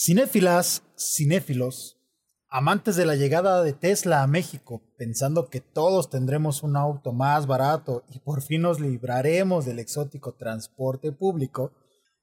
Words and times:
Cinéfilas, 0.00 0.84
cinéfilos, 0.96 1.98
amantes 2.48 2.94
de 2.94 3.04
la 3.04 3.16
llegada 3.16 3.64
de 3.64 3.72
Tesla 3.72 4.22
a 4.22 4.28
México, 4.28 4.80
pensando 4.96 5.50
que 5.50 5.60
todos 5.60 6.08
tendremos 6.08 6.62
un 6.62 6.76
auto 6.76 7.12
más 7.12 7.48
barato 7.48 8.04
y 8.08 8.20
por 8.20 8.40
fin 8.40 8.62
nos 8.62 8.78
libraremos 8.78 9.66
del 9.66 9.80
exótico 9.80 10.34
transporte 10.34 11.10
público, 11.10 11.72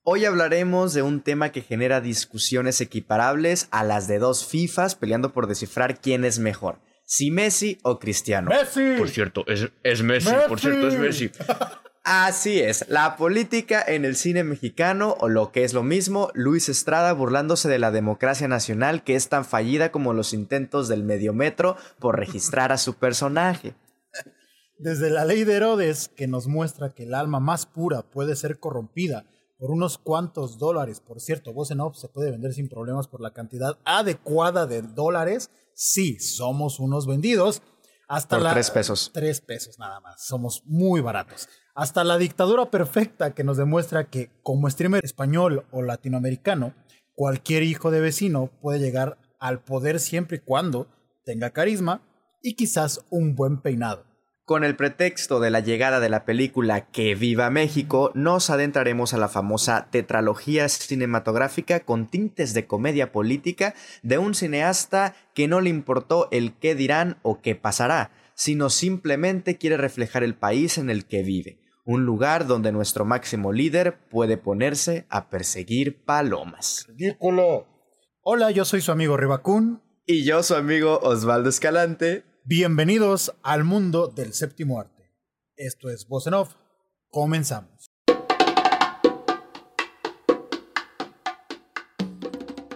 Hoy 0.07 0.23
hablaremos 0.23 0.93
de 0.93 1.01
un 1.01 1.21
tema 1.21 1.51
que 1.51 1.63
genera 1.63 1.99
discusiones 1.99 2.79
equiparables 2.79 3.67
a 3.71 3.83
las 3.83 4.07
de 4.07 4.19
dos 4.19 4.45
FIFAs 4.45 4.93
peleando 4.93 5.33
por 5.33 5.47
descifrar 5.47 5.99
quién 5.99 6.23
es 6.25 6.37
mejor, 6.37 6.79
si 7.05 7.31
Messi 7.31 7.79
o 7.81 7.97
Cristiano. 7.97 8.51
¡Messi! 8.51 8.97
Por 8.99 9.09
cierto, 9.09 9.43
es, 9.47 9.67
es 9.83 10.03
Messi, 10.03 10.29
por 10.47 10.59
cierto, 10.59 10.87
es 10.87 10.97
Messi. 10.97 11.31
Así 12.07 12.59
es, 12.59 12.85
la 12.87 13.17
política 13.17 13.83
en 13.83 14.05
el 14.05 14.15
cine 14.15 14.43
mexicano, 14.43 15.17
o 15.19 15.27
lo 15.27 15.51
que 15.51 15.63
es 15.63 15.73
lo 15.73 15.81
mismo, 15.81 16.29
Luis 16.35 16.69
Estrada 16.69 17.13
burlándose 17.13 17.67
de 17.67 17.79
la 17.79 17.89
democracia 17.89 18.47
nacional 18.47 19.03
que 19.03 19.15
es 19.15 19.27
tan 19.27 19.43
fallida 19.43 19.91
como 19.91 20.13
los 20.13 20.31
intentos 20.31 20.87
del 20.87 21.03
mediometro 21.03 21.77
por 21.97 22.19
registrar 22.19 22.71
a 22.71 22.77
su 22.77 22.93
personaje. 22.93 23.73
Desde 24.77 25.09
la 25.09 25.25
ley 25.25 25.45
de 25.45 25.55
Herodes, 25.55 26.09
que 26.09 26.27
nos 26.27 26.45
muestra 26.45 26.91
que 26.91 27.05
el 27.05 27.15
alma 27.15 27.39
más 27.39 27.65
pura 27.65 28.03
puede 28.03 28.35
ser 28.35 28.59
corrompida 28.59 29.25
por 29.57 29.71
unos 29.71 29.97
cuantos 29.97 30.59
dólares. 30.59 30.99
Por 30.99 31.19
cierto, 31.19 31.53
Voz 31.53 31.71
en 31.71 31.79
Off 31.79 31.97
se 31.97 32.07
puede 32.07 32.29
vender 32.29 32.53
sin 32.53 32.69
problemas 32.69 33.07
por 33.07 33.19
la 33.19 33.33
cantidad 33.33 33.79
adecuada 33.83 34.67
de 34.67 34.83
dólares. 34.83 35.49
Sí, 35.73 36.19
somos 36.19 36.79
unos 36.79 37.07
vendidos. 37.07 37.63
Hasta 38.07 38.35
Por 38.35 38.43
la, 38.43 38.53
tres 38.53 38.69
pesos. 38.69 39.09
Tres 39.11 39.41
pesos 39.41 39.79
nada 39.79 39.99
más. 40.01 40.23
Somos 40.23 40.61
muy 40.65 41.01
baratos. 41.01 41.49
Hasta 41.75 42.05
la 42.05 42.17
dictadura 42.17 42.71
perfecta 42.71 43.35
que 43.35 43.43
nos 43.43 43.57
demuestra 43.57 44.05
que 44.05 44.29
como 44.43 44.69
streamer 44.69 45.03
español 45.03 45.65
o 45.71 45.81
latinoamericano, 45.81 46.73
cualquier 47.15 47.63
hijo 47.63 47.91
de 47.91 47.99
vecino 47.99 48.49
puede 48.61 48.79
llegar 48.79 49.17
al 49.41 49.59
poder 49.59 49.99
siempre 49.99 50.37
y 50.37 50.39
cuando 50.39 50.87
tenga 51.25 51.49
carisma 51.49 52.01
y 52.41 52.53
quizás 52.53 53.03
un 53.09 53.35
buen 53.35 53.59
peinado. 53.59 54.05
Con 54.45 54.63
el 54.63 54.77
pretexto 54.77 55.41
de 55.41 55.49
la 55.49 55.59
llegada 55.59 55.99
de 55.99 56.07
la 56.07 56.23
película 56.23 56.85
Que 56.91 57.13
Viva 57.13 57.49
México, 57.49 58.11
nos 58.13 58.49
adentraremos 58.49 59.13
a 59.13 59.17
la 59.17 59.27
famosa 59.27 59.87
tetralogía 59.91 60.69
cinematográfica 60.69 61.81
con 61.81 62.07
tintes 62.07 62.53
de 62.53 62.67
comedia 62.67 63.11
política 63.11 63.73
de 64.01 64.17
un 64.17 64.33
cineasta 64.33 65.13
que 65.33 65.49
no 65.49 65.59
le 65.59 65.71
importó 65.71 66.29
el 66.31 66.53
qué 66.53 66.73
dirán 66.73 67.17
o 67.21 67.41
qué 67.41 67.55
pasará, 67.55 68.11
sino 68.35 68.69
simplemente 68.69 69.57
quiere 69.57 69.75
reflejar 69.75 70.23
el 70.23 70.35
país 70.35 70.77
en 70.77 70.89
el 70.89 71.05
que 71.05 71.23
vive, 71.23 71.57
un 71.85 72.05
lugar 72.05 72.47
donde 72.47 72.71
nuestro 72.71 73.05
máximo 73.05 73.53
líder 73.53 73.97
puede 74.09 74.37
ponerse 74.37 75.05
a 75.09 75.29
perseguir 75.29 76.03
palomas. 76.03 76.85
¡Ridículo! 76.89 77.67
Hola, 78.21 78.51
yo 78.51 78.65
soy 78.65 78.81
su 78.81 78.91
amigo 78.91 79.15
Ribacún. 79.15 79.81
Y 80.05 80.23
yo, 80.23 80.43
su 80.43 80.55
amigo 80.55 80.99
Osvaldo 80.99 81.49
Escalante, 81.49 82.25
Bienvenidos 82.47 83.33
al 83.41 83.63
mundo 83.63 84.07
del 84.07 84.31
séptimo 84.33 84.79
arte. 84.79 85.11
Esto 85.55 85.89
es 85.89 86.07
Voz 86.07 86.27
en 86.27 86.35
Off. 86.35 86.53
Comenzamos. 87.09 87.89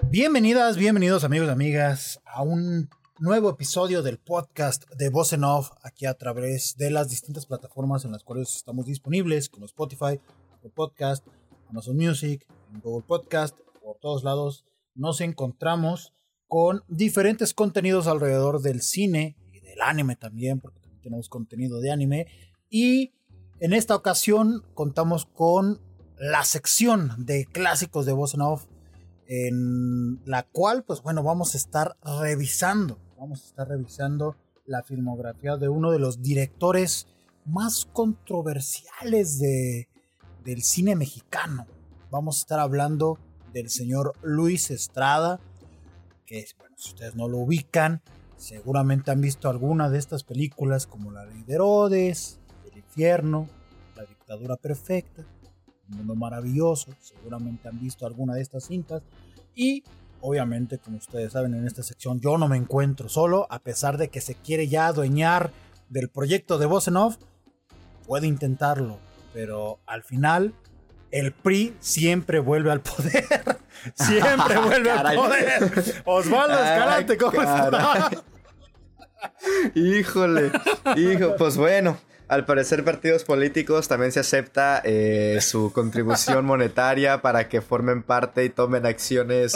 Bienvenidas, 0.10 0.76
bienvenidos 0.76 1.24
amigos 1.24 1.50
y 1.50 1.52
amigas 1.52 2.20
a 2.26 2.42
un 2.42 2.90
nuevo 3.20 3.50
episodio 3.50 4.02
del 4.02 4.18
podcast 4.18 4.90
de 4.92 5.10
Voz 5.10 5.34
en 5.34 5.44
Off 5.44 5.72
aquí 5.84 6.06
a 6.06 6.14
través 6.14 6.78
de 6.78 6.90
las 6.90 7.10
distintas 7.10 7.46
plataformas 7.46 8.06
en 8.06 8.14
las 8.14 8.24
cuales 8.24 8.56
estamos 8.56 8.86
disponibles 8.86 9.50
como 9.50 9.66
Spotify, 9.66 10.22
Apple 10.54 10.72
Podcast, 10.74 11.28
Amazon 11.70 11.98
Music, 11.98 12.48
Google 12.82 13.06
Podcast, 13.06 13.60
por 13.84 13.98
todos 13.98 14.24
lados 14.24 14.66
nos 14.96 15.20
encontramos 15.20 16.14
con 16.48 16.84
diferentes 16.88 17.54
contenidos 17.54 18.08
alrededor 18.08 18.62
del 18.62 18.82
cine 18.82 19.36
y 19.52 19.60
del 19.60 19.82
anime 19.82 20.16
también, 20.16 20.62
porque 20.62 20.80
también 20.80 21.02
tenemos 21.02 21.28
contenido 21.28 21.82
de 21.82 21.92
anime. 21.92 22.28
Y 22.70 23.14
en 23.60 23.74
esta 23.74 23.96
ocasión 23.96 24.64
contamos 24.74 25.26
con 25.26 25.82
la 26.18 26.46
sección 26.46 27.26
de 27.26 27.46
clásicos 27.46 28.06
de 28.06 28.14
Voz 28.14 28.34
en 28.34 28.42
Off, 28.42 28.66
en 29.28 30.22
la 30.26 30.44
cual, 30.44 30.84
pues 30.86 31.02
bueno, 31.02 31.22
vamos 31.22 31.54
a 31.54 31.58
estar 31.58 31.98
revisando, 32.22 32.98
vamos 33.20 33.44
a 33.44 33.48
estar 33.48 33.68
revisando 33.68 34.38
la 34.66 34.82
filmografía 34.82 35.58
de 35.58 35.68
uno 35.68 35.92
de 35.92 36.00
los 36.00 36.22
directores 36.22 37.08
más 37.46 37.86
controversiales 37.92 39.40
de, 39.40 39.90
del 40.44 40.64
cine 40.64 40.96
mexicano. 40.96 41.68
Vamos 42.12 42.38
a 42.38 42.40
estar 42.40 42.60
hablando 42.60 43.20
del 43.54 43.70
señor 43.70 44.14
Luis 44.22 44.72
Estrada, 44.72 45.40
que 46.26 46.46
bueno, 46.58 46.76
si 46.78 46.90
ustedes 46.90 47.16
no 47.16 47.28
lo 47.28 47.40
ubican, 47.40 48.02
seguramente 48.38 49.12
han 49.12 49.20
visto 49.20 49.50
alguna 49.50 49.90
de 49.90 50.00
estas 50.00 50.24
películas 50.24 50.88
como 50.88 51.12
La 51.12 51.26
Ley 51.26 51.44
de 51.44 51.56
Herodes, 51.56 52.40
El 52.72 52.78
Infierno, 52.78 53.50
La 53.98 54.06
Dictadura 54.06 54.56
Perfecta, 54.56 55.26
Un 55.90 55.98
Mundo 55.98 56.16
Maravilloso, 56.16 56.94
seguramente 57.02 57.68
han 57.68 57.82
visto 57.82 58.06
alguna 58.06 58.36
de 58.36 58.42
estas 58.42 58.66
cintas 58.66 59.02
y 59.56 59.84
obviamente 60.22 60.78
como 60.78 60.98
ustedes 60.98 61.34
saben 61.34 61.54
en 61.54 61.66
esta 61.66 61.84
sección 61.84 62.20
yo 62.20 62.38
no 62.38 62.48
me 62.48 62.58
encuentro 62.58 63.10
solo, 63.10 63.48
a 63.50 63.60
pesar 63.60 63.98
de 63.98 64.10
que 64.10 64.22
se 64.22 64.36
quiere 64.36 64.68
ya 64.68 64.88
adueñar 64.88 65.52
del 65.90 66.10
proyecto 66.10 66.58
de 66.58 66.66
Voz 66.66 66.88
en 66.88 66.98
Off, 66.98 67.18
puede 68.08 68.28
intentarlo, 68.28 69.00
pero 69.34 69.80
al 69.86 70.04
final 70.04 70.54
el 71.12 71.32
PRI 71.32 71.76
siempre 71.80 72.40
vuelve 72.40 72.72
al 72.72 72.82
poder. 72.82 73.58
siempre 73.96 74.58
vuelve 74.64 74.92
al 74.92 75.16
poder. 75.16 76.04
Osvaldo 76.06 76.54
Escalante, 76.54 77.18
¿cómo 77.18 77.42
estás? 77.42 78.12
Híjole, 79.76 80.52
hijo, 80.96 81.36
pues 81.38 81.58
bueno, 81.58 81.98
al 82.30 82.46
parecer 82.46 82.86
partidos 82.86 83.24
políticos 83.24 83.88
también 83.88 84.12
se 84.12 84.20
acepta 84.20 84.82
eh, 84.86 85.40
su 85.42 85.74
contribución 85.74 86.46
monetaria 86.48 87.24
para 87.24 87.50
que 87.50 87.60
formen 87.60 88.04
parte 88.04 88.46
y 88.46 88.50
tomen 88.50 88.86
acciones 88.86 89.56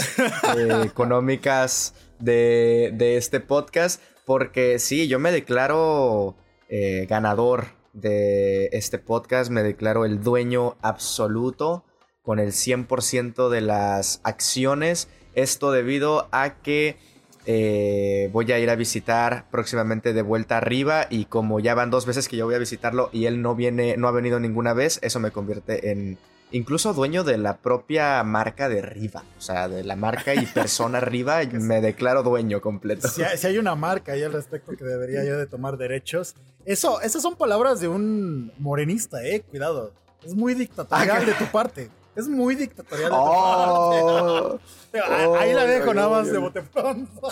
eh, 0.57 0.81
económicas 0.83 1.93
de, 2.19 2.91
de, 2.95 3.17
este 3.17 3.39
podcast, 3.39 4.01
porque 4.25 4.79
sí, 4.79 5.07
yo 5.07 5.19
me 5.19 5.31
declaro 5.31 6.35
eh, 6.67 7.05
ganador 7.07 7.67
de 7.93 8.69
este 8.71 8.97
podcast, 8.97 9.51
me 9.51 9.61
declaro 9.61 10.03
el 10.03 10.23
dueño 10.23 10.75
absoluto 10.81 11.85
con 12.23 12.39
el 12.39 12.53
100% 12.53 13.49
de 13.49 13.61
las 13.61 14.19
acciones, 14.23 15.09
esto 15.35 15.71
debido 15.71 16.27
a 16.31 16.55
que 16.61 16.97
eh, 17.45 18.29
voy 18.31 18.51
a 18.51 18.59
ir 18.59 18.69
a 18.69 18.75
visitar 18.75 19.45
próximamente 19.51 20.13
de 20.13 20.21
vuelta 20.21 20.57
arriba 20.57 21.07
y 21.09 21.25
como 21.25 21.59
ya 21.59 21.75
van 21.75 21.89
dos 21.89 22.05
veces 22.05 22.27
que 22.27 22.37
yo 22.37 22.45
voy 22.45 22.55
a 22.55 22.59
visitarlo 22.59 23.09
y 23.11 23.25
él 23.25 23.41
no 23.41 23.55
viene, 23.55 23.95
no 23.97 24.07
ha 24.07 24.11
venido 24.11 24.39
ninguna 24.39 24.73
vez, 24.73 24.99
eso 25.01 25.19
me 25.19 25.31
convierte 25.31 25.91
en 25.91 26.17
incluso 26.51 26.93
dueño 26.93 27.23
de 27.23 27.37
la 27.37 27.57
propia 27.57 28.23
marca 28.23 28.69
de 28.69 28.81
Riva, 28.81 29.23
o 29.37 29.41
sea, 29.41 29.67
de 29.67 29.83
la 29.83 29.95
marca 29.95 30.35
y 30.35 30.45
persona 30.45 30.99
Riva, 31.01 31.41
me 31.51 31.81
declaro 31.81 32.23
dueño 32.23 32.61
completo. 32.61 33.07
Si 33.07 33.23
hay, 33.23 33.37
si 33.37 33.47
hay, 33.47 33.57
una 33.57 33.75
marca 33.75 34.13
ahí 34.13 34.23
al 34.23 34.31
respecto 34.31 34.71
que 34.77 34.85
debería 34.85 35.25
yo 35.25 35.37
de 35.37 35.47
tomar 35.47 35.77
derechos, 35.77 36.35
eso, 36.65 37.01
esas 37.01 37.21
son 37.21 37.35
palabras 37.35 37.81
de 37.81 37.87
un 37.89 38.53
morenista, 38.57 39.25
eh, 39.25 39.41
cuidado, 39.41 39.93
es 40.23 40.35
muy 40.35 40.53
dictatorial 40.53 41.25
de 41.25 41.33
tu 41.33 41.45
parte. 41.47 41.89
Es 42.15 42.27
muy 42.27 42.55
dictatorial. 42.55 43.11
De 43.11 43.17
oh, 43.19 44.59
tu 44.59 44.59
parte. 44.91 45.37
Ahí 45.39 45.53
la 45.53 45.65
dejo 45.65 45.89
oh, 45.89 45.93
nada 45.93 46.09
más 46.09 46.31
de 46.31 46.37
bote 46.37 46.61
pronto. 46.61 47.29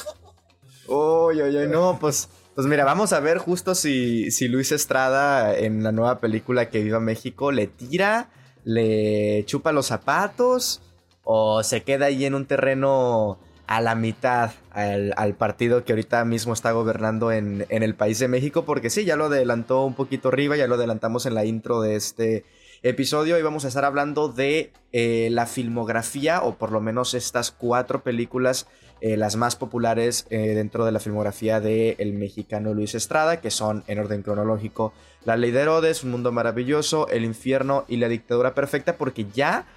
Uy, 0.87 1.41
uy, 1.41 1.57
uy, 1.57 1.67
no, 1.67 1.97
pues, 1.99 2.29
pues 2.55 2.67
mira, 2.67 2.83
vamos 2.83 3.13
a 3.13 3.19
ver 3.19 3.37
justo 3.37 3.75
si, 3.75 4.31
si 4.31 4.47
Luis 4.47 4.71
Estrada 4.71 5.55
en 5.55 5.83
la 5.83 5.91
nueva 5.91 6.19
película 6.19 6.69
que 6.69 6.83
viva 6.83 6.99
México 6.99 7.51
le 7.51 7.67
tira, 7.67 8.29
le 8.63 9.43
chupa 9.45 9.71
los 9.71 9.87
zapatos 9.87 10.81
o 11.23 11.63
se 11.63 11.83
queda 11.83 12.07
ahí 12.07 12.25
en 12.25 12.35
un 12.35 12.45
terreno 12.45 13.39
a 13.67 13.79
la 13.79 13.95
mitad 13.95 14.51
al, 14.71 15.13
al 15.15 15.35
partido 15.35 15.85
que 15.85 15.93
ahorita 15.93 16.25
mismo 16.25 16.51
está 16.51 16.71
gobernando 16.71 17.31
en, 17.31 17.65
en, 17.69 17.83
el 17.83 17.95
país 17.95 18.19
de 18.19 18.27
México, 18.27 18.65
porque 18.65 18.89
sí, 18.89 19.05
ya 19.05 19.15
lo 19.15 19.25
adelantó 19.25 19.85
un 19.85 19.93
poquito 19.93 20.27
arriba, 20.27 20.57
ya 20.57 20.67
lo 20.67 20.75
adelantamos 20.75 21.25
en 21.25 21.35
la 21.35 21.45
intro 21.45 21.79
de 21.79 21.95
este 21.95 22.43
episodio 22.83 23.37
y 23.37 23.43
vamos 23.43 23.63
a 23.63 23.67
estar 23.67 23.85
hablando 23.85 24.27
de 24.27 24.73
eh, 24.91 25.29
la 25.31 25.45
filmografía 25.45 26.41
o 26.41 26.55
por 26.55 26.71
lo 26.71 26.81
menos 26.81 27.13
estas 27.13 27.51
cuatro 27.51 28.01
películas 28.01 28.65
eh, 29.01 29.17
las 29.17 29.35
más 29.35 29.55
populares 29.55 30.25
eh, 30.31 30.55
dentro 30.55 30.83
de 30.83 30.91
la 30.91 30.99
filmografía 30.99 31.59
del 31.59 31.95
el 31.99 32.13
mexicano 32.13 32.73
Luis 32.73 32.95
Estrada 32.95 33.39
que 33.39 33.51
son 33.51 33.83
en 33.85 33.99
orden 33.99 34.23
cronológico 34.23 34.93
La 35.25 35.37
Ley 35.37 35.51
de 35.51 35.61
Herodes, 35.61 36.03
Un 36.03 36.09
Mundo 36.09 36.31
Maravilloso, 36.31 37.07
El 37.09 37.23
Infierno 37.23 37.85
y 37.87 37.97
La 37.97 38.07
Dictadura 38.07 38.55
Perfecta 38.55 38.97
porque 38.97 39.27
ya 39.31 39.67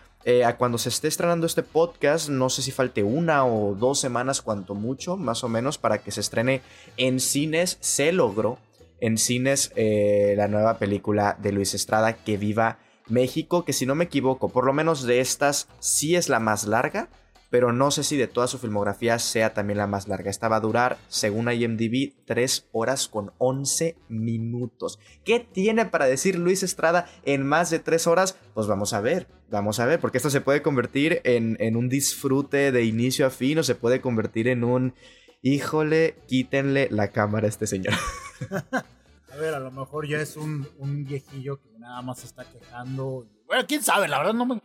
a 0.46 0.56
cuando 0.56 0.78
se 0.78 0.88
esté 0.88 1.06
estrenando 1.06 1.46
este 1.46 1.62
podcast 1.62 2.30
no 2.30 2.48
sé 2.48 2.62
si 2.62 2.70
falte 2.70 3.02
una 3.02 3.44
o 3.44 3.74
dos 3.74 4.00
semanas 4.00 4.40
cuanto 4.40 4.74
mucho 4.74 5.18
más 5.18 5.44
o 5.44 5.50
menos 5.50 5.76
para 5.76 5.98
que 5.98 6.10
se 6.10 6.20
estrene 6.20 6.62
en 6.96 7.20
cines 7.20 7.76
se 7.80 8.10
logró 8.12 8.56
en 9.00 9.18
cines 9.18 9.70
la 9.76 10.48
nueva 10.48 10.78
película 10.78 11.36
de 11.42 11.52
Luis 11.52 11.74
Estrada 11.74 12.14
que 12.14 12.38
viva 12.38 12.78
México, 13.08 13.64
que 13.64 13.72
si 13.72 13.86
no 13.86 13.94
me 13.94 14.04
equivoco, 14.04 14.48
por 14.48 14.64
lo 14.64 14.72
menos 14.72 15.04
de 15.04 15.20
estas 15.20 15.68
sí 15.78 16.16
es 16.16 16.28
la 16.28 16.40
más 16.40 16.66
larga, 16.66 17.08
pero 17.54 17.72
no 17.72 17.92
sé 17.92 18.02
si 18.02 18.16
de 18.16 18.26
toda 18.26 18.48
su 18.48 18.58
filmografía 18.58 19.16
sea 19.20 19.54
también 19.54 19.78
la 19.78 19.86
más 19.86 20.08
larga. 20.08 20.28
Esta 20.28 20.48
va 20.48 20.56
a 20.56 20.60
durar, 20.60 20.98
según 21.06 21.48
IMDb, 21.48 22.12
3 22.26 22.66
horas 22.72 23.06
con 23.06 23.32
11 23.38 23.96
minutos. 24.08 24.98
¿Qué 25.24 25.38
tiene 25.38 25.86
para 25.86 26.06
decir 26.06 26.36
Luis 26.36 26.64
Estrada 26.64 27.06
en 27.24 27.46
más 27.46 27.70
de 27.70 27.78
3 27.78 28.08
horas? 28.08 28.36
Pues 28.54 28.66
vamos 28.66 28.92
a 28.92 29.00
ver, 29.00 29.28
vamos 29.50 29.78
a 29.78 29.86
ver, 29.86 30.00
porque 30.00 30.18
esto 30.18 30.30
se 30.30 30.40
puede 30.40 30.62
convertir 30.62 31.20
en, 31.22 31.56
en 31.60 31.76
un 31.76 31.88
disfrute 31.88 32.72
de 32.72 32.84
inicio 32.84 33.24
a 33.24 33.30
fin 33.30 33.58
o 33.58 33.62
se 33.62 33.76
puede 33.76 34.00
convertir 34.00 34.48
en 34.48 34.64
un, 34.64 34.94
híjole, 35.40 36.16
quítenle 36.26 36.88
la 36.90 37.12
cámara 37.12 37.46
a 37.46 37.50
este 37.50 37.68
señor. 37.68 37.94
a 39.34 39.40
ver, 39.40 39.54
a 39.54 39.60
lo 39.60 39.70
mejor 39.70 40.06
ya 40.06 40.20
es 40.20 40.36
un, 40.36 40.66
un 40.78 41.04
viejillo 41.04 41.60
que 41.60 41.78
nada 41.78 42.00
más 42.02 42.20
se 42.20 42.26
está 42.26 42.44
quejando. 42.44 43.26
Bueno, 43.46 43.64
quién 43.66 43.82
sabe, 43.82 44.08
la 44.08 44.18
verdad 44.18 44.34
no 44.34 44.46
me 44.46 44.60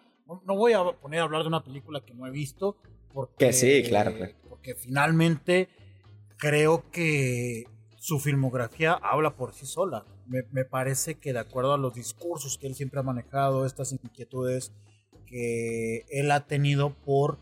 no 0.46 0.56
voy 0.56 0.74
a 0.74 0.84
poner 0.84 1.22
a 1.22 1.24
hablar 1.24 1.42
de 1.42 1.48
una 1.48 1.64
película 1.64 2.02
que 2.06 2.14
no 2.14 2.28
he 2.28 2.32
visto. 2.32 2.78
Porque, 3.14 3.48
que 3.48 3.54
sí, 3.54 3.84
claro, 3.84 4.14
Porque 4.48 4.76
finalmente 4.76 5.70
creo 6.38 6.90
que 6.92 7.66
su 7.98 8.20
filmografía 8.20 8.94
habla 8.94 9.36
por 9.36 9.54
sí 9.54 9.66
sola. 9.66 10.06
Me, 10.28 10.64
parece 10.64 11.16
que 11.16 11.34
de 11.34 11.40
acuerdo 11.40 11.74
a 11.74 11.78
los 11.80 11.96
discursos 11.96 12.60
que 12.60 12.68
él 12.68 12.76
siempre 12.76 13.00
ha 13.00 13.04
manejado, 13.04 13.66
estas 13.66 13.92
inquietudes 13.92 14.72
que 15.26 16.06
él 16.10 16.30
ha 16.32 16.46
tenido 16.46 16.94
por 17.04 17.40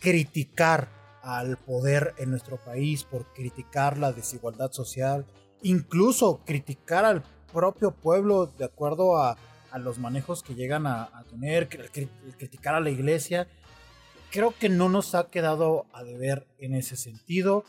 criticar 0.00 0.88
al 1.22 1.56
poder 1.56 2.14
en 2.18 2.30
nuestro 2.30 2.58
país, 2.58 3.04
por 3.04 3.32
criticar 3.32 3.96
la 3.96 4.12
desigualdad 4.12 4.70
social, 4.70 5.26
incluso 5.62 6.40
criticar 6.44 7.04
al 7.04 7.22
propio 7.52 7.90
pueblo 7.90 8.46
de 8.46 8.64
acuerdo 8.64 9.18
a 9.18 9.36
a 9.70 9.78
los 9.78 9.98
manejos 9.98 10.42
que 10.42 10.54
llegan 10.54 10.86
a, 10.86 11.24
tener, 11.28 11.68
criticar 11.68 12.74
a 12.74 12.80
la 12.80 12.90
iglesia. 12.90 13.48
Creo 14.30 14.54
que 14.56 14.68
no 14.68 14.88
nos 14.88 15.14
ha 15.14 15.30
quedado 15.30 15.86
a 15.92 16.04
deber 16.04 16.46
en 16.58 16.74
ese 16.74 16.96
sentido. 16.96 17.64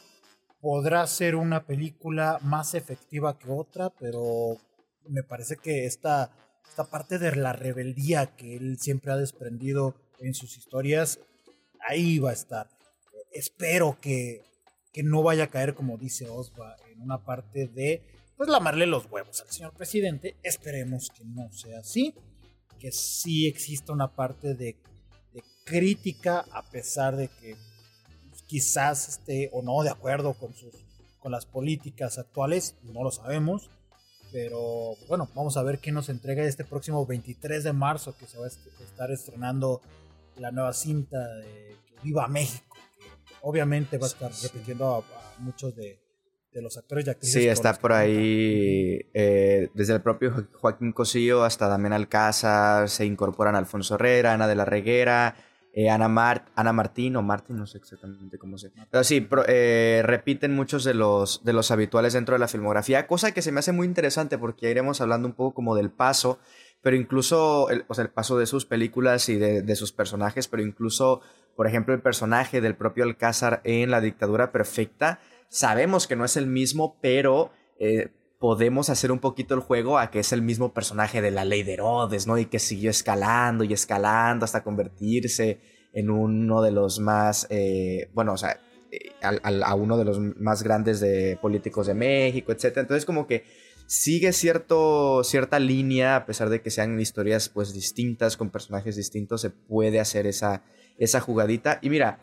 Podrá 0.60 1.06
ser 1.08 1.36
una 1.36 1.66
película 1.66 2.40
más 2.42 2.76
efectiva 2.76 3.38
que 3.38 3.50
otra, 3.50 3.90
pero 3.90 4.58
me 5.08 5.24
parece 5.24 5.58
que 5.58 5.86
esta, 5.86 6.32
esta 6.68 6.90
parte 6.90 7.18
de 7.18 7.36
la 7.36 7.54
rebeldía 7.54 8.36
que 8.36 8.58
él 8.58 8.78
siempre 8.80 9.12
ha 9.12 9.18
desprendido 9.18 9.96
en 10.20 10.36
sus 10.36 10.58
historias, 10.58 11.20
ahí 11.88 12.20
va 12.20 12.30
a 12.30 12.34
estar. 12.34 12.70
Espero 13.32 13.98
que, 14.00 14.44
que 14.94 15.02
no 15.02 15.24
vaya 15.24 15.46
a 15.46 15.50
caer, 15.50 15.74
como 15.74 15.98
dice 15.98 16.30
Osva, 16.30 16.76
en 16.92 17.02
una 17.02 17.24
parte 17.24 17.68
de 17.68 18.04
pues 18.38 18.50
lamarle 18.50 18.88
los 18.88 19.06
huevos 19.12 19.42
al 19.42 19.52
señor 19.52 19.74
presidente. 19.74 20.36
Esperemos 20.42 21.10
que 21.10 21.24
no 21.26 21.52
sea 21.52 21.80
así, 21.80 22.16
que 22.80 22.92
sí 22.92 23.48
exista 23.48 23.94
una 23.94 24.16
parte 24.16 24.56
de, 24.56 24.78
crítica 25.64 26.44
a 26.52 26.64
pesar 26.64 27.16
de 27.16 27.28
que 27.28 27.56
quizás 28.48 29.08
esté 29.08 29.50
o 29.54 29.62
no 29.62 29.84
de 29.84 29.92
acuerdo 29.92 30.34
con 30.34 30.54
sus 30.56 30.74
con 31.20 31.32
las 31.32 31.46
políticas 31.46 32.18
actuales, 32.18 32.76
no 32.82 33.04
lo 33.04 33.12
sabemos, 33.12 33.70
pero 34.32 34.96
bueno, 35.08 35.30
vamos 35.36 35.56
a 35.56 35.62
ver 35.62 35.78
qué 35.78 35.92
nos 35.92 36.10
entrega 36.10 36.44
este 36.44 36.66
próximo 36.66 37.06
23 37.06 37.64
de 37.64 37.74
marzo 37.74 38.18
que 38.18 38.26
se 38.26 38.40
va 38.40 38.46
a 38.46 38.48
estar 38.48 39.12
estrenando 39.12 39.82
la 40.38 40.52
nueva 40.52 40.74
cinta 40.74 41.20
de 41.36 41.78
Viva 42.02 42.28
México, 42.28 42.76
que 42.98 43.34
obviamente 43.44 44.00
va 44.00 44.08
a 44.08 44.10
estar 44.10 44.32
repitiendo 44.42 44.96
a 44.96 45.04
muchos 45.38 45.76
de, 45.76 46.00
de 46.54 46.62
los 46.62 46.78
actores 46.78 47.08
y 47.08 47.10
actrices. 47.10 47.42
Sí, 47.42 47.48
está 47.48 47.74
por 47.74 47.94
ahí 47.94 49.00
eh, 49.14 49.70
desde 49.74 49.94
el 49.94 50.02
propio 50.02 50.48
Joaquín 50.54 50.92
Cosío 50.92 51.44
hasta 51.44 51.68
Damián 51.68 51.94
Alcázar, 51.94 52.90
se 52.90 53.06
incorporan 53.06 53.56
Alfonso 53.56 53.96
Herrera, 53.96 54.34
Ana 54.34 54.48
de 54.48 54.56
la 54.56 54.66
Reguera, 54.66 55.36
eh, 55.74 55.90
Ana, 55.90 56.44
Ana 56.56 56.74
Martín 56.74 57.16
o 57.16 57.22
Martín, 57.22 57.58
no 57.58 57.66
sé 57.66 57.78
exactamente 57.78 58.38
cómo 58.38 58.58
se 58.58 58.72
Pero 58.90 59.04
sí, 59.06 59.28
eh, 59.48 60.02
repiten 60.04 60.54
muchos 60.54 60.84
de 60.84 60.94
los, 60.94 61.44
de 61.46 61.54
los 61.54 61.72
habituales 61.72 62.14
dentro 62.14 62.36
de 62.36 62.40
la 62.40 62.50
filmografía, 62.50 63.08
cosa 63.08 63.32
que 63.32 63.42
se 63.42 63.54
me 63.54 63.60
hace 63.60 63.72
muy 63.72 63.88
interesante 63.88 64.38
porque 64.38 64.70
iremos 64.70 65.00
hablando 65.00 65.30
un 65.30 65.34
poco 65.34 65.54
como 65.54 65.76
del 65.76 65.90
paso, 65.90 66.40
pero 66.82 66.98
incluso, 66.98 67.70
el, 67.70 67.86
o 67.88 67.94
sea, 67.94 68.04
el 68.04 68.12
paso 68.12 68.38
de 68.38 68.48
sus 68.48 68.66
películas 68.66 69.30
y 69.30 69.38
de, 69.38 69.62
de 69.62 69.76
sus 69.78 69.94
personajes, 69.94 70.50
pero 70.50 70.62
incluso, 70.62 71.22
por 71.56 71.68
ejemplo, 71.68 71.94
el 71.94 72.02
personaje 72.02 72.60
del 72.60 72.76
propio 72.76 73.06
Alcázar 73.06 73.62
en 73.64 73.92
La 73.92 74.02
Dictadura 74.02 74.52
Perfecta, 74.52 75.22
Sabemos 75.52 76.08
que 76.08 76.16
no 76.16 76.24
es 76.24 76.38
el 76.38 76.48
mismo, 76.48 76.98
pero 77.02 77.52
eh, 77.78 78.08
podemos 78.40 78.90
hacer 78.90 79.12
un 79.12 79.20
poquito 79.20 79.54
el 79.54 79.60
juego 79.60 80.00
a 80.00 80.10
que 80.10 80.20
es 80.20 80.32
el 80.32 80.42
mismo 80.42 80.74
personaje 80.74 81.22
de 81.22 81.30
la 81.30 81.44
ley 81.44 81.64
de 81.64 81.74
Herodes, 81.74 82.26
¿no? 82.26 82.38
Y 82.38 82.46
que 82.46 82.58
siguió 82.58 82.90
escalando 82.90 83.66
y 83.66 83.74
escalando 83.74 84.46
hasta 84.46 84.64
convertirse 84.64 85.60
en 85.92 86.10
uno 86.10 86.62
de 86.62 86.72
los 86.72 87.02
más, 87.02 87.48
eh, 87.50 88.10
bueno, 88.14 88.32
o 88.32 88.38
sea, 88.38 88.62
eh, 88.92 89.12
a, 89.22 89.76
uno 89.76 89.98
de 89.98 90.06
los 90.06 90.20
más 90.20 90.64
grandes 90.64 91.02
de 91.02 91.38
políticos 91.42 91.88
de 91.88 91.96
México, 91.96 92.54
etc. 92.54 92.78
Entonces 92.78 93.04
como 93.04 93.28
que 93.28 93.44
sigue 93.88 94.32
cierto, 94.32 95.22
cierta 95.26 95.60
línea, 95.60 96.16
a 96.16 96.26
pesar 96.26 96.50
de 96.50 96.62
que 96.62 96.72
sean 96.72 96.98
historias 96.98 97.50
pues 97.50 97.74
distintas, 97.74 98.38
con 98.38 98.52
personajes 98.52 98.96
distintos, 98.96 99.42
se 99.42 99.50
puede 99.50 100.00
hacer 100.00 100.28
esa, 100.28 100.64
esa 100.98 101.20
jugadita. 101.20 101.80
Y 101.82 101.90
mira, 101.90 102.20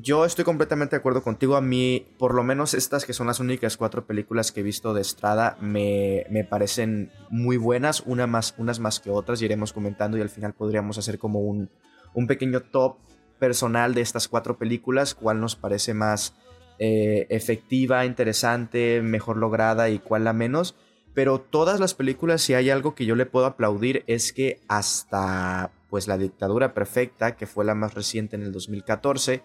yo 0.00 0.24
estoy 0.24 0.44
completamente 0.44 0.96
de 0.96 1.00
acuerdo 1.00 1.22
contigo. 1.22 1.56
A 1.56 1.60
mí, 1.60 2.06
por 2.18 2.34
lo 2.34 2.42
menos 2.42 2.74
estas 2.74 3.04
que 3.04 3.12
son 3.12 3.26
las 3.26 3.40
únicas 3.40 3.76
cuatro 3.76 4.06
películas 4.06 4.50
que 4.50 4.60
he 4.60 4.62
visto 4.62 4.92
de 4.92 5.00
Estrada, 5.00 5.56
me, 5.60 6.26
parecen 6.48 7.10
muy 7.30 7.56
buenas, 7.56 8.02
una 8.06 8.26
más, 8.26 8.54
unas 8.58 8.80
más 8.80 9.00
que 9.00 9.10
otras, 9.10 9.40
y 9.40 9.44
iremos 9.44 9.72
comentando 9.72 10.18
y 10.18 10.20
al 10.20 10.30
final 10.30 10.54
podríamos 10.54 10.98
hacer 10.98 11.18
como 11.18 11.40
un, 11.40 11.70
un 12.12 12.26
pequeño 12.26 12.60
top 12.60 12.96
personal 13.38 13.94
de 13.94 14.00
estas 14.00 14.28
cuatro 14.28 14.58
películas, 14.58 15.14
cuál 15.14 15.40
nos 15.40 15.54
parece 15.54 15.94
más 15.94 16.34
eh, 16.78 17.26
efectiva, 17.30 18.04
interesante, 18.04 19.00
mejor 19.00 19.36
lograda 19.36 19.90
y 19.90 19.98
cuál 19.98 20.24
la 20.24 20.32
menos. 20.32 20.74
Pero 21.14 21.40
todas 21.40 21.78
las 21.78 21.94
películas, 21.94 22.42
si 22.42 22.54
hay 22.54 22.70
algo 22.70 22.96
que 22.96 23.06
yo 23.06 23.14
le 23.14 23.26
puedo 23.26 23.46
aplaudir, 23.46 24.02
es 24.08 24.32
que 24.32 24.60
hasta 24.66 25.70
pues 25.88 26.08
la 26.08 26.18
dictadura 26.18 26.74
perfecta, 26.74 27.36
que 27.36 27.46
fue 27.46 27.64
la 27.64 27.76
más 27.76 27.94
reciente 27.94 28.34
en 28.34 28.42
el 28.42 28.50
2014, 28.50 29.44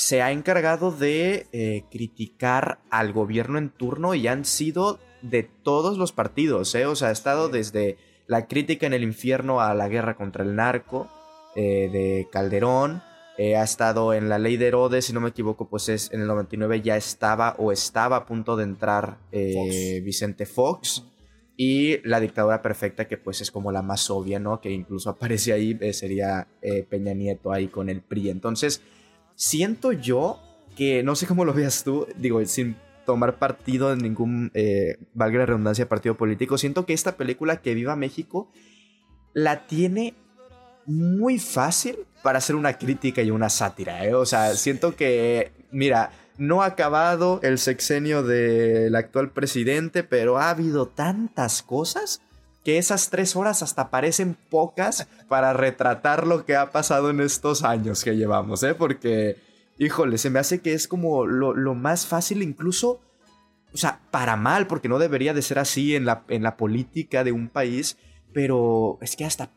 se 0.00 0.22
ha 0.22 0.32
encargado 0.32 0.90
de 0.90 1.46
eh, 1.52 1.84
criticar 1.90 2.80
al 2.88 3.12
gobierno 3.12 3.58
en 3.58 3.68
turno 3.68 4.14
y 4.14 4.28
han 4.28 4.46
sido 4.46 4.98
de 5.20 5.42
todos 5.42 5.98
los 5.98 6.12
partidos, 6.12 6.74
¿eh? 6.74 6.86
O 6.86 6.96
sea, 6.96 7.08
ha 7.08 7.12
estado 7.12 7.50
desde 7.50 7.98
la 8.26 8.46
crítica 8.46 8.86
en 8.86 8.94
el 8.94 9.02
infierno 9.02 9.60
a 9.60 9.74
la 9.74 9.88
guerra 9.88 10.16
contra 10.16 10.42
el 10.42 10.56
narco 10.56 11.10
eh, 11.54 11.90
de 11.92 12.28
Calderón, 12.32 13.02
eh, 13.36 13.56
ha 13.56 13.62
estado 13.62 14.14
en 14.14 14.30
la 14.30 14.38
ley 14.38 14.56
de 14.56 14.68
Herodes, 14.68 15.04
si 15.04 15.12
no 15.12 15.20
me 15.20 15.28
equivoco, 15.28 15.68
pues 15.68 15.90
es 15.90 16.10
en 16.12 16.22
el 16.22 16.28
99 16.28 16.80
ya 16.80 16.96
estaba 16.96 17.54
o 17.58 17.70
estaba 17.70 18.16
a 18.16 18.26
punto 18.26 18.56
de 18.56 18.64
entrar 18.64 19.18
Vicente 19.30 20.46
Fox. 20.46 21.04
Y 21.56 22.00
la 22.08 22.20
dictadura 22.20 22.62
perfecta, 22.62 23.06
que 23.06 23.18
pues 23.18 23.42
es 23.42 23.50
como 23.50 23.70
la 23.70 23.82
más 23.82 24.08
obvia, 24.08 24.38
¿no? 24.38 24.62
Que 24.62 24.70
incluso 24.70 25.10
aparece 25.10 25.52
ahí, 25.52 25.78
sería 25.92 26.48
Peña 26.88 27.12
Nieto 27.12 27.52
ahí 27.52 27.68
con 27.68 27.90
el 27.90 28.00
PRI. 28.00 28.30
Entonces, 28.30 28.80
Siento 29.40 29.92
yo 29.92 30.38
que, 30.76 31.02
no 31.02 31.16
sé 31.16 31.26
cómo 31.26 31.46
lo 31.46 31.54
veas 31.54 31.82
tú, 31.82 32.06
digo, 32.14 32.44
sin 32.44 32.76
tomar 33.06 33.38
partido 33.38 33.90
en 33.90 34.00
ningún, 34.00 34.50
eh, 34.52 34.98
valga 35.14 35.38
la 35.38 35.46
redundancia, 35.46 35.88
partido 35.88 36.14
político, 36.14 36.58
siento 36.58 36.84
que 36.84 36.92
esta 36.92 37.16
película 37.16 37.62
que 37.62 37.72
viva 37.72 37.96
México 37.96 38.52
la 39.32 39.66
tiene 39.66 40.12
muy 40.84 41.38
fácil 41.38 42.00
para 42.22 42.36
hacer 42.36 42.54
una 42.54 42.74
crítica 42.76 43.22
y 43.22 43.30
una 43.30 43.48
sátira, 43.48 44.04
¿eh? 44.04 44.12
O 44.12 44.26
sea, 44.26 44.54
siento 44.56 44.94
que, 44.94 45.52
mira, 45.70 46.10
no 46.36 46.60
ha 46.60 46.66
acabado 46.66 47.40
el 47.42 47.58
sexenio 47.58 48.22
del 48.22 48.94
actual 48.94 49.30
presidente, 49.30 50.04
pero 50.04 50.36
ha 50.36 50.50
habido 50.50 50.86
tantas 50.86 51.62
cosas 51.62 52.20
que 52.64 52.78
esas 52.78 53.10
tres 53.10 53.36
horas 53.36 53.62
hasta 53.62 53.90
parecen 53.90 54.36
pocas 54.50 55.08
para 55.28 55.52
retratar 55.52 56.26
lo 56.26 56.44
que 56.44 56.56
ha 56.56 56.72
pasado 56.72 57.10
en 57.10 57.20
estos 57.20 57.64
años 57.64 58.04
que 58.04 58.16
llevamos, 58.16 58.62
¿eh? 58.62 58.74
Porque, 58.74 59.36
híjole, 59.78 60.18
se 60.18 60.30
me 60.30 60.38
hace 60.38 60.60
que 60.60 60.74
es 60.74 60.86
como 60.86 61.26
lo, 61.26 61.74
más 61.74 62.06
fácil 62.06 62.42
incluso, 62.42 63.00
o 63.72 63.76
sea, 63.76 64.00
para 64.10 64.36
mal, 64.36 64.66
porque 64.66 64.88
no 64.88 64.98
debería 64.98 65.32
de 65.32 65.42
ser 65.42 65.58
así 65.58 65.96
en 65.96 66.04
la, 66.04 66.24
en 66.28 66.42
la 66.42 66.56
política 66.56 67.24
de 67.24 67.32
un 67.32 67.48
país, 67.48 67.96
pero 68.32 68.98
es 69.00 69.16
que 69.16 69.24
hasta, 69.24 69.50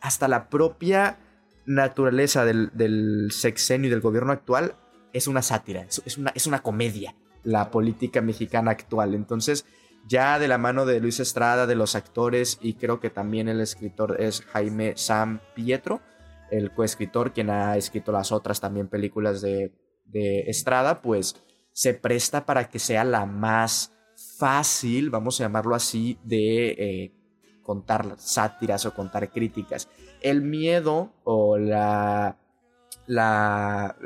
hasta 0.00 0.28
la 0.28 0.50
propia 0.50 1.18
naturaleza 1.66 2.44
del, 2.44 3.30
sexenio 3.30 3.88
y 3.88 3.90
del 3.90 4.00
gobierno 4.00 4.32
actual 4.32 4.74
es 5.14 5.28
una 5.28 5.40
sátira, 5.40 5.82
es, 5.82 6.18
una, 6.18 6.30
es 6.34 6.46
una 6.46 6.62
comedia, 6.62 7.14
la 7.42 7.70
política 7.70 8.20
mexicana 8.20 8.72
actual. 8.72 9.14
Entonces, 9.14 9.64
ya 10.06 10.38
de 10.38 10.48
la 10.48 10.58
mano 10.58 10.86
de 10.86 11.00
Luis 11.00 11.20
Estrada, 11.20 11.66
de 11.66 11.74
los 11.74 11.94
actores 11.94 12.58
y 12.60 12.74
creo 12.74 13.00
que 13.00 13.10
también 13.10 13.48
el 13.48 13.60
escritor 13.60 14.20
es 14.20 14.42
Jaime 14.42 14.94
San 14.96 15.40
Pietro, 15.54 16.00
el 16.50 16.72
coescritor, 16.72 17.32
quien 17.32 17.50
ha 17.50 17.76
escrito 17.76 18.12
las 18.12 18.30
otras 18.32 18.60
también 18.60 18.88
películas 18.88 19.40
de, 19.40 19.72
Estrada, 20.12 21.02
pues 21.02 21.42
se 21.72 21.92
presta 21.92 22.46
para 22.46 22.68
que 22.68 22.78
sea 22.78 23.02
la 23.02 23.26
más 23.26 23.92
fácil, 24.38 25.10
vamos 25.10 25.40
a 25.40 25.44
llamarlo 25.44 25.74
así, 25.74 26.18
de 26.22 26.68
eh, 26.68 27.12
contar 27.62 28.14
sátiras 28.18 28.86
o 28.86 28.94
contar 28.94 29.32
críticas. 29.32 29.88
El 30.20 30.42
miedo 30.42 31.10
o 31.24 31.58
la 31.58 32.38
la, 33.06 33.96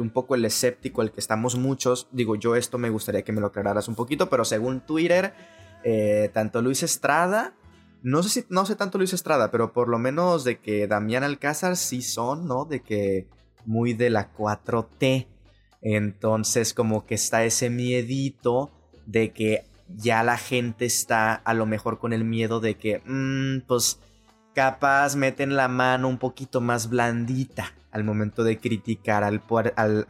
un 0.00 0.10
poco 0.10 0.34
el 0.34 0.44
escéptico, 0.44 1.02
el 1.02 1.12
que 1.12 1.20
estamos 1.20 1.56
muchos, 1.56 2.08
digo 2.10 2.36
yo 2.36 2.56
esto 2.56 2.78
me 2.78 2.90
gustaría 2.90 3.22
que 3.22 3.32
me 3.32 3.40
lo 3.40 3.48
aclararas 3.48 3.88
un 3.88 3.94
poquito, 3.94 4.28
pero 4.28 4.44
según 4.44 4.80
Twitter, 4.80 5.32
eh, 5.84 6.30
tanto 6.32 6.60
Luis 6.60 6.82
Estrada, 6.82 7.54
no 8.02 8.22
sé 8.22 8.28
si, 8.28 8.46
no 8.48 8.66
sé 8.66 8.76
tanto 8.76 8.98
Luis 8.98 9.12
Estrada, 9.12 9.50
pero 9.50 9.72
por 9.72 9.88
lo 9.88 9.98
menos 9.98 10.44
de 10.44 10.58
que 10.58 10.86
Damián 10.86 11.24
Alcázar 11.24 11.76
sí 11.76 12.02
son, 12.02 12.46
¿no? 12.46 12.64
De 12.64 12.80
que 12.80 13.28
muy 13.66 13.92
de 13.92 14.10
la 14.10 14.32
4T. 14.32 15.26
Entonces 15.80 16.74
como 16.74 17.06
que 17.06 17.14
está 17.14 17.44
ese 17.44 17.70
miedito 17.70 18.70
de 19.06 19.32
que 19.32 19.64
ya 19.88 20.22
la 20.22 20.36
gente 20.36 20.84
está 20.84 21.34
a 21.34 21.54
lo 21.54 21.66
mejor 21.66 21.98
con 21.98 22.12
el 22.12 22.24
miedo 22.24 22.60
de 22.60 22.76
que, 22.76 23.00
mm, 23.04 23.66
pues 23.66 24.00
capaz 24.54 25.16
meten 25.16 25.56
la 25.56 25.68
mano 25.68 26.08
un 26.08 26.18
poquito 26.18 26.60
más 26.60 26.88
blandita 26.88 27.72
al 27.90 28.04
momento 28.04 28.44
de 28.44 28.58
criticar 28.58 29.24
al, 29.24 29.42
al, 29.76 30.04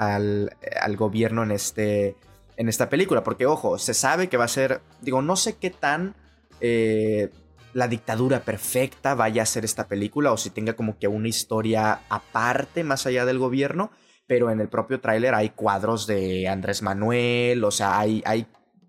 al, 0.81 0.97
gobierno 0.97 1.43
en, 1.43 1.53
este, 1.53 2.17
en 2.57 2.69
esta 2.69 2.89
película. 2.89 3.23
Porque, 3.23 3.47
ojo, 3.47 3.79
se 3.79 3.95
sabe 3.95 4.29
que 4.29 4.37
va 4.37 4.45
a 4.45 4.49
ser, 4.49 4.81
digo, 5.01 5.23
no 5.23 5.37
sé 5.37 5.57
qué 5.57 5.71
tan 5.71 6.15
eh, 6.61 7.31
la 7.73 7.89
dictadura 7.89 8.41
perfecta 8.41 9.15
vaya 9.15 9.43
a 9.43 9.47
ser 9.47 9.65
esta 9.65 9.87
película 9.87 10.33
o 10.33 10.37
si 10.37 10.51
tenga 10.51 10.75
como 10.75 10.99
que 10.99 11.09
una 11.09 11.29
historia 11.29 12.01
aparte 12.09 12.83
más 12.85 13.07
allá 13.07 13.25
del 13.25 13.39
gobierno. 13.39 13.91
Pero 14.27 14.51
en 14.51 14.61
el 14.61 14.69
propio 14.69 15.01
tráiler 15.01 15.35
hay 15.35 15.51
cuadros 15.51 16.07
de 16.07 16.49
Andrés 16.49 16.83
Manuel, 16.83 17.65
o 17.65 17.71
sea, 17.71 17.99
hay, 17.99 18.23
hay, 18.27 18.47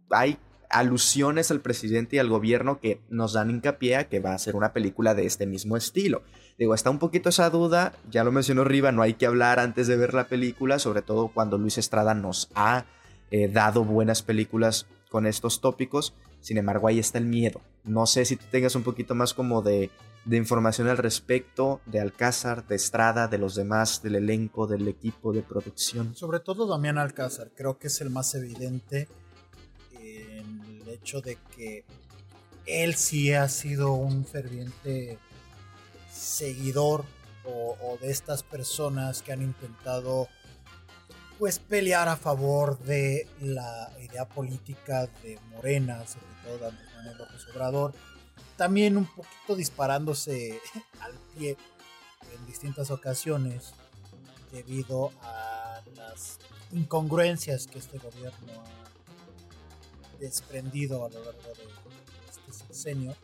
hay 0.09 0.37
alusiones 0.69 1.49
al 1.51 1.61
presidente 1.61 2.15
y 2.15 2.19
al 2.19 2.29
gobierno 2.29 2.79
que 2.79 3.01
nos 3.09 3.33
dan 3.33 3.49
hincapié 3.49 3.95
a 3.95 4.07
que 4.07 4.19
va 4.19 4.33
a 4.33 4.39
ser 4.39 4.55
una 4.55 4.71
película 4.71 5.15
de 5.15 5.25
este 5.25 5.47
mismo 5.47 5.77
estilo. 5.77 6.21
Digo, 6.57 6.73
está 6.73 6.89
un 6.89 6.99
poquito 6.99 7.29
esa 7.29 7.49
duda, 7.49 7.93
ya 8.09 8.23
lo 8.23 8.31
mencionó 8.31 8.63
Riva, 8.63 8.91
no 8.91 9.01
hay 9.01 9.15
que 9.15 9.25
hablar 9.25 9.59
antes 9.59 9.87
de 9.87 9.97
ver 9.97 10.13
la 10.13 10.27
película, 10.27 10.77
sobre 10.77 11.01
todo 11.01 11.29
cuando 11.29 11.57
Luis 11.57 11.77
Estrada 11.77 12.13
nos 12.13 12.49
ha 12.53 12.85
eh, 13.31 13.47
dado 13.47 13.83
buenas 13.83 14.21
películas 14.21 14.85
con 15.09 15.25
estos 15.25 15.61
tópicos, 15.61 16.13
sin 16.39 16.57
embargo 16.57 16.87
ahí 16.87 16.99
está 16.99 17.17
el 17.17 17.25
miedo. 17.25 17.61
No 17.83 18.05
sé 18.05 18.25
si 18.25 18.35
tú 18.35 18.45
tengas 18.51 18.75
un 18.75 18.83
poquito 18.83 19.15
más 19.15 19.33
como 19.33 19.61
de, 19.61 19.89
de 20.25 20.37
información 20.37 20.87
al 20.87 20.97
respecto 20.97 21.81
de 21.87 21.99
Alcázar, 21.99 22.67
de 22.67 22.75
Estrada, 22.75 23.27
de 23.27 23.39
los 23.39 23.55
demás, 23.55 24.03
del 24.03 24.15
elenco, 24.15 24.67
del 24.67 24.87
equipo 24.87 25.33
de 25.33 25.41
producción. 25.41 26.15
Sobre 26.15 26.39
todo 26.39 26.67
Damián 26.67 26.99
Alcázar, 26.99 27.51
creo 27.55 27.79
que 27.79 27.87
es 27.87 28.01
el 28.01 28.11
más 28.11 28.35
evidente 28.35 29.07
hecho 30.89 31.21
de 31.21 31.37
que 31.55 31.85
él 32.65 32.95
sí 32.95 33.33
ha 33.33 33.47
sido 33.49 33.93
un 33.93 34.25
ferviente 34.25 35.17
seguidor 36.11 37.05
o, 37.45 37.97
de 37.99 38.11
estas 38.11 38.43
personas 38.43 39.23
que 39.23 39.31
han 39.31 39.41
intentado 39.41 40.27
pues 41.39 41.57
pelear 41.57 42.07
a 42.09 42.17
favor 42.17 42.77
de 42.79 43.27
la 43.41 43.91
idea 44.01 44.27
política 44.27 45.07
de 45.23 45.39
Morena, 45.51 46.05
sobre 46.05 46.27
todo 46.43 46.69
Andrés 46.69 46.89
Manuel 46.95 47.17
López 47.17 47.47
Obrador, 47.53 47.93
también 48.57 48.97
un 48.97 49.05
poquito 49.05 49.55
disparándose 49.55 50.59
al 50.99 51.13
pie 51.35 51.57
en 52.35 52.45
distintas 52.45 52.91
ocasiones 52.91 53.73
debido 54.51 55.11
a 55.21 55.81
las 55.95 56.39
incongruencias 56.71 57.67
que 57.67 57.79
este 57.79 57.97
gobierno 57.97 58.53
ha 58.85 58.88
desprendido 60.19 61.05
a 61.05 61.09
lo 61.09 61.23
largo 61.23 61.41
de 61.41 62.29
este 62.29 62.53
sexenio, 62.53 63.15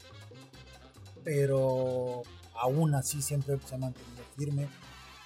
pero 1.23 2.23
aún 2.55 2.95
así 2.95 3.21
siempre 3.21 3.59
se 3.65 3.75
ha 3.75 3.77
mantenido 3.77 4.23
firme. 4.35 4.69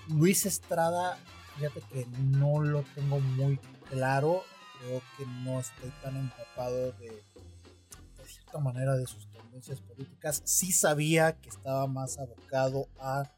Luis 0.07 0.45
Estrada, 0.45 1.17
fíjate 1.55 1.81
que 1.91 2.05
no 2.19 2.61
lo 2.61 2.83
tengo 2.95 3.19
muy 3.19 3.59
claro, 3.89 4.43
creo 4.79 5.01
que 5.17 5.25
no 5.43 5.59
estoy 5.59 5.91
tan 6.01 6.17
empapado 6.17 6.91
de, 6.93 7.09
de 7.09 8.25
cierta 8.25 8.59
manera 8.59 8.95
de 8.95 9.05
sus 9.05 9.29
tendencias 9.29 9.81
políticas. 9.81 10.41
Sí 10.45 10.71
sabía 10.71 11.39
que 11.39 11.49
estaba 11.49 11.85
más 11.87 12.17
abocado 12.17 12.87
a 12.99 13.31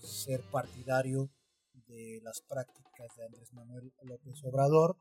ser 0.00 0.40
partidario 0.50 1.30
de 1.86 2.20
las 2.22 2.40
prácticas 2.42 3.16
de 3.16 3.26
Andrés 3.26 3.52
Manuel 3.52 3.92
López 4.02 4.42
Obrador 4.44 4.96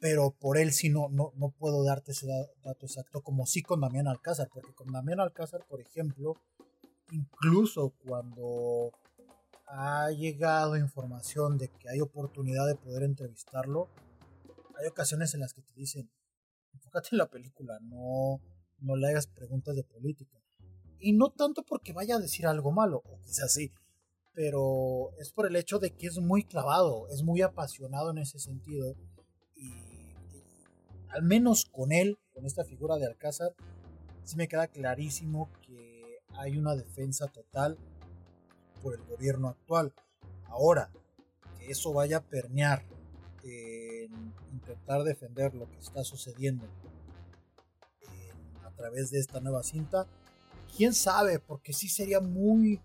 pero 0.00 0.30
por 0.30 0.58
él 0.58 0.72
sí 0.72 0.88
no, 0.88 1.08
no, 1.08 1.32
no 1.36 1.50
puedo 1.50 1.84
darte 1.84 2.12
ese 2.12 2.26
dato 2.62 2.86
exacto, 2.86 3.22
como 3.22 3.46
sí 3.46 3.62
con 3.62 3.80
Damián 3.80 4.08
Alcázar, 4.08 4.48
porque 4.52 4.74
con 4.74 4.92
Damián 4.92 5.20
Alcázar, 5.20 5.64
por 5.68 5.80
ejemplo, 5.80 6.34
incluso 7.10 7.94
cuando 8.04 8.92
ha 9.66 10.10
llegado 10.10 10.76
información 10.76 11.58
de 11.58 11.68
que 11.68 11.88
hay 11.88 12.00
oportunidad 12.00 12.66
de 12.66 12.76
poder 12.76 13.02
entrevistarlo, 13.02 13.88
hay 14.78 14.86
ocasiones 14.86 15.34
en 15.34 15.40
las 15.40 15.52
que 15.54 15.62
te 15.62 15.74
dicen, 15.74 16.10
enfócate 16.74 17.08
en 17.12 17.18
la 17.18 17.26
película, 17.26 17.78
no, 17.80 18.40
no 18.78 18.96
le 18.96 19.08
hagas 19.08 19.26
preguntas 19.26 19.74
de 19.74 19.84
política. 19.84 20.38
Y 20.98 21.12
no 21.12 21.30
tanto 21.30 21.62
porque 21.62 21.92
vaya 21.92 22.16
a 22.16 22.20
decir 22.20 22.46
algo 22.46 22.70
malo, 22.70 23.02
o 23.04 23.18
quizás 23.20 23.52
sí, 23.52 23.72
pero 24.34 25.12
es 25.18 25.32
por 25.32 25.46
el 25.46 25.56
hecho 25.56 25.78
de 25.78 25.94
que 25.94 26.06
es 26.06 26.18
muy 26.18 26.44
clavado, 26.44 27.08
es 27.08 27.22
muy 27.22 27.40
apasionado 27.40 28.10
en 28.10 28.18
ese 28.18 28.38
sentido 28.38 28.94
al 31.16 31.22
menos 31.22 31.64
con 31.64 31.92
él, 31.92 32.18
con 32.34 32.44
esta 32.44 32.62
figura 32.62 32.96
de 32.96 33.06
Alcázar, 33.06 33.54
sí 34.22 34.36
me 34.36 34.48
queda 34.48 34.68
clarísimo 34.68 35.48
que 35.62 36.20
hay 36.34 36.58
una 36.58 36.76
defensa 36.76 37.26
total 37.28 37.78
por 38.82 38.94
el 38.94 39.02
gobierno 39.06 39.48
actual. 39.48 39.94
Ahora, 40.44 40.90
que 41.58 41.70
eso 41.70 41.94
vaya 41.94 42.18
a 42.18 42.20
permear 42.20 42.84
en 43.44 44.34
intentar 44.52 45.04
defender 45.04 45.54
lo 45.54 45.70
que 45.70 45.78
está 45.78 46.04
sucediendo 46.04 46.66
a 48.62 48.70
través 48.72 49.10
de 49.10 49.18
esta 49.18 49.40
nueva 49.40 49.62
cinta, 49.62 50.06
quién 50.76 50.92
sabe, 50.92 51.38
porque 51.38 51.72
sí 51.72 51.88
sería 51.88 52.20
muy 52.20 52.78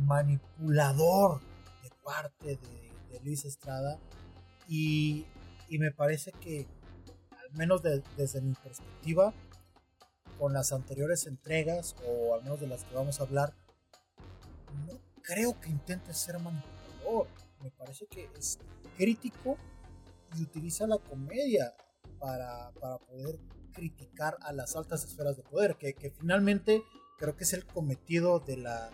manipulador 0.00 1.40
de 1.82 1.90
parte 2.04 2.56
de, 2.56 2.84
Luis 3.22 3.46
Estrada 3.46 3.98
y 4.68 5.24
me 5.70 5.92
parece 5.92 6.30
que, 6.32 6.66
menos 7.54 7.82
desde 7.82 8.40
mi 8.40 8.54
perspectiva, 8.54 9.32
con 10.38 10.52
las 10.52 10.72
anteriores 10.72 11.26
entregas, 11.26 11.94
o 12.06 12.34
al 12.34 12.42
menos 12.42 12.60
de 12.60 12.66
las 12.66 12.84
que 12.84 12.94
vamos 12.94 13.20
a 13.20 13.24
hablar, 13.24 13.54
no 14.86 14.98
creo 15.22 15.60
que 15.60 15.70
intente 15.70 16.12
ser 16.12 16.38
manipulador. 16.38 17.28
Me 17.60 17.70
parece 17.70 18.06
que 18.06 18.28
es 18.36 18.58
crítico 18.96 19.56
y 20.36 20.42
utiliza 20.42 20.86
la 20.86 20.98
comedia 20.98 21.74
para, 22.18 22.70
poder 23.08 23.38
criticar 23.72 24.36
a 24.42 24.52
las 24.52 24.76
altas 24.76 25.04
esferas 25.04 25.36
de 25.36 25.42
poder, 25.42 25.76
que, 25.76 26.12
finalmente 26.18 26.82
creo 27.18 27.36
que 27.36 27.44
es 27.44 27.52
el 27.52 27.64
cometido 27.64 28.40
de 28.40 28.56
la, 28.56 28.90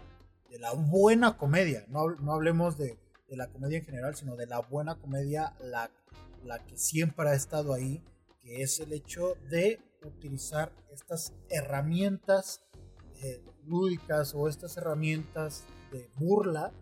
de 0.51 0.59
la 0.59 0.73
buena 0.73 1.37
comedia. 1.37 1.85
No, 1.89 2.11
no 2.11 2.35
hablemos 2.35 2.77
de, 2.77 2.99
de, 3.29 3.37
la 3.37 3.49
comedia 3.49 3.79
en 3.79 3.85
general, 3.85 4.15
sino 4.15 4.37
de 4.37 4.47
la 4.47 4.61
buena 4.61 4.97
comedia, 4.97 5.55
la 5.61 5.91
la 6.45 6.65
que 6.65 6.77
siempre 6.77 7.29
ha 7.29 7.35
estado 7.35 7.75
ahí, 7.75 8.03
es 8.51 8.81
el 8.81 8.93
hecho 8.93 9.37
de 9.49 9.81
utilizar 10.03 10.73
estas 10.93 11.33
herramientas 11.49 12.63
eh, 13.23 13.43
lúdicas 13.67 14.35
o 14.35 14.49
estas 14.49 14.77
herramientas 14.77 15.65
de 15.93 16.11
burla, 16.17 16.73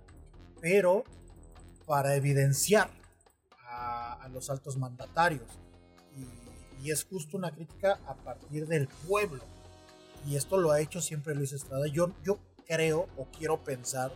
pero 0.60 1.04
para 1.86 2.14
evidenciar 2.14 2.90
a, 3.64 4.28
los 4.32 4.50
altos 4.50 4.76
mandatarios. 4.76 5.48
Y, 6.80 6.90
es 6.90 7.04
justo 7.04 7.36
una 7.36 7.50
crítica 7.50 7.98
a 8.06 8.14
partir 8.14 8.66
del 8.66 8.86
pueblo. 9.08 9.42
Y 10.24 10.36
esto 10.36 10.58
lo 10.58 10.70
ha 10.70 10.80
hecho 10.80 11.00
siempre 11.00 11.34
Luis 11.34 11.52
Estrada. 11.52 11.86
Yo, 11.88 12.14
yo 12.22 12.38
creo 12.66 13.08
o 13.16 13.26
quiero 13.36 13.64
pensar 13.64 14.12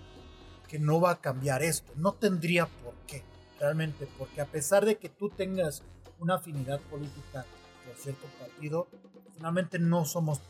que 0.69 0.79
no 0.79 1.01
va 1.01 1.11
a 1.11 1.21
cambiar 1.21 1.63
esto. 1.63 1.93
No 1.97 2.15
tendría 2.15 2.67
por 2.67 2.95
qué 3.07 3.25
realmente, 3.59 4.09
porque 4.17 4.41
a 4.41 4.47
pesar 4.47 4.85
de 4.85 4.97
que 4.97 5.09
tú 5.09 5.29
tengas 5.29 5.83
una 6.23 6.37
afinidad 6.37 6.81
política 6.83 7.45
por 7.85 7.97
cierto 7.97 8.27
partido, 8.39 8.87
finalmente 9.35 9.79
no 9.79 10.05
somos 10.05 10.41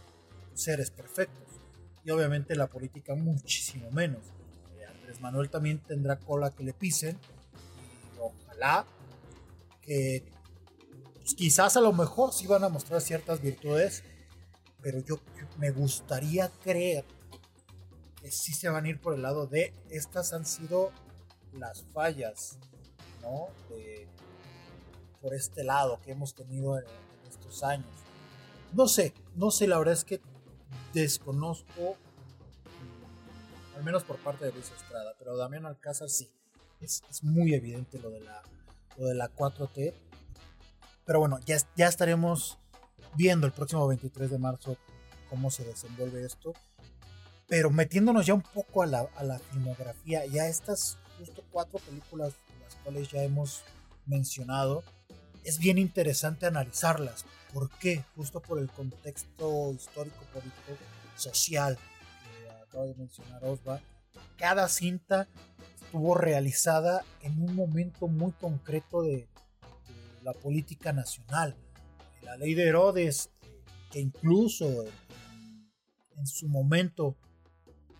seres 0.54 0.90
perfectos. 0.90 1.48
Y 2.04 2.10
obviamente 2.10 2.54
la 2.54 2.66
política 2.66 3.14
muchísimo 3.14 3.90
menos. 3.90 4.20
Eh, 4.78 4.84
Andrés 4.84 5.20
Manuel 5.20 5.48
también 5.48 5.78
tendrá 5.78 6.18
cola 6.18 6.50
que 6.50 6.62
le 6.62 6.74
pisen. 6.74 7.16
Y 8.14 8.18
ojalá 8.20 8.84
que 9.80 10.24
pues, 11.14 11.34
quizás 11.34 11.76
a 11.76 11.80
lo 11.80 11.92
mejor 11.92 12.32
sí 12.32 12.46
van 12.46 12.64
a 12.64 12.68
mostrar 12.68 13.00
ciertas 13.00 13.40
virtudes, 13.40 14.04
pero 14.82 14.98
yo 14.98 15.20
me 15.58 15.70
gustaría 15.70 16.50
creer 16.62 17.04
que 18.20 18.30
sí 18.30 18.52
se 18.52 18.68
van 18.68 18.84
a 18.84 18.88
ir 18.90 19.00
por 19.00 19.14
el 19.14 19.22
lado 19.22 19.46
de 19.46 19.72
estas 19.90 20.32
han 20.32 20.44
sido 20.44 20.92
las 21.52 21.84
fallas 21.92 22.58
por 25.22 25.34
este 25.34 25.64
lado 25.64 26.00
que 26.02 26.10
hemos 26.10 26.34
tenido 26.34 26.78
en, 26.78 26.84
estos 27.30 27.62
años. 27.62 27.86
No 28.74 28.88
sé, 28.88 29.14
no 29.36 29.50
sé, 29.50 29.66
la 29.66 29.78
verdad 29.78 29.94
es 29.94 30.04
que 30.04 30.20
desconozco, 30.92 31.96
mm, 32.74 33.76
al 33.76 33.84
menos 33.84 34.04
por 34.04 34.18
parte 34.18 34.44
de 34.44 34.52
Luis 34.52 34.70
Estrada, 34.70 35.14
pero 35.18 35.36
Damián 35.36 35.64
Alcázar 35.64 36.10
sí. 36.10 36.28
es, 36.80 37.02
es 37.08 37.24
muy 37.24 37.54
evidente 37.54 37.98
lo 37.98 38.10
de 38.10 38.20
la, 38.20 38.42
lo 38.98 39.06
de 39.06 39.14
la 39.14 39.30
4T. 39.30 39.94
Pero 41.06 41.20
bueno, 41.20 41.38
ya, 41.46 41.56
ya 41.74 41.88
estaremos 41.88 42.58
viendo 43.14 43.46
el 43.46 43.52
próximo 43.52 43.86
23 43.86 44.30
de 44.30 44.38
marzo 44.38 44.76
cómo 45.30 45.50
se 45.50 45.64
desenvuelve 45.64 46.24
esto. 46.24 46.52
Pero 47.48 47.70
metiéndonos 47.70 48.26
ya 48.26 48.34
un 48.34 48.42
poco 48.42 48.82
a 48.82 48.86
la, 48.86 49.08
a 49.16 49.24
la 49.24 49.38
filmografía, 49.38 50.26
ya 50.26 50.46
estas 50.46 50.98
justo 51.18 51.42
cuatro 51.50 51.78
películas, 51.78 52.34
las 52.62 52.76
cuales 52.76 53.08
ya 53.10 53.22
hemos 53.22 53.62
mencionado, 54.06 54.82
es 55.44 55.58
bien 55.58 55.78
interesante 55.78 56.46
analizarlas. 56.46 57.24
¿Por 57.52 57.70
qué? 57.78 58.04
Justo 58.16 58.40
por 58.40 58.58
el 58.58 58.70
contexto 58.70 59.72
histórico, 59.72 60.24
político, 60.32 60.72
social 61.16 61.76
que 61.76 62.50
acaba 62.50 62.84
de 62.86 62.94
mencionar 62.94 63.44
Osva. 63.44 63.80
Cada 64.38 64.68
cinta 64.68 65.28
estuvo 65.82 66.14
realizada 66.14 67.04
en 67.20 67.42
un 67.42 67.54
momento 67.54 68.08
muy 68.08 68.32
concreto 68.32 69.02
de, 69.02 69.16
de 69.16 69.26
la 70.22 70.32
política 70.32 70.92
nacional. 70.92 71.56
La 72.22 72.36
ley 72.36 72.54
de 72.54 72.68
Herodes, 72.68 73.30
que 73.90 74.00
incluso 74.00 74.84
en, 76.16 76.26
su 76.26 76.48
momento 76.48 77.16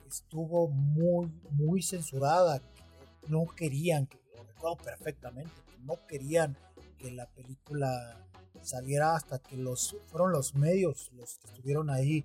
estuvo 0.08 0.68
muy, 0.68 1.30
muy 1.50 1.82
censurada. 1.82 2.62
No 3.28 3.46
querían, 3.46 4.06
que 4.06 4.18
lo 4.36 4.44
recuerdo 4.44 4.76
perfectamente, 4.78 5.52
no 5.80 6.06
querían 6.06 6.56
que 7.02 7.10
la 7.10 7.26
película 7.26 8.28
saliera 8.62 9.16
hasta 9.16 9.40
que 9.40 9.56
los 9.56 9.96
fueron 10.06 10.30
los 10.30 10.54
medios 10.54 11.10
los 11.14 11.38
que 11.38 11.48
estuvieron 11.48 11.90
ahí 11.90 12.24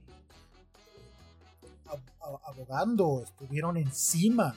abogando, 2.44 3.24
estuvieron 3.24 3.78
encima 3.78 4.54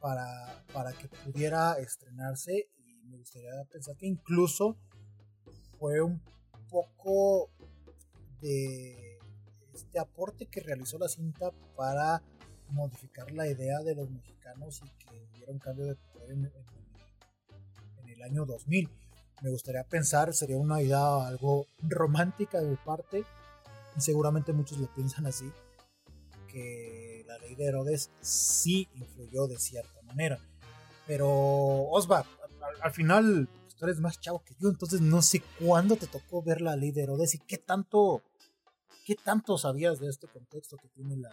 para, 0.00 0.64
para 0.72 0.92
que 0.92 1.08
pudiera 1.08 1.74
estrenarse. 1.78 2.70
Y 2.86 2.94
me 3.08 3.18
gustaría 3.18 3.50
pensar 3.70 3.96
que 3.96 4.06
incluso 4.06 4.76
fue 5.78 6.00
un 6.00 6.22
poco 6.68 7.50
de 8.40 9.18
este 9.74 9.98
aporte 9.98 10.46
que 10.46 10.60
realizó 10.60 10.96
la 10.98 11.08
cinta 11.08 11.50
para 11.76 12.22
modificar 12.68 13.30
la 13.32 13.48
idea 13.48 13.80
de 13.80 13.96
los 13.96 14.08
mexicanos 14.08 14.80
y 14.84 14.90
que 15.04 15.28
hubiera 15.34 15.52
un 15.52 15.58
cambio 15.58 15.86
de 15.86 15.96
poder 15.96 16.30
en, 16.30 16.52
en 17.98 18.08
el 18.08 18.22
año 18.22 18.46
2000 18.46 18.99
me 19.40 19.50
gustaría 19.50 19.84
pensar, 19.84 20.32
sería 20.34 20.56
una 20.56 20.82
idea 20.82 21.26
algo 21.26 21.66
romántica 21.82 22.60
de 22.60 22.68
mi 22.68 22.76
parte, 22.76 23.24
y 23.96 24.00
seguramente 24.00 24.52
muchos 24.52 24.78
lo 24.78 24.92
piensan 24.94 25.26
así, 25.26 25.50
que 26.48 27.24
la 27.26 27.38
ley 27.38 27.54
de 27.54 27.66
Herodes 27.66 28.10
sí 28.20 28.88
influyó 28.94 29.46
de 29.46 29.58
cierta 29.58 30.02
manera. 30.02 30.38
Pero, 31.06 31.28
Osva, 31.90 32.18
al, 32.20 32.82
al 32.82 32.92
final 32.92 33.48
pues, 33.62 33.76
tú 33.76 33.84
eres 33.84 34.00
más 34.00 34.20
chavo 34.20 34.42
que 34.44 34.54
yo, 34.60 34.68
entonces 34.68 35.00
no 35.00 35.22
sé 35.22 35.42
cuándo 35.58 35.96
te 35.96 36.06
tocó 36.06 36.42
ver 36.42 36.60
la 36.60 36.76
ley 36.76 36.92
de 36.92 37.02
Herodes 37.02 37.34
y 37.34 37.38
qué 37.38 37.58
tanto, 37.58 38.22
qué 39.04 39.14
tanto 39.14 39.58
sabías 39.58 39.98
de 40.00 40.08
este 40.08 40.28
contexto 40.28 40.76
que 40.76 40.88
tiene 40.88 41.16
la, 41.16 41.30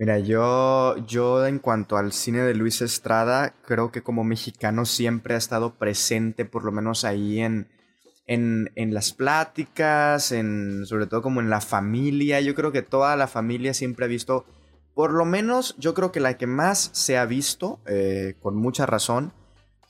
Mira, 0.00 0.18
yo, 0.18 0.96
yo 1.06 1.46
en 1.46 1.58
cuanto 1.58 1.98
al 1.98 2.14
cine 2.14 2.38
de 2.38 2.54
Luis 2.54 2.80
Estrada, 2.80 3.54
creo 3.66 3.92
que 3.92 4.00
como 4.00 4.24
mexicano 4.24 4.86
siempre 4.86 5.34
ha 5.34 5.36
estado 5.36 5.74
presente, 5.74 6.46
por 6.46 6.64
lo 6.64 6.72
menos 6.72 7.04
ahí 7.04 7.40
en, 7.40 7.68
en, 8.26 8.72
en, 8.76 8.94
las 8.94 9.12
pláticas, 9.12 10.32
en, 10.32 10.86
sobre 10.86 11.06
todo 11.06 11.20
como 11.20 11.42
en 11.42 11.50
la 11.50 11.60
familia. 11.60 12.40
Yo 12.40 12.54
creo 12.54 12.72
que 12.72 12.80
toda 12.80 13.14
la 13.14 13.26
familia 13.26 13.74
siempre 13.74 14.06
ha 14.06 14.08
visto, 14.08 14.46
por 14.94 15.12
lo 15.12 15.26
menos 15.26 15.76
yo 15.76 15.92
creo 15.92 16.12
que 16.12 16.20
la 16.20 16.38
que 16.38 16.46
más 16.46 16.88
se 16.94 17.18
ha 17.18 17.26
visto, 17.26 17.82
eh, 17.86 18.36
con 18.40 18.56
mucha 18.56 18.86
razón, 18.86 19.34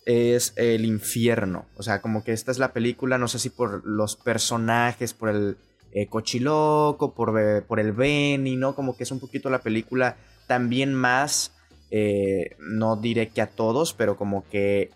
es 0.06 0.54
El 0.56 0.86
infierno. 0.86 1.66
O 1.76 1.84
sea, 1.84 2.02
como 2.02 2.24
que 2.24 2.32
esta 2.32 2.50
es 2.50 2.58
la 2.58 2.72
película, 2.72 3.16
no 3.16 3.28
sé 3.28 3.38
si 3.38 3.48
por 3.48 3.86
los 3.86 4.16
personajes, 4.16 5.14
por 5.14 5.28
el 5.28 5.56
eh, 5.92 6.06
Cochiloco, 6.06 7.14
por, 7.14 7.64
por 7.66 7.80
el 7.80 7.92
Benny, 7.92 8.56
¿no? 8.56 8.74
Como 8.74 8.96
que 8.96 9.04
es 9.04 9.10
un 9.10 9.20
poquito 9.20 9.50
la 9.50 9.62
película 9.62 10.16
también 10.46 10.94
más, 10.94 11.52
eh, 11.90 12.56
no 12.58 12.96
diré 12.96 13.28
que 13.28 13.42
a 13.42 13.48
todos, 13.48 13.94
pero 13.94 14.16
como 14.16 14.44
que 14.48 14.90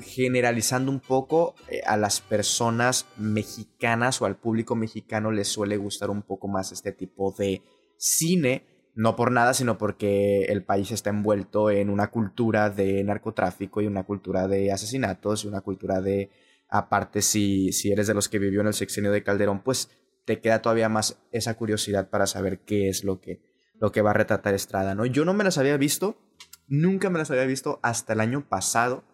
generalizando 0.00 0.90
un 0.90 1.00
poco 1.00 1.54
eh, 1.68 1.82
a 1.86 1.96
las 1.96 2.20
personas 2.20 3.06
mexicanas 3.16 4.20
o 4.20 4.26
al 4.26 4.36
público 4.36 4.74
mexicano 4.74 5.30
les 5.30 5.48
suele 5.48 5.76
gustar 5.76 6.10
un 6.10 6.22
poco 6.22 6.48
más 6.48 6.72
este 6.72 6.92
tipo 6.92 7.32
de 7.36 7.62
cine, 7.96 8.64
no 8.94 9.16
por 9.16 9.30
nada, 9.30 9.54
sino 9.54 9.78
porque 9.78 10.44
el 10.44 10.64
país 10.64 10.90
está 10.90 11.10
envuelto 11.10 11.70
en 11.70 11.90
una 11.90 12.10
cultura 12.10 12.70
de 12.70 13.04
narcotráfico 13.04 13.80
y 13.80 13.86
una 13.86 14.04
cultura 14.04 14.48
de 14.48 14.72
asesinatos 14.72 15.44
y 15.44 15.48
una 15.48 15.60
cultura 15.60 16.00
de 16.00 16.30
Aparte, 16.68 17.22
si, 17.22 17.72
si 17.72 17.92
eres 17.92 18.06
de 18.06 18.14
los 18.14 18.28
que 18.28 18.38
vivió 18.38 18.60
en 18.60 18.66
el 18.66 18.74
sexenio 18.74 19.10
de 19.10 19.22
Calderón, 19.22 19.62
pues 19.62 19.90
te 20.24 20.40
queda 20.40 20.60
todavía 20.60 20.90
más 20.90 21.18
esa 21.32 21.54
curiosidad 21.54 22.10
para 22.10 22.26
saber 22.26 22.60
qué 22.60 22.90
es 22.90 23.02
lo 23.02 23.20
que, 23.20 23.40
lo 23.80 23.92
que 23.92 24.02
va 24.02 24.10
a 24.10 24.14
retratar 24.14 24.54
Estrada, 24.54 24.94
¿no? 24.94 25.06
Yo 25.06 25.24
no 25.24 25.32
me 25.32 25.44
las 25.44 25.56
había 25.56 25.78
visto, 25.78 26.18
nunca 26.66 27.08
me 27.08 27.18
las 27.18 27.30
había 27.30 27.46
visto 27.46 27.80
hasta 27.82 28.12
el 28.12 28.20
año 28.20 28.46
pasado. 28.46 29.04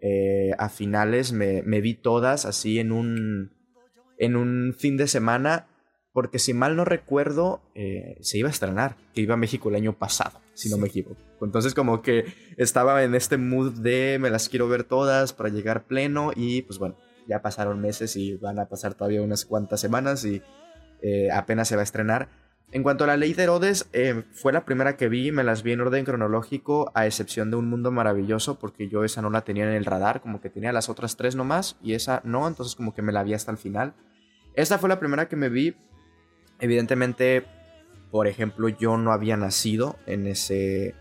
Eh, 0.00 0.52
a 0.58 0.68
finales 0.68 1.32
me, 1.32 1.62
me, 1.62 1.80
vi 1.80 1.94
todas 1.94 2.46
así 2.46 2.78
en 2.78 2.92
un, 2.92 3.52
en 4.18 4.36
un 4.36 4.72
fin 4.78 4.96
de 4.96 5.08
semana, 5.08 5.66
porque 6.12 6.38
si 6.38 6.54
mal 6.54 6.76
no 6.76 6.84
recuerdo, 6.84 7.62
eh, 7.74 8.16
se 8.20 8.38
iba 8.38 8.48
a 8.48 8.52
estrenar, 8.52 8.96
que 9.12 9.20
iba 9.20 9.34
a 9.34 9.36
México 9.38 9.68
el 9.68 9.74
año 9.74 9.98
pasado, 9.98 10.40
si 10.60 10.68
sí. 10.68 10.74
no 10.74 10.80
me 10.80 10.88
equivoco. 10.88 11.20
Entonces 11.40 11.74
como 11.74 12.02
que 12.02 12.26
estaba 12.56 13.02
en 13.02 13.14
este 13.14 13.38
mood 13.38 13.80
de 13.80 14.18
me 14.20 14.30
las 14.30 14.48
quiero 14.48 14.68
ver 14.68 14.84
todas 14.84 15.32
para 15.32 15.48
llegar 15.48 15.86
pleno 15.86 16.32
y 16.36 16.62
pues 16.62 16.78
bueno, 16.78 16.96
ya 17.26 17.40
pasaron 17.40 17.80
meses 17.80 18.16
y 18.16 18.36
van 18.36 18.58
a 18.58 18.68
pasar 18.68 18.94
todavía 18.94 19.22
unas 19.22 19.44
cuantas 19.46 19.80
semanas 19.80 20.24
y 20.24 20.42
eh, 21.02 21.30
apenas 21.32 21.68
se 21.68 21.76
va 21.76 21.82
a 21.82 21.84
estrenar. 21.84 22.28
En 22.72 22.84
cuanto 22.84 23.02
a 23.02 23.08
la 23.08 23.16
ley 23.16 23.32
de 23.32 23.42
Herodes, 23.42 23.88
eh, 23.92 24.22
fue 24.32 24.52
la 24.52 24.64
primera 24.64 24.96
que 24.96 25.08
vi, 25.08 25.32
me 25.32 25.42
las 25.42 25.64
vi 25.64 25.72
en 25.72 25.80
orden 25.80 26.04
cronológico, 26.04 26.92
a 26.94 27.04
excepción 27.04 27.50
de 27.50 27.56
Un 27.56 27.68
Mundo 27.68 27.90
Maravilloso, 27.90 28.60
porque 28.60 28.88
yo 28.88 29.02
esa 29.02 29.22
no 29.22 29.30
la 29.30 29.42
tenía 29.42 29.64
en 29.64 29.74
el 29.74 29.84
radar, 29.84 30.20
como 30.20 30.40
que 30.40 30.50
tenía 30.50 30.72
las 30.72 30.88
otras 30.88 31.16
tres 31.16 31.34
nomás, 31.34 31.76
y 31.82 31.94
esa 31.94 32.20
no, 32.22 32.46
entonces 32.46 32.76
como 32.76 32.94
que 32.94 33.02
me 33.02 33.12
la 33.12 33.24
vi 33.24 33.34
hasta 33.34 33.50
el 33.50 33.58
final. 33.58 33.94
Esta 34.54 34.78
fue 34.78 34.88
la 34.88 35.00
primera 35.00 35.28
que 35.28 35.34
me 35.34 35.48
vi, 35.48 35.74
evidentemente, 36.60 37.44
por 38.10 38.26
ejemplo, 38.26 38.68
yo 38.68 38.96
no 38.96 39.12
había 39.12 39.36
nacido 39.36 39.96
en 40.06 40.26
ese, 40.26 40.94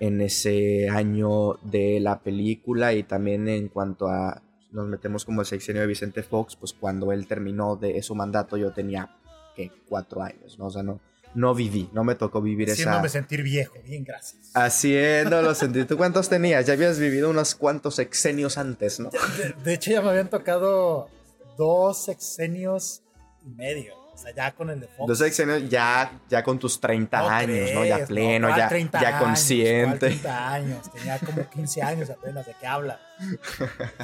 en 0.00 0.20
ese 0.20 0.88
año 0.88 1.54
de 1.62 2.00
la 2.00 2.20
película, 2.20 2.94
y 2.94 3.02
también 3.02 3.48
en 3.48 3.68
cuanto 3.68 4.08
a, 4.08 4.42
nos 4.72 4.86
metemos 4.86 5.24
como 5.24 5.40
el 5.40 5.46
sexenio 5.46 5.82
de 5.82 5.88
Vicente 5.88 6.22
Fox, 6.22 6.56
pues 6.56 6.72
cuando 6.72 7.12
él 7.12 7.26
terminó 7.26 7.76
de 7.76 8.02
su 8.02 8.14
mandato 8.14 8.56
yo 8.56 8.72
tenía 8.72 9.14
que 9.54 9.72
cuatro 9.88 10.22
años, 10.22 10.58
¿no? 10.58 10.66
O 10.66 10.70
sea, 10.70 10.82
no, 10.82 11.00
no 11.34 11.54
viví, 11.54 11.90
no 11.92 12.04
me 12.04 12.14
tocó 12.14 12.40
vivir 12.40 12.70
Haciéndome 12.70 13.06
esa... 13.06 13.18
sentir 13.18 13.42
viejo, 13.42 13.76
bien, 13.84 14.04
gracias. 14.04 14.50
Haciéndolo 14.54 15.54
sentir. 15.54 15.86
¿Tú 15.86 15.96
cuántos 15.96 16.28
tenías? 16.28 16.66
Ya 16.66 16.74
habías 16.74 16.98
vivido 16.98 17.30
unos 17.30 17.54
cuantos 17.54 17.96
sexenios 17.96 18.58
antes, 18.58 19.00
¿no? 19.00 19.10
De, 19.10 19.54
de 19.62 19.74
hecho, 19.74 19.90
ya 19.90 20.00
me 20.00 20.10
habían 20.10 20.30
tocado 20.30 21.08
dos 21.56 22.04
sexenios 22.04 23.02
y 23.44 23.50
medio. 23.50 24.07
O 24.18 24.20
sea, 24.20 24.34
ya 24.34 24.52
con 24.52 24.68
el 24.68 24.80
de 24.80 24.88
Fox. 24.88 25.06
Dos 25.06 25.18
sexenios 25.18 25.68
ya, 25.68 26.10
ya 26.28 26.42
con 26.42 26.58
tus 26.58 26.80
30 26.80 27.18
No 27.20 27.28
años, 27.28 27.44
crees, 27.46 27.74
¿no? 27.74 27.84
Ya 27.84 28.04
pleno, 28.04 28.48
¿cuál 28.48 28.58
ya, 28.60 28.68
30 28.68 29.00
ya 29.00 29.08
años? 29.08 29.20
consciente. 29.22 29.98
¿Cuál 29.98 30.10
30 30.10 30.52
años, 30.52 30.92
tenía 30.92 31.18
como 31.20 31.48
15 31.48 31.82
años 31.82 32.10
apenas. 32.10 32.44
¿De 32.44 32.54
qué 32.60 32.66
habla? 32.66 33.00
¿De 33.20 33.38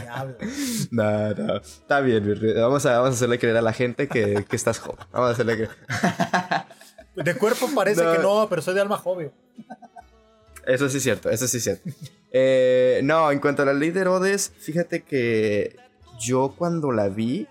qué 0.01 0.09
habla? 0.09 0.37
No, 0.93 1.35
no. 1.35 1.57
Está 1.57 2.01
bien. 2.01 2.39
Vamos 2.57 2.87
a, 2.87 2.93
vamos 2.93 3.11
a 3.11 3.13
hacerle 3.15 3.39
creer 3.41 3.57
a 3.57 3.63
la 3.63 3.73
gente 3.73 4.07
que, 4.07 4.45
que 4.49 4.55
estás 4.57 4.79
joven. 4.79 5.05
Vamos 5.11 5.31
a 5.31 5.33
hacerle 5.33 5.55
creer. 5.57 5.71
De 7.17 7.35
cuerpo 7.35 7.69
parece 7.75 8.05
No. 8.05 8.13
que 8.13 8.19
no, 8.19 8.47
pero 8.49 8.63
soy 8.63 8.75
de 8.75 8.81
alma 8.83 8.97
joven. 8.99 9.33
Eso 10.67 10.89
sí 10.89 10.97
es 10.99 11.03
cierto, 11.03 11.29
eso 11.29 11.47
sí 11.49 11.59
es 11.59 11.65
cierto. 11.65 11.91
Eh, 12.33 13.01
no, 13.05 13.31
en 13.31 13.39
cuanto 13.39 13.63
a 13.63 13.67
la 13.67 13.73
ley 13.75 13.91
de 13.91 14.01
Herodes, 14.01 14.53
fíjate 14.59 15.03
que 15.03 15.77
yo 16.19 16.55
cuando 16.57 16.91
la 16.91 17.09
vi, 17.09 17.47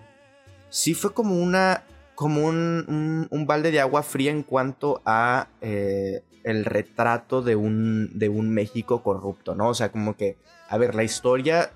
sí 0.70 0.94
fue 0.94 1.12
como 1.14 1.36
una. 1.36 1.84
Como 2.14 2.46
un, 2.46 3.28
un, 3.30 3.46
balde 3.46 3.70
de 3.70 3.80
agua 3.80 4.02
fría 4.02 4.30
en 4.30 4.42
cuanto 4.42 5.02
a 5.04 5.48
eh, 5.60 6.22
el 6.44 6.64
retrato 6.64 7.42
de 7.42 7.56
un, 7.56 8.10
de 8.18 8.28
un 8.28 8.50
México 8.50 9.02
corrupto, 9.02 9.54
¿no? 9.54 9.68
O 9.68 9.74
sea, 9.74 9.90
como 9.90 10.16
que, 10.16 10.36
a 10.68 10.78
ver, 10.78 10.94
la 10.94 11.02
historia, 11.02 11.70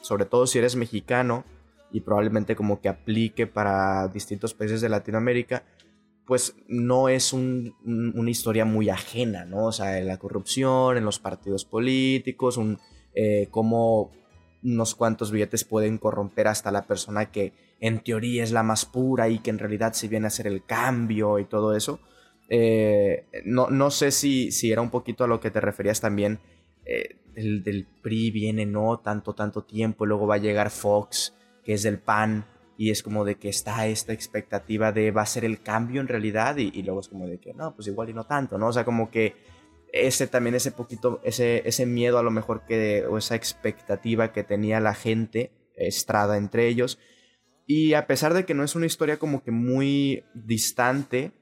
sobre 0.00 0.24
todo 0.24 0.46
si 0.46 0.58
eres 0.58 0.76
mexicano, 0.76 1.44
y 1.92 2.00
probablemente 2.00 2.56
como 2.56 2.80
que 2.80 2.88
aplique 2.88 3.46
para 3.46 4.08
distintos 4.08 4.54
países 4.54 4.80
de 4.80 4.88
Latinoamérica, 4.88 5.64
pues 6.26 6.54
no 6.68 7.08
es 7.08 7.32
un, 7.32 7.74
una 7.84 8.30
historia 8.30 8.64
muy 8.64 8.88
ajena, 8.88 9.44
¿no? 9.44 9.66
O 9.66 9.72
sea, 9.72 9.98
en 9.98 10.06
la 10.06 10.18
corrupción, 10.18 10.96
en 10.96 11.04
los 11.04 11.18
partidos 11.18 11.64
políticos, 11.64 12.56
un, 12.56 12.78
eh, 13.14 13.48
cómo 13.50 14.10
unos 14.62 14.94
cuantos 14.94 15.30
billetes 15.32 15.64
pueden 15.64 15.98
corromper 15.98 16.48
hasta 16.48 16.70
la 16.70 16.82
persona 16.82 17.30
que 17.30 17.52
en 17.82 17.98
teoría 17.98 18.44
es 18.44 18.52
la 18.52 18.62
más 18.62 18.86
pura 18.86 19.28
y 19.28 19.40
que 19.40 19.50
en 19.50 19.58
realidad 19.58 19.92
se 19.92 20.06
viene 20.06 20.26
a 20.26 20.28
hacer 20.28 20.46
el 20.46 20.64
cambio 20.64 21.40
y 21.40 21.44
todo 21.46 21.76
eso. 21.76 21.98
Eh, 22.48 23.26
no, 23.44 23.70
no 23.70 23.90
sé 23.90 24.12
si, 24.12 24.52
si 24.52 24.70
era 24.70 24.80
un 24.80 24.90
poquito 24.90 25.24
a 25.24 25.26
lo 25.26 25.40
que 25.40 25.50
te 25.50 25.60
referías 25.60 26.00
también. 26.00 26.38
Eh, 26.86 27.16
del, 27.34 27.64
del 27.64 27.88
PRI 28.00 28.30
viene 28.30 28.66
no 28.66 29.00
tanto, 29.00 29.34
tanto 29.34 29.64
tiempo, 29.64 30.06
luego 30.06 30.28
va 30.28 30.36
a 30.36 30.38
llegar 30.38 30.70
Fox, 30.70 31.34
que 31.64 31.72
es 31.72 31.82
del 31.82 31.98
PAN, 31.98 32.46
y 32.76 32.90
es 32.90 33.02
como 33.02 33.24
de 33.24 33.34
que 33.34 33.48
está 33.48 33.86
esta 33.88 34.12
expectativa 34.12 34.92
de 34.92 35.10
va 35.10 35.22
a 35.22 35.26
ser 35.26 35.44
el 35.44 35.60
cambio 35.60 36.00
en 36.00 36.08
realidad, 36.08 36.58
y, 36.58 36.70
y 36.72 36.82
luego 36.84 37.00
es 37.00 37.08
como 37.08 37.26
de 37.26 37.38
que 37.38 37.52
no, 37.52 37.74
pues 37.74 37.88
igual 37.88 38.10
y 38.10 38.14
no 38.14 38.24
tanto, 38.24 38.58
¿no? 38.58 38.68
O 38.68 38.72
sea, 38.72 38.84
como 38.84 39.10
que 39.10 39.34
ese 39.92 40.28
también, 40.28 40.54
ese 40.54 40.70
poquito, 40.70 41.20
ese, 41.24 41.66
ese 41.66 41.84
miedo 41.84 42.18
a 42.18 42.22
lo 42.22 42.30
mejor 42.30 42.64
que, 42.64 43.04
o 43.06 43.18
esa 43.18 43.34
expectativa 43.34 44.32
que 44.32 44.44
tenía 44.44 44.78
la 44.78 44.94
gente, 44.94 45.50
Estrada 45.74 46.36
entre 46.36 46.68
ellos, 46.68 46.98
y 47.66 47.94
a 47.94 48.06
pesar 48.06 48.34
de 48.34 48.44
que 48.44 48.54
no 48.54 48.64
es 48.64 48.74
una 48.74 48.86
historia 48.86 49.18
como 49.18 49.42
que 49.42 49.50
muy 49.50 50.24
distante, 50.34 51.32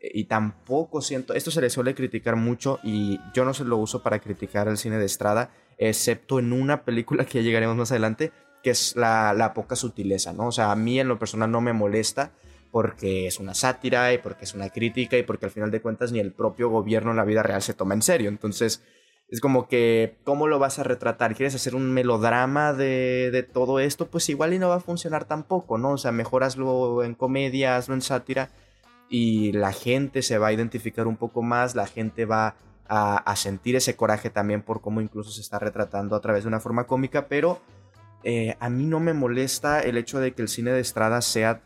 y 0.00 0.24
tampoco 0.24 1.00
siento, 1.00 1.34
esto 1.34 1.50
se 1.50 1.60
le 1.60 1.70
suele 1.70 1.94
criticar 1.94 2.36
mucho 2.36 2.78
y 2.82 3.18
yo 3.34 3.44
no 3.44 3.54
se 3.54 3.64
lo 3.64 3.76
uso 3.76 4.02
para 4.02 4.20
criticar 4.20 4.68
el 4.68 4.76
cine 4.76 4.98
de 4.98 5.06
Estrada, 5.06 5.50
excepto 5.78 6.38
en 6.38 6.52
una 6.52 6.84
película 6.84 7.24
que 7.24 7.38
ya 7.38 7.44
llegaremos 7.44 7.76
más 7.76 7.90
adelante, 7.90 8.32
que 8.62 8.70
es 8.70 8.96
la, 8.96 9.32
la 9.32 9.54
poca 9.54 9.76
sutileza, 9.76 10.32
¿no? 10.32 10.48
O 10.48 10.52
sea, 10.52 10.70
a 10.70 10.76
mí 10.76 11.00
en 11.00 11.08
lo 11.08 11.18
personal 11.18 11.50
no 11.50 11.60
me 11.60 11.72
molesta 11.72 12.32
porque 12.70 13.26
es 13.26 13.38
una 13.38 13.54
sátira 13.54 14.12
y 14.12 14.18
porque 14.18 14.44
es 14.44 14.54
una 14.54 14.70
crítica 14.70 15.16
y 15.16 15.22
porque 15.22 15.46
al 15.46 15.52
final 15.52 15.70
de 15.70 15.80
cuentas 15.80 16.12
ni 16.12 16.18
el 16.18 16.32
propio 16.32 16.68
gobierno 16.68 17.10
en 17.10 17.16
la 17.16 17.24
vida 17.24 17.42
real 17.42 17.62
se 17.62 17.74
toma 17.74 17.94
en 17.94 18.02
serio. 18.02 18.28
Entonces, 18.28 18.82
es 19.28 19.40
como 19.40 19.68
que, 19.68 20.18
¿cómo 20.24 20.46
lo 20.46 20.58
vas 20.58 20.78
a 20.78 20.84
retratar? 20.84 21.34
¿Quieres 21.34 21.54
hacer 21.54 21.74
un 21.74 21.92
melodrama 21.92 22.72
de, 22.72 23.30
de 23.32 23.42
todo 23.42 23.80
esto? 23.80 24.08
Pues 24.08 24.28
igual 24.28 24.54
y 24.54 24.58
no 24.58 24.68
va 24.68 24.76
a 24.76 24.80
funcionar 24.80 25.24
tampoco, 25.24 25.78
¿no? 25.78 25.92
O 25.92 25.98
sea, 25.98 26.12
mejor 26.12 26.44
hazlo 26.44 27.02
en 27.02 27.14
comedia, 27.14 27.76
hazlo 27.76 27.94
en 27.94 28.02
sátira 28.02 28.50
y 29.08 29.52
la 29.52 29.72
gente 29.72 30.22
se 30.22 30.38
va 30.38 30.48
a 30.48 30.52
identificar 30.52 31.06
un 31.06 31.16
poco 31.16 31.42
más, 31.42 31.74
la 31.74 31.86
gente 31.86 32.24
va 32.24 32.56
a, 32.88 33.16
a, 33.16 33.36
sentir 33.36 33.76
ese 33.76 33.96
coraje 33.96 34.30
también 34.30 34.62
por 34.62 34.80
cómo 34.80 35.00
incluso 35.00 35.30
se 35.30 35.40
está 35.40 35.58
retratando 35.58 36.14
a 36.16 36.20
través 36.20 36.44
de 36.44 36.48
una 36.48 36.60
forma 36.60 36.84
cómica, 36.84 37.26
pero 37.28 37.60
eh, 38.28 38.56
a 38.58 38.68
mí 38.68 38.86
no 38.86 38.98
me 38.98 39.12
molesta 39.12 39.80
el 39.80 39.96
hecho 39.96 40.18
de 40.18 40.34
que 40.34 40.42
el 40.42 40.48
cine 40.48 40.72
de 40.72 40.80
Estrada 40.80 41.20
sea, 41.20 41.62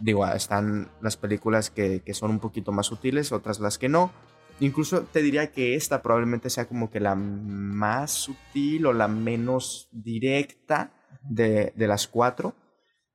digo, 0.00 0.26
están 0.26 0.90
las 1.00 1.16
películas 1.16 1.70
que, 1.70 2.02
que 2.04 2.14
son 2.14 2.30
un 2.30 2.40
poquito 2.40 2.72
más 2.72 2.86
sutiles, 2.86 3.32
otras 3.32 3.60
las 3.60 3.78
que 3.78 3.88
no. 3.88 4.12
Incluso 4.62 5.02
te 5.02 5.22
diría 5.22 5.50
que 5.50 5.74
esta 5.74 6.02
probablemente 6.02 6.48
sea 6.48 6.66
como 6.66 6.88
que 6.88 7.00
la 7.00 7.16
más 7.16 8.12
sutil 8.12 8.86
o 8.86 8.92
la 8.92 9.08
menos 9.08 9.88
directa 9.90 10.92
de, 11.28 11.72
de 11.74 11.86
las 11.88 12.06
cuatro. 12.06 12.54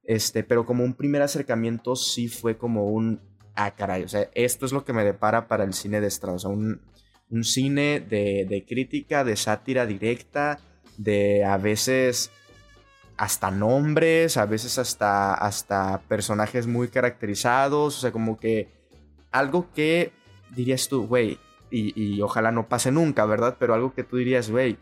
Este, 0.03 0.43
pero 0.43 0.65
como 0.65 0.83
un 0.83 0.93
primer 0.93 1.21
acercamiento 1.21 1.95
sí 1.95 2.27
fue 2.27 2.57
como 2.57 2.87
un, 2.87 3.21
ah, 3.55 3.71
caray, 3.75 4.03
o 4.03 4.09
sea, 4.09 4.29
esto 4.33 4.65
es 4.65 4.73
lo 4.73 4.83
que 4.83 4.91
me 4.91 5.05
depara 5.05 5.47
para 5.47 5.63
el 5.63 5.73
cine 5.73 6.01
de 6.01 6.07
Estrada, 6.07 6.35
o 6.35 6.39
sea, 6.39 6.49
un, 6.49 6.81
un 7.29 7.43
cine 7.45 8.01
de, 8.01 8.45
de, 8.49 8.65
crítica, 8.65 9.23
de 9.23 9.37
sátira 9.37 9.85
directa, 9.85 10.59
de 10.97 11.45
a 11.45 11.57
veces 11.57 12.29
hasta 13.15 13.51
nombres, 13.51 14.35
a 14.35 14.45
veces 14.45 14.77
hasta, 14.77 15.33
hasta 15.33 16.01
personajes 16.09 16.67
muy 16.67 16.89
caracterizados, 16.89 17.97
o 17.97 18.01
sea, 18.01 18.11
como 18.11 18.37
que 18.37 18.69
algo 19.31 19.71
que 19.73 20.11
dirías 20.55 20.87
tú, 20.87 21.07
güey, 21.07 21.37
y, 21.69 22.01
y 22.01 22.21
ojalá 22.21 22.51
no 22.51 22.67
pase 22.67 22.91
nunca, 22.91 23.25
¿verdad? 23.25 23.57
Pero 23.59 23.73
algo 23.73 23.93
que 23.93 24.03
tú 24.03 24.17
dirías, 24.17 24.49
güey, 24.49 24.77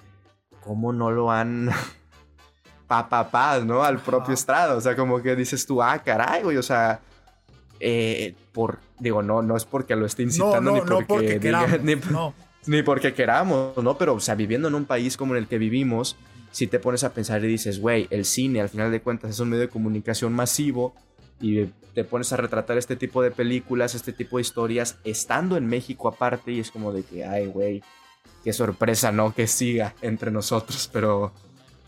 ¿cómo 0.61 0.93
no 0.93 1.11
lo 1.11 1.31
han 1.31 1.69
pa, 2.87 3.09
pa, 3.09 3.29
pa, 3.29 3.59
¿no? 3.59 3.83
Al 3.83 3.99
propio 3.99 4.33
Estrada. 4.33 4.75
O 4.75 4.81
sea, 4.81 4.95
como 4.95 5.21
que 5.21 5.35
dices 5.35 5.65
tú, 5.65 5.81
ah, 5.81 5.99
caray, 5.99 6.43
güey, 6.43 6.57
o 6.57 6.63
sea, 6.63 6.99
eh, 7.79 8.35
por, 8.51 8.79
digo, 8.99 9.21
no, 9.21 9.41
no 9.41 9.57
es 9.57 9.65
porque 9.65 9.95
lo 9.95 10.05
esté 10.05 10.23
incitando 10.23 10.61
no, 10.61 10.71
no, 10.71 10.73
ni 10.75 10.79
porque, 10.79 11.01
no 11.01 11.07
porque 11.07 11.39
diga, 11.39 11.39
queramos, 11.39 11.81
ni, 11.83 11.95
no. 12.11 12.33
ni, 12.67 12.83
porque 12.83 13.13
queramos, 13.13 13.77
¿no? 13.77 13.97
Pero, 13.97 14.15
o 14.15 14.19
sea, 14.19 14.35
viviendo 14.35 14.67
en 14.67 14.75
un 14.75 14.85
país 14.85 15.17
como 15.17 15.35
en 15.35 15.43
el 15.43 15.47
que 15.47 15.57
vivimos, 15.57 16.17
si 16.51 16.67
te 16.67 16.79
pones 16.79 17.03
a 17.03 17.13
pensar 17.13 17.43
y 17.43 17.47
dices, 17.47 17.79
güey, 17.79 18.07
el 18.11 18.25
cine 18.25 18.61
al 18.61 18.69
final 18.69 18.91
de 18.91 19.01
cuentas 19.01 19.31
es 19.31 19.39
un 19.39 19.49
medio 19.49 19.61
de 19.61 19.69
comunicación 19.69 20.33
masivo 20.33 20.95
y 21.39 21.65
te 21.93 22.03
pones 22.03 22.31
a 22.33 22.37
retratar 22.37 22.77
este 22.77 22.95
tipo 22.95 23.21
de 23.21 23.31
películas, 23.31 23.95
este 23.95 24.13
tipo 24.13 24.37
de 24.37 24.41
historias, 24.41 24.97
estando 25.03 25.57
en 25.57 25.67
México 25.67 26.07
aparte 26.07 26.51
y 26.51 26.59
es 26.59 26.71
como 26.71 26.91
de 26.91 27.03
que, 27.03 27.25
ay, 27.25 27.47
güey, 27.47 27.83
qué 28.43 28.53
sorpresa, 28.53 29.11
¿no? 29.11 29.33
Que 29.33 29.47
siga 29.47 29.95
entre 30.01 30.31
nosotros, 30.31 30.89
pero... 30.91 31.31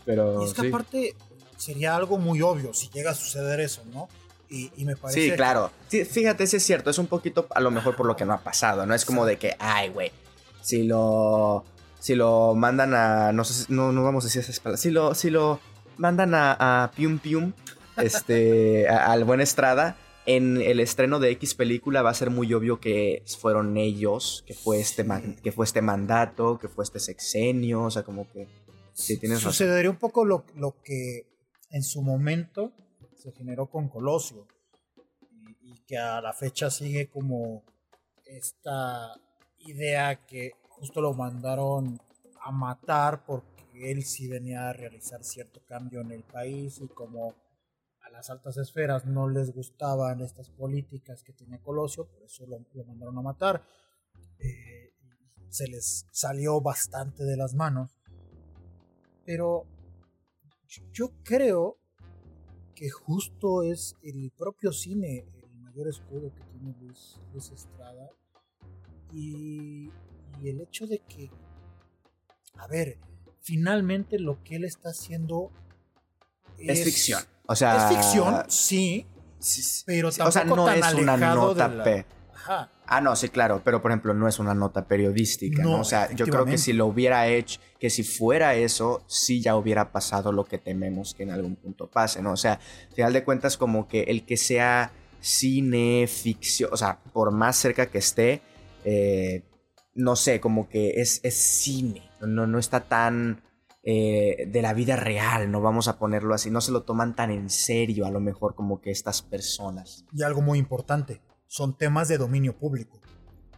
Pero, 0.04 0.42
y 0.42 0.46
es 0.46 0.54
que 0.54 0.62
sí. 0.62 0.68
aparte 0.68 1.14
sería 1.58 1.94
algo 1.94 2.16
muy 2.16 2.40
obvio 2.40 2.72
si 2.72 2.88
llega 2.88 3.10
a 3.10 3.14
suceder 3.14 3.60
eso, 3.60 3.82
¿no? 3.92 4.08
Y, 4.48 4.70
y 4.76 4.84
me 4.86 4.96
parece. 4.96 5.20
Sí, 5.20 5.36
claro. 5.36 5.70
Sí, 5.88 6.04
fíjate, 6.04 6.44
ese 6.44 6.56
es 6.56 6.62
cierto. 6.62 6.88
Es 6.88 6.98
un 6.98 7.06
poquito 7.06 7.46
a 7.54 7.60
lo 7.60 7.70
mejor 7.70 7.96
por 7.96 8.06
lo 8.06 8.16
que 8.16 8.24
no 8.24 8.32
ha 8.32 8.40
pasado. 8.40 8.86
No 8.86 8.94
es 8.94 9.04
como 9.04 9.26
de 9.26 9.36
que, 9.36 9.54
ay, 9.58 9.90
güey, 9.90 10.10
si 10.62 10.84
lo. 10.84 11.64
Si 12.00 12.14
lo 12.14 12.54
mandan 12.54 12.94
a. 12.94 13.32
No 13.32 13.44
sé, 13.44 13.66
no, 13.68 13.92
no 13.92 14.02
vamos 14.02 14.24
a 14.24 14.28
decir 14.28 14.40
esas 14.40 14.60
palabras. 14.60 14.80
Si 14.80 14.90
lo, 14.90 15.14
si 15.14 15.28
lo 15.30 15.60
mandan 15.98 16.34
a, 16.34 16.84
a 16.84 16.90
Pium 16.92 17.18
Pium, 17.18 17.52
este, 18.02 18.88
a, 18.88 19.12
al 19.12 19.24
buen 19.24 19.40
Estrada, 19.40 19.96
en 20.28 20.60
el 20.60 20.78
estreno 20.80 21.20
de 21.20 21.30
X 21.30 21.54
película 21.54 22.02
va 22.02 22.10
a 22.10 22.14
ser 22.14 22.28
muy 22.28 22.52
obvio 22.52 22.80
que 22.80 23.24
fueron 23.40 23.78
ellos, 23.78 24.44
que 24.46 24.52
fue 24.52 24.78
este, 24.78 25.02
man, 25.02 25.36
que 25.42 25.52
fue 25.52 25.64
este 25.64 25.80
mandato, 25.80 26.58
que 26.58 26.68
fue 26.68 26.84
este 26.84 27.00
sexenio, 27.00 27.84
o 27.84 27.90
sea, 27.90 28.02
como 28.02 28.30
que 28.30 28.46
sí, 28.92 29.18
tienes 29.18 29.38
Sucedería 29.38 29.88
un 29.88 29.96
poco 29.96 30.26
lo, 30.26 30.44
lo, 30.54 30.82
que 30.82 31.26
en 31.70 31.82
su 31.82 32.02
momento 32.02 32.72
se 33.16 33.32
generó 33.32 33.70
con 33.70 33.88
Colosio 33.88 34.46
y, 35.30 35.72
y, 35.72 35.78
que 35.86 35.96
a 35.96 36.20
la 36.20 36.34
fecha 36.34 36.68
sigue 36.68 37.08
como 37.08 37.64
esta 38.26 39.14
idea 39.60 40.26
que 40.26 40.52
justo 40.68 41.00
lo 41.00 41.14
mandaron 41.14 41.98
a 42.42 42.50
matar 42.52 43.24
porque 43.24 43.90
él 43.90 44.04
sí 44.04 44.28
venía 44.28 44.68
a 44.68 44.74
realizar 44.74 45.24
cierto 45.24 45.62
cambio 45.66 46.02
en 46.02 46.12
el 46.12 46.22
país 46.22 46.82
y 46.82 46.88
como 46.88 47.34
las 48.18 48.30
altas 48.30 48.56
esferas 48.56 49.06
no 49.06 49.28
les 49.28 49.52
gustaban 49.52 50.20
estas 50.22 50.50
políticas 50.50 51.22
que 51.22 51.32
tenía 51.32 51.60
Colosio, 51.60 52.04
por 52.04 52.24
eso 52.24 52.44
lo, 52.48 52.58
lo 52.74 52.84
mandaron 52.84 53.16
a 53.16 53.22
matar. 53.22 53.64
Eh, 54.40 54.92
se 55.48 55.68
les 55.68 56.04
salió 56.10 56.60
bastante 56.60 57.22
de 57.22 57.36
las 57.36 57.54
manos. 57.54 57.96
Pero 59.24 59.66
yo 60.92 61.12
creo 61.22 61.78
que 62.74 62.90
justo 62.90 63.62
es 63.62 63.94
el 64.02 64.32
propio 64.36 64.72
cine 64.72 65.24
el 65.40 65.54
mayor 65.60 65.86
escudo 65.86 66.34
que 66.34 66.42
tiene 66.42 66.74
Luis, 66.80 67.20
Estrada. 67.52 68.10
Y, 69.12 69.92
y, 70.42 70.48
el 70.48 70.60
hecho 70.60 70.88
de 70.88 70.98
que, 70.98 71.30
a 72.56 72.66
ver, 72.66 72.98
finalmente 73.42 74.18
lo 74.18 74.42
que 74.42 74.56
él 74.56 74.64
está 74.64 74.88
haciendo 74.88 75.52
es, 76.58 76.78
es 76.78 76.84
ficción. 76.84 77.22
O 77.46 77.56
sea, 77.56 77.90
es 77.90 77.96
ficción, 77.96 78.44
sí, 78.48 79.06
sí 79.38 79.82
pero 79.86 80.10
tampoco 80.10 80.28
o 80.28 80.32
sea, 80.32 80.44
no 80.44 80.64
tan 80.64 80.78
es 80.78 80.94
una 80.94 81.16
nota 81.16 81.68
la... 81.68 81.84
P. 81.84 82.06
Ajá. 82.34 82.70
Ah, 82.90 83.02
no, 83.02 83.14
sí, 83.16 83.28
claro, 83.28 83.60
pero 83.62 83.82
por 83.82 83.90
ejemplo, 83.90 84.14
no 84.14 84.26
es 84.26 84.38
una 84.38 84.54
nota 84.54 84.86
periodística, 84.88 85.62
¿no? 85.62 85.72
¿no? 85.72 85.80
O 85.80 85.84
sea, 85.84 86.10
yo 86.12 86.26
creo 86.26 86.46
que 86.46 86.56
si 86.56 86.72
lo 86.72 86.86
hubiera 86.86 87.28
hecho, 87.28 87.60
que 87.78 87.90
si 87.90 88.02
fuera 88.02 88.54
eso, 88.54 89.04
sí 89.06 89.42
ya 89.42 89.56
hubiera 89.56 89.92
pasado 89.92 90.32
lo 90.32 90.46
que 90.46 90.56
tememos 90.56 91.14
que 91.14 91.24
en 91.24 91.30
algún 91.30 91.56
punto 91.56 91.90
pase, 91.90 92.22
¿no? 92.22 92.32
O 92.32 92.36
sea, 92.36 92.54
al 92.88 92.94
final 92.94 93.12
de 93.12 93.24
cuentas, 93.24 93.58
como 93.58 93.86
que 93.88 94.04
el 94.04 94.24
que 94.24 94.38
sea 94.38 94.92
cine, 95.20 96.06
ficción, 96.06 96.70
o 96.72 96.78
sea, 96.78 96.98
por 97.12 97.30
más 97.30 97.56
cerca 97.56 97.86
que 97.86 97.98
esté, 97.98 98.40
eh, 98.84 99.42
no 99.94 100.16
sé, 100.16 100.40
como 100.40 100.70
que 100.70 101.00
es, 101.02 101.20
es 101.22 101.34
cine, 101.34 102.10
no, 102.22 102.46
no 102.46 102.58
está 102.58 102.80
tan 102.80 103.42
eh, 103.82 104.46
de 104.48 104.62
la 104.62 104.74
vida 104.74 104.96
real, 104.96 105.50
no 105.50 105.60
vamos 105.60 105.88
a 105.88 105.98
ponerlo 105.98 106.34
así, 106.34 106.50
no 106.50 106.60
se 106.60 106.72
lo 106.72 106.82
toman 106.82 107.14
tan 107.14 107.30
en 107.30 107.48
serio 107.48 108.06
a 108.06 108.10
lo 108.10 108.20
mejor 108.20 108.54
como 108.54 108.80
que 108.80 108.90
estas 108.90 109.22
personas. 109.22 110.04
Y 110.12 110.22
algo 110.22 110.42
muy 110.42 110.58
importante, 110.58 111.22
son 111.46 111.76
temas 111.76 112.08
de 112.08 112.18
dominio 112.18 112.56
público. 112.56 113.00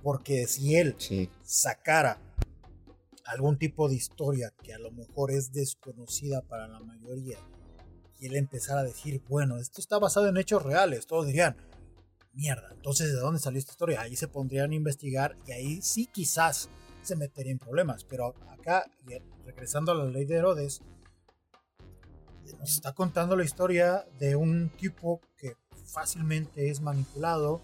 Porque 0.02 0.46
si 0.46 0.76
él 0.76 0.94
sí. 0.98 1.30
sacara 1.42 2.18
algún 3.26 3.59
tipo 3.59 3.88
de 3.88 3.96
historia 3.96 4.52
que 4.62 4.72
a 4.72 4.78
lo 4.78 4.90
mejor 4.90 5.30
es 5.30 5.52
desconocida 5.52 6.42
para 6.42 6.68
la 6.68 6.80
mayoría 6.80 7.38
y 8.18 8.26
él 8.26 8.37
empezara 8.37 8.80
a 8.80 8.85
decir, 8.85 9.22
bueno, 9.28 9.59
esto 9.59 9.80
está 9.80 9.98
basado 9.98 10.28
en 10.28 10.37
hechos 10.37 10.62
reales, 10.62 11.06
todos 11.06 11.26
dirían, 11.26 11.56
mierda, 12.33 12.68
entonces 12.72 13.12
¿de 13.12 13.18
dónde 13.18 13.40
salió 13.40 13.59
esta 13.59 13.72
historia? 13.72 14.00
Ahí 14.00 14.16
se 14.16 14.28
pondrían 14.28 14.72
a 14.72 14.74
investigar 14.74 15.37
y 15.46 15.52
ahí 15.52 15.83
sí 15.83 16.06
quizás 16.06 16.68
se 17.02 17.16
metería 17.16 17.52
en 17.52 17.59
problemas. 17.59 18.04
Pero 18.04 18.35
acá, 18.50 18.85
regresando 19.50 19.92
a 19.92 19.94
la 19.96 20.04
ley 20.04 20.24
de 20.24 20.36
Herodes, 20.36 20.80
nos 22.58 22.70
está 22.70 22.92
contando 22.92 23.36
la 23.36 23.44
historia 23.44 24.06
de 24.18 24.36
un 24.36 24.70
tipo 24.70 25.20
que 25.36 25.56
fácilmente 25.86 26.70
es 26.70 26.80
manipulado, 26.80 27.60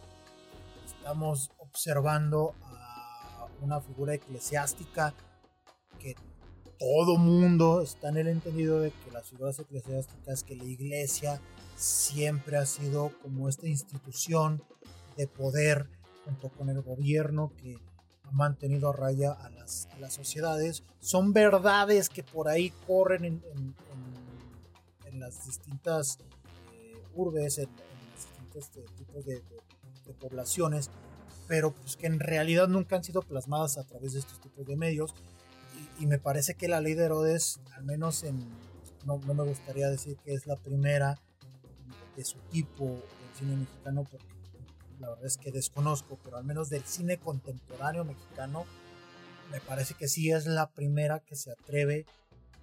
estamos 0.85 1.51
observando 1.59 2.55
a 2.63 3.49
una 3.61 3.81
figura 3.81 4.15
eclesiástica 4.15 5.15
que 5.99 6.15
todo 6.79 7.17
mundo 7.17 7.81
está 7.81 8.09
en 8.09 8.19
el 8.19 8.29
entendido 8.29 8.81
de 8.81 8.91
que 8.91 9.11
las 9.11 9.29
figuras 9.29 9.59
eclesiásticas, 9.59 10.43
que 10.43 10.57
la 10.57 10.65
iglesia 10.65 11.41
siempre 11.77 12.57
ha 12.57 12.67
sido 12.67 13.13
como 13.23 13.49
esta 13.49 13.67
institución 13.69 14.63
de 15.17 15.27
poder 15.27 15.89
junto 16.25 16.49
con 16.51 16.69
el 16.69 16.83
gobierno 16.83 17.53
que 17.57 17.79
mantenido 18.33 18.91
a 18.91 18.93
raya 18.93 19.33
a 19.33 19.51
las, 19.51 19.89
a 19.93 19.99
las 19.99 20.15
sociedades. 20.15 20.83
Son 21.01 21.33
verdades 21.33 22.09
que 22.09 22.23
por 22.23 22.49
ahí 22.49 22.71
corren 22.87 23.25
en, 23.25 23.43
en, 23.55 23.75
en, 25.07 25.21
las 25.21 25.47
distintas 25.47 26.19
eh, 26.73 26.95
urbes, 27.15 27.59
en, 27.59 27.69
los 27.71 28.15
distintos 28.15 28.71
eh, 28.77 28.85
tipos 28.97 29.25
de, 29.25 29.35
de, 29.35 29.63
de, 30.07 30.15
poblaciones, 30.15 30.91
pero 31.49 31.73
pues 31.73 31.97
que 31.97 32.07
en 32.07 32.21
realidad 32.21 32.69
nunca 32.69 32.97
han 32.97 33.05
sido 33.05 33.23
plasmadas 33.23 33.79
a 33.79 33.85
través 33.85 34.13
de 34.13 34.21
estos 34.21 34.41
tipos 34.41 34.67
de 34.67 34.77
medios. 34.77 35.15
Y, 35.99 36.05
y 36.05 36.07
me 36.07 36.19
parece 36.19 36.55
que 36.55 36.69
la 36.69 36.81
ley 36.81 36.95
de 36.95 37.05
Herodes, 37.05 37.61
al 37.75 37.85
menos 37.85 38.23
en, 38.25 38.39
no, 39.07 39.21
no, 39.25 39.35
me 39.35 39.45
gustaría 39.45 39.89
decir 39.89 40.17
que 40.25 40.35
es 40.35 40.47
la 40.47 40.57
primera 40.57 41.19
de 42.17 42.25
su 42.25 42.39
tipo 42.51 42.85
del 42.87 43.39
cine 43.39 43.57
mexicano, 43.57 44.05
porque 44.11 44.36
la 44.99 45.11
verdad 45.11 45.27
es 45.27 45.37
que 45.37 45.51
desconozco, 45.53 46.19
pero 46.23 46.37
al 46.37 46.45
menos 46.45 46.71
del 46.71 46.85
cine 46.85 47.19
contemporáneo 47.19 48.05
mexicano, 48.05 48.67
me 49.51 49.61
parece 49.61 49.95
que 49.95 50.09
sí 50.09 50.31
es 50.31 50.47
la 50.47 50.71
primera 50.71 51.21
que 51.21 51.37
se 51.37 51.53
atreve 51.53 52.07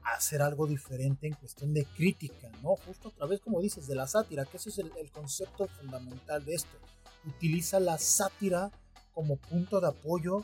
a 0.04 0.16
hacer 0.16 0.42
algo 0.42 0.68
diferente 0.68 1.28
en 1.28 1.34
cuestión 1.34 1.74
de 1.74 1.86
crítica, 1.86 2.50
¿no? 2.62 2.76
Justo 2.76 3.10
a 3.10 3.12
través, 3.12 3.40
como 3.40 3.62
dices, 3.62 3.88
de 3.88 3.96
la 3.96 4.08
sátira, 4.08 4.46
que 4.46 4.58
ese 4.58 4.70
es 4.70 4.80
el, 4.80 4.92
el 5.00 5.12
concepto 5.12 5.68
fundamental 5.68 6.44
de 6.44 6.56
esto. 6.56 6.78
Utiliza 7.26 7.80
la 7.80 7.98
sátira 7.98 8.72
como 9.14 9.38
punto 9.38 9.80
de 9.80 9.88
apoyo 9.88 10.44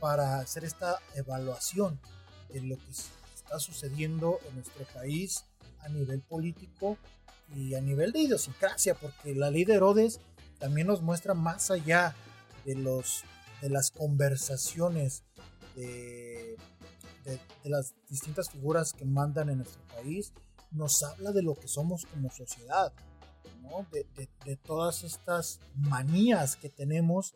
para 0.00 0.38
hacer 0.40 0.64
esta 0.64 0.98
evaluación 1.14 1.98
de 2.52 2.60
lo 2.60 2.76
que 2.76 2.90
está 2.90 3.58
sucediendo 3.58 4.38
en 4.48 4.56
nuestro 4.56 4.84
país 4.92 5.44
a 5.80 5.88
nivel 5.88 6.20
político 6.20 6.98
y 7.54 7.74
a 7.74 7.80
nivel 7.80 8.12
de 8.12 8.20
idiosincrasia, 8.20 8.94
porque 8.94 9.34
la 9.34 9.50
ley 9.50 9.64
de 9.64 9.74
Herodes 9.74 10.20
también 10.64 10.86
nos 10.86 11.02
muestra 11.02 11.34
más 11.34 11.70
allá 11.70 12.16
de, 12.64 12.74
los, 12.74 13.22
de 13.60 13.68
las 13.68 13.90
conversaciones 13.90 15.22
de, 15.76 16.56
de, 17.22 17.38
de, 17.62 17.68
las 17.68 17.94
distintas 18.08 18.48
figuras 18.48 18.94
que 18.94 19.04
mandan 19.04 19.50
en 19.50 19.58
nuestro 19.58 19.82
país, 19.88 20.32
nos 20.70 21.02
habla 21.02 21.32
de 21.32 21.42
lo 21.42 21.54
que 21.54 21.68
somos 21.68 22.06
como 22.06 22.30
sociedad, 22.30 22.94
¿no? 23.60 23.86
de, 23.92 24.06
de 24.46 24.56
todas 24.56 25.04
estas 25.04 25.60
manías 25.76 26.56
que 26.56 26.70
tenemos 26.70 27.34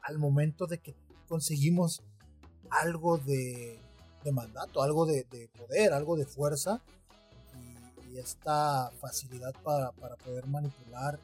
al 0.00 0.18
momento 0.18 0.68
de 0.68 0.78
que 0.78 0.94
conseguimos 1.26 2.04
algo 2.70 3.18
de, 3.18 3.80
mandato, 4.32 4.84
algo 4.84 5.04
de, 5.04 5.24
poder, 5.58 5.92
algo 5.92 6.14
de 6.14 6.26
fuerza 6.26 6.80
y, 8.06 8.12
y 8.12 8.18
esta 8.18 8.92
facilidad 9.00 9.52
para, 9.64 9.90
para 9.90 10.14
poder 10.14 10.46
manipular 10.46 11.18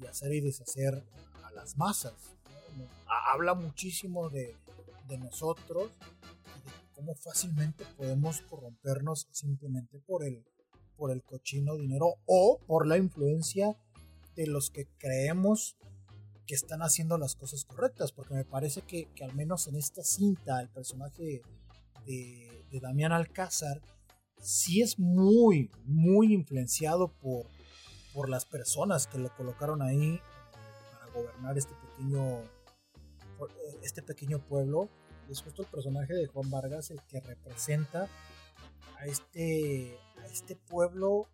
y 0.00 0.06
hacer 0.06 0.32
y 0.32 0.40
deshacer 0.40 1.04
a 1.44 1.50
las 1.52 1.76
masas. 1.76 2.14
Habla 3.06 3.54
muchísimo 3.54 4.28
de, 4.30 4.56
de, 5.06 5.18
nosotros 5.18 5.90
y 6.00 6.70
de 6.70 6.94
cómo 6.94 7.14
fácilmente 7.14 7.84
podemos 7.96 8.40
corrompernos 8.42 9.28
simplemente 9.30 9.98
por 10.00 10.24
el, 10.24 10.44
por 10.96 11.10
el 11.10 11.22
cochino 11.22 11.76
dinero 11.76 12.14
o 12.26 12.58
por 12.66 12.86
la 12.86 12.96
influencia 12.96 13.76
de 14.34 14.46
los 14.46 14.70
que 14.70 14.86
creemos 14.98 15.76
que 16.46 16.54
están 16.54 16.80
haciendo 16.80 17.18
las 17.18 17.34
cosas 17.34 17.64
correctas, 17.64 18.12
porque 18.12 18.34
me 18.34 18.44
parece 18.44 18.82
que, 18.82 19.06
que 19.14 19.24
al 19.24 19.34
menos 19.34 19.66
en 19.68 19.76
esta 19.76 20.02
cinta 20.02 20.60
el 20.60 20.70
personaje 20.70 21.42
de, 22.06 22.64
de 22.70 22.80
Damián 22.80 23.12
Alcázar 23.12 23.82
sí 24.40 24.80
es 24.80 24.98
muy, 24.98 25.70
muy 25.84 26.32
influenciado 26.32 27.08
por, 27.08 27.46
por 28.18 28.28
las 28.28 28.46
personas 28.46 29.06
que 29.06 29.16
lo 29.16 29.32
colocaron 29.36 29.80
ahí 29.80 30.20
para 30.92 31.12
gobernar 31.12 31.56
este 31.56 31.72
pequeño 31.76 32.42
este 33.80 34.02
pequeño 34.02 34.40
pueblo. 34.40 34.88
Es 35.30 35.40
justo 35.40 35.62
el 35.62 35.68
personaje 35.68 36.14
de 36.14 36.26
Juan 36.26 36.50
Vargas 36.50 36.90
el 36.90 37.00
que 37.02 37.20
representa 37.20 38.08
a 38.96 39.06
este 39.06 39.96
a 40.20 40.26
este 40.26 40.56
pueblo 40.56 41.28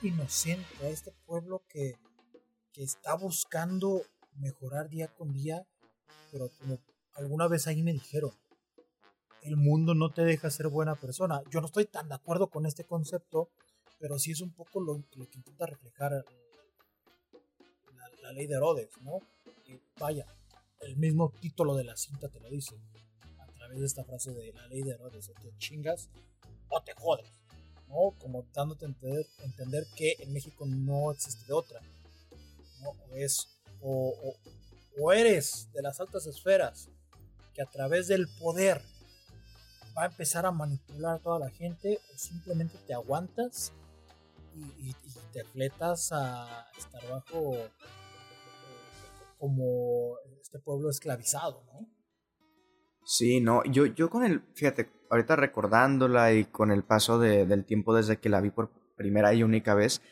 inocente 0.00 0.86
a 0.86 0.88
este 0.88 1.12
pueblo 1.26 1.62
que, 1.68 1.98
que 2.72 2.84
está 2.84 3.14
buscando 3.14 4.00
mejorar 4.38 4.88
día 4.88 5.08
con 5.08 5.34
día 5.34 5.66
pero 6.32 6.48
como 6.58 6.78
alguna 7.16 7.48
vez 7.48 7.66
ahí 7.66 7.82
me 7.82 7.92
dijeron 7.92 8.30
el 9.42 9.56
mundo 9.56 9.94
no 9.94 10.10
te 10.10 10.24
deja 10.24 10.48
ser 10.48 10.68
buena 10.68 10.94
persona 10.94 11.42
yo 11.50 11.60
no 11.60 11.66
estoy 11.66 11.84
tan 11.84 12.08
de 12.08 12.14
acuerdo 12.14 12.46
con 12.46 12.64
este 12.64 12.84
concepto 12.84 13.50
pero 13.98 14.18
sí 14.18 14.32
es 14.32 14.40
un 14.40 14.50
poco 14.52 14.80
lo, 14.80 15.02
que 15.26 15.38
intenta 15.38 15.66
reflejar 15.66 16.24
la, 18.22 18.32
ley 18.32 18.46
de 18.46 18.54
Herodes, 18.54 18.90
¿no? 19.00 19.20
Que 19.64 19.80
vaya, 19.98 20.26
el 20.80 20.96
mismo 20.96 21.32
título 21.40 21.74
de 21.74 21.84
la 21.84 21.96
cinta 21.96 22.28
te 22.28 22.40
lo 22.40 22.50
dice, 22.50 22.76
a 23.38 23.46
través 23.54 23.80
de 23.80 23.86
esta 23.86 24.04
frase 24.04 24.32
de 24.32 24.52
la 24.52 24.66
ley 24.68 24.82
de 24.82 24.92
Herodes, 24.92 25.30
o 25.30 25.32
te 25.32 25.56
chingas 25.56 26.10
o 26.68 26.80
te 26.82 26.92
jodes, 26.94 27.32
¿no? 27.88 28.14
Como 28.18 28.46
dándote 28.52 28.84
a 28.84 28.88
entender, 28.88 29.86
que 29.96 30.16
en 30.18 30.32
México 30.32 30.66
no 30.66 31.10
existe 31.10 31.46
de 31.46 31.54
otra, 31.54 31.80
¿no? 32.82 32.90
O 32.90 33.16
es, 33.16 33.60
o, 33.80 34.34
o 35.00 35.12
eres 35.12 35.68
de 35.72 35.82
las 35.82 35.98
altas 36.00 36.26
esferas 36.26 36.88
que 37.54 37.62
a 37.62 37.66
través 37.66 38.08
del 38.08 38.28
poder 38.38 38.82
va 39.96 40.02
a 40.02 40.06
empezar 40.06 40.46
a 40.46 40.52
manipular 40.52 41.16
a 41.16 41.18
toda 41.18 41.38
la 41.38 41.50
gente 41.50 41.98
o 42.14 42.18
simplemente 42.18 42.78
te 42.86 42.94
aguantas 42.94 43.72
y, 44.78 44.94
te 45.32 45.44
fletas 45.44 46.10
a 46.12 46.66
estar 46.76 47.02
bajo 47.10 47.54
como 49.38 50.16
este 50.40 50.58
pueblo 50.58 50.88
esclavizado, 50.88 51.64
¿no? 51.66 51.86
Sí, 53.04 53.40
no, 53.40 53.62
yo, 53.64 53.86
yo 53.86 54.10
con 54.10 54.24
el, 54.24 54.42
fíjate, 54.54 54.90
ahorita 55.10 55.36
recordándola 55.36 56.32
y 56.32 56.46
con 56.46 56.70
el 56.70 56.82
paso 56.82 57.18
de, 57.18 57.46
del 57.46 57.64
tiempo 57.64 57.94
desde 57.94 58.18
que 58.18 58.28
la 58.28 58.40
vi 58.40 58.50
por 58.50 58.70
primera 58.96 59.32
y 59.34 59.42
única 59.42 59.74
vez, 59.74 60.02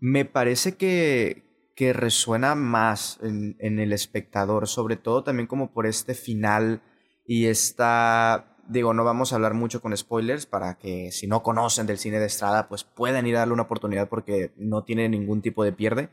me 0.00 0.24
parece 0.24 0.76
que, 0.76 1.72
que 1.74 1.92
resuena 1.92 2.54
más 2.54 3.18
en 3.22 3.78
el 3.78 3.92
espectador, 3.92 4.68
sobre 4.68 4.96
todo 4.96 5.24
también 5.24 5.46
como 5.46 5.72
por 5.72 5.86
este 5.86 6.14
final 6.14 6.82
y 7.26 7.46
esta 7.46 8.53
digo, 8.68 8.94
no 8.94 9.04
vamos 9.04 9.32
a 9.32 9.36
hablar 9.36 9.54
mucho 9.54 9.80
con 9.80 9.96
spoilers 9.96 10.46
para 10.46 10.78
que 10.78 11.12
si 11.12 11.26
no 11.26 11.42
conocen 11.42 11.86
del 11.86 11.98
cine 11.98 12.18
de 12.18 12.26
Estrada, 12.26 12.68
pues 12.68 12.84
puedan 12.84 13.26
ir 13.26 13.36
a 13.36 13.40
darle 13.40 13.54
una 13.54 13.64
oportunidad 13.64 14.08
porque 14.08 14.52
no 14.56 14.84
tiene 14.84 15.08
ningún 15.08 15.42
tipo 15.42 15.64
de 15.64 15.72
pierde. 15.72 16.08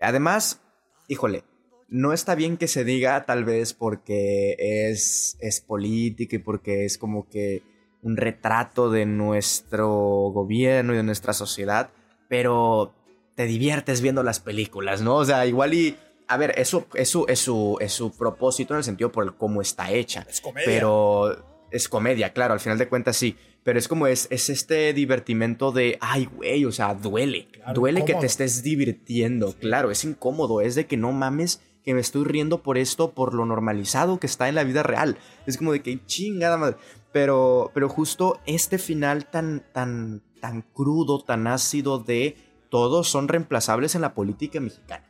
Además, 0.00 0.60
híjole, 1.08 1.44
no 1.88 2.12
está 2.12 2.34
bien 2.34 2.56
que 2.56 2.68
se 2.68 2.84
diga 2.84 3.24
tal 3.26 3.44
vez 3.44 3.72
porque 3.72 4.56
es, 4.58 5.36
es 5.40 5.60
política 5.60 6.36
y 6.36 6.40
porque 6.40 6.84
es 6.84 6.98
como 6.98 7.28
que 7.28 7.62
un 8.02 8.16
retrato 8.16 8.90
de 8.90 9.06
nuestro 9.06 9.88
gobierno 9.88 10.92
y 10.92 10.96
de 10.96 11.02
nuestra 11.02 11.32
sociedad, 11.32 11.90
pero 12.28 12.94
te 13.34 13.46
diviertes 13.46 14.00
viendo 14.00 14.22
las 14.22 14.40
películas, 14.40 15.02
¿no? 15.02 15.16
O 15.16 15.24
sea, 15.24 15.46
igual 15.46 15.74
y... 15.74 15.96
A 16.28 16.36
ver, 16.38 16.54
eso, 16.58 16.86
eso 16.94 17.28
es, 17.28 17.38
su, 17.38 17.76
es 17.80 17.92
su 17.92 18.10
propósito 18.10 18.74
en 18.74 18.78
el 18.78 18.84
sentido 18.84 19.12
por 19.12 19.22
el 19.22 19.36
cómo 19.36 19.62
está 19.62 19.92
hecha. 19.92 20.26
Es 20.28 20.40
comedia. 20.40 20.66
Pero 20.66 21.55
es 21.70 21.88
comedia, 21.88 22.32
claro, 22.32 22.54
al 22.54 22.60
final 22.60 22.78
de 22.78 22.88
cuentas 22.88 23.16
sí. 23.16 23.36
Pero 23.62 23.78
es 23.78 23.88
como 23.88 24.06
es, 24.06 24.28
es 24.30 24.48
este 24.48 24.92
divertimento 24.92 25.72
de, 25.72 25.98
ay, 26.00 26.26
güey, 26.26 26.64
o 26.64 26.72
sea, 26.72 26.94
duele. 26.94 27.48
Claro, 27.52 27.74
duele 27.74 28.00
incómodo. 28.00 28.14
que 28.14 28.20
te 28.20 28.26
estés 28.26 28.62
divirtiendo, 28.62 29.50
sí. 29.50 29.56
claro, 29.60 29.90
es 29.90 30.04
incómodo, 30.04 30.60
es 30.60 30.76
de 30.76 30.86
que 30.86 30.96
no 30.96 31.10
mames 31.12 31.60
que 31.86 31.94
me 31.94 32.00
estoy 32.00 32.24
riendo 32.24 32.64
por 32.64 32.78
esto, 32.78 33.12
por 33.12 33.32
lo 33.32 33.46
normalizado 33.46 34.18
que 34.18 34.26
está 34.26 34.48
en 34.48 34.56
la 34.56 34.64
vida 34.64 34.82
real. 34.82 35.18
Es 35.46 35.56
como 35.56 35.70
de 35.70 35.82
que 35.82 36.04
chingada 36.04 36.56
madre. 36.56 36.76
Pero, 37.12 37.70
pero 37.74 37.88
justo 37.88 38.40
este 38.44 38.78
final 38.78 39.30
tan, 39.30 39.64
tan, 39.72 40.20
tan 40.40 40.62
crudo, 40.62 41.22
tan 41.22 41.46
ácido 41.46 42.00
de 42.00 42.36
todos 42.70 43.08
son 43.08 43.28
reemplazables 43.28 43.94
en 43.94 44.00
la 44.00 44.14
política 44.14 44.58
mexicana. 44.58 45.04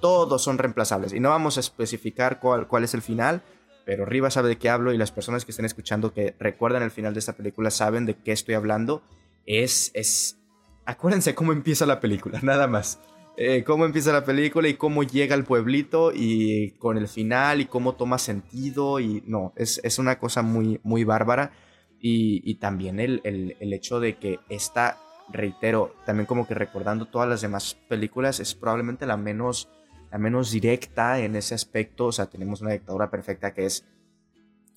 Todos 0.00 0.42
son 0.42 0.58
reemplazables. 0.58 1.12
Y 1.12 1.18
no 1.18 1.30
vamos 1.30 1.56
a 1.56 1.60
especificar 1.60 2.38
cuál, 2.38 2.68
cuál 2.68 2.84
es 2.84 2.94
el 2.94 3.02
final, 3.02 3.42
pero 3.86 4.04
Riva 4.04 4.30
sabe 4.30 4.48
de 4.48 4.58
qué 4.58 4.68
hablo 4.68 4.92
y 4.92 4.98
las 4.98 5.12
personas 5.12 5.44
que 5.44 5.52
estén 5.52 5.64
escuchando 5.64 6.12
que 6.12 6.34
recuerdan 6.40 6.82
el 6.82 6.90
final 6.90 7.14
de 7.14 7.20
esta 7.20 7.34
película 7.36 7.70
saben 7.70 8.04
de 8.04 8.16
qué 8.16 8.32
estoy 8.32 8.56
hablando. 8.56 9.00
Es, 9.46 9.92
es, 9.94 10.40
acuérdense 10.84 11.36
cómo 11.36 11.52
empieza 11.52 11.86
la 11.86 12.00
película, 12.00 12.40
nada 12.42 12.66
más. 12.66 12.98
Eh, 13.36 13.62
cómo 13.64 13.84
empieza 13.84 14.12
la 14.12 14.24
película 14.24 14.66
y 14.66 14.74
cómo 14.74 15.04
llega 15.04 15.36
al 15.36 15.44
pueblito 15.44 16.10
y 16.12 16.72
con 16.78 16.98
el 16.98 17.06
final 17.06 17.60
y 17.60 17.66
cómo 17.66 17.94
toma 17.94 18.18
sentido 18.18 18.98
y 18.98 19.22
no, 19.26 19.52
es, 19.56 19.80
es 19.84 20.00
una 20.00 20.18
cosa 20.18 20.42
muy, 20.42 20.80
muy 20.82 21.04
bárbara 21.04 21.52
y, 22.00 22.42
y 22.50 22.56
también 22.56 22.98
el, 22.98 23.20
el, 23.22 23.56
el 23.60 23.72
hecho 23.72 24.00
de 24.00 24.16
que 24.16 24.40
esta, 24.48 24.98
reitero, 25.28 25.94
también 26.06 26.26
como 26.26 26.48
que 26.48 26.54
recordando 26.54 27.06
todas 27.06 27.28
las 27.28 27.42
demás 27.42 27.76
películas 27.88 28.40
es 28.40 28.54
probablemente 28.54 29.06
la 29.06 29.18
menos 29.18 29.68
la 30.10 30.18
menos 30.18 30.50
directa 30.50 31.18
en 31.18 31.36
ese 31.36 31.54
aspecto. 31.54 32.06
O 32.06 32.12
sea, 32.12 32.26
tenemos 32.26 32.60
una 32.60 32.72
dictadura 32.72 33.10
perfecta 33.10 33.52
que 33.52 33.66
es, 33.66 33.84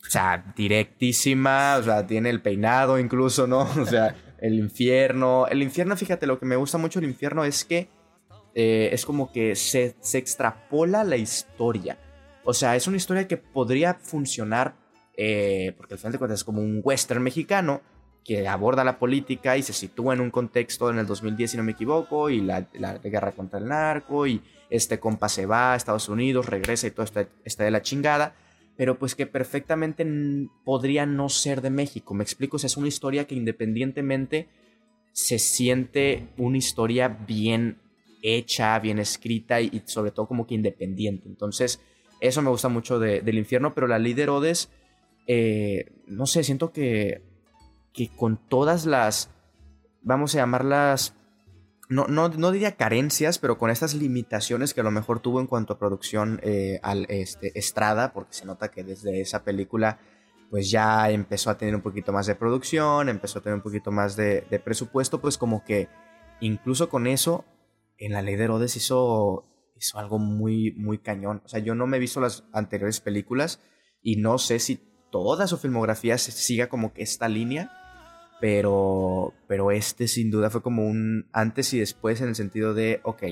o 0.01 0.09
sea, 0.09 0.53
directísima, 0.55 1.77
o 1.77 1.83
sea, 1.83 2.05
tiene 2.05 2.29
el 2.29 2.41
peinado 2.41 2.99
incluso, 2.99 3.47
¿no? 3.47 3.61
O 3.79 3.85
sea, 3.85 4.15
el 4.39 4.55
infierno. 4.55 5.47
El 5.47 5.61
infierno, 5.63 5.95
fíjate, 5.95 6.27
lo 6.27 6.39
que 6.39 6.45
me 6.45 6.55
gusta 6.55 6.77
mucho 6.77 6.99
del 6.99 7.09
infierno 7.09 7.43
es 7.43 7.65
que 7.65 7.89
eh, 8.55 8.89
es 8.91 9.05
como 9.05 9.31
que 9.31 9.55
se, 9.55 9.95
se 10.01 10.17
extrapola 10.17 11.03
la 11.03 11.17
historia. 11.17 11.97
O 12.43 12.53
sea, 12.53 12.75
es 12.75 12.87
una 12.87 12.97
historia 12.97 13.27
que 13.27 13.37
podría 13.37 13.93
funcionar, 13.93 14.75
eh, 15.15 15.73
porque 15.77 15.93
al 15.93 15.99
final 15.99 16.13
de 16.13 16.17
cuentas 16.17 16.39
es 16.39 16.43
como 16.43 16.61
un 16.61 16.81
western 16.83 17.21
mexicano 17.21 17.81
que 18.23 18.47
aborda 18.47 18.83
la 18.83 18.99
política 18.99 19.57
y 19.57 19.63
se 19.63 19.73
sitúa 19.73 20.13
en 20.13 20.21
un 20.21 20.31
contexto 20.31 20.89
en 20.89 20.99
el 20.99 21.05
2010, 21.05 21.51
si 21.51 21.57
no 21.57 21.63
me 21.63 21.71
equivoco, 21.73 22.29
y 22.29 22.41
la, 22.41 22.61
guerra 23.03 23.31
contra 23.31 23.59
el 23.59 23.67
narco, 23.67 24.27
y 24.27 24.41
este 24.69 24.99
compa 24.99 25.29
se 25.29 25.45
va 25.45 25.73
a 25.73 25.75
Estados 25.75 26.09
Unidos, 26.09 26.45
regresa 26.45 26.87
y 26.87 26.91
todo 26.91 27.03
está, 27.03 27.27
está 27.43 27.63
de 27.63 27.71
la 27.71 27.81
chingada 27.81 28.35
pero 28.79 28.97
pues 28.97 29.13
que 29.13 29.27
perfectamente 29.27 30.07
podría 30.63 31.05
no 31.05 31.27
ser 31.27 31.59
de 31.59 31.69
México. 31.69 32.13
Me 32.13 32.23
explico, 32.23 32.55
o 32.55 32.59
es 32.65 32.77
una 32.77 32.87
historia 32.87 33.27
que 33.27 33.35
independientemente 33.35 34.47
se 35.11 35.37
siente 35.37 36.29
una 36.37 36.57
historia 36.57 37.09
bien 37.09 37.81
hecha, 38.21 38.79
bien 38.79 38.97
escrita 38.99 39.59
y, 39.59 39.83
sobre 39.85 40.11
todo 40.11 40.29
como 40.29 40.47
que 40.47 40.55
independiente. 40.55 41.27
Entonces, 41.27 41.81
eso 42.21 42.41
me 42.41 42.51
gusta 42.51 42.69
mucho 42.69 42.99
del 42.99 43.37
infierno, 43.37 43.75
pero 43.75 43.85
la 43.85 43.99
ley 43.99 44.13
de 44.13 44.27
eh, 45.27 45.91
no 46.07 46.25
sé, 46.25 46.45
siento 46.45 46.71
que, 46.71 47.21
que 47.91 48.07
con 48.15 48.37
todas 48.47 48.85
las, 48.85 49.29
vamos 50.03 50.35
a 50.35 50.37
llamarlas 50.37 51.15
no, 51.89 52.05
no, 52.07 52.29
no, 52.29 52.51
diría 52.51 52.75
carencias, 52.75 53.39
pero 53.39 53.57
con 53.57 53.71
estas 53.71 53.95
limitaciones 53.95 54.73
que 54.73 54.81
a 54.81 54.83
lo 54.83 54.91
mejor 54.91 55.19
tuvo 55.19 55.41
en 55.41 55.47
cuanto 55.47 55.73
a 55.73 55.79
producción 55.79 56.39
eh, 56.43 56.79
al 56.83 57.07
este, 57.09 57.57
Estrada, 57.57 58.13
porque 58.13 58.33
se 58.33 58.45
nota 58.45 58.69
que 58.69 58.83
desde 58.83 59.21
esa 59.21 59.43
película 59.43 59.99
pues 60.49 60.71
ya 60.71 61.09
empezó 61.09 61.49
a 61.49 61.57
tener 61.57 61.75
un 61.75 61.81
poquito 61.81 62.11
más 62.11 62.25
de 62.25 62.35
producción, 62.35 63.09
empezó 63.09 63.39
a 63.39 63.41
tener 63.41 63.55
un 63.55 63.61
poquito 63.61 63.91
más 63.91 64.15
de, 64.15 64.41
presupuesto, 64.63 65.21
pues 65.21 65.37
como 65.37 65.63
que 65.63 65.89
incluso 66.39 66.89
con 66.89 67.07
eso, 67.07 67.45
en 67.97 68.13
la 68.13 68.21
ley 68.21 68.35
de 68.35 68.45
Herodes 68.45 68.75
hizo, 68.75 69.45
hizo 69.75 69.99
algo 69.99 70.17
muy, 70.17 70.71
muy 70.71 70.99
cañón. 70.99 71.41
O 71.45 71.47
sea, 71.47 71.59
yo 71.59 71.75
no 71.75 71.85
me 71.85 71.97
he 71.97 71.99
visto 71.99 72.19
las 72.19 72.45
anteriores 72.51 72.99
películas 72.99 73.61
y 74.01 74.15
no 74.15 74.37
sé 74.37 74.59
si 74.59 74.79
toda 75.11 75.47
su 75.47 75.57
filmografía 75.57 76.17
siga 76.17 76.67
como 76.67 76.93
que 76.93 77.03
esta 77.03 77.27
línea, 77.27 77.71
pero, 78.39 79.33
pero 79.47 79.71
este 79.71 80.07
sin 80.07 80.31
duda 80.31 80.49
fue 80.49 80.61
como 80.61 80.85
un 80.85 81.27
antes 81.33 81.73
y 81.73 81.79
después 81.79 82.21
en 82.21 82.29
el 82.29 82.35
sentido 82.35 82.73
de, 82.73 83.01
ok, 83.03 83.23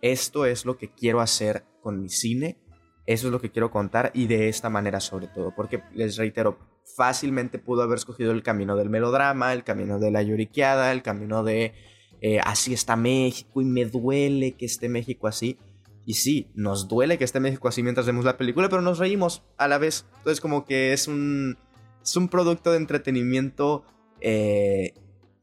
esto 0.00 0.46
es 0.46 0.64
lo 0.64 0.76
que 0.76 0.92
quiero 0.92 1.20
hacer 1.20 1.64
con 1.80 2.00
mi 2.00 2.08
cine, 2.08 2.58
eso 3.06 3.28
es 3.28 3.32
lo 3.32 3.40
que 3.40 3.50
quiero 3.50 3.70
contar 3.70 4.10
y 4.14 4.26
de 4.26 4.48
esta 4.48 4.68
manera 4.68 5.00
sobre 5.00 5.28
todo, 5.28 5.54
porque 5.54 5.82
les 5.94 6.16
reitero, 6.16 6.58
fácilmente 6.96 7.58
pudo 7.58 7.82
haber 7.82 7.98
escogido 7.98 8.32
el 8.32 8.42
camino 8.42 8.76
del 8.76 8.90
melodrama, 8.90 9.52
el 9.52 9.64
camino 9.64 9.98
de 9.98 10.10
la 10.10 10.22
lloriqueada, 10.22 10.92
el 10.92 11.02
camino 11.02 11.42
de 11.42 11.72
eh, 12.20 12.38
así 12.44 12.72
está 12.72 12.94
México 12.94 13.60
y 13.60 13.64
me 13.64 13.84
duele 13.84 14.52
que 14.52 14.66
esté 14.66 14.88
México 14.88 15.26
así. 15.26 15.58
Y 16.04 16.14
sí, 16.14 16.50
nos 16.54 16.88
duele 16.88 17.16
que 17.16 17.24
esté 17.24 17.40
México 17.40 17.68
así 17.68 17.82
mientras 17.82 18.06
vemos 18.06 18.24
la 18.24 18.36
película, 18.36 18.68
pero 18.68 18.82
nos 18.82 18.98
reímos 18.98 19.42
a 19.56 19.68
la 19.68 19.78
vez. 19.78 20.06
Entonces 20.18 20.40
como 20.40 20.64
que 20.64 20.92
es 20.92 21.08
un, 21.08 21.56
es 22.02 22.16
un 22.16 22.28
producto 22.28 22.70
de 22.70 22.78
entretenimiento 22.78 23.84
eh, 24.22 24.94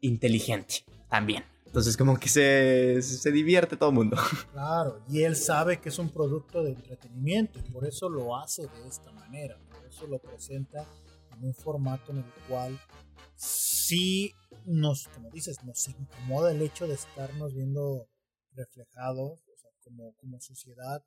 inteligente 0.02 0.86
también. 1.10 1.44
Entonces 1.66 1.96
como 1.98 2.18
que 2.18 2.30
se, 2.30 3.02
se 3.02 3.32
divierte 3.32 3.78
todo 3.78 3.90
el 3.90 3.96
mundo. 3.96 4.18
Claro, 4.54 5.04
y 5.08 5.22
él 5.22 5.36
sabe 5.36 5.80
que 5.80 5.90
es 5.90 6.00
un 6.00 6.10
producto 6.10 6.64
de 6.64 6.72
entretenimiento 6.72 7.60
y 7.60 7.72
por 7.72 7.86
eso 7.86 8.10
lo 8.10 8.36
hace 8.36 8.64
de 8.64 8.88
esta 8.88 9.12
manera, 9.12 9.58
por 9.72 9.86
eso 9.86 10.08
lo 10.08 10.20
presenta 10.20 10.86
en 11.32 11.44
un 11.44 11.54
formato 11.54 12.12
en 12.12 12.20
el 12.20 12.34
cual 12.48 12.80
sí 13.36 14.34
nos, 14.66 15.08
como 15.10 15.30
dices, 15.30 15.64
nos 15.64 15.88
incomoda 15.88 16.52
el 16.52 16.62
hecho 16.62 16.88
de 16.88 16.96
estarnos 16.96 17.54
viendo 17.54 18.08
reflejados 18.54 19.40
como, 19.84 20.14
como 20.16 20.40
sociedad 20.42 21.04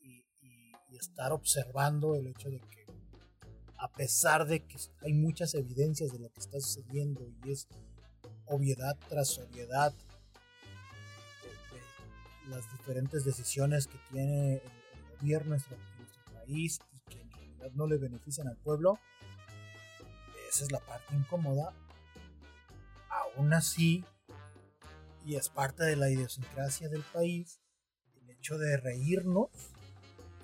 y, 0.00 0.24
y 0.40 0.96
estar 0.96 1.32
observando 1.32 2.16
el 2.16 2.26
hecho 2.26 2.50
de 2.50 2.60
que 2.60 2.81
a 3.82 3.88
pesar 3.88 4.46
de 4.46 4.64
que 4.64 4.76
hay 5.00 5.12
muchas 5.12 5.54
evidencias 5.54 6.12
de 6.12 6.20
lo 6.20 6.30
que 6.30 6.38
está 6.38 6.60
sucediendo 6.60 7.20
y 7.44 7.50
es 7.50 7.66
obviedad 8.46 8.96
tras 9.08 9.36
obviedad 9.38 9.92
de, 11.42 12.48
las 12.48 12.70
diferentes 12.70 13.24
decisiones 13.24 13.88
que 13.88 13.98
tiene 14.08 14.54
el, 14.54 14.62
gobierno 15.18 15.56
de 15.56 15.58
nuestro, 15.58 15.76
país 16.32 16.80
y 16.92 17.00
que 17.10 17.20
en 17.20 17.30
realidad 17.32 17.70
no 17.74 17.86
le 17.88 17.96
benefician 17.96 18.46
al 18.46 18.56
pueblo, 18.56 18.98
esa 20.48 20.64
es 20.64 20.72
la 20.72 20.80
parte 20.80 21.14
incómoda. 21.14 21.72
Aún 23.08 23.52
así, 23.52 24.04
y 25.24 25.36
es 25.36 25.48
parte 25.48 25.84
de 25.84 25.96
la 25.96 26.10
idiosincrasia 26.10 26.88
del 26.88 27.02
país, 27.02 27.60
el 28.14 28.30
hecho 28.30 28.58
de 28.58 28.76
reírnos 28.76 29.50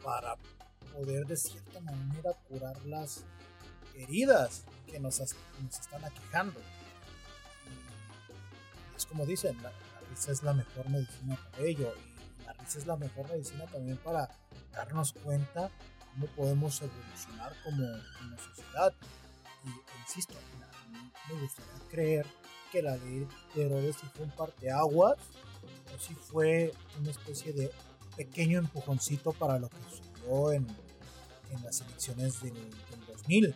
para 0.05 0.37
poder 0.99 1.27
de 1.27 1.37
cierta 1.37 1.81
manera 1.81 2.33
curar 2.49 2.77
las 2.87 3.25
heridas 3.95 4.65
que 4.87 4.99
nos, 4.99 5.21
están 5.21 6.05
aquejando. 6.05 6.61
Y 8.93 8.97
es 8.97 9.07
como 9.07 9.25
dicen, 9.25 9.57
la, 9.63 9.73
risa 10.11 10.33
es 10.33 10.43
la 10.43 10.55
mejor 10.55 10.89
medicina 10.89 11.39
para 11.51 11.65
ello. 11.65 11.95
Y 12.41 12.45
la 12.45 12.53
risa 12.55 12.79
es 12.79 12.87
la 12.87 12.97
mejor 12.97 13.29
medicina 13.31 13.67
también 13.67 13.97
para 13.99 14.29
darnos 14.73 15.13
cuenta 15.13 15.71
cómo 16.15 16.27
podemos 16.35 16.83
evolucionar 16.83 17.55
como, 17.63 17.87
sociedad. 18.55 18.93
Y 19.65 19.69
insisto, 20.03 20.35
a 20.35 20.41
mí 20.91 21.13
me 21.29 21.41
gustaría 21.43 21.89
creer 21.91 22.27
que 22.73 22.83
la 22.83 22.97
ley 22.97 23.27
de 23.55 23.67
Herodes 23.67 23.97
fue 23.97 24.25
un 24.25 24.31
parteaguas, 24.33 25.19
o 25.95 25.99
si 25.99 26.15
fue 26.15 26.73
una 26.99 27.11
especie 27.11 27.53
de 27.53 27.71
pequeño 28.17 28.59
empujoncito 28.59 29.33
para 29.33 29.59
lo 29.59 29.69
que 29.69 29.77
sucedió 29.89 30.53
en, 30.53 30.67
en 31.51 31.63
las 31.65 31.81
elecciones 31.81 32.43
del, 32.43 32.55
2000. 33.07 33.55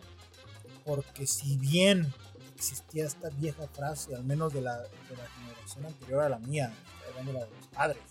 Porque 0.85 1.27
si 1.27 1.57
bien 1.57 2.13
existía 2.55 3.05
esta 3.05 3.29
vieja 3.29 3.67
frase, 3.67 4.15
al 4.15 4.23
menos 4.23 4.53
de 4.53 4.61
la, 4.61 4.79
de 4.79 5.17
la 5.17 5.27
generación 5.27 5.85
anterior 5.85 6.21
a 6.21 6.29
la 6.29 6.39
mía, 6.39 6.73
hablando 7.07 7.33
de 7.33 7.39
los 7.39 7.67
padres, 7.67 8.03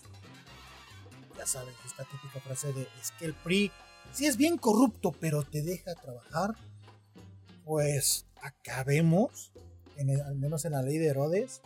ya 1.37 1.47
sabes, 1.47 1.75
esta 1.87 2.05
típica 2.05 2.41
frase 2.41 2.73
de 2.73 2.83
es 3.01 3.11
que 3.19 3.27
el 3.27 3.35
PRI 3.35 3.71
sí 4.13 4.27
es 4.27 4.37
bien 4.37 4.59
corrupto, 4.59 5.13
pero 5.13 5.43
te 5.43 5.63
deja 5.63 5.95
trabajar, 5.95 6.55
pues 7.65 8.27
acabemos, 8.41 9.53
en 9.97 10.21
al 10.21 10.37
menos 10.37 10.65
en 10.65 10.73
la 10.73 10.83
ley 10.83 10.99
de 10.99 11.09
Herodes. 11.09 11.63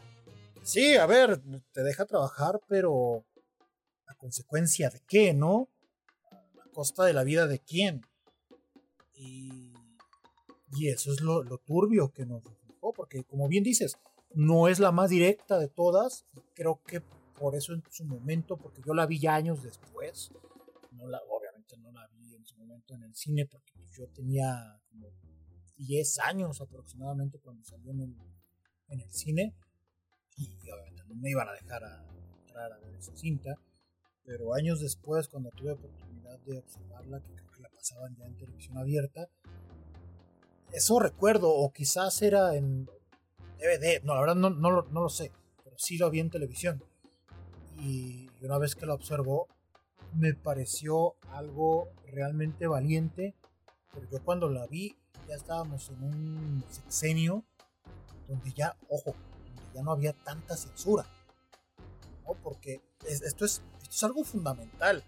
Sí, 0.62 0.96
a 0.96 1.07
ver, 1.07 1.40
te 1.72 1.83
deja 1.83 2.07
trabajar, 2.07 2.61
pero 2.68 3.24
a 4.07 4.14
consecuencia 4.14 4.90
de 4.90 5.00
qué, 5.07 5.33
¿no? 5.33 5.68
Costa 6.77 7.07
de 7.07 7.15
la 7.15 7.25
vida 7.25 7.47
de 7.47 7.59
quién. 7.59 8.03
Y, 9.15 9.73
eso 10.87 11.11
es 11.11 11.23
lo, 11.23 11.43
turbio 11.65 12.12
que 12.12 12.27
nos 12.27 12.45
reflejó, 12.45 12.93
porque 12.93 13.25
como 13.25 13.49
bien 13.49 13.65
dices, 13.65 13.97
no 14.35 14.69
es 14.69 14.79
la 14.79 14.93
más 14.93 15.09
directa 15.09 15.59
de 15.59 15.69
todas. 15.69 16.27
Creo 16.55 16.83
que 16.87 17.01
por 17.41 17.55
eso 17.55 17.73
en 17.73 17.83
su 17.91 18.05
momento, 18.05 18.59
porque 18.59 18.83
yo 18.87 18.93
la 18.93 19.07
vi 19.07 19.19
ya 19.19 19.35
años 19.35 19.62
después, 19.62 20.33
no 20.93 21.09
la, 21.09 21.19
obviamente 21.31 21.79
no 21.79 21.91
la 21.93 22.07
vi 22.09 22.35
en 22.35 22.45
su 22.45 22.59
momento 22.59 22.95
en 22.95 23.05
el 23.05 23.15
cine, 23.17 23.47
porque 23.47 23.73
yo 23.97 24.07
tenía 24.09 24.79
como 24.91 25.09
10 25.79 26.19
años 26.19 26.61
aproximadamente 26.61 27.39
cuando 27.39 27.65
salió 27.65 27.93
en 27.93 28.01
el, 28.03 28.17
en 28.89 29.01
el 29.01 29.12
cine, 29.15 29.57
y 30.37 30.51
obviamente 30.71 31.05
no 31.07 31.15
me 31.15 31.31
iban 31.31 31.49
a 31.49 31.53
dejar 31.53 31.83
entrar 32.43 32.71
a 32.71 32.79
ver 32.81 32.95
esa 32.97 33.17
cinta, 33.17 33.55
pero 34.27 34.55
años 34.55 34.81
después, 34.81 35.29
cuando 35.29 35.51
tuve 35.51 35.73
oportunidad 35.73 36.39
de 36.41 36.59
observarla, 36.59 37.21
que 37.21 37.33
creo 37.33 37.51
que 37.53 37.62
la 37.62 37.69
pasaban 37.71 38.17
ya 38.17 38.27
en 38.27 38.37
televisión 38.37 38.77
abierta. 38.77 39.29
Eso 40.73 40.99
recuerdo, 40.99 41.49
o 41.49 41.73
quizás 41.73 42.21
era 42.23 42.57
en 42.57 42.87
DVD, 43.59 44.03
no, 44.03 44.15
la 44.15 44.21
verdad 44.21 44.35
no, 44.35 44.51
no, 44.51 44.83
no 44.83 45.01
lo 45.01 45.09
sé, 45.09 45.31
pero 45.62 45.79
sí 45.79 45.97
lo 45.97 46.11
vi 46.11 46.21
en 46.21 46.31
televisión. 46.31 46.83
Y 47.79 48.29
una 48.43 48.59
vez 48.59 48.75
que 48.75 48.85
la 48.85 48.95
observó, 48.95 49.49
me 50.15 50.35
pareció 50.35 51.15
algo 51.31 51.88
realmente 52.07 52.67
valiente, 52.67 53.35
porque 53.92 54.09
yo 54.11 54.23
cuando 54.25 54.48
la 54.50 54.67
vi 54.67 54.96
ya 55.29 55.35
estábamos 55.35 55.88
en 55.90 56.03
un 56.03 56.65
sexenio 56.69 57.44
donde 58.29 58.53
ya, 58.53 58.77
ojo, 58.88 59.15
donde 59.44 59.63
ya 59.75 59.83
no 59.83 59.92
había 59.92 60.13
tanta 60.13 60.57
censura. 60.57 61.07
¿no? 62.27 62.35
Porque 62.42 62.81
esto, 63.09 63.44
es, 63.44 63.63
esto 63.87 63.95
es 63.95 64.05
algo 64.05 64.25
fundamental 64.25 65.05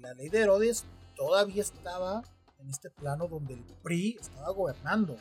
la 0.00 0.14
ley 0.14 0.28
de 0.28 0.40
Herodes 0.40 0.84
todavía 1.16 1.62
estaba 1.62 2.22
en 2.58 2.70
este 2.70 2.90
plano 2.90 3.28
donde 3.28 3.54
el 3.54 3.64
PRI 3.82 4.18
estaba 4.20 4.50
gobernando. 4.50 5.16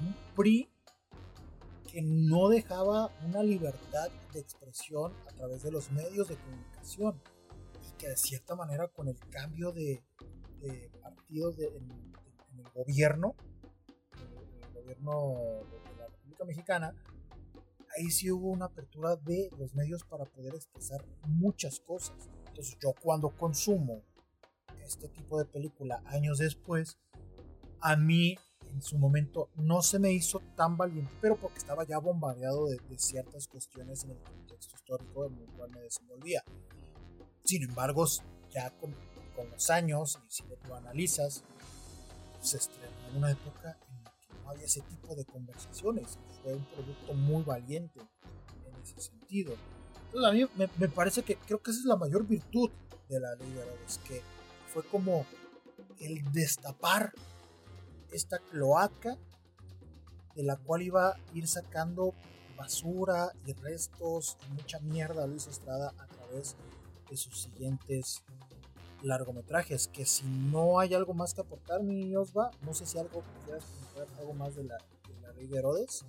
Un 0.00 0.14
PRI 0.34 0.68
que 1.90 2.02
no 2.02 2.48
dejaba 2.48 3.10
una 3.24 3.42
libertad 3.42 4.10
de 4.32 4.40
expresión 4.40 5.12
a 5.28 5.32
través 5.36 5.62
de 5.62 5.70
los 5.70 5.90
medios 5.92 6.28
de 6.28 6.36
comunicación 6.36 7.20
y 7.88 7.98
que 7.98 8.08
de 8.08 8.16
cierta 8.16 8.54
manera 8.54 8.88
con 8.88 9.08
el 9.08 9.18
cambio 9.30 9.72
de, 9.72 10.02
de 10.60 10.90
partidos 11.02 11.58
en, 11.58 11.90
el 12.58 12.70
gobierno, 12.74 13.34
el, 14.18 14.72
gobierno 14.72 15.34
de 15.70 15.96
la 15.98 16.06
República 16.06 16.44
Mexicana, 16.44 16.94
ahí 17.96 18.10
sí 18.10 18.30
hubo 18.30 18.50
una 18.50 18.66
apertura 18.66 19.16
de 19.16 19.50
los 19.58 19.74
medios 19.74 20.04
para 20.04 20.24
poder 20.24 20.54
expresar 20.54 21.04
muchas 21.26 21.80
cosas. 21.80 22.16
Entonces 22.48 22.76
yo 22.82 22.94
cuando 23.00 23.30
consumo 23.30 24.02
este 24.84 25.08
tipo 25.08 25.38
de 25.38 25.44
película 25.44 26.02
años 26.06 26.38
después, 26.38 26.98
a 27.80 27.96
mí 27.96 28.36
en 28.72 28.82
su 28.82 28.98
momento 28.98 29.50
no 29.56 29.82
se 29.82 29.98
me 29.98 30.12
hizo 30.12 30.40
tan 30.56 30.76
valiente, 30.76 31.12
pero 31.20 31.36
porque 31.36 31.58
estaba 31.58 31.84
ya 31.84 31.98
bombardeado 31.98 32.66
de, 32.68 32.80
ciertas 32.96 33.48
cuestiones 33.48 34.04
en 34.04 34.12
el 34.12 34.18
contexto 34.18 34.76
histórico 34.76 35.26
en 35.26 35.38
el 35.38 35.46
cual 35.52 35.70
me 35.70 35.80
desenvolvía. 35.80 36.42
Sin 37.44 37.62
embargo, 37.62 38.06
ya 38.50 38.70
con, 38.78 38.94
con 39.34 39.50
los 39.50 39.70
años, 39.70 40.18
y 40.26 40.30
si 40.30 40.44
lo 40.66 40.76
analizas, 40.76 41.44
se 42.40 42.56
estrenó 42.56 43.08
en 43.10 43.16
una 43.16 43.30
época 43.30 43.78
no 44.42 44.50
había 44.50 44.64
ese 44.64 44.82
tipo 44.82 45.14
de 45.14 45.24
conversaciones. 45.24 46.18
Fue 46.42 46.54
un 46.54 46.64
producto 46.66 47.14
muy 47.14 47.42
valiente 47.42 48.00
en 48.00 48.82
ese 48.82 49.00
sentido. 49.00 49.54
Entonces 50.06 50.30
a 50.30 50.32
mí 50.32 50.68
me, 50.78 50.88
parece 50.88 51.22
que 51.22 51.36
creo 51.36 51.62
que 51.62 51.70
esa 51.70 51.80
es 51.80 51.86
la 51.86 51.96
mayor 51.96 52.26
virtud 52.26 52.70
de 53.08 53.20
la 53.20 53.34
ley 53.34 53.50
de 53.52 53.62
Herodes, 53.62 53.98
que 54.06 54.22
fue 54.72 54.84
como 54.84 55.24
el 56.00 56.22
destapar 56.32 57.12
esta 58.10 58.38
cloaca 58.38 59.16
de 60.34 60.42
la 60.42 60.56
cual 60.56 60.82
iba 60.82 61.10
a 61.10 61.16
ir 61.34 61.46
sacando 61.46 62.14
basura 62.56 63.32
y 63.46 63.52
restos 63.54 64.36
y 64.46 64.52
mucha 64.52 64.80
mierda 64.80 65.26
Luis 65.26 65.46
Estrada 65.46 65.92
a 65.98 66.06
través 66.06 66.56
de 67.10 67.16
sus 67.16 67.42
siguientes 67.42 68.22
largometrajes. 69.02 69.88
Que 69.88 70.04
si 70.04 70.24
no 70.24 70.78
hay 70.78 70.94
algo 70.94 71.14
más 71.14 71.34
que 71.34 71.40
aportar, 71.40 71.82
mi 71.82 72.14
Osva, 72.16 72.50
no 72.62 72.74
sé 72.74 72.86
si 72.86 72.98
algo 72.98 73.22
quieras 73.44 73.64
comentar 73.64 74.18
algo 74.20 74.34
más 74.34 74.54
de 74.56 74.64
la, 74.64 74.78
ley 75.36 75.46
de 75.46 75.58
Herodes. 75.58 76.04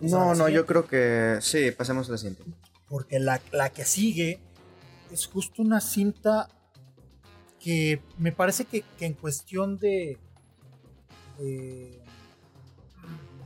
No, 0.00 0.34
no, 0.34 0.48
yo 0.48 0.64
creo 0.64 0.86
que 0.86 1.38
sí, 1.40 1.70
pasemos 1.70 2.08
a 2.08 2.12
la 2.12 2.18
siguiente. 2.18 2.42
Porque 2.88 3.18
la, 3.18 3.40
la 3.52 3.70
que 3.70 3.84
sigue 3.84 4.40
es 5.10 5.26
justo 5.26 5.60
una 5.60 5.80
cinta 5.80 6.48
que 7.58 8.00
me 8.18 8.32
parece 8.32 8.64
que 8.64 8.84
en 9.00 9.14
cuestión 9.14 9.78
de, 9.78 10.18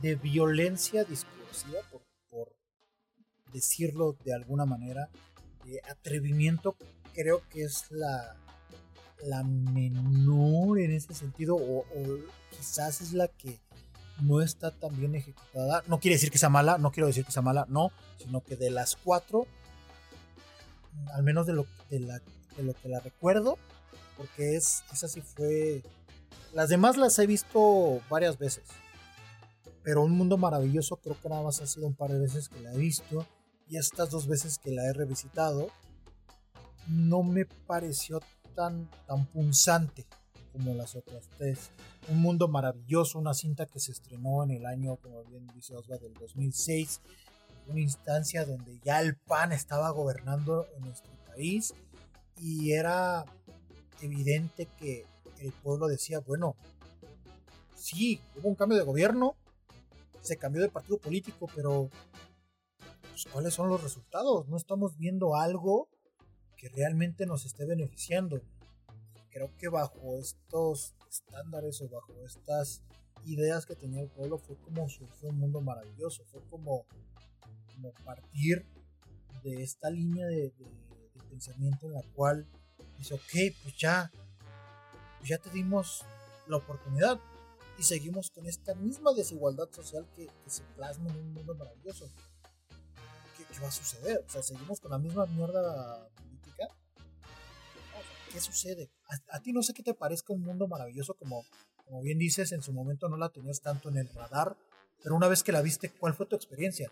de, 0.01 0.15
violencia 0.15 1.03
discursiva, 1.03 1.79
por, 2.29 2.55
decirlo 3.51 4.15
de 4.23 4.33
alguna 4.33 4.65
manera, 4.65 5.09
de 5.65 5.81
atrevimiento, 5.89 6.75
creo 7.13 7.41
que 7.49 7.63
es 7.63 7.89
la, 7.89 8.37
la 9.23 9.43
menor 9.43 10.79
en 10.79 10.91
ese 10.91 11.13
sentido, 11.13 11.55
o, 11.55 11.85
quizás 12.51 13.01
es 13.01 13.13
la 13.13 13.27
que 13.27 13.59
no 14.21 14.41
está 14.41 14.71
tan 14.71 14.97
bien 14.97 15.15
ejecutada. 15.15 15.83
No 15.87 15.99
quiere 15.99 16.15
decir 16.15 16.31
que 16.31 16.37
sea 16.37 16.49
mala, 16.49 16.77
no 16.77 16.91
quiero 16.91 17.07
decir 17.07 17.25
que 17.25 17.31
sea 17.31 17.41
mala, 17.41 17.65
no, 17.69 17.91
sino 18.17 18.41
que 18.41 18.55
de 18.55 18.69
las 18.69 18.95
cuatro, 18.95 19.47
al 21.13 21.23
menos 21.23 21.47
de 21.47 21.53
lo, 21.53 21.65
de 21.89 21.99
lo 22.63 22.73
que 22.73 22.89
la 22.89 22.99
recuerdo, 22.99 23.57
porque 24.17 24.55
es, 24.55 24.83
esa 24.91 25.07
sí 25.07 25.21
fue 25.21 25.83
las 26.53 26.69
demás 26.69 26.97
las 26.97 27.17
he 27.19 27.27
visto 27.27 28.01
varias 28.09 28.37
veces. 28.37 28.63
Pero 29.83 30.03
Un 30.03 30.11
Mundo 30.11 30.37
Maravilloso 30.37 30.97
creo 30.97 31.19
que 31.19 31.29
nada 31.29 31.43
más 31.43 31.61
ha 31.61 31.67
sido 31.67 31.87
un 31.87 31.95
par 31.95 32.11
de 32.11 32.19
veces 32.19 32.49
que 32.49 32.59
la 32.59 32.73
he 32.73 32.77
visto. 32.77 33.25
Y 33.67 33.77
estas 33.77 34.09
dos 34.09 34.27
veces 34.27 34.57
que 34.57 34.71
la 34.71 34.83
he 34.85 34.93
revisitado, 34.93 35.69
no 36.87 37.21
me 37.21 37.45
pareció 37.45 38.19
tan, 38.55 38.89
tan 39.07 39.25
punzante 39.27 40.05
como 40.51 40.73
las 40.73 40.95
otras 40.95 41.29
tres. 41.37 41.71
Un 42.09 42.19
Mundo 42.19 42.47
Maravilloso, 42.47 43.19
una 43.19 43.33
cinta 43.33 43.65
que 43.65 43.79
se 43.79 43.91
estrenó 43.91 44.43
en 44.43 44.51
el 44.51 44.65
año, 44.65 44.97
como 44.97 45.23
bien 45.25 45.47
dice 45.53 45.75
Osva, 45.75 45.97
del 45.97 46.13
2006. 46.13 47.01
Una 47.67 47.79
instancia 47.79 48.45
donde 48.45 48.79
ya 48.83 48.99
el 49.01 49.15
PAN 49.15 49.51
estaba 49.51 49.89
gobernando 49.91 50.67
en 50.75 50.85
nuestro 50.85 51.13
país. 51.25 51.73
Y 52.37 52.71
era 52.71 53.25
evidente 54.01 54.67
que 54.77 55.05
el 55.39 55.51
pueblo 55.51 55.87
decía, 55.87 56.19
bueno, 56.19 56.55
sí, 57.75 58.19
hubo 58.37 58.49
un 58.49 58.55
cambio 58.55 58.77
de 58.77 58.83
gobierno, 58.83 59.35
se 60.21 60.37
cambió 60.37 60.61
de 60.61 60.69
partido 60.69 60.97
político, 60.97 61.47
pero 61.55 61.89
pues, 63.09 63.25
¿cuáles 63.31 63.53
son 63.53 63.69
los 63.69 63.81
resultados? 63.81 64.47
No 64.47 64.57
estamos 64.57 64.97
viendo 64.97 65.35
algo 65.35 65.89
que 66.59 66.69
realmente 66.69 67.25
nos 67.25 67.45
esté 67.45 67.65
beneficiando. 67.65 68.41
Creo 69.31 69.55
que 69.57 69.69
bajo 69.69 70.19
estos 70.19 70.93
estándares 71.09 71.81
o 71.81 71.87
bajo 71.87 72.13
estas 72.25 72.81
ideas 73.25 73.65
que 73.65 73.75
tenía 73.75 74.01
el 74.01 74.09
pueblo 74.09 74.37
fue 74.37 74.57
como 74.57 74.89
surgió 74.89 75.29
un 75.29 75.39
mundo 75.39 75.61
maravilloso, 75.61 76.23
fue 76.25 76.41
como, 76.49 76.85
como 77.73 77.93
partir 78.05 78.65
de 79.43 79.63
esta 79.63 79.89
línea 79.89 80.27
de, 80.27 80.53
pensamiento 81.29 81.85
en 81.85 81.93
la 81.93 82.01
cual 82.15 82.45
dice, 82.97 83.13
ok, 83.13 83.55
pues 83.63 83.77
ya 83.77 84.11
ya 85.23 85.37
te 85.37 85.49
dimos 85.51 86.03
la 86.47 86.57
oportunidad 86.57 87.19
y 87.77 87.83
seguimos 87.83 88.31
con 88.31 88.47
esta 88.47 88.73
misma 88.75 89.13
desigualdad 89.13 89.69
social 89.71 90.07
que, 90.15 90.27
se 90.47 90.63
plasma 90.75 91.09
en 91.11 91.17
un 91.17 91.33
mundo 91.33 91.55
maravilloso. 91.55 92.09
¿Qué, 93.37 93.59
va 93.61 93.67
a 93.67 93.71
suceder? 93.71 94.23
O 94.27 94.29
sea, 94.29 94.41
seguimos 94.41 94.79
con 94.79 94.91
la 94.91 94.97
misma 94.97 95.25
mierda. 95.27 96.09
¿Qué 98.31 98.39
sucede? 98.39 98.89
A, 99.29 99.39
ti 99.39 99.53
no 99.53 99.63
sé 99.63 99.73
qué 99.73 99.83
te 99.83 99.93
parezca 99.93 100.33
un 100.33 100.41
mundo 100.41 100.67
maravilloso 100.67 101.15
como, 101.15 101.43
como 101.85 102.01
bien 102.01 102.19
dices, 102.19 102.51
en 102.51 102.61
su 102.61 102.71
momento 102.73 103.09
no 103.09 103.17
la 103.17 103.29
tenías 103.29 103.61
tanto 103.61 103.89
en 103.89 103.97
el 103.97 104.09
radar, 104.09 104.55
pero 105.03 105.15
una 105.15 105.27
vez 105.27 105.43
que 105.43 105.51
la 105.51 105.61
viste, 105.61 105.89
¿cuál 105.89 106.13
fue 106.13 106.25
tu 106.25 106.35
experiencia? 106.35 106.91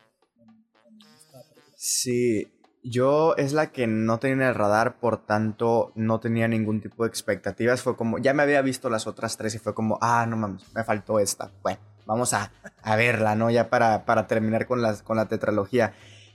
Sí, 1.76 2.52
yo 2.84 3.36
es 3.36 3.54
la 3.54 3.72
que 3.72 3.86
no 3.86 4.20
tenía 4.20 4.36
en 4.36 4.42
el 4.42 4.56
radar, 4.56 5.00
por 5.00 5.26
tanto 5.26 5.92
no 5.96 6.20
tenía 6.20 6.48
ningún 6.48 6.82
tipo 6.82 7.04
de 7.04 7.10
expectativas. 7.10 7.82
Fue 7.82 7.96
como, 7.96 8.18
ya 8.18 8.34
me 8.34 8.44
había 8.44 8.62
visto 8.62 8.90
las 8.90 9.06
otras 9.06 9.38
tres 9.38 9.54
y 9.56 9.60
fue 9.60 9.76
como, 9.76 10.00
ah, 10.02 10.26
no 10.28 10.38
mames, 10.38 10.64
me 10.74 10.84
faltó 10.84 11.20
esta. 11.20 11.52
Bueno, 11.62 11.80
vamos 12.06 12.34
a, 12.34 12.52
a 12.82 12.96
verla, 12.96 13.36
¿no? 13.36 13.52
Ya 13.52 13.70
para, 13.70 14.06
para 14.06 14.26
terminar 14.26 14.66
con, 14.66 14.82
las, 14.82 15.04
con 15.04 15.18
la 15.18 15.28
tetralogía. 15.28 15.94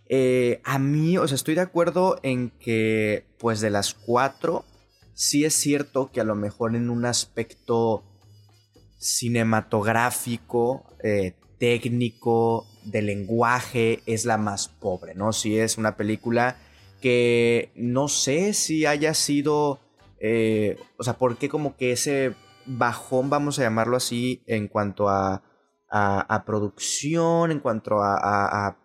Eh, 0.09 0.61
a 0.65 0.79
mí, 0.79 1.17
o 1.17 1.27
sea, 1.27 1.35
estoy 1.35 1.55
de 1.55 1.63
acuerdo 1.63 2.19
en 2.23 2.51
que, 2.51 3.27
pues 3.39 3.61
de 3.61 3.71
las 3.71 3.95
cuatro, 3.95 4.65
sí 5.15 5.45
es 5.45 5.55
cierto 5.55 6.11
que 6.13 6.21
a 6.21 6.25
lo 6.25 6.35
mejor 6.35 6.77
en 6.77 6.91
un 6.91 7.05
aspecto 7.05 8.05
cinematográfico, 8.99 10.85
eh, 11.03 11.35
técnico, 11.59 12.67
de 12.85 13.03
lenguaje 13.03 14.03
es 14.07 14.25
la 14.25 14.37
más 14.37 14.69
pobre, 14.69 15.15
¿no? 15.15 15.33
Si 15.33 15.59
es 15.59 15.79
una 15.79 15.97
película 15.97 16.57
que 17.01 17.71
no 17.75 18.09
sé 18.09 18.53
si 18.55 18.87
haya 18.87 19.15
sido, 19.15 19.81
eh, 20.21 20.77
o 20.99 21.05
sea, 21.05 21.15
¿por 21.15 21.37
qué 21.37 21.49
como 21.49 21.77
que 21.77 21.93
ese 21.93 22.35
bajón, 22.67 23.31
vamos 23.31 23.59
a 23.59 23.63
llamarlo 23.63 23.97
así, 23.97 24.43
en 24.47 24.69
cuanto 24.69 25.09
a, 25.09 25.43
a, 25.91 26.45
producción, 26.47 27.51
en 27.51 27.61
cuanto 27.61 28.03
a, 28.03 28.77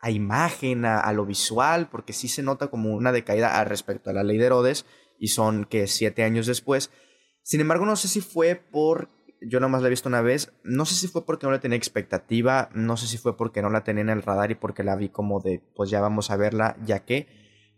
a, 0.00 0.10
imagen, 0.10 0.84
a, 0.84 1.12
lo 1.12 1.26
visual, 1.26 1.88
porque 1.90 2.12
sí 2.12 2.28
se 2.28 2.42
nota 2.42 2.68
como 2.68 2.94
una 2.94 3.12
decaída 3.12 3.62
respecto 3.64 4.10
a 4.10 4.12
la 4.12 4.22
ley 4.22 4.38
de 4.38 4.46
Herodes, 4.46 4.86
y 5.18 5.28
son 5.28 5.64
que 5.64 5.86
siete 5.86 6.22
años 6.22 6.46
después. 6.46 6.90
Sin 7.42 7.60
embargo, 7.60 7.86
no 7.86 7.96
sé 7.96 8.08
si 8.08 8.20
fue 8.20 8.56
por 8.56 9.08
yo 9.40 9.60
nomás 9.60 9.82
la 9.82 9.88
he 9.88 9.90
visto 9.90 10.08
una 10.08 10.22
vez. 10.22 10.52
No 10.64 10.84
sé 10.86 10.94
si 10.94 11.08
fue 11.08 11.24
porque 11.24 11.46
no 11.46 11.52
le 11.52 11.58
tenía 11.58 11.76
expectativa, 11.76 12.70
no 12.74 12.96
sé 12.96 13.06
si 13.06 13.18
fue 13.18 13.36
porque 13.36 13.62
no 13.62 13.70
la 13.70 13.84
tenía 13.84 14.02
en 14.02 14.10
el 14.10 14.22
radar 14.22 14.50
y 14.50 14.54
porque 14.54 14.84
la 14.84 14.96
vi 14.96 15.08
como 15.08 15.40
de, 15.40 15.62
pues 15.74 15.90
ya 15.90 16.00
vamos 16.00 16.30
a 16.30 16.36
verla, 16.36 16.76
ya 16.84 17.04
que. 17.04 17.26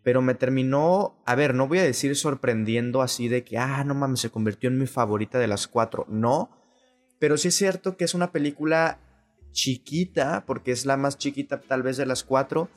Pero 0.03 0.22
me 0.22 0.34
terminó, 0.34 1.20
a 1.26 1.34
ver, 1.34 1.55
no 1.55 1.68
voy 1.68 1.78
a 1.78 1.84
decir 1.84 2.14
sorprendiendo 2.16 3.03
así 3.03 3.28
de 3.28 3.45
que, 3.45 3.59
ah, 3.59 3.84
no 3.84 3.95
mames, 3.95 4.20
se 4.20 4.30
convirtió 4.30 4.70
en 4.70 4.78
mi 4.78 4.86
favorita 4.86 5.39
de 5.39 5.49
las 5.49 5.66
cuatro. 5.66 6.07
No, 6.09 6.51
pero 7.18 7.36
sí 7.36 7.49
es 7.49 7.55
cierto 7.55 7.97
que 7.97 8.05
es 8.05 8.14
una 8.14 8.32
película 8.32 9.01
chiquita, 9.53 10.45
porque 10.47 10.70
es 10.70 10.86
la 10.86 10.97
más 10.97 11.18
chiquita 11.18 11.61
tal 11.61 11.82
vez 11.82 11.97
de 11.97 12.07
las 12.07 12.22
cuatro, 12.22 12.70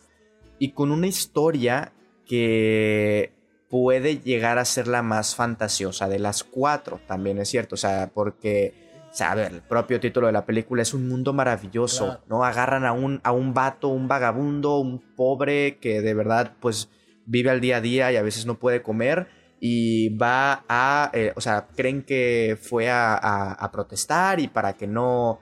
y 0.57 0.73
con 0.73 0.91
una 0.91 1.07
historia 1.07 1.93
que 2.25 3.33
puede 3.71 4.19
llegar 4.19 4.59
a 4.59 4.65
ser 4.65 4.89
la 4.89 5.01
más 5.01 5.33
fantasiosa 5.33 6.09
de 6.09 6.19
las 6.19 6.43
cuatro, 6.43 6.99
también 7.07 7.39
es 7.39 7.47
cierto, 7.47 7.75
o 7.75 7.77
sea, 7.77 8.11
porque, 8.13 8.73
o 9.09 9.13
sea, 9.13 9.31
a 9.31 9.35
ver, 9.35 9.53
el 9.53 9.61
propio 9.61 10.01
título 10.01 10.27
de 10.27 10.33
la 10.33 10.45
película 10.45 10.81
es 10.81 10.93
un 10.93 11.07
mundo 11.07 11.31
maravilloso, 11.31 12.19
¿no? 12.27 12.43
Agarran 12.43 12.83
a 12.83 12.91
un, 12.91 13.21
a 13.23 13.31
un 13.31 13.53
vato, 13.53 13.87
un 13.87 14.09
vagabundo, 14.09 14.77
un 14.79 14.99
pobre 15.15 15.77
que 15.77 16.01
de 16.01 16.13
verdad, 16.13 16.53
pues, 16.59 16.89
vive 17.25 17.49
al 17.49 17.61
día 17.61 17.77
a 17.77 17.81
día 17.81 18.11
y 18.11 18.17
a 18.17 18.21
veces 18.21 18.45
no 18.45 18.59
puede 18.59 18.81
comer 18.81 19.27
y 19.61 20.09
va 20.17 20.65
a, 20.67 21.09
eh, 21.13 21.31
o 21.37 21.39
sea, 21.39 21.67
creen 21.73 22.03
que 22.03 22.57
fue 22.61 22.89
a, 22.89 23.15
a, 23.15 23.71
protestar 23.71 24.41
y 24.41 24.49
para 24.49 24.73
que 24.73 24.87
no 24.87 25.39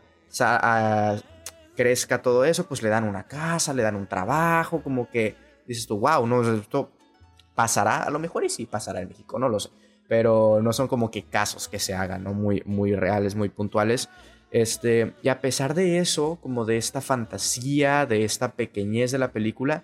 crezca 1.76 2.22
todo 2.22 2.46
eso, 2.46 2.68
pues 2.68 2.84
le 2.84 2.90
dan 2.90 3.06
una 3.06 3.24
casa, 3.24 3.74
le 3.74 3.82
dan 3.82 3.96
un 3.96 4.06
trabajo, 4.06 4.84
como 4.84 5.10
que 5.10 5.36
dices 5.66 5.88
tú, 5.88 5.98
wow, 5.98 6.28
no, 6.28 6.44
esto 6.44 6.92
pasará, 7.60 8.04
a 8.04 8.10
lo 8.10 8.20
mejor 8.20 8.46
y 8.46 8.50
sí 8.50 8.66
pasará 8.66 9.02
en 9.02 9.10
México, 9.10 9.38
no 9.38 9.50
lo 9.50 9.60
sé, 9.60 9.70
pero 10.08 10.62
no 10.64 10.72
son 10.72 10.88
como 10.88 11.12
que 11.12 11.24
casos 11.24 11.68
que 11.68 11.78
se 11.78 11.94
hagan, 11.94 12.24
¿no? 12.24 12.34
Muy, 12.34 12.64
muy 12.66 12.96
reales, 12.96 13.36
muy 13.36 13.50
puntuales. 13.50 14.08
Este, 14.50 15.14
y 15.24 15.28
a 15.28 15.42
pesar 15.42 15.74
de 15.74 15.98
eso, 15.98 16.38
como 16.42 16.64
de 16.64 16.78
esta 16.78 17.02
fantasía, 17.02 18.06
de 18.06 18.24
esta 18.24 18.54
pequeñez 18.54 19.12
de 19.12 19.18
la 19.18 19.34
película, 19.34 19.84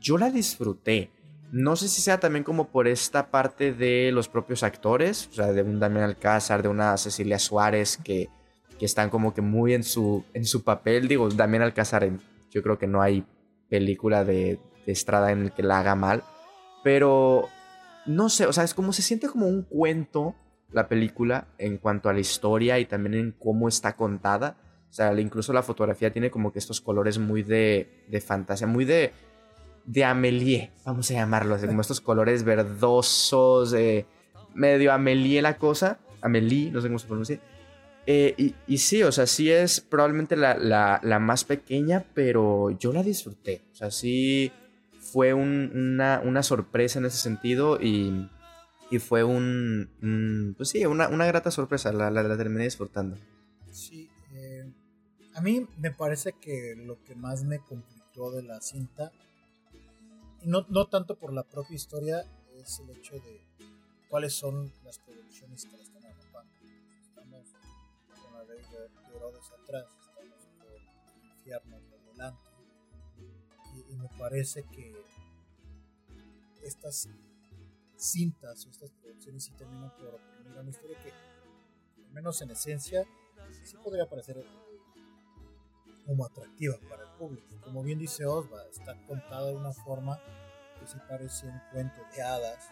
yo 0.00 0.16
la 0.16 0.30
disfruté. 0.30 1.10
No 1.50 1.74
sé 1.74 1.88
si 1.88 2.02
sea 2.02 2.20
también 2.20 2.44
como 2.44 2.68
por 2.68 2.86
esta 2.86 3.32
parte 3.32 3.72
de 3.72 4.12
los 4.12 4.28
propios 4.28 4.62
actores, 4.62 5.28
o 5.32 5.34
sea, 5.34 5.50
de 5.50 5.62
un 5.62 5.80
Damián 5.80 6.04
Alcázar, 6.04 6.62
de 6.62 6.68
una 6.68 6.96
Cecilia 6.98 7.40
Suárez, 7.40 7.96
que, 7.96 8.28
que 8.78 8.86
están 8.86 9.10
como 9.10 9.34
que 9.34 9.42
muy 9.42 9.74
en 9.74 9.82
su, 9.82 10.24
en 10.34 10.44
su 10.44 10.62
papel. 10.62 11.08
Digo, 11.08 11.28
Damián 11.30 11.64
Alcázar, 11.64 12.08
yo 12.52 12.62
creo 12.62 12.78
que 12.78 12.86
no 12.86 13.02
hay 13.02 13.24
película 13.68 14.22
de, 14.22 14.60
de 14.86 14.92
Estrada 14.92 15.32
en 15.32 15.42
el 15.42 15.50
que 15.50 15.64
la 15.64 15.80
haga 15.80 15.96
mal, 15.96 16.22
pero 16.88 17.50
no 18.06 18.30
sé, 18.30 18.46
o 18.46 18.52
sea, 18.54 18.64
es 18.64 18.72
como 18.72 18.94
se 18.94 19.02
siente 19.02 19.28
como 19.28 19.46
un 19.46 19.60
cuento 19.60 20.34
la 20.72 20.88
película 20.88 21.48
en 21.58 21.76
cuanto 21.76 22.08
a 22.08 22.14
la 22.14 22.20
historia 22.20 22.78
y 22.78 22.86
también 22.86 23.12
en 23.12 23.32
cómo 23.32 23.68
está 23.68 23.94
contada. 23.94 24.56
O 24.88 24.92
sea, 24.94 25.12
incluso 25.20 25.52
la 25.52 25.62
fotografía 25.62 26.10
tiene 26.14 26.30
como 26.30 26.50
que 26.50 26.58
estos 26.58 26.80
colores 26.80 27.18
muy 27.18 27.42
de, 27.42 28.06
de 28.08 28.20
fantasía, 28.22 28.66
muy 28.66 28.86
de 28.86 29.12
de 29.84 30.02
Amelie, 30.02 30.70
vamos 30.86 31.10
a 31.10 31.14
llamarlo, 31.14 31.56
así 31.56 31.66
como 31.66 31.82
estos 31.82 32.00
colores 32.00 32.42
verdosos, 32.42 33.74
eh, 33.74 34.06
medio 34.54 34.90
Amelie 34.90 35.42
la 35.42 35.58
cosa, 35.58 35.98
Amelie, 36.22 36.70
no 36.70 36.80
sé 36.80 36.86
cómo 36.88 36.98
se 36.98 37.06
pronuncia. 37.06 37.38
Eh, 38.06 38.54
y, 38.66 38.78
sí, 38.78 39.02
o 39.02 39.12
sea, 39.12 39.26
sí 39.26 39.50
es 39.50 39.82
probablemente 39.82 40.36
la, 40.36 41.18
más 41.20 41.44
pequeña, 41.44 42.02
pero 42.14 42.70
yo 42.70 42.94
la 42.94 43.02
disfruté. 43.02 43.60
O 43.72 43.74
sea, 43.74 43.90
sí 43.90 44.50
fue 45.12 45.34
una, 45.34 46.42
sorpresa 46.42 46.98
en 46.98 47.06
ese 47.06 47.18
sentido 47.18 47.80
y, 47.80 48.28
fue 49.00 49.24
un, 49.24 50.54
pues 50.56 50.70
sí, 50.70 50.84
una, 50.86 51.26
grata 51.26 51.50
sorpresa, 51.50 51.92
la, 51.92 52.10
la, 52.10 52.36
terminé 52.36 52.64
disfrutando. 52.64 53.16
Sí, 53.70 54.08
eh, 54.34 54.70
a 55.34 55.40
mí 55.40 55.66
me 55.78 55.90
parece 55.90 56.32
que 56.32 56.74
lo 56.76 57.02
que 57.04 57.14
más 57.14 57.44
me 57.44 57.58
complicó 57.58 58.32
de 58.32 58.42
la 58.42 58.60
cinta 58.60 59.12
no, 60.44 60.64
no 60.68 60.86
tanto 60.86 61.16
por 61.16 61.32
la 61.32 61.42
propia 61.42 61.76
historia, 61.76 62.24
es 62.56 62.80
el 62.80 62.90
hecho 62.90 63.14
de 63.16 63.40
cuáles 64.08 64.34
son 64.34 64.72
las 64.84 64.98
producciones 64.98 65.64
que 65.64 65.76
la 65.76 65.82
están 65.82 66.04
agrupando. 66.06 66.52
Estamos 67.02 67.46
con 68.22 68.34
la 68.34 68.44
ley 68.44 68.60
de 68.70 69.16
Herodes 69.16 69.50
atrás, 69.62 69.86
me 73.98 74.08
parece 74.18 74.62
que 74.64 74.94
estas 76.62 77.08
cintas 77.96 78.64
o 78.66 78.70
estas 78.70 78.90
producciones 78.92 79.44
sí 79.44 79.52
terminan 79.52 79.90
por 79.96 80.14
oprimir 80.14 80.58
una 80.58 80.70
historia 80.70 80.98
que, 81.02 81.10
al 82.04 82.12
menos 82.12 82.40
en 82.42 82.50
esencia, 82.50 83.04
sí 83.64 83.76
podría 83.82 84.08
parecer 84.08 84.44
como 86.06 86.24
atractiva 86.24 86.76
para 86.88 87.02
el 87.02 87.18
público. 87.18 87.60
Como 87.62 87.82
bien 87.82 87.98
dice 87.98 88.24
Osva, 88.24 88.64
está 88.70 88.94
contada 89.06 89.48
de 89.48 89.56
una 89.56 89.72
forma 89.72 90.18
que 90.78 90.86
se 90.86 90.98
parece 91.00 91.46
un 91.46 91.60
cuento 91.72 92.00
de 92.14 92.22
hadas, 92.22 92.70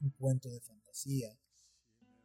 un 0.00 0.10
cuento 0.10 0.48
de 0.48 0.60
fantasía. 0.60 1.28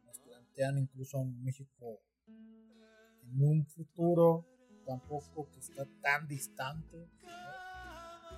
Nos 0.04 0.18
plantean 0.18 0.78
incluso 0.78 1.18
a 1.18 1.20
un 1.20 1.42
México 1.42 2.00
en 2.26 3.42
un 3.42 3.66
futuro 3.66 4.46
tampoco 4.84 5.48
que 5.50 5.60
está 5.60 5.86
tan 6.02 6.26
distante. 6.26 7.08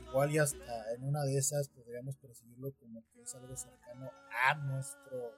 Igual 0.09 0.33
y 0.33 0.39
hasta 0.39 0.95
en 0.95 1.05
una 1.05 1.25
de 1.25 1.37
esas 1.37 1.69
podríamos 1.69 2.17
percibirlo 2.17 2.73
como 2.79 3.05
que 3.13 3.23
es 3.23 3.35
algo 3.35 3.57
cercano 3.57 4.11
a 4.31 4.55
nuestro 4.55 5.33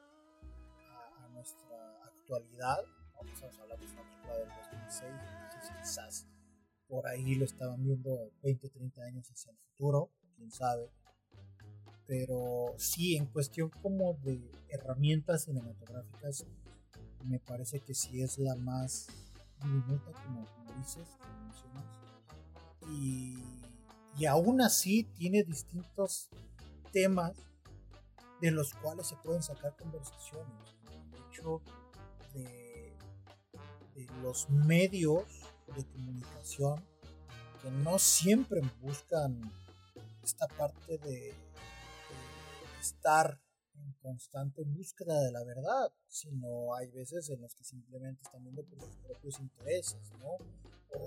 a, 1.19 1.29
nuestra 1.29 2.05
actualidad. 2.05 2.79
Vamos 3.15 3.43
a 3.43 3.63
hablar 3.63 3.79
de 3.79 3.87
una 3.87 4.03
película 4.03 4.37
del 4.39 4.49
2006 4.49 5.13
quizás 5.81 6.27
por 6.89 7.07
ahí 7.07 7.35
lo 7.35 7.45
estaban 7.45 7.83
viendo 7.85 8.33
20, 8.43 8.69
30 8.71 9.03
años 9.03 9.31
hacia 9.31 9.53
el 9.53 9.59
futuro, 9.59 10.11
quién 10.37 10.51
sabe. 10.51 10.91
Pero 12.07 12.75
sí, 12.79 13.17
en 13.17 13.27
cuestión 13.27 13.71
como 13.83 14.15
de 14.15 14.41
herramientas 14.71 15.45
cinematográficas, 15.45 16.47
me 17.25 17.39
parece 17.39 17.81
que 17.81 17.95
sí 17.95 18.23
es 18.23 18.39
la 18.39 18.55
más 18.55 19.09
diminuta, 19.63 20.13
como, 20.13 20.47
dices, 20.79 21.07
como 21.19 21.45
mencionas. 21.45 21.85
Y, 22.89 23.37
y 24.19 24.27
aún 24.27 24.61
así 24.61 25.05
tiene 25.17 25.45
distintos 25.45 26.29
temas 26.93 27.33
de 28.41 28.51
los 28.51 28.75
cuales 28.75 29.07
se 29.07 29.17
pueden 29.17 29.43
sacar 29.43 29.77
conversaciones. 29.77 30.75
El 30.91 31.25
hecho 31.31 31.63
de, 32.35 32.97
de 33.95 34.07
los 34.23 34.49
medios 34.51 35.25
de 35.75 35.85
comunicación 35.85 36.85
que 37.63 37.71
no 37.71 37.99
siempre 37.99 38.61
buscan 38.81 39.41
esta 40.23 40.47
parte 40.49 40.99
de, 40.99 41.35
estar 42.81 43.41
en 43.75 43.93
constante 44.01 44.63
búsqueda 44.65 45.21
de 45.23 45.33
la 45.33 45.45
verdad, 45.45 45.93
sino 46.07 46.75
hay 46.75 46.91
veces 46.91 47.29
en 47.31 47.41
los 47.41 47.55
que 47.55 47.65
simplemente 47.65 48.23
están 48.23 48.43
viendo 48.43 48.65
por 48.65 48.81
sus 48.81 48.97
propios 48.97 49.39
intereses, 49.41 50.13
¿no? 50.19 50.37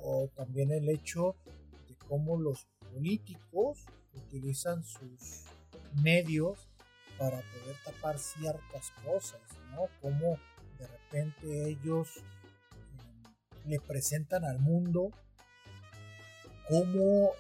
O 0.04 0.30
también 0.36 0.72
el 0.72 0.88
hecho 0.90 1.36
de 1.46 1.61
cómo 2.12 2.38
los 2.38 2.68
políticos 2.92 3.86
utilizan 4.14 4.84
sus 4.84 5.46
medios 6.04 6.68
para 7.18 7.38
poder 7.38 7.78
tapar 7.86 8.20
ciertas 8.20 8.92
cosas, 9.06 9.40
¿no? 9.70 9.88
Como 10.02 10.38
de 10.78 10.88
repente 10.88 11.70
ellos 11.70 12.10
le 13.66 13.80
presentan 13.80 14.44
al 14.44 14.60
mundo 14.60 15.12
cómo 16.68 17.32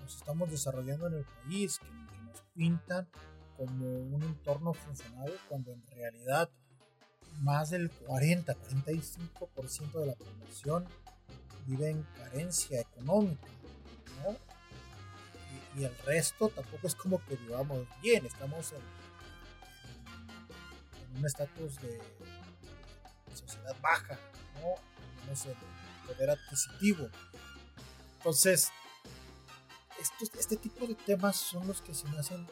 nos 0.00 0.16
estamos 0.16 0.48
desarrollando 0.48 1.08
en 1.08 1.14
el 1.14 1.24
país, 1.24 1.80
que, 1.80 1.88
nos 2.24 2.42
pintan 2.54 3.08
como 3.56 3.84
un 3.84 4.22
entorno 4.22 4.74
funcional 4.74 5.32
cuando 5.48 5.72
en 5.72 5.84
realidad 5.88 6.48
más 7.40 7.70
del 7.70 7.90
40, 7.90 8.54
45% 8.54 9.92
de 9.98 10.06
la 10.06 10.14
población 10.14 10.86
vive 11.66 11.90
en 11.90 12.02
carencia 12.16 12.80
económica. 12.80 13.48
Y, 15.76 15.84
el 15.84 15.96
resto 15.98 16.48
tampoco 16.48 16.86
es 16.86 16.94
como 16.94 17.24
que 17.24 17.36
vivamos 17.36 17.86
bien, 18.02 18.26
estamos 18.26 18.72
en, 18.72 18.80
un 21.18 21.26
estatus 21.26 21.76
de 21.80 22.00
sociedad 23.34 23.76
baja, 23.80 24.18
¿no? 24.60 24.74
el 25.30 25.56
poder 26.06 26.30
adquisitivo. 26.30 27.08
Entonces, 28.16 28.70
este 30.38 30.56
tipo 30.56 30.86
de 30.86 30.94
temas 30.94 31.36
son 31.36 31.66
los 31.66 31.82
que 31.82 31.92
se 31.94 32.06
me 32.08 32.18
hacen 32.18 32.46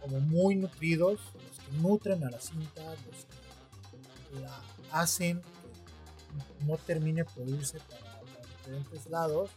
como 0.00 0.20
muy 0.20 0.54
nutridos, 0.54 1.20
los 1.34 1.58
que 1.58 1.72
nutren 1.78 2.24
a 2.24 2.30
la 2.30 2.40
cinta, 2.40 2.82
los 2.84 3.26
que 3.26 4.40
la 4.40 4.62
hacen 4.92 5.40
que 5.40 6.64
no 6.64 6.76
termine 6.78 7.24
por 7.24 7.48
irse 7.48 7.78
para, 7.80 8.20
diferentes 8.58 9.06
lados, 9.06 9.50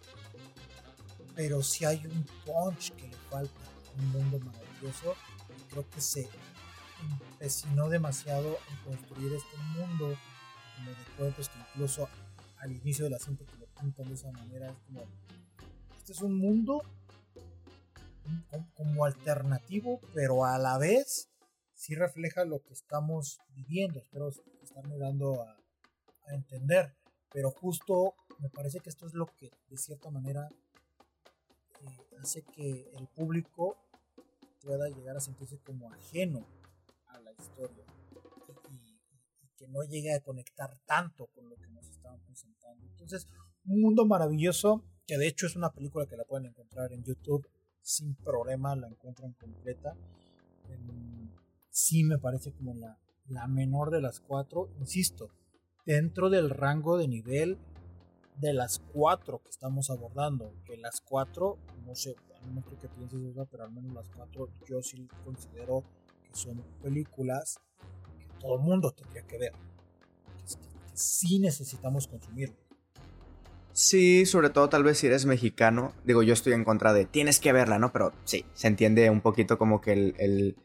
pero 1.37 1.61
si 1.61 1.85
hay 1.85 2.03
un 2.05 2.25
punch 2.45 2.91
que 2.95 3.07
le 3.07 3.15
falta 3.29 3.61
un 3.97 4.11
mundo 4.11 4.39
maravilloso 4.39 5.15
creo 5.69 5.89
que 5.89 6.01
se 6.01 6.27
empecinó 7.31 7.89
demasiado 7.89 8.57
en 8.69 8.91
construir 8.91 9.33
este 9.33 9.57
mundo 9.75 10.17
como 10.75 10.89
de 10.89 11.15
cuentos 11.15 11.49
que 11.49 11.59
incluso 11.59 12.09
al 12.57 12.71
inicio 12.71 13.05
de 13.05 13.11
la 13.11 13.19
cinta 13.19 13.45
que 13.45 13.57
lo 13.57 13.67
pintan 13.79 14.07
de 14.07 14.15
esa 14.15 14.31
manera. 14.31 14.71
Es 14.71 14.77
como, 14.87 15.03
este 15.95 16.11
es 16.13 16.21
un 16.21 16.37
mundo 16.37 16.81
como 18.75 19.05
alternativo, 19.05 19.99
pero 20.13 20.45
a 20.45 20.57
la 20.57 20.77
vez 20.77 21.29
sí 21.73 21.95
refleja 21.95 22.45
lo 22.45 22.61
que 22.63 22.73
estamos 22.73 23.39
viviendo. 23.49 23.99
Espero 23.99 24.29
estarme 24.61 24.97
dando 24.97 25.43
a, 25.43 25.55
entender. 26.33 26.93
Pero 27.31 27.51
justo 27.51 28.15
me 28.39 28.49
parece 28.49 28.79
que 28.79 28.89
esto 28.89 29.05
es 29.05 29.13
lo 29.13 29.27
que 29.27 29.49
de 29.69 29.77
cierta 29.77 30.09
manera 30.09 30.49
hace 32.21 32.43
que 32.43 32.91
el 32.95 33.07
público 33.07 33.77
pueda 34.61 34.89
llegar 34.89 35.17
a 35.17 35.21
sentirse 35.21 35.59
como 35.59 35.91
ajeno 35.91 36.45
a 37.07 37.19
la 37.19 37.31
historia 37.31 37.85
que 39.57 39.67
no 39.67 39.81
llegue 39.83 40.13
a 40.13 40.21
conectar 40.21 40.77
tanto 40.85 41.27
con 41.27 41.49
lo 41.49 41.55
que 41.55 41.67
nos 41.69 41.89
estaban 41.89 42.19
presentando. 42.21 42.85
Entonces, 42.85 43.27
un 43.65 43.81
mundo 43.81 44.05
maravilloso, 44.05 44.83
que 45.05 45.17
de 45.17 45.27
hecho 45.27 45.47
es 45.47 45.55
una 45.55 45.71
película 45.71 46.05
que 46.05 46.15
la 46.15 46.23
pueden 46.23 46.45
encontrar 46.45 46.93
en 46.93 47.03
YouTube 47.03 47.49
sin 47.81 48.15
problema, 48.15 48.75
la 48.75 48.87
encuentran 48.87 49.33
completa. 49.33 49.95
sí 51.69 52.03
me 52.03 52.17
parece 52.17 52.51
como 52.53 52.73
la, 52.75 52.99
la 53.27 53.47
menor 53.47 53.91
de 53.91 54.01
las 54.01 54.19
cuatro, 54.19 54.69
insisto, 54.79 55.29
dentro 55.85 56.29
del 56.29 56.49
rango 56.49 56.97
de 56.97 57.07
nivel 57.07 57.57
de 58.37 58.53
las 58.53 58.79
cuatro 58.93 59.41
que 59.43 59.49
estamos 59.49 59.89
abordando, 59.89 60.53
que 60.65 60.77
las 60.77 61.01
cuatro, 61.01 61.57
no 61.85 61.95
sé, 61.95 62.15
no 62.53 62.61
creo 62.61 62.79
que 62.79 62.87
pienses 62.87 63.21
eso, 63.21 63.47
pero 63.49 63.63
al 63.63 63.71
menos 63.71 63.93
las 63.93 64.09
cuatro 64.09 64.49
yo 64.67 64.81
sí 64.81 65.07
considero 65.25 65.83
que 66.23 66.35
son 66.35 66.63
películas 66.81 67.59
todo 68.39 68.55
el 68.55 68.61
mundo 68.61 68.91
tendría 68.91 69.23
que 69.23 69.37
ver. 69.37 69.51
Que, 69.51 70.43
sí 70.93 71.39
necesitamos 71.39 72.07
consumirlo. 72.07 72.55
Sí, 73.73 74.25
sobre 74.25 74.49
todo 74.49 74.69
tal 74.69 74.83
vez 74.83 74.97
si 74.97 75.07
eres 75.07 75.25
mexicano. 75.25 75.93
Digo, 76.03 76.23
yo 76.23 76.33
estoy 76.33 76.53
en 76.53 76.63
contra 76.63 76.93
de 76.93 77.05
tienes 77.05 77.39
que 77.39 77.53
verla, 77.53 77.77
¿no? 77.77 77.91
Pero 77.91 78.11
sí, 78.23 78.45
se 78.53 78.67
entiende 78.67 79.09
un 79.09 79.21
poquito 79.21 79.59
como 79.59 79.81
que 79.81 79.93
el, 79.93 80.55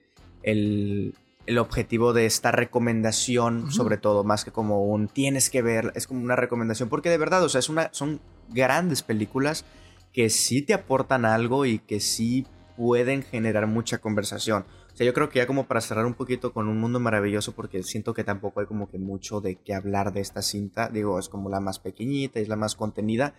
el, 0.43 1.15
el 1.47 1.59
objetivo 1.59 2.13
de 2.13 2.27
esta 2.27 2.53
recomendación, 2.53 3.73
sobre 3.73 3.97
todo, 3.97 4.25
más 4.25 4.45
que 4.45 4.53
como 4.53 4.85
un 4.85 5.09
tienes 5.09 5.51
que 5.51 5.63
ver, 5.63 5.93
es 5.95 6.07
como 6.07 6.23
una 6.23 6.37
recomendación, 6.37 6.89
porque 6.89 7.11
de 7.11 7.19
verdad, 7.19 7.43
o 7.43 7.49
sea, 7.49 7.59
es 7.59 7.69
una, 7.69 7.89
son 7.93 8.21
grandes 8.49 9.03
películas 9.03 9.65
que 10.13 10.31
sí 10.31 10.63
te 10.63 10.75
aportan 10.75 11.25
algo 11.25 11.67
y 11.67 11.79
que 11.79 12.01
sí 12.01 12.47
pueden 12.77 13.23
generar 13.23 13.67
mucha 13.67 13.99
conversación. 13.99 14.65
O 14.93 14.97
sea, 14.97 15.07
yo 15.07 15.15
creo 15.15 15.31
que 15.31 15.39
ya 15.39 15.47
como 15.47 15.67
para 15.67 15.81
cerrar 15.81 16.05
un 16.05 16.15
poquito 16.15 16.53
con 16.53 16.69
Un 16.69 16.79
Mundo 16.79 17.01
Maravilloso, 17.01 17.53
porque 17.53 17.83
siento 17.83 18.13
que 18.13 18.25
tampoco 18.25 18.61
hay 18.61 18.67
como 18.67 18.89
que 18.89 18.99
mucho 18.99 19.41
de 19.41 19.57
qué 19.57 19.75
hablar 19.75 20.13
de 20.13 20.21
esta 20.21 20.43
cinta. 20.43 20.91
Digo, 20.91 21.19
es 21.19 21.29
como 21.29 21.49
la 21.49 21.61
más 21.61 21.79
pequeñita, 21.79 22.41
es 22.41 22.49
la 22.49 22.57
más 22.57 22.77
contenida. 22.77 23.35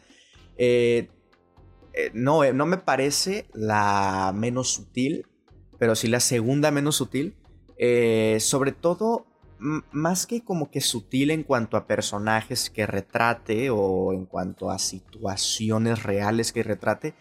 Eh, 0.58 1.10
eh, 1.93 2.10
no, 2.14 2.43
eh, 2.43 2.54
no 2.54 2.66
me 2.66 2.78
parece 2.78 3.45
la 3.54 4.34
menos 4.36 4.74
sutil, 4.74 5.28
pero 5.78 5.95
sí 5.95 6.08
la 6.08 6.20
segunda 6.20 6.72
menos 6.72 6.95
sutil. 6.95 7.36
Sobre 8.39 8.71
todo, 8.71 9.26
más 9.59 10.26
que 10.28 10.43
como 10.43 10.69
que 10.71 10.82
sutil 10.82 11.32
en 11.32 11.43
cuanto 11.43 11.78
a 11.78 11.88
personajes 11.88 12.69
que 12.69 12.86
retrate 12.86 13.69
o 13.69 14.13
en 14.13 14.26
cuanto 14.26 14.69
a 14.69 14.80
situaciones 14.80 16.03
reales 16.03 16.51
que 16.51 16.63
retrate, 16.63 17.13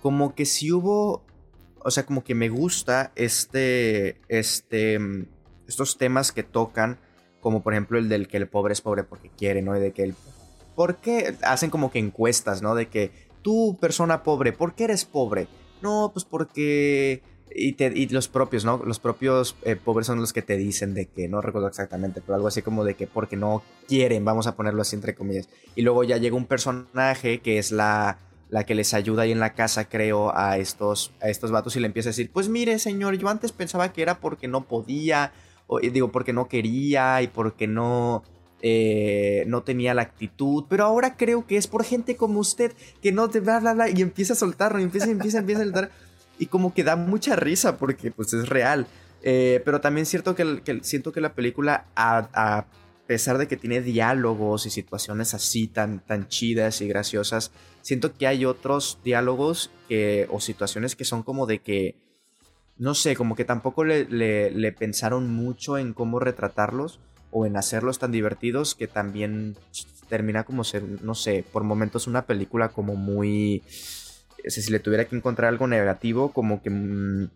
como 0.00 0.34
que 0.34 0.46
si 0.46 0.72
hubo 0.72 1.22
o 1.84 1.90
sea, 1.90 2.06
como 2.06 2.24
que 2.24 2.34
me 2.34 2.48
gusta 2.48 3.12
este, 3.16 4.20
este, 4.28 4.98
mm, 4.98 5.26
estos 5.66 5.98
temas 5.98 6.32
que 6.32 6.42
tocan, 6.42 6.98
como 7.40 7.62
por 7.62 7.74
ejemplo 7.74 7.98
el 7.98 8.08
del 8.08 8.28
que 8.28 8.36
el 8.36 8.48
pobre 8.48 8.72
es 8.72 8.80
pobre 8.80 9.04
porque 9.04 9.30
quiere, 9.30 9.62
¿no? 9.62 9.76
Y 9.76 9.80
de 9.80 9.92
que 9.92 10.04
el, 10.04 10.14
¿por 10.74 10.96
qué 10.96 11.36
hacen 11.42 11.70
como 11.70 11.90
que 11.90 11.98
encuestas, 11.98 12.62
¿no? 12.62 12.74
De 12.74 12.88
que 12.88 13.10
tú, 13.42 13.76
persona 13.80 14.22
pobre, 14.22 14.52
¿por 14.52 14.74
qué 14.74 14.84
eres 14.84 15.04
pobre? 15.04 15.48
No, 15.82 16.10
pues 16.12 16.24
porque... 16.24 17.22
Y, 17.54 18.08
los 18.08 18.28
propios, 18.28 18.64
¿no? 18.64 18.82
Los 18.84 18.98
propios 18.98 19.56
eh, 19.62 19.76
pobres 19.76 20.06
son 20.06 20.20
los 20.20 20.32
que 20.32 20.42
te 20.42 20.56
dicen 20.56 20.94
de 20.94 21.06
que, 21.06 21.28
no 21.28 21.40
recuerdo 21.40 21.68
exactamente, 21.68 22.20
pero 22.20 22.36
algo 22.36 22.48
así 22.48 22.62
como 22.62 22.84
de 22.84 22.94
que 22.94 23.06
porque 23.06 23.36
no 23.36 23.62
quieren, 23.88 24.24
vamos 24.24 24.46
a 24.46 24.56
ponerlo 24.56 24.82
así 24.82 24.96
entre 24.96 25.14
comillas. 25.14 25.48
Y 25.74 25.82
luego 25.82 26.04
ya 26.04 26.16
llega 26.16 26.36
un 26.36 26.46
personaje 26.46 27.40
que 27.40 27.58
es 27.58 27.72
la 27.72 28.18
la 28.52 28.64
que 28.64 28.74
les 28.74 28.92
ayuda 28.92 29.22
ahí 29.22 29.32
en 29.32 29.40
la 29.40 29.54
casa, 29.54 29.88
creo, 29.88 30.36
a 30.36 30.58
estos, 30.58 31.10
a 31.22 31.30
estos 31.30 31.50
vatos 31.50 31.74
y 31.74 31.80
le 31.80 31.86
empieza 31.86 32.10
a 32.10 32.12
decir, 32.12 32.30
pues 32.30 32.50
mire, 32.50 32.78
señor, 32.78 33.16
yo 33.16 33.26
antes 33.28 33.50
pensaba 33.50 33.94
que 33.94 34.02
era 34.02 34.20
porque 34.20 34.46
no 34.46 34.68
podía, 34.68 35.32
digo, 35.80 36.12
porque 36.12 36.34
no 36.34 36.48
quería 36.48 37.22
y 37.22 37.28
porque 37.28 37.66
no, 37.66 38.24
eh, 38.60 39.44
no 39.46 39.62
tenía 39.62 39.94
la 39.94 40.02
actitud, 40.02 40.66
pero 40.68 40.84
ahora 40.84 41.16
creo 41.16 41.46
que 41.46 41.56
es 41.56 41.66
por 41.66 41.82
gente 41.82 42.14
como 42.14 42.40
usted 42.40 42.74
que 43.00 43.10
no 43.10 43.30
te 43.30 43.40
bla, 43.40 43.58
bla, 43.58 43.72
bla, 43.72 43.88
y 43.88 44.02
empieza 44.02 44.34
a 44.34 44.36
soltarlo, 44.36 44.80
y 44.80 44.82
empieza, 44.82 45.10
empieza, 45.10 45.38
empieza 45.38 45.62
a 45.62 45.64
soltar, 45.64 45.90
y 46.42 46.46
como 46.46 46.74
que 46.74 46.82
da 46.82 46.96
mucha 46.96 47.36
risa 47.36 47.78
porque 47.78 48.10
pues 48.10 48.32
es 48.32 48.48
real. 48.48 48.88
Eh, 49.22 49.62
pero 49.64 49.80
también 49.80 50.06
cierto 50.06 50.34
que, 50.34 50.80
siento 50.82 51.12
que 51.12 51.20
la 51.20 51.34
película, 51.34 51.86
a, 51.94 52.66
pesar 53.06 53.38
de 53.38 53.46
que 53.46 53.56
tiene 53.56 53.80
diálogos 53.80 54.66
y 54.66 54.70
situaciones 54.70 55.34
así 55.34 55.68
tan, 55.68 56.00
tan 56.00 56.26
chidas 56.26 56.80
y 56.80 56.88
graciosas, 56.88 57.52
siento 57.80 58.12
que 58.12 58.26
hay 58.26 58.44
otros 58.44 58.98
diálogos 59.04 59.70
o 60.30 60.40
situaciones 60.40 60.96
que 60.96 61.04
son 61.04 61.22
como 61.22 61.46
de 61.46 61.60
que, 61.60 61.94
no 62.76 62.94
sé, 62.94 63.14
como 63.14 63.36
que 63.36 63.44
tampoco 63.44 63.84
le, 63.84 64.06
le, 64.06 64.72
pensaron 64.72 65.32
mucho 65.32 65.78
en 65.78 65.92
cómo 65.92 66.18
retratarlos 66.18 66.98
o 67.30 67.46
en 67.46 67.56
hacerlos 67.56 68.00
tan 68.00 68.10
divertidos 68.10 68.74
que 68.74 68.88
también 68.88 69.56
termina 70.08 70.42
como 70.42 70.64
ser, 70.64 70.82
no 71.02 71.14
sé, 71.14 71.44
por 71.52 71.62
momentos 71.62 72.08
una 72.08 72.26
película 72.26 72.70
como 72.70 72.96
muy... 72.96 73.62
Si 74.46 74.70
le 74.70 74.80
tuviera 74.80 75.06
que 75.06 75.16
encontrar 75.16 75.48
algo 75.48 75.66
negativo, 75.66 76.32
como 76.32 76.62
que... 76.62 76.70
Mm, 76.70 77.30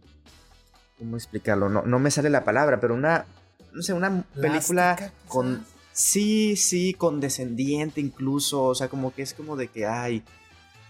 ¿Cómo 0.98 1.16
explicarlo? 1.16 1.68
No, 1.68 1.82
no 1.82 1.98
me 1.98 2.10
sale 2.10 2.30
la 2.30 2.44
palabra, 2.44 2.80
pero 2.80 2.94
una... 2.94 3.26
No 3.72 3.82
sé, 3.82 3.92
una 3.92 4.24
película 4.40 5.12
con 5.28 5.64
Sí, 5.96 6.56
sí, 6.56 6.92
condescendiente 6.92 8.02
incluso, 8.02 8.64
o 8.64 8.74
sea, 8.74 8.88
como 8.90 9.14
que 9.14 9.22
es 9.22 9.32
como 9.32 9.56
de 9.56 9.68
que, 9.68 9.86
ay, 9.86 10.22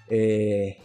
eh, 0.08 0.78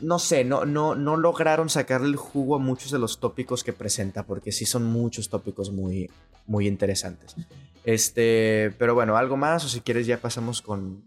no 0.00 0.18
sé, 0.18 0.42
no, 0.42 0.64
no, 0.64 0.96
no 0.96 1.16
lograron 1.16 1.68
sacarle 1.68 2.08
el 2.08 2.16
jugo 2.16 2.56
a 2.56 2.58
muchos 2.58 2.90
de 2.90 2.98
los 2.98 3.20
tópicos 3.20 3.62
que 3.62 3.72
presenta, 3.72 4.24
porque 4.24 4.50
sí 4.50 4.66
son 4.66 4.86
muchos 4.86 5.28
tópicos 5.28 5.70
muy, 5.70 6.10
muy 6.48 6.66
interesantes. 6.66 7.36
Este, 7.84 8.74
pero 8.76 8.96
bueno, 8.96 9.16
algo 9.16 9.36
más, 9.36 9.64
o 9.64 9.68
si 9.68 9.80
quieres 9.80 10.08
ya 10.08 10.20
pasamos 10.20 10.60
con, 10.60 11.04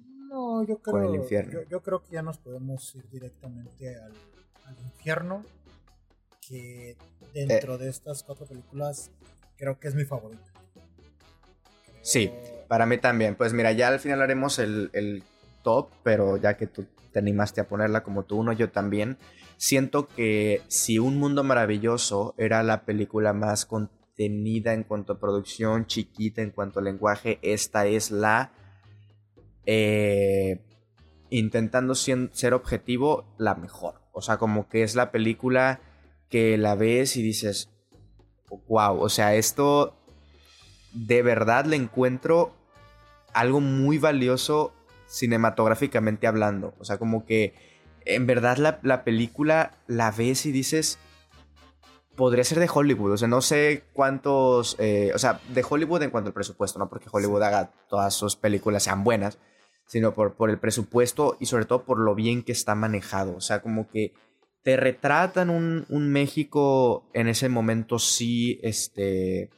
no, 0.58 0.68
yo 0.68 0.78
creo, 0.80 1.14
el 1.14 1.16
infierno. 1.16 1.62
Yo, 1.70 1.82
creo 1.82 2.04
que 2.04 2.12
ya 2.14 2.22
nos 2.22 2.38
podemos 2.38 2.96
ir 2.96 3.08
directamente 3.10 3.96
al, 3.96 4.14
infierno, 4.84 5.44
que 6.48 6.98
dentro 7.34 7.76
eh. 7.76 7.78
de 7.78 7.90
estas 7.90 8.24
cuatro 8.24 8.46
películas 8.46 9.12
creo 9.58 9.80
que 9.80 9.88
es 9.88 9.96
mi 9.96 10.04
favorita. 10.04 10.52
Sí, 12.02 12.32
para 12.68 12.86
mí 12.86 12.98
también. 12.98 13.36
Pues 13.36 13.54
mira, 13.54 13.72
ya 13.72 13.90
al 13.90 14.00
final 14.00 14.22
haremos 14.22 14.60
el, 14.60 15.24
top, 15.64 15.90
pero 16.04 16.38
ya 16.38 16.56
que 16.56 16.68
tú 16.68 16.86
te 17.12 17.20
animaste 17.20 17.60
a 17.60 17.68
ponerla 17.68 18.04
como 18.04 18.24
tú 18.24 18.38
uno, 18.38 18.54
yo 18.54 18.70
también. 18.70 19.18
Siento 19.58 20.08
que 20.08 20.62
si 20.68 21.00
Un 21.00 21.18
Mundo 21.18 21.44
Maravilloso 21.44 22.36
era 22.38 22.64
la 22.64 22.86
película 22.86 23.34
más 23.34 23.66
contenida 23.66 24.74
en 24.74 24.84
cuanto 24.84 25.14
a 25.14 25.20
producción, 25.20 25.88
chiquita 25.88 26.42
en 26.42 26.52
cuanto 26.52 26.80
a 26.80 26.84
lenguaje, 26.84 27.40
esta 27.42 27.88
es 27.88 28.12
la... 28.12 28.52
Eh, 29.68 30.62
intentando 31.30 31.94
ser 31.94 32.54
objetivo, 32.54 33.36
la 33.38 33.54
mejor. 33.56 34.02
O 34.14 34.22
sea, 34.22 34.38
como 34.38 34.70
que 34.70 34.84
es 34.84 34.96
la 34.96 35.12
película 35.12 35.82
que 36.30 36.58
la 36.58 36.76
ves 36.76 37.18
y 37.18 37.22
dices, 37.22 37.70
wow, 38.68 39.00
o 39.00 39.10
sea, 39.10 39.36
esto 39.36 39.98
de 40.94 41.22
verdad 41.22 41.66
le 41.66 41.76
encuentro 41.76 42.56
algo 43.34 43.60
muy 43.60 43.98
valioso 43.98 44.74
cinematográficamente 45.08 46.28
hablando. 46.28 46.74
O 46.80 46.86
sea, 46.86 46.98
como 46.98 47.26
que 47.26 47.54
en 48.06 48.26
verdad 48.26 48.80
la, 48.82 49.04
película 49.04 49.74
la 49.88 50.12
ves 50.12 50.46
y 50.46 50.52
dices, 50.52 50.98
podría 52.16 52.44
ser 52.44 52.60
de 52.60 52.70
Hollywood. 52.74 53.12
O 53.12 53.18
sea, 53.18 53.28
no 53.28 53.42
sé 53.42 53.84
cuántos. 53.94 54.76
Eh, 54.80 55.12
o 55.14 55.20
sea, 55.20 55.40
de 55.50 55.66
Hollywood 55.68 56.04
en 56.04 56.10
cuanto 56.10 56.30
al 56.30 56.34
presupuesto, 56.34 56.80
no 56.80 56.90
porque 56.90 57.10
Hollywood 57.12 57.44
haga 57.44 57.72
todas 57.90 58.14
sus 58.14 58.36
películas 58.36 58.84
sean 58.84 59.04
buenas, 59.04 59.38
sino 59.88 60.14
por, 60.14 60.36
por 60.36 60.50
el 60.50 60.60
presupuesto 60.60 61.38
y 61.40 61.48
sobre 61.48 61.66
todo 61.66 61.84
por 61.84 62.00
lo 62.00 62.14
bien 62.14 62.44
que 62.44 62.52
está 62.52 62.76
manejado. 62.76 63.36
O 63.36 63.42
sea, 63.42 63.62
como 63.62 63.90
que 63.90 64.14
te 64.64 64.78
retratan 64.78 65.50
un, 65.50 65.86
un 65.90 66.10
México 66.10 67.10
en 67.14 67.28
ese 67.28 67.50
momento 67.50 67.98
sí, 67.98 68.60
este 68.62 69.50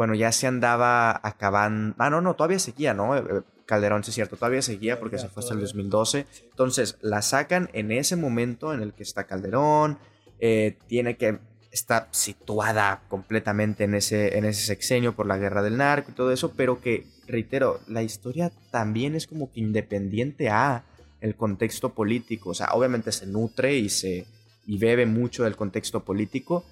bueno, 0.00 0.14
ya 0.14 0.32
se 0.32 0.46
andaba 0.46 1.20
acabando. 1.22 1.94
Ah, 1.98 2.08
no, 2.08 2.22
no, 2.22 2.34
todavía 2.34 2.58
seguía, 2.58 2.94
¿no? 2.94 3.16
Eh, 3.16 3.22
eh, 3.30 3.42
Calderón, 3.66 4.02
sí 4.02 4.10
es 4.10 4.14
cierto, 4.14 4.36
todavía 4.36 4.62
seguía 4.62 4.98
porque 4.98 5.18
se 5.18 5.28
fue 5.28 5.42
hasta 5.42 5.52
el 5.52 5.60
2012. 5.60 6.26
Entonces, 6.50 6.96
la 7.02 7.20
sacan 7.22 7.68
en 7.74 7.92
ese 7.92 8.16
momento 8.16 8.72
en 8.72 8.80
el 8.80 8.94
que 8.94 9.02
está 9.02 9.26
Calderón, 9.26 9.98
eh, 10.38 10.78
tiene 10.86 11.18
que. 11.18 11.38
Está 11.70 12.08
situada 12.10 13.02
completamente 13.08 13.84
en 13.84 13.94
ese, 13.94 14.36
en 14.36 14.44
ese 14.44 14.66
sexenio 14.66 15.14
por 15.14 15.26
la 15.26 15.38
guerra 15.38 15.62
del 15.62 15.76
narco 15.76 16.10
y 16.10 16.14
todo 16.14 16.32
eso, 16.32 16.52
pero 16.56 16.80
que, 16.80 17.06
reitero, 17.26 17.80
la 17.86 18.02
historia 18.02 18.50
también 18.70 19.14
es 19.14 19.26
como 19.26 19.52
que 19.52 19.60
independiente 19.60 20.48
a 20.48 20.84
el 21.20 21.36
contexto 21.36 21.94
político. 21.94 22.50
O 22.50 22.54
sea, 22.54 22.68
obviamente 22.72 23.12
se 23.12 23.26
nutre 23.26 23.76
y 23.76 23.88
se 23.88 24.26
y 24.66 24.78
bebe 24.78 25.06
mucho 25.06 25.44
del 25.44 25.56
contexto 25.56 26.04
político. 26.04 26.64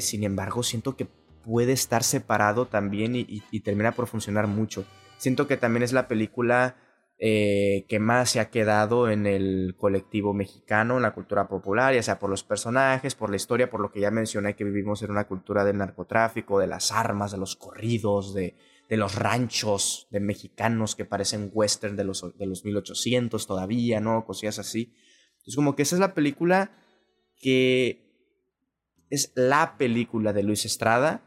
sin 0.00 0.24
embargo, 0.24 0.62
siento 0.62 0.96
que 0.96 1.06
puede 1.44 1.72
estar 1.72 2.02
separado 2.02 2.66
también 2.66 3.14
y, 3.16 3.60
termina 3.60 3.92
por 3.92 4.06
funcionar 4.06 4.46
mucho. 4.46 4.84
Siento 5.18 5.46
que 5.46 5.56
también 5.56 5.82
es 5.82 5.92
la 5.92 6.08
película 6.08 6.76
eh, 7.18 7.86
que 7.88 7.98
más 7.98 8.30
se 8.30 8.40
ha 8.40 8.50
quedado 8.50 9.08
en 9.08 9.26
el 9.26 9.76
colectivo 9.78 10.34
mexicano, 10.34 10.96
en 10.96 11.02
la 11.02 11.14
cultura 11.14 11.48
popular, 11.48 11.94
ya 11.94 12.02
sea 12.02 12.18
por 12.18 12.30
los 12.30 12.44
personajes, 12.44 13.14
por 13.14 13.30
la 13.30 13.36
historia, 13.36 13.70
por 13.70 13.80
lo 13.80 13.90
que 13.90 14.00
ya 14.00 14.10
mencioné 14.10 14.56
que 14.56 14.64
vivimos 14.64 15.02
en 15.02 15.10
una 15.10 15.26
cultura 15.26 15.64
del 15.64 15.78
narcotráfico, 15.78 16.58
de 16.58 16.66
las 16.66 16.92
armas, 16.92 17.32
de 17.32 17.38
los 17.38 17.56
corridos, 17.56 18.34
de, 18.34 18.56
de 18.88 18.96
los 18.96 19.14
ranchos 19.14 20.08
de 20.10 20.20
mexicanos 20.20 20.94
que 20.94 21.04
parecen 21.04 21.50
western 21.52 21.96
de 21.96 22.04
los, 22.04 22.36
de 22.36 22.46
los 22.46 22.64
1800 22.64 23.46
todavía, 23.46 24.00
¿no? 24.00 24.24
Cosillas 24.24 24.58
así. 24.58 24.92
Entonces 25.32 25.56
como 25.56 25.76
que 25.76 25.82
esa 25.82 25.96
es 25.96 26.00
la 26.00 26.14
película 26.14 26.72
que 27.40 28.04
es 29.10 29.32
la 29.34 29.76
película 29.78 30.32
de 30.32 30.42
Luis 30.42 30.64
Estrada 30.64 31.22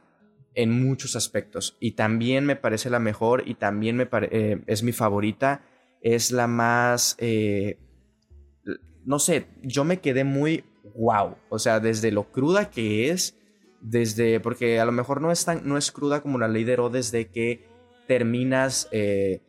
en 0.53 0.71
muchos 0.71 1.15
aspectos. 1.15 1.77
Y 1.79 1.91
también 1.91 2.45
me 2.45 2.55
parece 2.55 2.89
la 2.89 2.99
mejor 2.99 3.43
y 3.45 3.55
también 3.55 3.95
me 3.95 4.07
eh, 4.11 4.63
es 4.65 4.83
mi 4.83 4.91
favorita. 4.91 5.61
Es 6.15 6.31
la 6.31 6.47
más... 6.47 7.15
Eh, 7.19 7.77
no 9.05 9.19
sé, 9.19 9.47
yo 9.63 9.83
me 9.83 9.99
quedé 9.99 10.23
muy 10.23 10.63
wow. 10.95 11.35
O 11.49 11.59
sea, 11.59 11.79
desde 11.79 12.11
lo 12.11 12.31
cruda 12.31 12.69
que 12.69 13.09
es, 13.09 13.37
desde... 13.81 14.39
Porque 14.39 14.79
a 14.79 14.85
lo 14.85 14.91
mejor 14.91 15.21
no 15.21 15.31
es, 15.31 15.45
tan, 15.45 15.67
no 15.67 15.77
es 15.77 15.91
cruda 15.91 16.21
como 16.21 16.37
la 16.37 16.47
ley 16.47 16.63
de 16.63 16.73
Herodes 16.73 17.11
de 17.11 17.27
que 17.27 17.65
terminas... 18.07 18.87
Eh, 18.91 19.41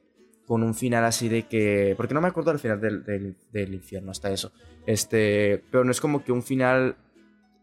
con 0.48 0.62
un 0.62 0.74
final 0.74 1.04
así 1.04 1.28
de 1.28 1.46
que. 1.46 1.92
Porque 1.94 2.14
no 2.14 2.22
me 2.22 2.28
acuerdo 2.28 2.50
del 2.50 2.59
final 2.59 2.80
del, 2.80 3.04
del, 3.04 3.36
del 3.52 3.74
infierno, 3.74 4.11
hasta 4.11 4.32
eso. 4.32 4.50
Este. 4.86 5.62
Pero 5.70 5.84
no 5.84 5.90
es 5.90 6.00
como 6.00 6.24
que 6.24 6.32
un 6.32 6.42
final. 6.42 6.96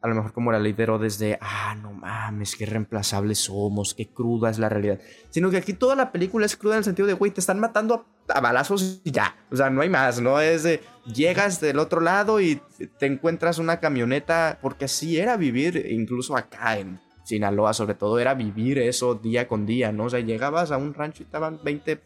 A 0.05 0.07
lo 0.07 0.13
mejor 0.13 0.33
como 0.33 0.51
la 0.51 0.59
ley 0.59 0.73
de 0.73 0.83
Herodes 0.83 1.17
de. 1.17 1.39
Ah, 1.41 1.75
no 1.81 1.91
mames, 1.91 2.55
qué 2.55 2.67
reemplazables 2.67 3.39
somos, 3.39 3.95
qué 3.95 4.07
cruda 4.07 4.51
es 4.51 4.59
la 4.59 4.69
realidad. 4.69 4.99
Sino 5.31 5.49
que 5.49 5.57
aquí 5.57 5.73
toda 5.73 5.95
la 5.95 6.11
película 6.11 6.45
es 6.45 6.55
cruda 6.55 6.75
en 6.75 6.79
el 6.79 6.83
sentido 6.83 7.07
de, 7.07 7.13
güey, 7.13 7.31
te 7.31 7.39
están 7.39 7.59
matando 7.59 8.05
a, 8.27 8.37
a 8.37 8.39
balazos 8.39 9.01
y 9.03 9.09
ya. 9.09 9.35
O 9.51 9.55
sea, 9.55 9.71
no 9.71 9.81
hay 9.81 9.89
más, 9.89 10.21
¿no? 10.21 10.39
Es 10.39 10.61
de. 10.61 10.81
Llegas 11.11 11.59
del 11.59 11.79
otro 11.79 12.01
lado 12.01 12.39
y 12.39 12.61
te 12.99 13.07
encuentras 13.07 13.57
una 13.57 13.79
camioneta. 13.79 14.59
Porque 14.61 14.85
así 14.85 15.17
era 15.17 15.37
vivir, 15.37 15.87
incluso 15.89 16.37
acá 16.37 16.77
en 16.77 16.99
Sinaloa, 17.23 17.73
sobre 17.73 17.95
todo, 17.95 18.19
era 18.19 18.35
vivir 18.35 18.77
eso 18.77 19.15
día 19.15 19.47
con 19.47 19.65
día, 19.65 19.91
¿no? 19.91 20.05
O 20.05 20.09
sea, 20.11 20.19
llegabas 20.19 20.71
a 20.71 20.77
un 20.77 20.93
rancho 20.93 21.23
y 21.23 21.25
estaban 21.25 21.59
20 21.63 21.99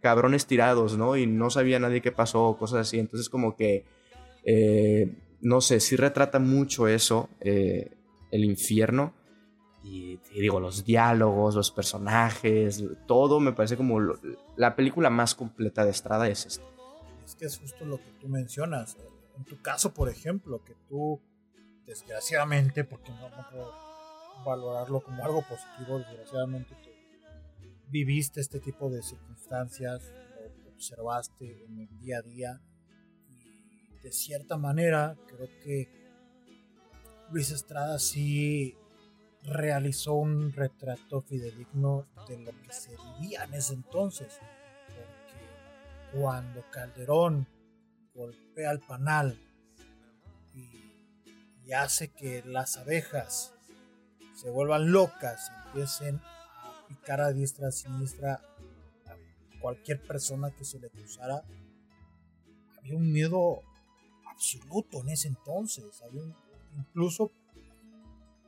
cabrones 0.00 0.46
tirados, 0.46 0.96
¿no? 0.96 1.16
Y 1.16 1.26
no 1.26 1.50
sabía 1.50 1.78
nadie 1.78 2.00
qué 2.00 2.12
pasó, 2.12 2.56
cosas 2.58 2.80
así. 2.82 2.98
Entonces 2.98 3.28
como 3.28 3.56
que, 3.56 3.84
eh, 4.44 5.12
no 5.40 5.60
sé, 5.60 5.80
sí 5.80 5.96
retrata 5.96 6.38
mucho 6.38 6.88
eso, 6.88 7.28
eh, 7.40 7.96
el 8.30 8.44
infierno. 8.44 9.14
Y, 9.82 10.20
y, 10.32 10.40
digo, 10.40 10.60
los 10.60 10.84
diálogos, 10.84 11.54
los 11.54 11.70
personajes, 11.70 12.84
todo 13.06 13.40
me 13.40 13.52
parece 13.52 13.78
como 13.78 13.98
lo, 13.98 14.20
la 14.56 14.76
película 14.76 15.08
más 15.08 15.34
completa 15.34 15.84
de 15.84 15.90
Estrada 15.90 16.28
es 16.28 16.44
esta. 16.44 16.64
Es 17.24 17.34
que 17.34 17.46
es 17.46 17.58
justo 17.58 17.86
lo 17.86 17.96
que 17.96 18.12
tú 18.20 18.28
mencionas. 18.28 18.98
En 19.38 19.44
tu 19.44 19.62
caso, 19.62 19.94
por 19.94 20.10
ejemplo, 20.10 20.62
que 20.62 20.74
tú, 20.86 21.22
desgraciadamente, 21.86 22.84
porque 22.84 23.10
no, 23.10 23.30
no 23.30 23.46
puedo 23.50 23.72
valorarlo 24.44 25.00
como 25.00 25.24
algo 25.24 25.42
positivo, 25.42 25.98
desgraciadamente 25.98 26.74
tú 26.82 26.90
viviste 27.90 28.40
este 28.40 28.60
tipo 28.60 28.88
de 28.88 29.02
circunstancias, 29.02 30.02
lo 30.64 30.70
observaste 30.70 31.64
en 31.64 31.80
el 31.80 31.98
día 31.98 32.18
a 32.18 32.22
día 32.22 32.60
de 34.02 34.12
cierta 34.12 34.56
manera 34.56 35.16
creo 35.26 35.48
que 35.62 35.88
Luis 37.30 37.50
Estrada 37.50 37.98
sí 37.98 38.76
realizó 39.42 40.14
un 40.14 40.52
retrato 40.52 41.22
fidedigno 41.22 42.06
de 42.28 42.38
lo 42.38 42.52
que 42.62 42.72
se 42.72 42.96
vivía 43.18 43.44
en 43.44 43.54
ese 43.54 43.74
entonces, 43.74 44.38
porque 44.86 46.18
cuando 46.18 46.64
Calderón 46.70 47.46
golpea 48.14 48.72
el 48.72 48.80
panal 48.80 49.38
y, 50.54 50.94
y 51.64 51.72
hace 51.72 52.08
que 52.08 52.42
las 52.44 52.76
abejas 52.76 53.54
se 54.34 54.50
vuelvan 54.50 54.90
locas, 54.90 55.52
empiecen 55.66 56.20
picar 56.88 57.20
a 57.20 57.32
diestra, 57.32 57.68
a 57.68 57.72
siniestra 57.72 58.40
a 59.06 59.60
cualquier 59.60 60.02
persona 60.02 60.50
que 60.50 60.64
se 60.64 60.80
le 60.80 60.90
cruzara. 60.90 61.44
Había 62.78 62.96
un 62.96 63.12
miedo 63.12 63.62
absoluto 64.40 65.02
en 65.02 65.10
ese 65.10 65.28
entonces. 65.28 66.02
Un, 66.12 66.34
incluso 66.78 67.30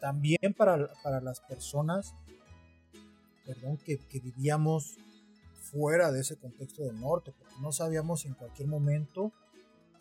también 0.00 0.54
para, 0.56 0.90
para, 1.02 1.20
las 1.20 1.40
personas 1.40 2.14
perdón, 3.44 3.76
que, 3.76 3.98
que, 3.98 4.20
vivíamos 4.20 4.96
fuera 5.70 6.10
de 6.10 6.20
ese 6.20 6.36
contexto 6.36 6.82
del 6.82 6.98
norte, 6.98 7.32
porque 7.38 7.54
no 7.60 7.72
sabíamos 7.72 8.22
si 8.22 8.28
en 8.28 8.34
cualquier 8.34 8.68
momento 8.68 9.32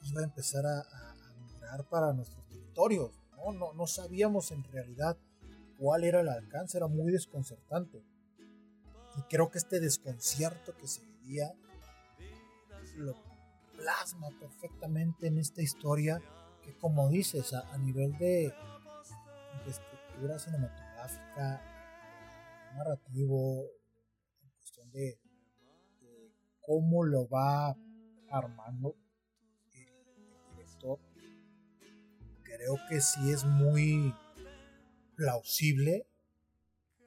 iba 0.03 0.21
a 0.21 0.23
empezar 0.23 0.65
a, 0.65 0.79
a, 0.79 1.11
a 1.11 1.33
migrar 1.45 1.83
para 1.89 2.13
nuestros 2.13 2.45
territorios. 2.47 3.11
¿no? 3.35 3.51
No, 3.51 3.73
no 3.73 3.85
sabíamos 3.85 4.51
en 4.51 4.63
realidad 4.63 5.17
cuál 5.77 6.03
era 6.05 6.21
el 6.21 6.29
alcance, 6.29 6.77
era 6.77 6.87
muy 6.87 7.11
desconcertante. 7.11 8.01
Y 9.17 9.21
creo 9.23 9.51
que 9.51 9.57
este 9.57 9.81
desconcierto 9.81 10.73
que 10.77 10.87
se 10.87 11.01
vivía 11.03 11.53
lo 12.95 13.13
plasma 13.81 14.29
perfectamente 14.39 15.27
en 15.27 15.37
esta 15.37 15.61
historia 15.61 16.21
que 16.63 16.77
como 16.77 17.09
dices, 17.09 17.53
a, 17.53 17.77
nivel 17.79 18.15
de, 18.19 18.53
de, 19.65 19.71
estructura 19.71 20.37
cinematográfica, 20.37 21.61
narrativo, 22.75 23.63
en 24.43 24.49
cuestión 24.51 24.91
de, 24.91 25.19
cómo 26.61 27.03
lo 27.03 27.27
va 27.27 27.75
armando 28.29 28.95
el, 29.73 29.87
el 29.87 30.55
director, 30.55 30.99
creo 32.43 32.77
que 32.87 33.01
sí 33.01 33.31
es 33.31 33.43
muy 33.43 34.13
plausible 35.15 36.05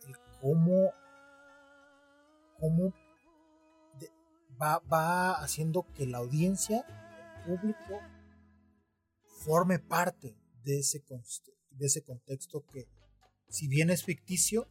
el 0.07 0.17
cómo 0.41 0.93
cómo 2.59 2.93
va, 4.91 5.33
haciendo 5.43 5.87
que 5.95 6.07
la 6.07 6.19
audiencia, 6.19 6.85
el 7.47 7.57
público, 7.59 8.01
forme 9.45 9.79
parte 9.79 10.37
de 10.63 10.79
ese, 10.79 11.05
de 11.71 11.87
ese 11.87 12.03
contexto 12.03 12.65
que, 12.67 12.89
si 13.49 13.69
bien 13.69 13.91
es 13.91 14.05
ficticio, 14.05 14.69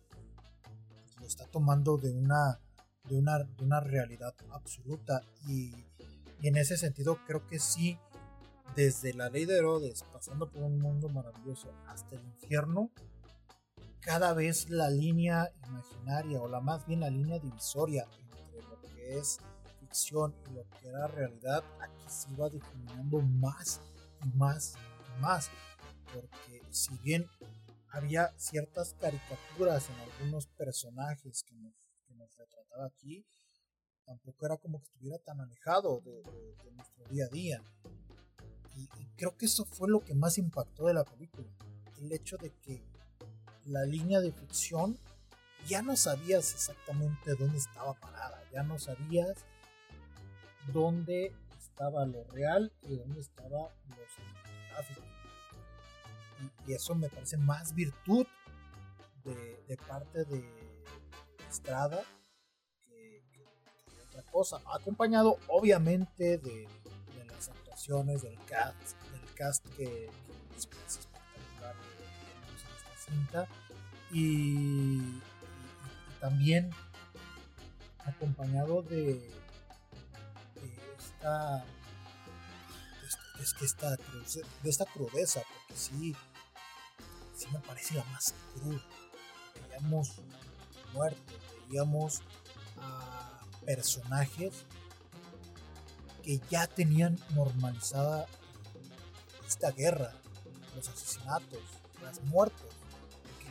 lo 1.19 1.27
está 1.27 1.45
tomando 1.47 1.97
de 1.97 2.11
una, 2.11 2.59
de 3.09 3.17
una, 3.17 3.39
de 3.39 3.63
una 3.63 3.79
realidad 3.79 4.35
absoluta. 4.51 5.21
Y, 5.47 5.73
y 6.41 6.47
en 6.47 6.57
ese 6.57 6.77
sentido 6.77 7.19
creo 7.25 7.45
que 7.47 7.59
sí, 7.59 7.97
desde 8.75 9.13
la 9.13 9.29
ley 9.29 9.45
de 9.45 9.57
Herodes, 9.57 10.03
pasando 10.11 10.49
por 10.49 10.63
un 10.63 10.79
mundo 10.79 11.07
maravilloso 11.09 11.71
hasta 11.87 12.15
el 12.15 12.23
infierno, 12.25 12.91
cada 14.01 14.33
vez 14.33 14.69
la 14.69 14.89
línea 14.89 15.51
imaginaria 15.67 16.41
o 16.41 16.47
la 16.47 16.59
más 16.59 16.85
bien 16.85 16.99
la 16.99 17.09
línea 17.09 17.39
divisoria 17.39 18.05
entre 18.19 18.61
lo 18.63 18.81
que 18.81 19.17
es 19.17 19.39
ficción 19.93 20.33
y 20.49 20.53
lo 20.53 20.63
que 20.69 20.87
era 20.87 21.07
realidad 21.07 21.63
aquí 21.79 22.03
se 22.07 22.31
iba 22.31 22.49
difuminando 22.49 23.21
más 23.21 23.79
y 24.23 24.37
más 24.37 24.73
y 24.75 25.21
más 25.21 25.51
porque 26.11 26.61
si 26.71 26.97
bien 26.97 27.27
había 27.89 28.33
ciertas 28.37 28.95
caricaturas 28.99 29.87
en 29.89 29.95
algunos 29.99 30.47
personajes 30.47 31.43
que 31.43 31.55
nos, 31.55 31.73
que 32.07 32.15
nos 32.15 32.35
retrataba 32.35 32.87
aquí 32.87 33.23
tampoco 34.03 34.45
era 34.47 34.57
como 34.57 34.79
que 34.79 34.85
estuviera 34.85 35.19
tan 35.19 35.39
alejado 35.39 36.01
de, 36.01 36.23
de, 36.23 36.55
de 36.63 36.71
nuestro 36.71 37.05
día 37.05 37.25
a 37.25 37.29
día. 37.29 37.63
Y, 38.75 38.89
y 38.99 39.07
creo 39.15 39.37
que 39.37 39.45
eso 39.45 39.63
fue 39.63 39.87
lo 39.87 40.01
que 40.01 40.13
más 40.13 40.37
impactó 40.37 40.87
de 40.87 40.93
la 40.95 41.05
película 41.05 41.47
el 42.03 42.11
hecho 42.11 42.37
de 42.37 42.51
que 42.61 42.83
la 43.65 43.85
línea 43.85 44.19
de 44.19 44.31
ficción, 44.31 44.97
ya 45.67 45.81
no 45.81 45.95
sabías 45.95 46.53
exactamente 46.53 47.35
dónde 47.39 47.57
estaba 47.57 47.93
parada, 47.93 48.43
ya 48.51 48.63
no 48.63 48.77
sabías 48.77 49.45
dónde 50.71 51.33
estaba 51.57 52.05
lo 52.05 52.23
real 52.25 52.71
y 52.83 52.95
dónde 52.95 53.21
estaba 53.21 53.69
lo 53.89 53.95
cinematográfico. 54.15 55.01
Y, 56.67 56.73
eso 56.73 56.95
me 56.95 57.09
parece 57.09 57.37
más 57.37 57.73
virtud 57.73 58.25
de, 59.23 59.77
parte 59.87 60.23
de 60.25 60.43
Estrada 61.49 62.01
que, 62.81 63.23
que, 63.31 63.43
otra 64.07 64.23
cosa. 64.31 64.59
Acompañado 64.73 65.37
obviamente 65.47 66.37
de, 66.37 66.67
las 67.27 67.49
actuaciones 67.49 68.21
del 68.21 68.37
cast, 68.45 68.97
del 69.11 69.33
cast 69.35 69.65
que, 69.69 69.85
que 69.85 70.55
es 70.55 70.67
espectacular 70.97 71.75
cinta 73.05 73.47
y, 74.11 74.99
y, 74.99 75.21
también 76.19 76.69
acompañado 78.05 78.81
de, 78.83 79.42
esta 81.23 81.65
es 83.41 83.53
que 83.53 83.65
esta 83.65 83.89
de 83.91 84.69
esta 84.69 84.85
crudeza 84.85 85.41
porque 85.41 85.79
sí 85.79 86.15
sí 87.35 87.47
me 87.51 87.59
parece 87.59 87.95
la 87.95 88.03
más 88.05 88.33
cruda 88.53 88.81
veíamos 89.69 90.11
muertos 90.93 91.35
veíamos 91.69 92.21
a 92.77 93.41
personajes 93.65 94.65
que 96.23 96.39
ya 96.49 96.67
tenían 96.67 97.19
normalizada 97.31 98.27
esta 99.47 99.71
guerra 99.71 100.13
los 100.75 100.87
asesinatos 100.87 101.61
las 102.01 102.21
muertes 102.23 102.73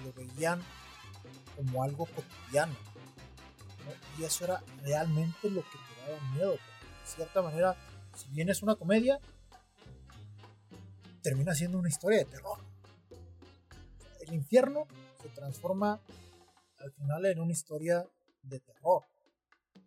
lo 0.03 0.13
veían 0.13 0.63
como 1.57 1.83
algo 1.83 2.07
cotidiano. 2.07 2.75
¿no? 3.85 4.21
Y 4.21 4.25
eso 4.25 4.45
era 4.45 4.63
realmente 4.83 5.51
lo 5.51 5.63
que 5.63 5.79
te 5.79 6.11
daba 6.11 6.33
miedo. 6.33 6.57
Cierta 7.05 7.43
manera, 7.43 7.77
si 8.17 8.29
bien 8.31 8.49
es 8.49 8.63
una 8.63 8.77
comedia, 8.77 9.21
termina 11.23 11.55
siendo 11.55 11.79
una 11.79 11.89
historia 11.89 12.19
de 12.19 12.25
terror. 12.25 12.59
El 14.21 14.35
infierno 14.35 14.87
se 15.23 15.29
transforma 15.29 16.01
al 16.79 16.93
final 16.93 17.27
en 17.27 17.41
una 17.41 17.53
historia 17.53 18.07
de 18.43 18.61
terror. 18.61 19.05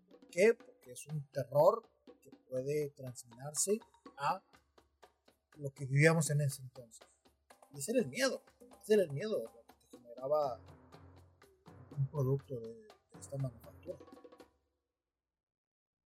¿Por 0.09 0.29
qué? 0.29 0.53
Porque 0.53 0.91
es 0.91 1.07
un 1.07 1.25
terror 1.31 1.83
que 2.21 2.31
puede 2.49 2.89
transminarse 2.91 3.79
a 4.17 4.41
lo 5.57 5.71
que 5.73 5.85
vivíamos 5.85 6.29
en 6.29 6.41
ese 6.41 6.61
entonces. 6.61 7.05
Y 7.73 7.79
ese 7.79 7.91
era 7.91 8.01
el 8.01 8.07
miedo. 8.07 8.41
Ese 8.81 8.93
era 8.93 9.03
el 9.03 9.11
miedo 9.11 9.51
generaba 10.25 10.59
un 11.97 12.07
producto 12.07 12.59
de, 12.59 12.73
de 12.73 13.19
esta 13.19 13.37
manufactura. 13.37 13.74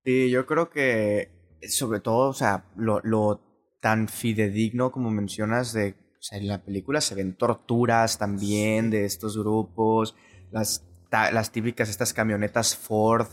Sí, 0.09 0.31
yo 0.31 0.47
creo 0.47 0.71
que 0.71 1.29
sobre 1.69 2.01
todo, 2.01 2.31
o 2.31 2.33
sea, 2.33 2.65
lo, 2.77 3.01
lo 3.05 3.43
tan 3.83 4.09
fidedigno 4.09 4.91
como 4.91 5.11
mencionas 5.11 5.75
de, 5.75 5.97
o 6.19 6.23
sea, 6.23 6.39
en 6.39 6.49
la 6.49 6.65
película 6.65 7.03
se 7.03 7.15
ven 7.15 7.35
torturas 7.35 8.17
también 8.17 8.89
de 8.89 9.05
estos 9.05 9.37
grupos, 9.37 10.17
las, 10.51 10.83
las 11.13 11.53
típicas 11.53 11.91
estas 11.91 12.15
camionetas 12.15 12.75
Ford 12.75 13.27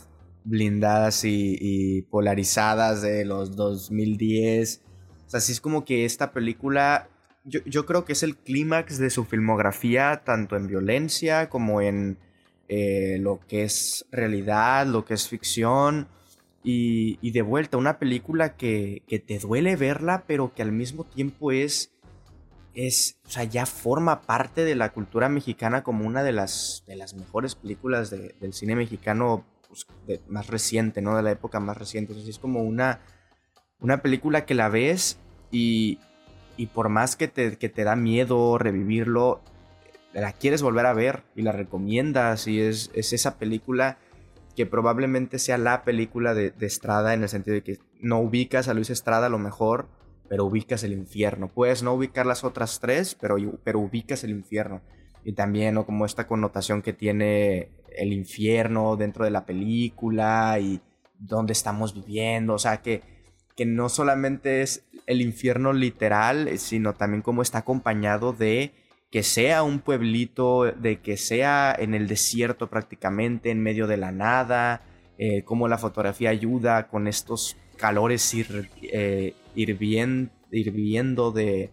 blindadas 0.44 1.24
y, 1.24 2.02
polarizadas 2.10 3.00
de 3.00 3.24
los 3.24 3.56
2010. 3.56 4.82
O 5.28 5.30
sea, 5.30 5.40
sí 5.40 5.52
es 5.52 5.62
como 5.62 5.86
que 5.86 6.04
esta 6.04 6.30
película, 6.34 7.08
yo, 7.44 7.60
yo 7.64 7.86
creo 7.86 8.04
que 8.04 8.12
es 8.12 8.22
el 8.22 8.36
clímax 8.36 8.98
de 8.98 9.08
su 9.08 9.24
filmografía, 9.24 10.24
tanto 10.26 10.56
en 10.56 10.66
violencia 10.66 11.48
como 11.48 11.80
en 11.80 12.18
eh, 12.68 13.16
lo 13.18 13.40
que 13.48 13.64
es 13.64 14.04
realidad, 14.10 14.86
lo 14.86 15.06
que 15.06 15.14
es 15.14 15.26
ficción. 15.26 16.08
Y, 16.68 17.30
de 17.30 17.42
vuelta, 17.42 17.76
una 17.76 18.00
película 18.00 18.56
que, 18.56 19.04
que, 19.06 19.20
te 19.20 19.38
duele 19.38 19.76
verla, 19.76 20.24
pero 20.26 20.52
que 20.52 20.62
al 20.62 20.72
mismo 20.72 21.04
tiempo 21.04 21.52
es, 21.52 21.94
es, 22.74 23.20
o 23.24 23.30
sea, 23.30 23.44
ya 23.44 23.66
forma 23.66 24.22
parte 24.22 24.64
de 24.64 24.74
la 24.74 24.92
cultura 24.92 25.28
mexicana 25.28 25.84
como 25.84 26.04
una 26.04 26.24
de 26.24 26.32
las, 26.32 26.82
de 26.88 26.96
las 26.96 27.14
mejores 27.14 27.54
películas 27.54 28.10
del 28.10 28.52
cine 28.52 28.74
mexicano 28.74 29.46
pues, 29.68 29.86
más 30.26 30.48
reciente, 30.48 31.02
¿no? 31.02 31.16
De 31.16 31.22
la 31.22 31.30
época 31.30 31.60
más 31.60 31.76
reciente. 31.76 32.14
Entonces 32.14 32.34
es 32.34 32.40
como 32.40 32.64
una, 32.64 32.98
una 33.78 34.02
película 34.02 34.44
que 34.44 34.56
la 34.56 34.68
ves 34.68 35.20
y, 35.52 36.00
y 36.56 36.66
por 36.66 36.88
más 36.88 37.14
que 37.14 37.28
te, 37.28 37.58
que 37.58 37.68
te 37.68 37.84
da 37.84 37.94
miedo 37.94 38.58
revivirlo, 38.58 39.40
la 40.12 40.32
quieres 40.32 40.62
volver 40.62 40.86
a 40.86 40.94
ver 40.94 41.22
y 41.36 41.42
la 41.42 41.52
recomiendas 41.52 42.48
y 42.48 42.60
es, 42.60 42.90
es 42.92 43.12
esa 43.12 43.38
película 43.38 43.98
que 44.56 44.66
probablemente 44.66 45.38
sea 45.38 45.58
la 45.58 45.84
película 45.84 46.34
de, 46.34 46.52
Estrada 46.60 47.14
en 47.14 47.22
el 47.22 47.28
sentido 47.28 47.54
de 47.54 47.62
que 47.62 47.78
no 48.00 48.20
ubicas 48.20 48.68
a 48.68 48.74
Luis 48.74 48.90
Estrada 48.90 49.26
a 49.26 49.30
lo 49.30 49.38
mejor, 49.38 49.88
pero 50.28 50.46
ubicas 50.46 50.82
el 50.82 50.92
infierno. 50.92 51.48
Puedes 51.48 51.82
no 51.82 51.92
ubicar 51.92 52.26
las 52.26 52.42
otras 52.42 52.80
tres, 52.80 53.14
pero, 53.14 53.36
pero 53.62 53.78
ubicas 53.78 54.24
el 54.24 54.30
infierno. 54.30 54.80
Y 55.24 55.32
también, 55.32 55.74
¿no? 55.74 55.86
Como 55.86 56.06
esta 56.06 56.26
connotación 56.26 56.82
que 56.82 56.92
tiene 56.92 57.70
el 57.96 58.12
infierno 58.12 58.96
dentro 58.96 59.24
de 59.24 59.30
la 59.30 59.44
película 59.44 60.58
y 60.58 60.80
dónde 61.18 61.52
estamos 61.52 61.94
viviendo. 61.94 62.54
O 62.54 62.58
sea, 62.58 62.80
que, 62.82 63.02
que 63.56 63.66
no 63.66 63.88
solamente 63.88 64.62
es 64.62 64.84
el 65.06 65.20
infierno 65.20 65.72
literal, 65.72 66.58
sino 66.58 66.94
también 66.94 67.22
como 67.22 67.42
está 67.42 67.58
acompañado 67.58 68.32
de 68.32 68.72
que 69.16 69.22
sea 69.22 69.62
un 69.62 69.78
pueblito, 69.78 70.64
de 70.64 71.00
que 71.00 71.16
sea 71.16 71.74
en 71.78 71.94
el 71.94 72.06
desierto 72.06 72.68
prácticamente, 72.68 73.50
en 73.50 73.62
medio 73.62 73.86
de 73.86 73.96
la 73.96 74.12
nada, 74.12 74.82
eh, 75.16 75.42
cómo 75.42 75.68
la 75.68 75.78
fotografía 75.78 76.28
ayuda 76.28 76.88
con 76.88 77.08
estos 77.08 77.56
calores 77.78 78.34
eh, 78.82 79.34
hirviendo 79.54 81.30
de, 81.32 81.72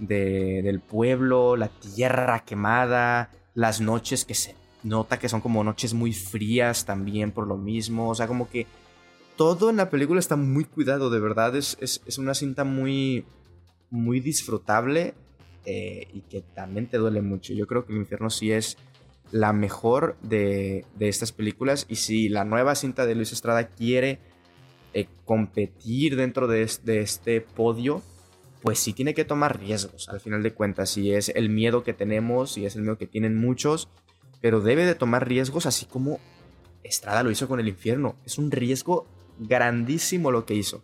del 0.00 0.80
pueblo, 0.80 1.54
la 1.54 1.68
tierra 1.68 2.44
quemada, 2.44 3.30
las 3.54 3.80
noches 3.80 4.24
que 4.24 4.34
se 4.34 4.56
nota 4.82 5.20
que 5.20 5.28
son 5.28 5.40
como 5.40 5.62
noches 5.62 5.94
muy 5.94 6.12
frías 6.12 6.86
también 6.86 7.30
por 7.30 7.46
lo 7.46 7.56
mismo, 7.56 8.08
o 8.08 8.16
sea, 8.16 8.26
como 8.26 8.50
que 8.50 8.66
todo 9.36 9.70
en 9.70 9.76
la 9.76 9.90
película 9.90 10.18
está 10.18 10.34
muy 10.34 10.64
cuidado, 10.64 11.08
de 11.08 11.20
verdad, 11.20 11.54
es, 11.54 11.78
es 11.80 12.18
una 12.18 12.34
cinta 12.34 12.64
muy, 12.64 13.26
muy 13.90 14.18
disfrutable 14.18 15.14
eh, 15.66 16.08
y 16.12 16.22
que 16.22 16.40
también 16.40 16.86
te 16.86 16.96
duele 16.96 17.20
mucho. 17.22 17.52
Yo 17.52 17.66
creo 17.66 17.84
que 17.84 17.92
El 17.92 17.98
infierno 17.98 18.30
sí 18.30 18.52
es 18.52 18.78
la 19.30 19.52
mejor 19.52 20.16
de, 20.22 20.84
estas 20.98 21.32
películas 21.32 21.86
y 21.88 21.96
si 21.96 22.28
la 22.28 22.44
nueva 22.44 22.74
cinta 22.74 23.06
de 23.06 23.14
Luis 23.14 23.32
Estrada 23.32 23.68
quiere 23.68 24.18
eh, 24.94 25.06
competir 25.24 26.16
dentro 26.16 26.48
de, 26.48 26.62
este 26.62 27.40
podio, 27.40 28.02
pues 28.62 28.78
sí 28.78 28.92
tiene 28.92 29.14
que 29.14 29.24
tomar 29.24 29.60
riesgos, 29.60 30.08
al 30.08 30.20
final 30.20 30.42
de 30.42 30.52
cuentas, 30.52 30.90
si 30.90 31.12
es 31.12 31.30
el 31.30 31.48
miedo 31.48 31.82
que 31.84 31.94
tenemos, 31.94 32.52
si 32.52 32.66
es 32.66 32.74
el 32.74 32.82
miedo 32.82 32.98
que 32.98 33.06
tienen 33.06 33.36
muchos, 33.36 33.88
pero 34.40 34.60
debe 34.60 34.84
de 34.84 34.94
tomar 34.94 35.28
riesgos 35.28 35.66
así 35.66 35.86
como 35.86 36.18
Estrada 36.82 37.22
lo 37.22 37.30
hizo 37.30 37.46
con 37.46 37.60
el 37.60 37.68
infierno. 37.68 38.16
Es 38.24 38.38
un 38.38 38.50
riesgo 38.50 39.06
grandísimo 39.38 40.32
lo 40.32 40.46
que 40.46 40.54
hizo, 40.54 40.82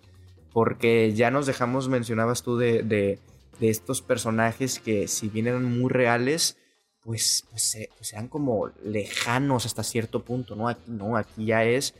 porque 0.52 1.14
ya 1.14 1.30
nos 1.30 1.46
dejamos, 1.46 1.88
mencionabas 1.88 2.42
tú, 2.42 2.58
de 2.58 2.82
de 2.82 3.18
estos 3.60 4.02
personajes 4.02 4.78
que 4.78 5.08
si 5.08 5.28
bien 5.28 5.46
eran 5.46 5.64
muy 5.64 5.90
reales, 5.90 6.56
pues, 7.02 7.46
pues, 7.50 7.76
pues, 7.96 8.12
eran 8.12 8.28
como 8.28 8.70
lejanos 8.82 9.64
hasta 9.64 9.84
cierto 9.84 10.24
punto, 10.24 10.56
¿no? 10.56 10.68
Aquí 10.68 10.90
no, 10.90 11.16
aquí 11.16 11.46
ya 11.46 11.64
es, 11.64 11.94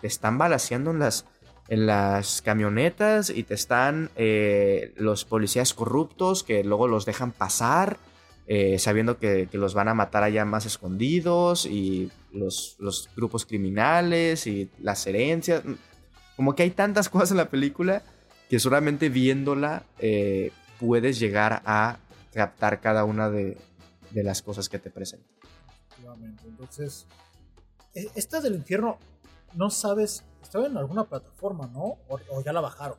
te 0.00 0.06
están 0.06 0.38
balaseando 0.38 0.92
en 0.92 1.00
las, 1.00 1.26
en 1.68 1.86
las 1.86 2.42
camionetas 2.42 3.30
y 3.30 3.42
te 3.42 3.54
están 3.54 4.10
eh, 4.14 4.92
los 4.96 5.24
policías 5.24 5.74
corruptos 5.74 6.44
que 6.44 6.62
luego 6.62 6.86
los 6.86 7.04
dejan 7.06 7.32
pasar, 7.32 7.98
eh, 8.46 8.78
sabiendo 8.78 9.18
que, 9.18 9.48
los 9.52 9.74
van 9.74 9.88
a 9.88 9.94
matar 9.94 10.22
allá 10.22 10.44
más 10.44 10.64
escondidos 10.64 11.66
y 11.66 12.10
los, 12.32 12.76
los 12.78 13.10
grupos 13.16 13.44
criminales 13.46 14.46
y 14.46 14.70
las 14.80 15.06
herencias. 15.06 15.62
Como 16.36 16.54
que 16.54 16.62
hay 16.62 16.70
tantas 16.70 17.08
cosas 17.10 17.32
en 17.32 17.38
la 17.38 17.50
película 17.50 18.02
que 18.48 18.60
solamente 18.60 19.08
viéndola 19.08 19.84
eh, 19.98 20.52
puedes 20.82 21.18
llegar 21.20 21.62
a 21.64 21.98
captar 22.34 22.80
cada 22.80 23.04
una 23.04 23.30
de, 23.30 23.56
las 24.12 24.42
cosas 24.42 24.68
que 24.68 24.78
te 24.78 24.90
presentan. 24.90 25.30
Entonces, 26.44 27.06
e, 27.94 28.10
esta 28.16 28.40
del 28.40 28.56
infierno, 28.56 28.98
no 29.54 29.70
sabes, 29.70 30.24
estaba 30.42 30.66
en 30.66 30.76
alguna 30.76 31.04
plataforma, 31.04 31.68
¿no? 31.68 31.98
O, 32.08 32.42
ya 32.44 32.52
la 32.52 32.60
bajaron. 32.60 32.98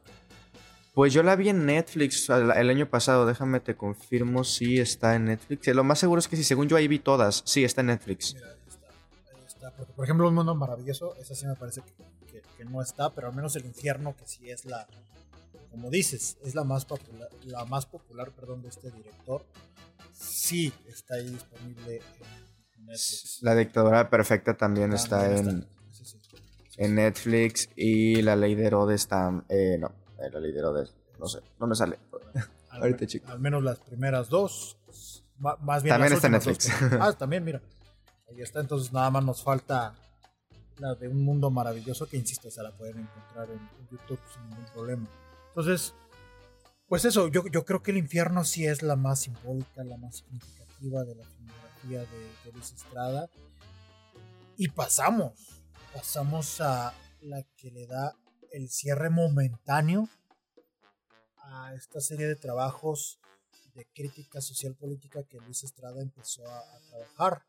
Pues 0.93 1.11
yo 1.11 1.23
la 1.23 1.36
vi 1.36 1.49
en 1.49 1.65
Netflix 1.65 2.29
el, 2.29 2.69
año 2.69 2.88
pasado, 2.88 3.25
déjame 3.25 3.59
te 3.59 3.75
confirmo 3.75 4.43
si 4.43 4.79
está 4.79 5.15
en 5.15 5.25
Netflix. 5.25 5.67
Lo 5.67 5.84
más 5.84 5.99
seguro 5.99 6.19
es 6.19 6.27
que 6.27 6.36
sí, 6.36 6.43
según 6.43 6.67
yo 6.69 6.77
ahí 6.77 6.88
vi 6.88 6.99
todas, 6.99 7.43
sí 7.45 7.63
está 7.63 7.81
en 7.81 7.88
Netflix. 7.88 8.36
Mira, 8.36 8.55
está, 9.45 9.71
por 9.71 10.05
ejemplo, 10.05 10.27
Un 10.27 10.36
Mundo 10.36 10.55
Maravilloso, 10.55 11.15
esa 11.15 11.36
sí 11.36 11.45
me 11.47 11.55
parece 11.55 11.81
que, 11.81 12.65
no 12.65 12.81
está, 12.81 13.09
pero 13.09 13.27
al 13.27 13.36
menos 13.36 13.55
el 13.57 13.65
infierno, 13.65 14.15
que 14.15 14.25
sí 14.25 14.49
es 14.49 14.63
la, 14.65 14.88
como 15.74 15.89
dices, 15.89 16.38
es 16.43 16.53
la 16.53 16.63
más 16.63 16.86
popular, 16.86 17.30
la 17.45 17.65
más 17.65 17.88
popular 17.88 18.32
perdón, 18.32 18.61
de 18.61 18.69
este 18.69 18.91
director, 18.91 19.43
sí 20.11 20.71
está 20.88 21.15
ahí 21.15 21.30
disponible 21.30 21.99
en 22.78 22.86
Netflix. 22.86 23.39
La 23.41 23.55
dictadura 23.55 24.07
perfecta 24.07 24.55
también, 24.55 24.93
está, 24.93 25.36
en, 25.36 25.67
en 26.78 26.95
Netflix 26.95 27.69
y 27.76 28.21
la 28.21 28.36
ley 28.36 28.53
de 28.53 28.67
Herodes 28.67 29.01
está... 29.01 29.43
Eh, 29.49 29.78
no, 29.80 29.88
eh, 30.19 30.30
la 30.32 30.39
ley 30.39 30.51
de 30.51 30.59
Herodes, 30.59 30.95
no 31.17 31.26
sé, 31.26 31.39
no 31.59 31.65
me 31.65 31.74
sale. 31.74 31.97
Al, 32.69 32.84
Ahorita, 32.84 33.07
chico. 33.07 33.32
Al 33.32 33.39
menos 33.39 33.63
las 33.63 33.80
primeras 33.80 34.30
dos. 34.30 34.78
Más 35.39 35.82
bien 35.82 35.95
también 35.95 36.13
está 36.13 36.28
en 36.28 36.34
Netflix. 36.34 36.69
ah, 36.99 37.13
también, 37.13 37.43
mira. 37.43 37.63
Ahí 38.30 38.41
está, 38.43 38.59
entonces 38.59 38.93
nada 38.93 39.09
más 39.09 39.26
nos 39.26 39.41
falta 39.41 39.95
la 40.78 40.93
de 40.93 41.07
Un 41.07 41.26
Mundo 41.26 41.49
Maravilloso, 41.49 42.05
que 42.05 42.17
insisto, 42.17 42.51
se 42.51 42.61
la 42.61 42.71
pueden 42.78 42.99
encontrar 42.99 43.49
en 43.49 43.59
YouTube 43.89 44.19
sin 44.32 44.47
ningún 44.49 44.65
problema. 44.71 45.22
Entonces, 45.56 45.93
pues 46.88 47.06
eso, 47.06 47.28
yo, 47.28 47.43
creo 47.43 47.84
que 47.84 47.91
el 47.91 47.97
infierno 47.97 48.43
sí 48.43 48.66
es 48.66 48.82
la 48.82 48.95
más 48.95 49.22
simbólica, 49.22 49.84
la 49.84 49.97
más 49.97 50.18
significativa 50.18 51.04
de 51.04 51.14
la 51.14 51.26
filmografía 51.26 51.99
de, 52.01 52.51
Luis 52.51 52.72
Estrada. 52.72 53.30
Y 54.58 54.70
pasamos, 54.70 55.64
pasamos 55.93 56.60
a 56.60 56.95
la 57.22 57.43
que 57.56 57.70
le 57.70 57.86
da 57.86 58.16
el 58.51 58.68
cierre 58.70 59.12
momentáneo 59.12 60.10
a 61.38 61.76
esta 61.76 62.01
serie 62.01 62.26
de 62.26 62.36
trabajos 62.36 63.20
de 63.76 63.86
crítica 63.93 64.41
social 64.41 64.74
política 64.74 65.22
que 65.24 65.39
Luis 65.39 65.64
Estrada 65.64 66.01
empezó 66.01 66.47
a, 66.47 66.58
a, 66.58 66.80
trabajar 66.89 67.43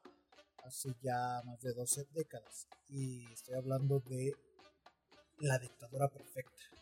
hace 0.62 0.94
ya 1.00 1.40
más 1.46 1.58
de 1.62 1.72
12 1.72 2.06
décadas. 2.12 2.66
Y 2.90 3.24
estoy 3.32 3.54
hablando 3.54 4.00
de 4.00 4.34
La 5.38 5.58
dictadura 5.58 6.08
perfecta. 6.08 6.73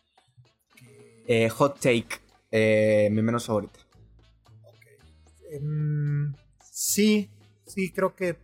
Eh, 1.27 1.49
hot 1.49 1.79
take, 1.79 2.19
eh, 2.51 3.09
mi 3.11 3.21
menos 3.21 3.45
favorita. 3.45 3.79
Em, 5.51 6.33
sí, 6.61 7.29
sí, 7.65 7.91
creo 7.91 8.15
que 8.15 8.35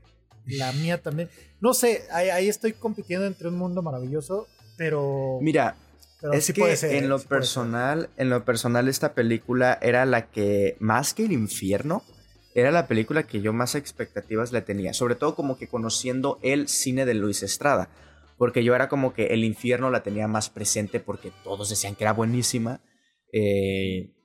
la 0.46 0.72
mía 0.72 1.02
también. 1.02 1.30
No 1.60 1.74
sé, 1.74 2.04
ahí, 2.12 2.48
estoy 2.48 2.74
compitiendo 2.74 3.26
entre 3.26 3.50
un 3.50 3.58
mundo 3.58 3.82
maravilloso, 3.82 4.48
pero. 4.78 5.40
Mira, 5.42 5.76
es 6.34 6.52
que 6.54 6.78
en 6.98 7.10
lo 7.10 7.20
personal, 7.20 8.10
en 8.18 8.30
lo 8.30 8.46
personal, 8.46 8.88
esta 8.88 9.14
película 9.14 9.78
era 9.82 10.06
la 10.06 10.28
que, 10.30 10.78
más 10.80 11.14
que 11.14 11.26
el 11.26 11.32
infierno, 11.32 12.04
era 12.56 12.72
la 12.72 12.88
película 12.88 13.24
que 13.24 13.42
yo 13.42 13.54
más 13.54 13.76
expectativas 13.76 14.52
le 14.52 14.62
tenía. 14.62 14.94
Sobre 14.94 15.16
todo 15.16 15.36
como 15.36 15.58
que 15.58 15.68
conociendo 15.68 16.40
el 16.42 16.68
cine 16.68 17.06
de 17.06 17.14
Luis 17.14 17.44
Estrada 17.44 17.90
porque 18.40 18.64
yo 18.64 18.74
era 18.74 18.88
como 18.88 19.14
que 19.14 19.28
el 19.28 19.44
infierno 19.44 19.92
la 19.92 20.02
tenía 20.02 20.30
más 20.30 20.50
presente 20.50 21.02
porque 21.02 21.34
todos 21.44 21.70
decían 21.70 21.94
que 21.96 22.06
era 22.06 22.14
buenísima 22.14 22.82
eh, 23.34 24.16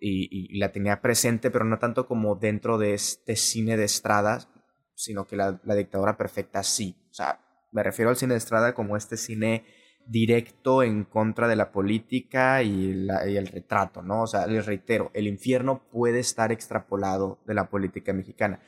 y, 0.00 0.58
la 0.58 0.72
tenía 0.72 1.00
presente, 1.00 1.50
pero 1.52 1.64
no 1.64 1.78
tanto 1.78 2.08
como 2.08 2.34
dentro 2.34 2.76
de 2.76 2.94
este 2.94 3.36
cine 3.36 3.76
de 3.76 3.84
estrada, 3.84 4.50
sino 4.96 5.28
que 5.28 5.36
la, 5.36 5.60
dictadura 5.76 6.16
perfecta 6.16 6.64
sí. 6.64 6.96
O 7.08 7.14
sea, 7.14 7.40
me 7.70 7.84
refiero 7.84 8.10
al 8.10 8.16
cine 8.16 8.34
de 8.34 8.38
estrada 8.38 8.74
como 8.74 8.96
este 8.96 9.16
cine 9.16 9.64
directo 10.08 10.82
en 10.82 11.04
contra 11.04 11.46
de 11.46 11.54
la 11.54 11.70
política 11.70 12.64
y, 12.64 13.06
el 13.10 13.46
retrato, 13.46 14.02
¿no? 14.02 14.22
O 14.22 14.26
sea, 14.26 14.48
les 14.48 14.66
reitero, 14.66 15.12
el 15.14 15.28
infierno 15.28 15.88
puede 15.88 16.18
estar 16.18 16.50
extrapolado 16.50 17.40
de 17.46 17.54
la 17.54 17.70
política 17.70 18.12
mexicana. 18.12 18.60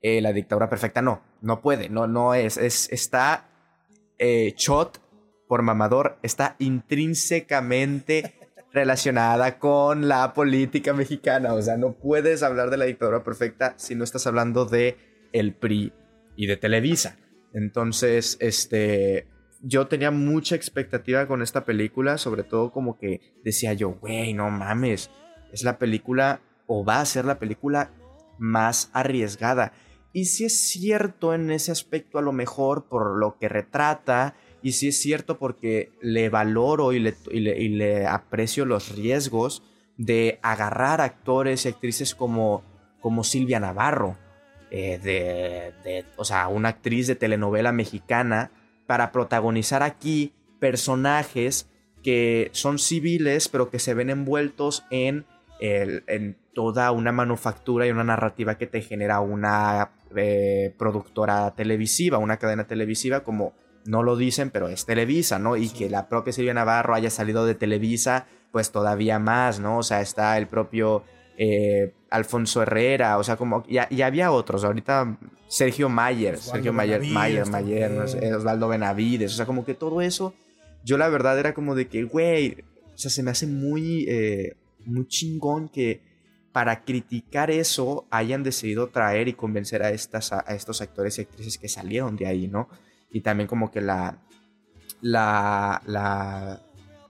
Eh, 0.00 0.20
la 0.20 0.32
dictadura 0.32 0.70
perfecta 0.70 1.02
no, 1.02 1.24
no 1.42 1.60
puede, 1.60 1.88
no, 1.88 2.06
no 2.06 2.34
es, 2.34 2.56
es 2.56 2.88
está 2.92 3.57
eh, 4.18 4.54
shot 4.56 5.00
por 5.46 5.62
mamador, 5.62 6.18
está 6.22 6.56
intrínsecamente 6.58 8.34
relacionada 8.72 9.58
con 9.58 10.08
la 10.08 10.34
política 10.34 10.92
mexicana, 10.92 11.54
o 11.54 11.62
sea, 11.62 11.76
no 11.76 11.92
puedes 11.94 12.42
hablar 12.42 12.70
de 12.70 12.76
la 12.76 12.84
dictadura 12.84 13.24
perfecta 13.24 13.74
si 13.76 13.94
no 13.94 14.04
estás 14.04 14.26
hablando 14.26 14.66
de 14.66 14.96
el 15.32 15.54
PRI 15.54 15.92
y 16.36 16.46
de 16.46 16.56
Televisa. 16.56 17.18
Entonces, 17.54 18.36
este, 18.40 19.26
yo 19.62 19.86
tenía 19.88 20.10
mucha 20.10 20.54
expectativa 20.54 21.26
con 21.26 21.42
esta 21.42 21.64
película, 21.64 22.18
sobre 22.18 22.44
todo 22.44 22.70
como 22.70 22.98
que 22.98 23.20
decía 23.42 23.72
yo, 23.72 23.90
güey, 23.90 24.34
no 24.34 24.50
mames, 24.50 25.10
es 25.52 25.64
la 25.64 25.78
película 25.78 26.40
o 26.66 26.84
va 26.84 27.00
a 27.00 27.06
ser 27.06 27.24
la 27.24 27.38
película 27.38 27.90
más 28.38 28.90
arriesgada. 28.92 29.72
Y 30.12 30.26
si 30.26 30.44
es 30.44 30.58
cierto 30.60 31.34
en 31.34 31.50
ese 31.50 31.70
aspecto 31.70 32.18
a 32.18 32.22
lo 32.22 32.32
mejor 32.32 32.88
por 32.88 33.18
lo 33.18 33.38
que 33.38 33.48
retrata, 33.48 34.34
y 34.62 34.72
si 34.72 34.88
es 34.88 35.00
cierto 35.00 35.38
porque 35.38 35.92
le 36.00 36.28
valoro 36.30 36.92
y 36.92 36.98
le, 36.98 37.14
y 37.30 37.68
le, 37.68 38.06
aprecio 38.06 38.64
los 38.64 38.94
riesgos 38.96 39.62
de 39.96 40.38
agarrar 40.42 41.00
actores 41.00 41.64
y 41.64 41.68
actrices 41.68 42.14
como, 42.14 42.62
como 43.00 43.22
Silvia 43.24 43.60
Navarro, 43.60 44.16
eh, 44.70 44.98
de, 44.98 45.72
de, 45.84 46.04
o 46.16 46.24
sea, 46.24 46.48
una 46.48 46.70
actriz 46.70 47.06
de 47.06 47.14
telenovela 47.14 47.72
mexicana 47.72 48.50
para 48.86 49.12
protagonizar 49.12 49.82
aquí 49.82 50.32
personajes 50.58 51.68
que 52.02 52.50
son 52.52 52.78
civiles, 52.78 53.48
pero 53.48 53.70
que 53.70 53.78
se 53.78 53.94
ven 53.94 54.10
envueltos 54.10 54.84
en, 54.90 55.26
en 55.60 56.36
toda 56.54 56.90
una 56.92 57.12
manufactura 57.12 57.86
y 57.86 57.90
una 57.90 58.04
narrativa 58.04 58.56
que 58.56 58.66
te 58.66 58.82
genera 58.82 59.20
una 59.20 59.90
eh, 60.16 60.74
productora 60.78 61.54
televisiva, 61.54 62.18
una 62.18 62.38
cadena 62.38 62.66
televisiva, 62.66 63.20
como 63.20 63.54
no 63.84 64.02
lo 64.02 64.16
dicen, 64.16 64.50
pero 64.50 64.68
es 64.68 64.84
Televisa, 64.84 65.38
¿no? 65.38 65.56
Y 65.56 65.70
que 65.70 65.88
la 65.88 66.08
propia 66.08 66.32
Silvia 66.32 66.54
Navarro 66.54 66.94
haya 66.94 67.10
salido 67.10 67.46
de 67.46 67.54
Televisa, 67.54 68.26
pues 68.52 68.70
todavía 68.70 69.18
más, 69.18 69.60
¿no? 69.60 69.78
O 69.78 69.82
sea, 69.82 70.00
está 70.00 70.36
el 70.36 70.46
propio 70.46 71.04
eh, 71.38 71.94
Alfonso 72.10 72.62
Herrera, 72.62 73.16
o 73.18 73.24
sea, 73.24 73.36
como, 73.36 73.64
ya, 73.66 73.88
había 74.04 74.30
otros, 74.30 74.64
ahorita 74.64 75.18
Sergio 75.46 75.88
Mayer, 75.88 76.36
Sergio 76.38 76.72
Mayer, 76.72 77.02
Mayer, 77.02 77.46
Mayer, 77.46 77.92
Osvaldo 78.34 78.68
Benavides, 78.68 79.32
o 79.32 79.36
sea, 79.36 79.46
como 79.46 79.64
que 79.64 79.74
todo 79.74 80.02
eso, 80.02 80.34
yo 80.84 80.98
la 80.98 81.08
verdad 81.08 81.38
era 81.38 81.54
como 81.54 81.74
de 81.74 81.88
que, 81.88 82.04
güey, 82.04 82.64
o 82.94 82.98
sea, 82.98 83.10
se 83.10 83.22
me 83.22 83.30
hace 83.30 83.46
muy, 83.46 84.04
eh, 84.08 84.56
muy 84.84 85.06
chingón 85.06 85.68
que 85.68 86.00
para 86.58 86.82
criticar 86.82 87.52
eso 87.52 88.08
hayan 88.10 88.42
decidido 88.42 88.88
traer 88.88 89.28
y 89.28 89.34
convencer 89.34 89.84
a, 89.84 89.90
estas, 89.90 90.32
a 90.32 90.40
estos 90.48 90.80
actores 90.80 91.16
y 91.16 91.20
actrices 91.20 91.56
que 91.56 91.68
salieron 91.68 92.16
de 92.16 92.26
ahí, 92.26 92.48
¿no? 92.48 92.68
Y 93.12 93.20
también 93.20 93.46
como 93.46 93.70
que 93.70 93.80
la, 93.80 94.18
la, 95.00 95.80
la, 95.86 96.60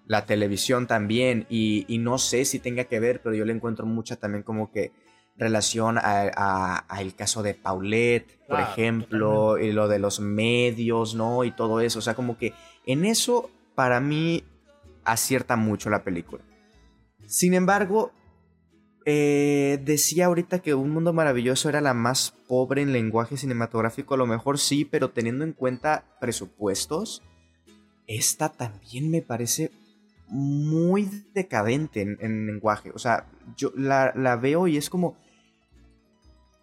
la 0.06 0.26
televisión 0.26 0.86
también, 0.86 1.46
y, 1.48 1.86
y, 1.88 1.96
no 1.96 2.18
sé 2.18 2.44
si 2.44 2.58
tenga 2.58 2.84
que 2.84 3.00
ver, 3.00 3.22
pero 3.22 3.34
yo 3.34 3.46
le 3.46 3.54
encuentro 3.54 3.86
mucha 3.86 4.16
también 4.16 4.42
como 4.42 4.70
que 4.70 4.92
relación 5.38 5.96
a, 5.96 6.84
el 7.00 7.14
caso 7.14 7.42
de 7.42 7.54
Paulette, 7.54 8.38
por 8.46 8.60
ejemplo, 8.60 9.56
y 9.56 9.72
lo 9.72 9.88
de 9.88 9.98
los 9.98 10.20
medios, 10.20 11.14
¿no? 11.14 11.42
Y 11.44 11.52
todo 11.52 11.80
eso. 11.80 12.00
O 12.00 12.02
sea, 12.02 12.14
como 12.14 12.36
que 12.36 12.52
en 12.84 13.06
eso, 13.06 13.48
para 13.74 13.98
mí, 13.98 14.44
acierta 15.04 15.56
mucho 15.56 15.88
la 15.88 16.04
película. 16.04 16.44
Sin 17.26 17.54
embargo, 17.54 18.12
eh, 19.10 19.80
decía 19.82 20.26
ahorita 20.26 20.58
que 20.58 20.74
Un 20.74 20.90
Mundo 20.90 21.14
Maravilloso 21.14 21.70
era 21.70 21.80
la 21.80 21.94
más 21.94 22.34
pobre 22.46 22.82
en 22.82 22.92
lenguaje 22.92 23.38
cinematográfico. 23.38 24.12
A 24.12 24.18
lo 24.18 24.26
mejor 24.26 24.58
sí, 24.58 24.84
pero 24.84 25.08
teniendo 25.08 25.44
en 25.44 25.54
cuenta 25.54 26.04
presupuestos, 26.20 27.22
esta 28.06 28.50
también 28.50 29.10
me 29.10 29.22
parece 29.22 29.70
muy 30.28 31.08
decadente 31.32 32.02
en, 32.02 32.46
lenguaje. 32.46 32.90
O 32.94 32.98
sea, 32.98 33.26
yo 33.56 33.72
la, 33.74 34.12
la 34.14 34.36
veo 34.36 34.66
y 34.66 34.76
es 34.76 34.90
como 34.90 35.16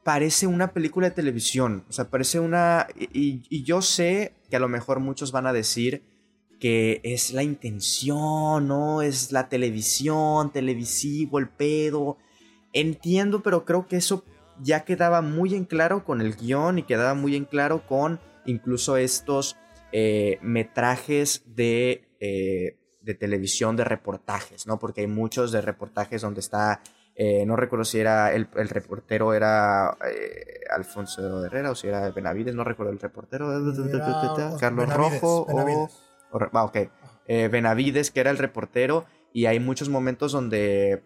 parece 0.03 0.45
una 0.45 0.71
película 0.71 1.09
de 1.09 1.15
televisión. 1.15 1.83
O 1.89 1.91
sea, 1.91 2.11
parece 2.11 2.39
una... 2.39 2.85
Y, 2.95 3.63
yo 3.63 3.81
sé 3.81 4.33
que 4.51 4.55
a 4.55 4.59
lo 4.59 4.69
mejor 4.69 4.99
muchos 4.99 5.31
van 5.31 5.47
a 5.47 5.51
decir 5.51 6.03
que 6.59 7.01
es 7.03 7.33
la 7.33 7.41
intención, 7.41 8.67
¿no? 8.67 9.01
Es 9.01 9.31
la 9.31 9.49
televisión, 9.49 10.53
televisivo, 10.53 11.39
el 11.39 11.49
pedo. 11.49 12.17
Entiendo, 12.75 13.41
pero 13.41 13.65
creo 13.65 13.87
que 13.87 13.95
eso 13.95 14.23
ya 14.61 14.85
quedaba 14.85 15.21
muy 15.21 15.55
en 15.55 15.65
claro 15.65 16.03
con 16.03 16.21
el 16.21 16.35
guion 16.35 16.77
y 16.77 16.83
quedaba 16.83 17.15
muy 17.15 17.35
en 17.35 17.45
claro 17.45 17.87
con 17.87 18.19
incluso 18.45 18.97
estos 18.97 19.57
eh, 19.91 20.37
metrajes 20.41 21.43
de, 21.47 22.07
eh, 22.19 22.77
de 23.01 23.15
televisión, 23.15 23.75
de 23.75 23.85
reportajes, 23.85 24.67
¿no? 24.67 24.77
Porque 24.77 25.01
hay 25.01 25.07
muchos 25.07 25.51
de 25.51 25.61
reportajes 25.61 26.21
donde 26.21 26.41
está 26.41 26.81
eh, 27.17 27.45
no 27.45 27.55
recuerdo 27.55 27.85
si 27.85 27.99
era 27.99 28.33
el, 28.33 28.49
reportero 28.51 29.33
era 29.33 29.97
Alfonso 30.69 31.45
Herrera 31.45 31.71
o 31.71 31.75
si 31.75 31.87
era 31.87 32.11
Benavides, 32.11 32.53
no 32.55 32.65
recuerdo 32.65 32.91
el 32.91 32.99
reportero. 32.99 33.47
Carlos 34.59 34.93
Rojo 34.93 35.47
o... 35.49 35.89
Ah, 36.51 36.65
ok. 36.65 36.77
Eh, 37.27 37.47
Benavides, 37.47 38.11
que 38.11 38.19
era 38.19 38.31
el 38.31 38.37
reportero, 38.37 39.05
y 39.33 39.45
hay 39.45 39.59
muchos 39.59 39.89
momentos 39.89 40.31
donde 40.31 41.03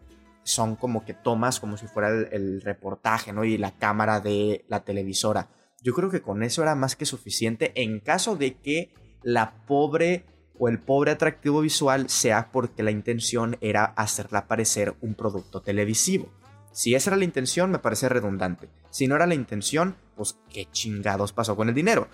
son 0.50 0.76
como 0.76 1.06
que 1.06 1.14
tomas 1.14 1.60
como 1.60 1.78
si 1.78 1.88
fuera 1.88 2.10
el, 2.10 2.62
reportaje, 2.62 3.32
¿no? 3.32 3.43
Y 3.43 3.58
la 3.58 3.72
cámara 3.78 4.20
de 4.20 4.66
la 4.68 4.84
televisora. 4.84 5.50
Yo 5.82 5.93
creo 5.93 6.10
que 6.10 6.22
con 6.22 6.43
eso 6.43 6.62
era 6.62 6.76
más 6.76 6.95
que 6.95 7.06
suficiente 7.06 7.72
en 7.76 8.00
caso 8.00 8.36
de 8.36 8.56
que 8.56 8.93
la 9.24 9.66
pobre 9.66 10.26
o 10.58 10.68
el 10.68 10.80
pobre 10.80 11.12
atractivo 11.12 11.62
visual 11.62 12.10
sea 12.10 12.52
porque 12.52 12.84
la 12.84 12.91
intención 12.91 13.58
era 13.62 13.86
hacerla 13.86 14.47
parecer 14.47 14.95
un 15.02 15.16
producto 15.16 15.62
televisivo. 15.62 16.30
Si 16.72 16.95
esa 16.95 17.12
era 17.12 17.18
la 17.18 17.24
intención, 17.24 17.72
me 17.72 17.80
parece 17.80 18.10
redundante. 18.10 18.70
Si 18.89 19.08
no 19.08 19.16
era 19.16 19.26
la 19.26 19.36
intención, 19.36 19.95
pues 20.16 20.38
qué 20.50 20.68
chingados 20.72 21.32
pasó 21.32 21.56
con 21.56 21.70
el 21.70 21.76
dinero. 21.76 22.08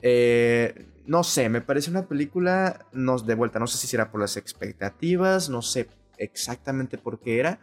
Eh, 0.00 0.86
no 1.06 1.24
sé, 1.24 1.48
me 1.48 1.60
parece 1.60 1.90
una 1.90 2.06
película 2.06 2.86
nos 2.92 3.26
de 3.26 3.34
vuelta. 3.34 3.58
No 3.58 3.66
sé 3.66 3.78
si 3.78 3.86
será 3.86 4.10
por 4.10 4.20
las 4.20 4.36
expectativas, 4.36 5.48
no 5.48 5.62
sé 5.62 5.88
exactamente 6.18 6.98
por 6.98 7.20
qué 7.20 7.38
era, 7.38 7.60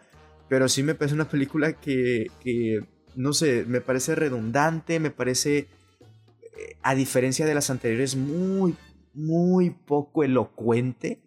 pero 0.48 0.70
sí 0.70 0.84
me 0.84 0.96
parece 0.96 1.16
una 1.16 1.30
película 1.30 1.74
que, 1.74 2.28
que 2.40 2.80
no 3.16 3.34
sé, 3.34 3.66
me 3.66 3.82
parece 3.82 4.16
redundante, 4.16 5.00
me 5.00 5.12
parece, 5.12 5.58
eh, 5.58 6.78
a 6.84 6.96
diferencia 6.96 7.46
de 7.46 7.56
las 7.56 7.70
anteriores, 7.70 8.16
muy, 8.16 8.76
muy 9.14 9.70
poco 9.70 10.24
elocuente 10.24 11.22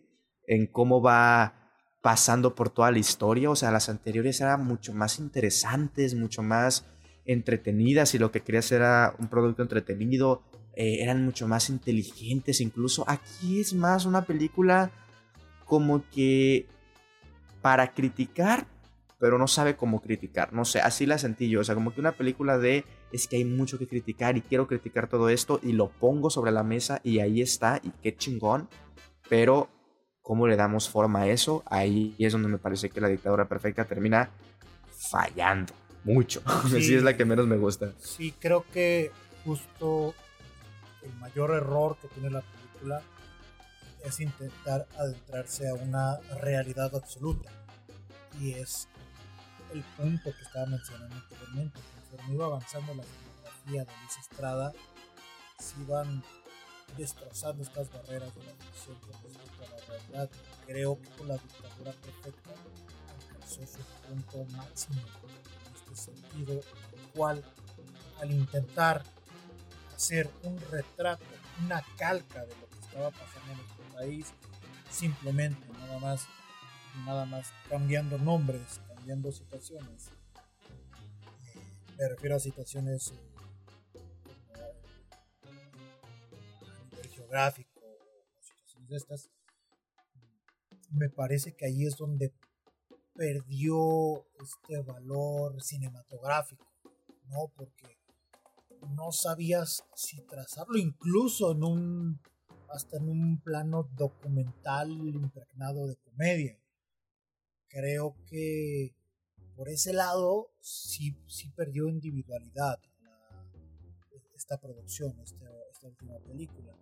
en 0.47 0.66
cómo 0.66 1.03
va 1.03 1.59
pasando 2.03 2.55
por 2.55 2.71
toda 2.71 2.91
la 2.91 2.99
historia. 2.99 3.51
O 3.51 3.57
sea, 3.57 3.71
las 3.71 3.89
anteriores 3.89 4.41
eran 4.41 4.64
mucho 4.64 4.95
más 4.95 5.19
interesantes, 5.19 6.14
mucho 6.14 6.43
más 6.43 6.87
entretenidas 7.25 8.14
y 8.14 8.19
lo 8.19 8.31
que 8.31 8.41
querías 8.41 8.71
era 8.73 9.14
un 9.19 9.29
producto 9.29 9.62
entretenido. 9.62 10.43
Eh, 10.75 11.03
eran 11.03 11.25
mucho 11.25 11.49
más 11.49 11.71
inteligentes 11.71 12.61
incluso. 12.61 13.05
Aquí 13.09 13.61
es 13.61 13.75
más 13.75 14.07
una 14.07 14.23
película 14.23 14.91
como 15.64 16.09
que 16.11 16.66
para 17.61 17.93
criticar, 17.93 18.66
pero 19.19 19.39
no 19.39 19.49
sabe 19.49 19.77
cómo 19.77 20.01
criticar. 20.01 20.53
No 20.53 20.64
sé, 20.64 20.81
así 20.81 21.07
la 21.07 21.19
sentí 21.19 21.49
yo. 21.49 21.61
O 21.61 21.64
sea, 21.64 21.75
como 21.75 21.93
que 21.93 22.01
una 22.01 22.12
película 22.12 22.59
de 22.59 22.85
es 23.12 23.27
que 23.27 23.37
hay 23.37 23.45
mucho 23.45 23.79
que 23.79 23.89
criticar 23.89 24.37
y 24.37 24.43
quiero 24.43 24.66
criticar 24.66 25.09
todo 25.09 25.29
esto 25.29 25.61
y 25.62 25.73
lo 25.73 25.89
pongo 25.89 26.31
sobre 26.31 26.53
la 26.53 26.62
mesa 26.62 27.01
y 27.03 27.19
ahí 27.21 27.43
está 27.43 27.81
y 27.83 27.91
qué 28.03 28.16
chingón. 28.16 28.69
Pero 29.29 29.69
cómo 30.23 30.47
le 30.47 30.57
damos 30.57 30.89
forma 30.89 31.23
a 31.23 31.29
eso, 31.29 31.62
ahí 31.66 32.14
es 32.19 32.33
donde 32.33 32.49
me 32.49 32.59
parece 32.59 32.91
que 32.91 33.01
la 33.01 33.09
dictadura 33.09 33.49
perfecta 33.49 33.85
termina 33.85 34.31
fallando 34.91 35.73
mucho. 36.05 36.43
Sí, 36.69 36.95
es 36.95 37.03
la 37.03 37.16
que 37.16 37.25
menos 37.25 37.47
me 37.47 37.57
gusta. 37.57 37.93
Sí, 37.99 38.33
creo 38.39 38.64
que 38.73 39.11
justo 39.45 40.14
el 41.03 41.12
mayor 41.14 41.51
error 41.53 41.97
que 42.01 42.09
tiene 42.09 42.31
la 42.31 42.43
película 42.43 43.03
es 44.05 44.21
intentar 44.21 44.87
adentrarse 44.99 45.69
a 45.69 45.75
una 45.75 46.19
realidad 46.41 46.95
absoluta. 46.95 47.51
Y 48.41 48.53
es 48.53 48.89
el 49.73 49.83
punto 49.97 50.33
que 50.35 50.43
estaba 50.43 50.66
mencionando 50.66 51.16
anteriormente 51.16 51.81
conforme 51.95 52.35
iba 52.35 52.47
avanzando 52.47 52.95
la 52.95 53.03
fotografía 53.03 53.85
de 53.85 53.93
Luis 54.01 54.19
Estrada, 54.19 54.73
se 55.59 55.81
iban 55.81 56.23
destrozando 56.97 57.62
estas 57.62 57.91
barreras 57.91 58.35
de 58.35 58.45
la 58.45 58.53
ficción 58.53 58.97
con 59.01 59.12
respecto 59.23 59.59
la 59.71 59.87
realidad. 59.87 60.31
Creo 60.66 61.01
que 61.01 61.09
con 61.11 61.29
la 61.29 61.37
dictadura 61.37 61.93
perfecta 61.93 62.51
alcanzó 63.31 63.66
su 63.66 63.83
punto 64.07 64.45
máximo 64.57 65.01
en 65.01 65.75
este 65.75 65.97
sentido, 65.97 66.55
el 66.55 67.09
cual 67.14 67.45
al 68.21 68.31
intentar 68.31 69.05
hacer 69.95 70.31
un 70.45 70.59
retrato, 70.71 71.25
una 71.64 71.83
calca 71.97 72.45
de 72.45 72.57
lo 72.57 72.69
que 72.69 72.79
estaba 72.81 73.11
pasando 73.11 73.53
en 73.53 73.59
nuestro 73.59 73.85
país, 73.95 74.27
simplemente 74.91 75.66
nada 75.73 75.99
más, 75.99 76.27
nada 77.05 77.25
más 77.27 77.53
cambiando 77.69 78.19
nombres, 78.19 78.81
situaciones. 79.33 80.09
Eh, 81.55 81.61
me 81.97 82.09
refiero 82.09 82.37
a 82.37 82.41
situaciones 82.41 83.13
eh, 83.95 84.75
a 86.63 86.85
nivel 86.85 87.09
geográfico 87.09 87.81
o 87.81 88.43
situaciones 88.43 88.89
de 88.91 88.97
estas. 88.97 89.31
Me 90.91 91.09
parece 91.09 91.55
que 91.55 91.65
ahí 91.65 91.87
es 91.87 91.97
donde 91.97 92.35
perdió 93.15 94.27
este 94.43 94.79
valor 94.83 95.63
cinematográfico, 95.63 96.67
¿no? 97.29 97.51
Porque 97.57 97.99
no 98.95 99.11
sabías 99.11 99.85
si 99.95 100.21
trazarlo 100.27 100.77
incluso 100.77 101.53
en 101.53 101.65
un 101.65 102.21
hasta 102.69 102.99
en 102.99 103.09
un 103.09 103.41
plano 103.41 103.89
documental 103.97 104.91
impregnado 104.91 105.87
de 105.87 105.97
comedia. 105.97 106.59
Creo 107.69 108.15
que 108.27 108.98
por 109.59 109.69
ese 109.69 109.93
lado 109.93 110.53
sí, 110.61 111.17
sí 111.27 111.51
perdió 111.51 111.89
individualidad 111.89 112.79
esta 114.37 114.57
producción, 114.57 115.19
esta, 115.19 115.47
esta 115.73 115.89
última 115.89 116.17
película. 116.21 116.73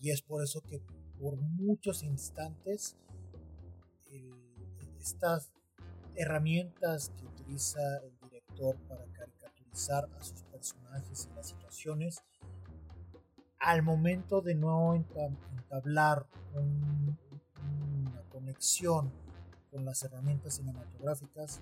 Y, 0.00 0.10
es 0.10 0.22
por 0.22 0.42
eso 0.42 0.62
que 0.62 0.80
por 1.20 1.36
muchos 1.36 2.02
instantes 2.02 2.96
estas 4.98 5.52
herramientas 6.16 7.12
que 7.18 7.26
utiliza 7.26 7.80
el 7.98 8.18
director 8.18 8.76
para 8.88 9.04
caricaturizar 9.12 10.08
a 10.18 10.24
sus 10.24 10.42
personajes 10.44 11.28
y 11.30 11.34
las 11.34 11.48
situaciones, 11.48 12.22
al 13.58 13.82
momento 13.82 14.40
de 14.40 14.54
no 14.54 14.94
entablar 14.94 16.26
un, 16.54 17.18
una 18.00 18.22
conexión 18.30 19.12
con 19.72 19.86
las 19.86 20.02
herramientas 20.02 20.54
cinematográficas, 20.54 21.60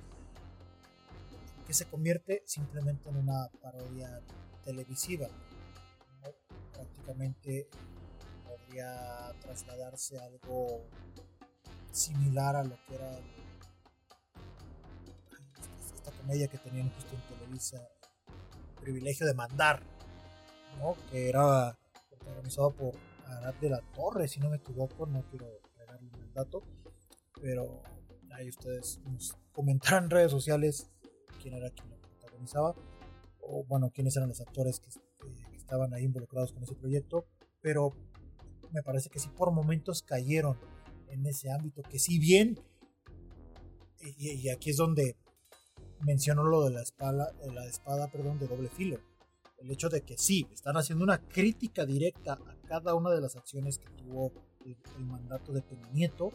que 1.65 1.73
se 1.73 1.87
convierte 1.87 2.43
simplemente 2.45 3.09
en 3.09 3.17
una 3.17 3.49
parodia 3.63 4.21
televisiva. 4.65 5.29
Prácticamente 6.73 7.69
podría 8.45 9.33
trasladarse 9.41 10.19
algo 10.19 10.89
similar 11.93 12.57
a 12.57 12.65
lo 12.65 12.77
que 12.87 12.97
era 12.97 13.19
esta 15.95 16.11
comedia 16.11 16.49
que 16.49 16.59
tenían 16.59 16.91
justo 16.91 17.15
en 17.15 17.39
Televisa, 17.39 17.89
el 18.77 18.83
privilegio 18.83 19.27
de 19.27 19.35
mandar, 19.35 19.83
¿no? 20.81 20.97
que 21.11 21.29
era 21.29 21.79
protagonizado 22.09 22.73
por 22.73 22.95
Arad 23.27 23.55
de 23.55 23.71
la 23.71 23.81
Torre, 23.95 24.27
si 24.27 24.41
no 24.41 24.51
me 24.51 24.57
equivoco, 24.57 25.07
no 25.07 25.23
quiero 25.31 25.47
pegarle 25.77 26.11
el 26.15 26.33
dato, 26.33 26.65
pero 27.41 27.83
ahí 28.41 28.49
ustedes 28.49 29.01
nos 29.05 29.37
comentarán 29.53 30.05
en 30.05 30.11
redes 30.11 30.31
sociales 30.31 30.89
quién 31.43 31.55
era 31.55 31.71
quien 31.71 31.91
lo 31.91 31.97
protagonizaba, 31.97 32.75
o 33.41 33.65
bueno, 33.65 33.91
quiénes 33.95 34.17
eran 34.17 34.29
los 34.29 34.41
actores 34.41 34.81
que, 34.81 34.91
estaban 35.57 35.95
ahí 35.95 36.03
involucrados 36.03 36.53
con 36.53 36.65
ese 36.65 36.75
proyecto, 36.75 37.27
pero 37.61 37.93
me 38.73 38.83
parece 38.83 39.09
que 39.09 39.21
sí 39.21 39.29
por 39.29 39.53
momentos 39.53 40.03
cayeron 40.03 40.59
en 41.07 41.25
ese 41.27 41.49
ámbito, 41.53 41.83
que 41.83 42.01
si 42.01 42.19
bien, 42.19 42.59
y, 44.01 44.49
aquí 44.49 44.71
es 44.71 44.79
donde 44.79 45.17
menciono 46.01 46.43
lo 46.43 46.65
de 46.65 46.71
la 46.71 46.83
espada, 46.83 47.33
la 47.55 47.67
espada 47.67 48.09
perdón, 48.11 48.41
de 48.41 48.49
doble 48.49 48.69
filo, 48.69 48.99
el 49.59 49.71
hecho 49.71 49.89
de 49.89 50.01
que 50.01 50.19
sí, 50.19 50.49
están 50.53 50.77
haciendo 50.77 51.05
una 51.05 51.21
crítica 51.21 51.87
directa 51.87 52.33
a 52.33 52.67
cada 52.67 52.97
una 52.97 53.11
de 53.11 53.21
las 53.21 53.37
acciones 53.37 53.79
que 53.79 53.91
tuvo 53.91 54.33
el, 54.65 54.77
el 54.97 55.05
mandato 55.05 55.53
de 55.53 55.63
Peña 55.63 55.89
Nieto, 55.93 56.33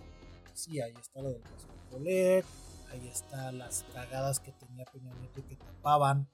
sí, 0.54 0.80
ahí 0.80 0.94
está 0.98 1.22
lo 1.22 1.32
del 1.32 1.42
caso 1.42 1.75
Colet, 1.90 2.46
ahí 2.92 3.08
está 3.08 3.52
las 3.52 3.86
cagadas 3.94 4.40
que 4.40 4.52
tenía 4.52 4.86
Peña 4.86 5.14
Nieto 5.16 5.40
y 5.40 5.44
que 5.44 5.56
tapaban 5.56 6.28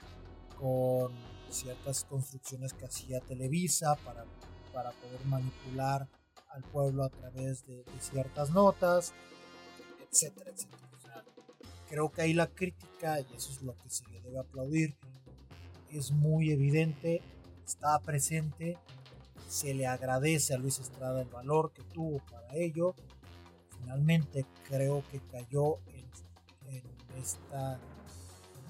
con 0.59 1.11
ciertas 1.49 2.05
construcciones 2.05 2.73
que 2.73 2.85
hacía 2.85 3.19
Televisa 3.21 3.95
para, 4.05 4.25
para 4.73 4.91
poder 4.91 5.25
manipular 5.25 6.07
al 6.49 6.63
pueblo 6.63 7.03
a 7.03 7.09
través 7.09 7.65
de, 7.65 7.83
de 7.83 7.99
ciertas 7.99 8.51
notas, 8.51 9.13
etcétera, 10.09 10.51
etcétera. 10.51 10.89
O 10.97 11.01
sea, 11.01 11.23
creo 11.89 12.11
que 12.11 12.21
ahí 12.21 12.33
la 12.33 12.47
crítica, 12.47 13.19
y 13.21 13.33
eso 13.35 13.51
es 13.51 13.61
lo 13.61 13.75
que 13.77 13.89
se 13.89 14.07
le 14.09 14.21
debe 14.21 14.39
aplaudir, 14.39 14.95
es 15.89 16.11
muy 16.11 16.51
evidente, 16.51 17.21
está 17.65 17.99
presente, 17.99 18.77
se 19.47 19.73
le 19.73 19.85
agradece 19.85 20.53
a 20.53 20.57
Luis 20.57 20.79
Estrada 20.79 21.21
el 21.21 21.27
valor 21.27 21.73
que 21.73 21.83
tuvo 21.83 22.19
para 22.31 22.55
ello. 22.55 22.95
Finalmente 23.81 24.45
creo 24.67 25.03
que 25.11 25.19
cayó 25.31 25.79
en, 25.87 26.05
en 26.67 26.83
esta 27.17 27.79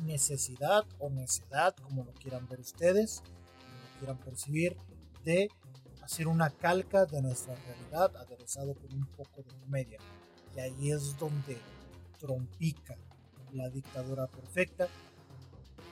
necesidad 0.05 0.85
o 0.99 1.09
necedad, 1.09 1.75
como 1.75 2.03
lo 2.03 2.13
quieran 2.13 2.47
ver 2.47 2.59
ustedes, 2.59 3.21
como 3.21 3.81
lo 3.83 3.99
quieran 3.99 4.17
percibir, 4.17 4.77
de 5.23 5.49
hacer 6.01 6.27
una 6.27 6.49
calca 6.49 7.05
de 7.05 7.21
nuestra 7.21 7.55
realidad 7.55 8.15
aderezado 8.17 8.73
con 8.75 8.93
un 8.93 9.05
poco 9.05 9.43
de 9.43 9.51
comedia. 9.59 9.99
Y 10.55 10.59
ahí 10.59 10.91
es 10.91 11.17
donde 11.17 11.57
trompica 12.19 12.97
la 13.53 13.69
dictadura 13.69 14.27
perfecta, 14.27 14.87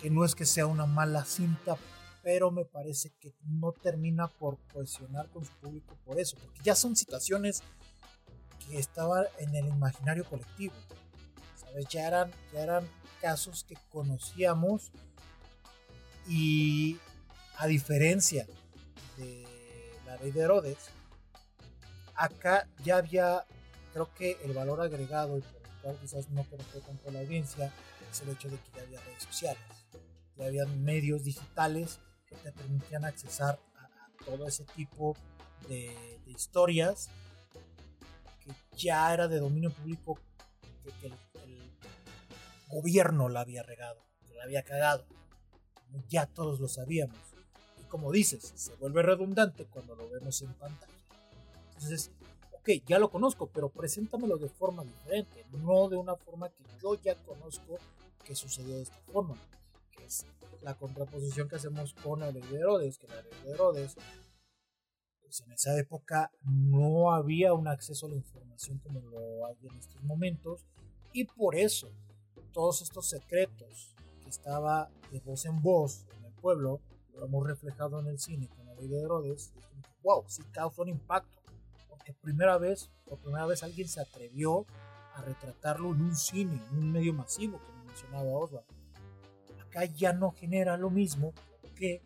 que 0.02 0.10
no 0.10 0.26
es 0.26 0.36
que 0.36 0.46
sea 0.46 0.66
una 0.66 0.86
mala 0.86 1.26
cinta, 1.26 1.78
pero 2.24 2.52
me 2.52 2.66
parece 2.66 3.12
que 3.20 3.34
no 3.44 3.72
termina 3.72 4.28
por 4.28 4.58
cohesionar 4.74 5.30
con 5.30 5.46
su 5.46 5.52
público 5.54 5.98
por 6.06 6.20
eso, 6.20 6.38
porque 6.42 6.62
ya 6.64 6.76
son 6.76 6.96
situaciones 6.96 7.64
que 8.70 8.78
estaban 8.78 9.26
en 9.40 9.56
el 9.56 9.68
imaginario 9.68 10.24
colectivo. 10.26 10.76
¿Sabes? 11.60 11.88
Ya 11.88 12.08
eran, 12.08 12.32
ya 12.54 12.62
eran 12.62 12.90
casos 13.20 13.64
que 13.64 13.76
conocíamos 13.92 14.92
y 16.28 16.98
a 17.58 17.68
diferencia 17.68 18.48
de 19.18 19.46
la 20.06 20.16
ley 20.18 20.32
de 20.32 20.42
Herodes, 20.42 20.78
acá 22.16 22.68
ya 22.84 22.98
había, 22.98 23.46
creo 23.94 24.14
que 24.14 24.38
el 24.44 24.54
valor 24.54 24.82
agregado 24.82 25.38
y 25.38 25.42
por 25.42 25.56
el 25.56 25.82
cual 25.82 25.98
quizás 26.00 26.30
no 26.30 26.44
conectó 26.44 26.80
tanto 26.80 27.12
la 27.12 27.20
audiencia 27.20 27.74
es 28.12 28.22
el 28.22 28.30
hecho 28.30 28.50
de 28.50 28.58
que 28.58 28.72
ya 28.76 28.82
había 28.84 29.02
redes 29.02 29.24
sociales, 29.24 29.64
ya 30.38 30.46
había 30.46 30.66
medios 30.66 31.24
digitales 31.24 32.00
que 32.28 32.36
te 32.36 32.52
permitían 32.52 33.06
accesar 33.06 33.60
a, 33.76 33.86
a 33.86 34.26
todo 34.26 34.48
ese 34.48 34.64
tipo 34.66 35.16
de, 35.68 36.20
de, 36.26 36.32
historias 36.32 37.10
que 38.54 38.78
ya 38.78 39.14
era 39.14 39.28
de 39.28 39.40
dominio 39.40 39.72
público 39.72 40.20
que, 40.84 40.92
que 41.00 41.08
el, 41.08 41.14
el, 41.44 41.72
gobierno 42.68 43.30
la 43.30 43.42
había 43.42 43.64
regado, 43.64 44.06
que 44.28 44.36
la 44.36 44.44
había 44.44 44.64
cagado. 44.64 45.06
Ya 46.08 46.28
todos 46.28 46.60
lo 46.60 46.68
sabíamos. 46.68 47.18
Y 47.80 47.84
como 47.84 48.12
dices, 48.12 48.54
se 48.56 48.76
vuelve 48.76 49.02
redundante 49.02 49.66
cuando 49.66 49.96
lo 49.96 50.08
vemos 50.10 50.42
en 50.44 50.54
pantalla. 50.54 50.94
Entonces, 51.74 52.12
ok, 52.52 52.70
ya 52.86 53.00
lo 53.00 53.10
conozco, 53.10 53.48
pero 53.48 53.70
preséntamelo 53.70 54.38
de 54.38 54.50
forma 54.50 54.84
diferente, 54.84 55.46
no 55.52 55.90
de 55.90 55.96
una 55.96 56.16
forma 56.16 56.50
que 56.50 56.64
yo 56.82 56.96
ya 56.96 57.16
conozco 57.16 57.78
que 58.24 58.36
sucedió 58.36 58.76
de 58.76 58.84
esta 58.84 59.00
forma, 59.12 59.36
que 59.92 60.06
es 60.06 60.26
la 60.62 60.76
contraposición 60.76 61.48
que 61.48 61.56
hacemos 61.56 61.94
con 61.94 62.20
ley 62.20 62.34
de 62.34 62.60
Herodes, 62.60 62.98
que 62.98 63.08
la 63.08 63.22
de 63.22 63.52
Herodes, 63.52 63.96
pues 65.30 65.42
en 65.42 65.52
esa 65.52 65.78
época 65.78 66.32
no 66.42 67.12
había 67.12 67.54
un 67.54 67.68
acceso 67.68 68.08
a 68.08 68.10
la 68.10 68.16
información 68.16 68.80
como 68.80 69.00
lo 69.00 69.46
hay 69.46 69.56
en 69.62 69.78
estos 69.78 70.02
momentos, 70.02 70.66
y 71.14 71.26
por 71.26 71.56
eso 71.56 71.92
todos 72.52 72.82
estos 72.82 73.08
secretos 73.08 73.94
que 74.24 74.30
estaba 74.30 74.90
de 75.12 75.20
voz 75.20 75.46
en 75.46 75.62
voz 75.62 76.08
en 76.18 76.26
el 76.26 76.34
pueblo, 76.34 76.82
lo 77.14 77.26
hemos 77.26 77.46
reflejado 77.46 78.00
en 78.00 78.08
el 78.08 78.18
cine 78.18 78.48
con 78.48 78.66
la 78.66 78.74
ley 78.74 78.88
de 78.88 79.04
Herodes, 79.04 79.54
y 79.78 79.84
wow, 80.02 80.24
sí 80.28 80.42
causa 80.52 80.82
un 80.82 80.90
impacto, 80.90 81.44
porque 81.88 82.12
primera 82.16 82.58
vez, 82.58 82.90
por 83.06 83.20
primera 83.20 83.46
vez 83.46 83.62
alguien 83.62 83.88
se 83.88 84.02
atrevió 84.02 84.66
a 85.14 85.22
retratarlo 85.22 85.94
en 85.94 86.02
un 86.02 86.16
cine, 86.16 86.60
en 86.72 86.78
un 86.80 86.92
medio 86.92 87.14
masivo, 87.14 87.60
como 87.68 87.84
mencionaba 87.84 88.32
Oswald. 88.32 88.66
Acá 89.62 89.86
ya 89.86 90.12
no 90.12 90.32
genera 90.32 90.76
lo 90.76 90.90
mismo 90.90 91.34
que 91.76 92.02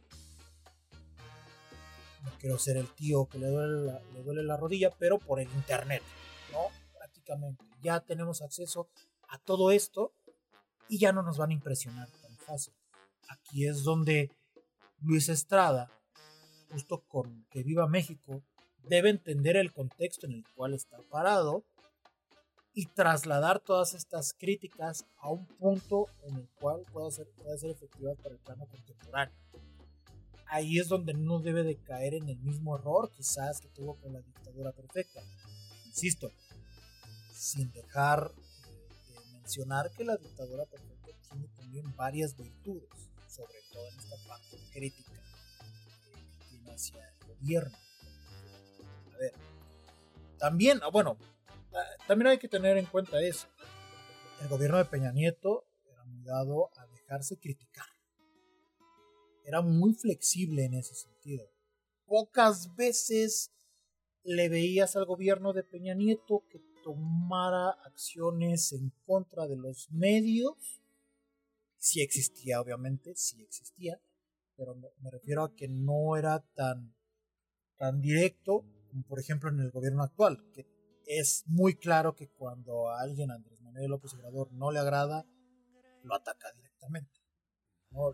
quiero 2.39 2.57
ser 2.57 2.77
el 2.77 2.87
tío 2.93 3.25
que 3.25 3.39
le 3.39 3.47
duele 3.47 3.85
la, 3.85 4.01
le 4.13 4.23
duele 4.23 4.43
la 4.43 4.57
rodilla, 4.57 4.89
pero 4.91 5.19
por 5.19 5.39
el 5.39 5.49
internet, 5.51 6.03
¿no? 6.51 6.67
Prácticamente. 6.97 7.63
Ya 7.81 7.99
tenemos 7.99 8.41
acceso 8.41 8.89
a 9.27 9.37
todo 9.39 9.71
esto 9.71 10.13
y 10.87 10.99
ya 10.99 11.11
no 11.11 11.23
nos 11.23 11.37
van 11.37 11.51
a 11.51 11.53
impresionar 11.53 12.09
tan 12.21 12.37
fácil. 12.37 12.73
Aquí 13.29 13.65
es 13.67 13.83
donde 13.83 14.31
Luis 15.01 15.29
Estrada, 15.29 15.91
justo 16.69 17.03
con 17.07 17.45
que 17.49 17.63
viva 17.63 17.87
México, 17.87 18.43
debe 18.83 19.09
entender 19.09 19.57
el 19.57 19.71
contexto 19.71 20.25
en 20.25 20.33
el 20.33 20.45
cual 20.55 20.73
está 20.73 20.97
parado 21.09 21.63
y 22.73 22.87
trasladar 22.87 23.59
todas 23.59 23.93
estas 23.93 24.33
críticas 24.33 25.05
a 25.17 25.29
un 25.29 25.45
punto 25.45 26.07
en 26.23 26.37
el 26.37 26.49
cual 26.59 26.83
pueda 26.91 27.11
ser, 27.11 27.27
pueda 27.31 27.57
ser 27.57 27.71
efectiva 27.71 28.13
para 28.15 28.35
el 28.35 28.41
plano 28.41 28.65
contemporáneo. 28.65 29.35
Ahí 30.53 30.77
es 30.77 30.87
donde 30.87 31.15
no 31.15 31.39
debe 31.39 31.63
de 31.63 31.77
caer 31.77 32.13
en 32.13 32.29
el 32.29 32.37
mismo 32.37 32.77
error 32.77 33.09
quizás 33.11 33.59
que 33.59 33.69
tuvo 33.69 33.95
con 33.95 34.13
la 34.13 34.21
dictadura 34.21 34.71
perfecta. 34.71 35.21
Insisto, 35.87 36.31
sin 37.33 37.71
dejar 37.71 38.31
de 38.31 39.39
mencionar 39.39 39.91
que 39.97 40.03
la 40.03 40.15
dictadura 40.15 40.65
perfecta 40.65 41.07
tiene 41.27 41.47
también 41.55 41.95
varias 41.95 42.37
virtudes, 42.37 42.87
sobre 43.27 43.57
todo 43.71 43.87
en 43.89 43.99
esta 43.99 44.15
parte 44.27 44.57
crítica 44.71 45.11
que 46.51 46.71
hacia 46.71 47.09
el 47.09 47.35
gobierno. 47.35 47.77
A 49.15 49.17
ver, 49.17 49.33
también, 50.37 50.79
ah, 50.83 50.89
bueno, 50.89 51.17
también 52.07 52.27
hay 52.27 52.37
que 52.37 52.47
tener 52.47 52.77
en 52.77 52.85
cuenta 52.85 53.19
eso. 53.19 53.47
El 54.39 54.49
gobierno 54.49 54.77
de 54.77 54.85
Peña 54.85 55.11
Nieto 55.11 55.65
era 55.91 56.03
muy 56.03 56.21
dado 56.23 56.69
a 56.77 56.85
dejarse 56.85 57.39
criticar 57.39 57.92
era 59.43 59.61
muy 59.61 59.93
flexible 59.93 60.65
en 60.65 60.75
ese 60.75 60.95
sentido. 60.95 61.49
Pocas 62.05 62.75
veces 62.75 63.51
le 64.23 64.49
veías 64.49 64.95
al 64.95 65.05
gobierno 65.05 65.53
de 65.53 65.63
Peña 65.63 65.93
Nieto 65.93 66.45
que 66.49 66.59
tomara 66.83 67.69
acciones 67.85 68.73
en 68.73 68.91
contra 69.05 69.47
de 69.47 69.57
los 69.57 69.89
medios. 69.91 70.81
Sí 71.77 72.01
existía, 72.01 72.61
obviamente, 72.61 73.15
sí 73.15 73.41
existía, 73.41 74.01
pero 74.55 74.75
me, 74.75 75.11
refiero 75.11 75.43
a 75.43 75.55
que 75.55 75.67
no 75.67 76.15
era 76.15 76.39
tan, 76.53 76.95
tan 77.77 78.01
directo 78.01 78.65
como 78.93 79.03
por 79.03 79.19
ejemplo 79.19 79.49
en 79.49 79.59
el 79.59 79.71
gobierno 79.71 80.03
actual, 80.03 80.37
que 80.53 80.67
es 81.05 81.43
muy 81.47 81.75
claro 81.75 82.15
que 82.15 82.29
cuando 82.29 82.89
a 82.89 83.01
alguien 83.01 83.31
Andrés 83.31 83.59
Manuel 83.59 83.89
López 83.89 84.13
Obrador 84.13 84.51
no 84.53 84.71
le 84.71 84.79
agrada, 84.79 85.25
lo 86.03 86.15
ataca 86.15 86.51
directamente. 86.55 87.22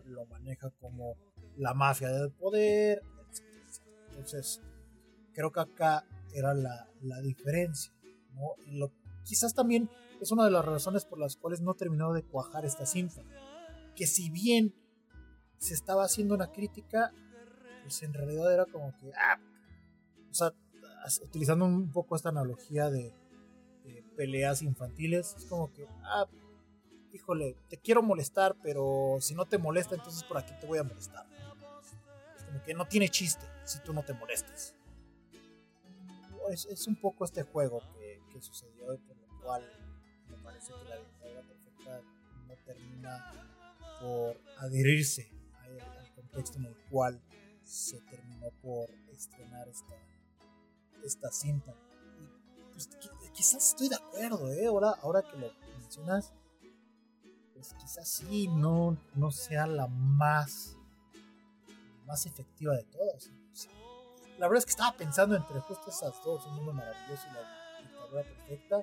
Lo 0.04 0.26
maneja 0.26 0.70
como 0.80 1.16
la 1.56 1.74
mafia 1.74 2.08
del 2.08 2.30
poder, 2.30 3.02
Entonces, 4.10 4.60
creo 5.32 5.50
que 5.50 5.60
acá 5.60 6.06
era 6.32 6.54
la, 6.54 6.86
diferencia, 7.22 7.92
lo, 8.68 8.92
quizás 9.24 9.54
también 9.54 9.90
es 10.20 10.30
una 10.30 10.44
de 10.44 10.50
las 10.50 10.64
razones 10.64 11.04
por 11.04 11.18
las 11.18 11.36
cuales 11.36 11.60
no 11.60 11.74
terminó 11.74 12.12
de 12.12 12.22
cuajar 12.22 12.64
esta 12.64 12.86
cinta. 12.86 13.22
Que 13.96 14.06
si 14.06 14.30
bien 14.30 14.74
se 15.58 15.74
estaba 15.74 16.04
haciendo 16.04 16.34
una 16.34 16.52
crítica, 16.52 17.12
pues 17.82 18.02
en 18.02 18.12
realidad 18.12 18.52
era 18.52 18.66
como 18.66 18.94
que, 18.98 19.12
ah, 19.14 19.38
o 20.30 20.34
sea, 20.34 20.52
utilizando 21.22 21.64
un 21.64 21.90
poco 21.90 22.16
esta 22.16 22.28
analogía 22.28 22.90
de, 22.90 23.14
de 23.84 24.04
peleas 24.16 24.62
infantiles, 24.62 25.34
es 25.36 25.46
como 25.46 25.72
que, 25.72 25.86
ah, 26.04 26.26
híjole, 27.12 27.56
te 27.68 27.76
quiero 27.76 28.02
molestar, 28.02 28.56
pero 28.62 29.18
si 29.20 29.34
no 29.34 29.46
te 29.46 29.58
molesta, 29.58 29.94
entonces 29.94 30.22
por 30.24 30.38
aquí 30.38 30.52
te 30.60 30.66
voy 30.66 30.78
a 30.78 30.84
molestar. 30.84 31.26
Es 32.36 32.44
como 32.44 32.62
que 32.62 32.74
no 32.74 32.86
tiene 32.86 33.08
chiste 33.08 33.46
si 33.64 33.80
tú 33.80 33.92
no 33.92 34.02
te 34.02 34.12
molestas. 34.12 34.74
Es, 36.50 36.86
un 36.88 36.96
poco 36.96 37.24
este 37.24 37.44
juego 37.44 37.80
que, 37.94 38.40
sucedió 38.40 38.94
y 38.94 38.98
por 38.98 39.16
lo 39.18 39.40
cual 39.42 39.70
me 40.30 40.36
parece 40.38 40.72
que 40.72 40.88
la 40.88 40.96
dictadura 40.96 41.42
perfecta 41.42 42.00
no 42.48 42.54
termina 42.64 43.32
por 44.00 44.40
adherirse 44.56 45.30
al, 45.62 46.14
contexto 46.14 46.58
en 46.58 46.64
el 46.64 46.76
cual 46.90 47.20
se 47.62 48.00
terminó 48.00 48.50
por 48.62 48.88
estrenar 49.12 49.68
esta, 49.68 49.94
esta 51.04 51.30
cinta. 51.30 51.74
Pues, 52.72 52.88
quizás 53.34 53.68
estoy 53.68 53.90
de 53.90 53.96
acuerdo, 53.96 54.50
¿eh? 54.52 54.66
ahora, 54.66 54.92
ahora 55.02 55.22
que 55.22 55.36
lo 55.36 55.52
mencionas, 55.78 56.32
pues 57.60 57.74
quizás 57.74 58.08
sí 58.08 58.48
no, 58.48 58.96
no 59.14 59.30
sea 59.30 59.66
la 59.66 59.86
más, 59.86 60.78
más 62.06 62.24
efectiva 62.24 62.74
de 62.74 62.84
todas. 62.84 63.30
La 64.38 64.48
verdad 64.48 64.60
es 64.60 64.64
que 64.64 64.70
estaba 64.70 64.96
pensando 64.96 65.36
entre 65.36 65.60
justo 65.60 65.90
esas 65.90 66.14
dos, 66.24 66.46
un 66.46 66.56
mundo 66.56 66.72
maravilloso 66.72 67.26
y 67.28 67.34
la 67.34 67.82
dictadura 67.82 68.22
perfecta, 68.22 68.80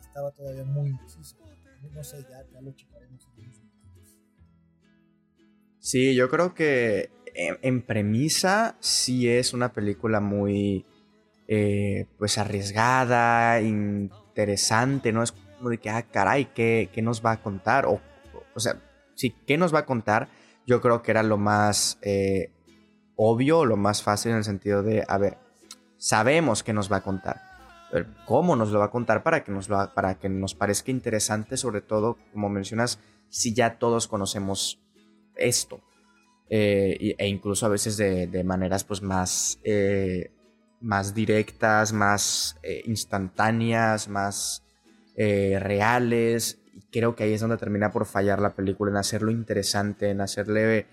estaba 0.00 0.32
todavía 0.32 0.64
muy 0.64 0.90
indeciso. 0.90 1.36
No 1.92 2.02
sé, 2.02 2.22
ya, 2.28 2.44
ya 2.52 2.60
lo 2.60 2.72
checaremos 2.72 3.28
en 3.36 3.70
Sí, 5.78 6.16
yo 6.16 6.28
creo 6.28 6.54
que 6.54 7.12
en, 7.34 7.82
premisa 7.82 8.76
sí 8.80 9.28
es 9.28 9.52
una 9.52 9.72
película 9.72 10.18
muy 10.18 10.84
eh, 11.46 12.08
pues 12.18 12.36
arriesgada, 12.38 13.60
interesante, 13.60 15.12
¿no? 15.12 15.22
De 15.60 15.78
que, 15.78 15.90
ah, 15.90 16.02
caray, 16.02 16.46
¿qué, 16.46 16.90
nos 17.02 17.24
va 17.24 17.32
a 17.32 17.42
contar? 17.42 17.86
O, 17.86 18.00
o 18.54 18.60
sea, 18.60 18.80
sí, 19.14 19.34
¿qué 19.46 19.58
nos 19.58 19.74
va 19.74 19.80
a 19.80 19.86
contar? 19.86 20.28
Yo 20.66 20.80
creo 20.80 21.02
que 21.02 21.10
era 21.10 21.22
lo 21.22 21.38
más 21.38 21.98
eh, 22.02 22.50
obvio, 23.16 23.64
lo 23.64 23.76
más 23.76 24.02
fácil 24.02 24.32
en 24.32 24.38
el 24.38 24.44
sentido 24.44 24.82
de, 24.82 25.04
a 25.08 25.18
ver, 25.18 25.38
sabemos 25.96 26.62
qué 26.62 26.72
nos 26.72 26.90
va 26.90 26.98
a 26.98 27.02
contar. 27.02 27.40
Pero 27.90 28.06
¿Cómo 28.26 28.56
nos 28.56 28.70
lo 28.70 28.80
va 28.80 28.86
a 28.86 28.90
contar 28.90 29.22
para 29.22 29.44
que 29.44 29.52
nos, 29.52 29.68
lo, 29.68 29.94
para 29.94 30.18
que 30.18 30.28
nos 30.28 30.54
parezca 30.54 30.90
interesante? 30.90 31.56
Sobre 31.56 31.80
todo, 31.80 32.18
como 32.32 32.48
mencionas, 32.48 32.98
si 33.28 33.54
ya 33.54 33.78
todos 33.78 34.08
conocemos 34.08 34.80
esto. 35.36 35.80
Eh, 36.48 37.14
e 37.18 37.28
incluso 37.28 37.66
a 37.66 37.68
veces 37.68 37.96
de, 37.96 38.44
maneras 38.44 38.84
pues 38.84 39.02
más, 39.02 39.58
eh, 39.64 40.32
más 40.80 41.14
directas, 41.14 41.92
más 41.92 42.56
instantáneas, 42.84 44.08
más 44.08 44.65
eh, 45.16 45.58
reales. 45.58 46.60
Y 46.74 46.82
creo 46.92 47.16
que 47.16 47.24
ahí 47.24 47.32
es 47.32 47.40
donde 47.40 47.56
termina 47.56 47.90
por 47.90 48.04
fallar 48.04 48.38
la 48.38 48.54
película, 48.54 48.90
en 48.90 48.98
hacerlo 48.98 49.30
interesante, 49.30 50.10
en 50.10 50.20
hacerle, 50.20 50.86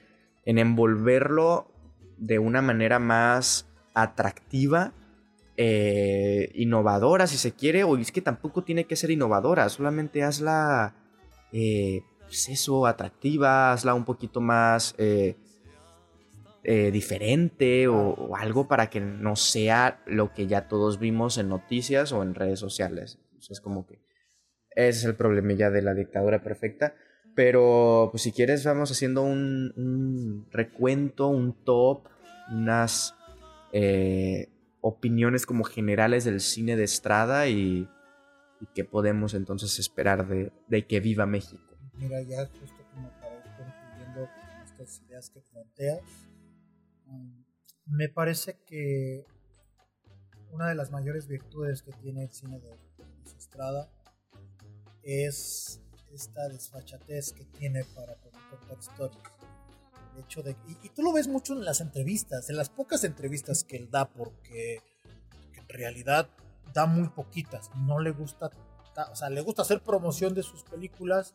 en 0.45 0.57
envolverlo 0.57 1.67
de 2.17 2.39
una 2.39 2.61
manera 2.61 2.99
más 2.99 3.67
atractiva, 3.93 4.93
eh, 5.57 6.51
innovadora 6.55 7.27
si 7.27 7.37
se 7.37 7.51
quiere, 7.51 7.83
o 7.83 7.97
es 7.97 8.13
que 8.13 8.21
tampoco 8.21 8.63
tiene 8.63 8.85
que 8.85 8.95
ser 8.95 9.11
innovadora, 9.11 9.67
solamente 9.67 10.23
hazla, 10.23 10.95
eh, 11.51 12.01
pues 12.21 12.47
eso, 12.47 12.87
atractiva, 12.87 13.73
hazla 13.73 13.93
un 13.93 14.05
poquito 14.05 14.39
más 14.39 14.95
diferente 16.63 17.89
o, 17.89 17.97
o, 17.97 18.37
algo 18.37 18.69
para 18.69 18.89
que 18.89 19.01
no 19.01 19.35
sea 19.35 20.01
lo 20.05 20.33
que 20.33 20.47
ya 20.47 20.69
todos 20.69 20.97
vimos 20.97 21.37
en 21.37 21.49
noticias 21.49 22.13
o 22.13 22.23
en 22.23 22.35
redes 22.35 22.59
sociales. 22.59 23.19
es 23.37 23.59
como 23.59 23.85
que 23.85 23.99
ese 24.75 24.99
es 24.99 25.05
el 25.05 25.15
problemilla 25.15 25.69
de 25.69 25.81
la 25.81 25.93
dictadura 25.93 26.43
perfecta. 26.43 26.95
Pero, 27.35 28.09
pues 28.11 28.23
si 28.23 28.31
quieres, 28.31 28.63
vamos 28.63 28.91
haciendo 28.91 29.23
un, 29.23 30.45
recuento, 30.51 31.27
un 31.29 31.53
top, 31.63 32.07
unas 32.51 33.15
eh, 33.71 34.49
opiniones 34.81 35.45
como 35.45 35.63
generales 35.63 36.25
del 36.25 36.41
cine 36.41 36.75
de 36.75 36.83
Estrada 36.83 37.47
y, 37.47 37.89
y 38.61 38.67
qué 38.75 38.85
podemos 38.85 39.33
entonces 39.33 39.79
esperar 39.79 40.27
de, 40.27 40.51
de, 40.67 40.85
que 40.85 40.99
viva 40.99 41.25
México. 41.25 41.63
Mira, 41.97 42.21
ya 42.21 42.45
justo 42.45 42.83
como 42.93 43.09
para 43.19 43.35
ir 43.35 44.29
estas 44.65 45.01
ideas 45.07 45.29
que 45.31 45.41
planteas, 45.41 46.01
um, 47.07 47.43
me 47.87 48.09
parece 48.09 48.59
que 48.67 49.25
una 50.51 50.67
de 50.67 50.75
las 50.75 50.91
mayores 50.91 51.27
virtudes 51.27 51.81
que 51.81 51.91
tiene 51.93 52.23
el 52.23 52.31
cine 52.31 52.59
de, 52.59 52.69
de 52.69 53.37
Estrada 53.37 53.89
es 55.03 55.79
esta 56.13 56.47
desfachatez 56.49 57.33
que 57.33 57.45
tiene 57.45 57.83
para 57.83 58.15
contar 58.15 58.77
historias. 58.79 59.23
El 60.15 60.23
hecho 60.23 60.43
de, 60.43 60.55
y, 60.83 60.89
tú 60.89 61.01
lo 61.01 61.11
ves 61.11 61.27
mucho 61.27 61.53
en 61.53 61.65
las 61.65 61.81
entrevistas, 61.81 62.49
en 62.49 62.57
las 62.57 62.69
pocas 62.69 63.03
entrevistas 63.03 63.63
que 63.63 63.77
él 63.77 63.89
da, 63.89 64.09
porque 64.09 64.81
en 65.55 65.67
realidad 65.67 66.29
da 66.73 66.85
muy 66.85 67.09
poquitas. 67.09 67.71
No 67.75 67.99
le 67.99 68.11
gusta, 68.11 68.51
o 69.11 69.15
sea, 69.15 69.29
le 69.29 69.41
gusta 69.41 69.63
hacer 69.63 69.81
promoción 69.81 70.35
de 70.35 70.43
sus 70.43 70.63
películas, 70.63 71.33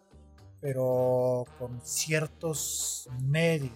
pero 0.60 1.44
con 1.58 1.80
ciertos 1.84 3.08
medios. 3.20 3.72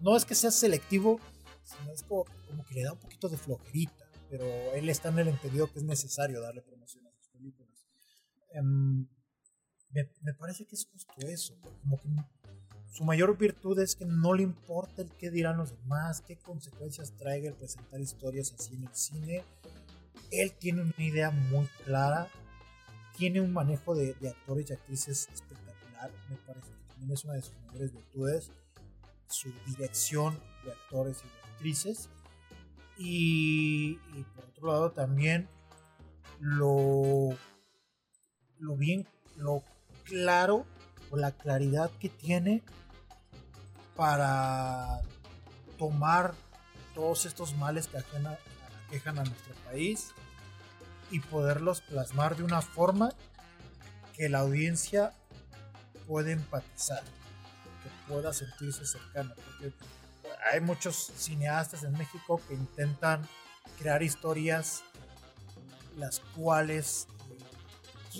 No 0.00 0.16
es 0.16 0.24
que 0.24 0.34
sea 0.34 0.50
selectivo, 0.50 1.20
sino 1.62 1.92
es 1.92 2.02
como, 2.02 2.24
que 2.68 2.74
le 2.74 2.82
da 2.82 2.92
un 2.92 2.98
poquito 2.98 3.28
de 3.28 3.36
flojerita, 3.36 4.06
pero 4.30 4.44
él 4.74 4.88
está 4.88 5.08
en 5.08 5.20
el 5.20 5.28
entendido 5.28 5.70
que 5.70 5.78
es 5.78 5.84
necesario 5.84 6.40
darle 6.40 6.62
promoción. 6.62 7.03
Em, 8.54 9.06
me, 9.90 10.34
parece 10.34 10.64
que 10.64 10.76
es 10.76 10.86
justo 10.86 11.14
eso, 11.26 11.54
como 11.82 12.00
que 12.00 12.08
su 12.92 13.04
mayor 13.04 13.36
virtud 13.36 13.78
es 13.80 13.96
que 13.96 14.04
no 14.04 14.32
le 14.32 14.44
importa 14.44 15.02
el 15.02 15.10
qué 15.10 15.30
dirán 15.30 15.56
los 15.56 15.70
demás, 15.70 16.20
qué 16.20 16.36
consecuencias 16.36 17.16
traiga 17.16 17.48
el 17.48 17.56
presentar 17.56 18.00
historias 18.00 18.52
así 18.52 18.74
en 18.74 18.84
el 18.84 18.94
cine. 18.94 19.44
Él 20.30 20.52
tiene 20.52 20.82
una 20.82 20.94
idea 20.98 21.30
muy 21.30 21.66
clara, 21.84 22.28
tiene 23.16 23.40
un 23.40 23.52
manejo 23.52 23.94
de, 23.96 24.16
actores 24.28 24.70
y 24.70 24.72
actrices 24.72 25.28
espectacular, 25.32 26.12
me 26.30 26.36
parece 26.36 26.70
que 26.70 26.92
también 26.92 27.12
es 27.12 27.24
una 27.24 27.34
de 27.34 27.42
sus 27.42 27.56
mayores 27.66 27.92
virtudes, 27.92 28.52
su 29.28 29.52
dirección 29.66 30.38
de 30.64 30.72
actores 30.72 31.22
y 31.24 31.26
de 31.26 31.52
actrices. 31.52 32.08
Y, 32.96 33.98
y 34.14 34.24
por 34.36 34.44
otro 34.44 34.68
lado 34.68 34.92
también 34.92 35.48
lo 36.38 37.36
lo 38.64 38.76
bien, 38.76 39.06
lo 39.36 39.62
claro 40.04 40.66
o 41.10 41.16
la 41.16 41.32
claridad 41.32 41.90
que 42.00 42.08
tiene 42.08 42.62
para 43.94 45.00
tomar 45.78 46.34
todos 46.94 47.26
estos 47.26 47.54
males 47.56 47.88
que 47.88 47.98
aquejan 47.98 49.18
a 49.18 49.24
nuestro 49.24 49.54
país 49.66 50.12
y 51.10 51.20
poderlos 51.20 51.80
plasmar 51.82 52.36
de 52.36 52.42
una 52.42 52.62
forma 52.62 53.10
que 54.14 54.28
la 54.28 54.40
audiencia 54.40 55.12
pueda 56.06 56.30
empatizar, 56.30 57.02
que 57.02 58.12
pueda 58.12 58.32
sentirse 58.32 58.86
cercana. 58.86 59.34
Porque 59.34 59.74
hay 60.50 60.60
muchos 60.60 61.12
cineastas 61.16 61.84
en 61.84 61.92
México 61.92 62.40
que 62.48 62.54
intentan 62.54 63.22
crear 63.78 64.02
historias 64.02 64.82
las 65.96 66.20
cuales 66.20 67.06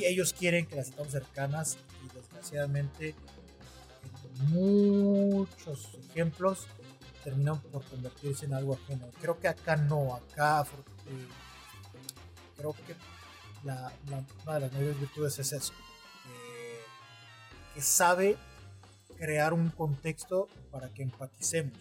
ellos 0.02 0.32
quieren 0.32 0.66
que 0.66 0.76
las 0.76 0.86
sintamos 0.86 1.12
cercanas 1.12 1.76
y 2.04 2.08
desgraciadamente 2.16 3.14
en 4.38 4.50
muchos 4.50 5.94
ejemplos 6.10 6.66
terminan 7.22 7.60
por 7.60 7.84
convertirse 7.84 8.46
en 8.46 8.54
algo 8.54 8.74
ajeno. 8.74 9.08
Creo 9.20 9.38
que 9.38 9.48
acá 9.48 9.76
no, 9.76 10.14
acá 10.14 10.62
eh, 11.06 11.28
creo 12.56 12.72
que 12.72 12.94
la, 13.64 13.92
la- 14.10 14.24
una 14.44 14.54
de 14.54 14.60
las 14.60 14.72
mayores 14.72 14.98
virtudes 15.00 15.38
es 15.38 15.52
eso, 15.52 15.72
que- 16.24 17.74
que 17.74 17.80
sabe 17.82 18.36
crear 19.16 19.52
un 19.54 19.70
contexto 19.70 20.48
para 20.70 20.88
que 20.92 21.02
empaticemos, 21.02 21.78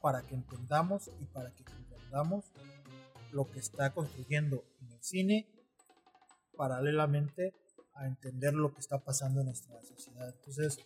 para 0.00 0.22
que 0.22 0.34
entendamos 0.34 1.10
y 1.20 1.24
para 1.26 1.50
que 1.52 1.62
comprendamos 1.64 2.44
lo 3.30 3.48
que 3.48 3.60
está 3.60 3.90
construyendo 3.92 4.64
en 4.80 4.92
el 4.92 5.02
cine 5.04 5.46
paralelamente 6.60 7.54
a 7.94 8.06
entender 8.06 8.52
lo 8.52 8.74
que 8.74 8.80
está 8.80 8.98
pasando 8.98 9.40
en 9.40 9.46
nuestra 9.46 9.80
sociedad. 9.80 10.28
Entonces, 10.28 10.78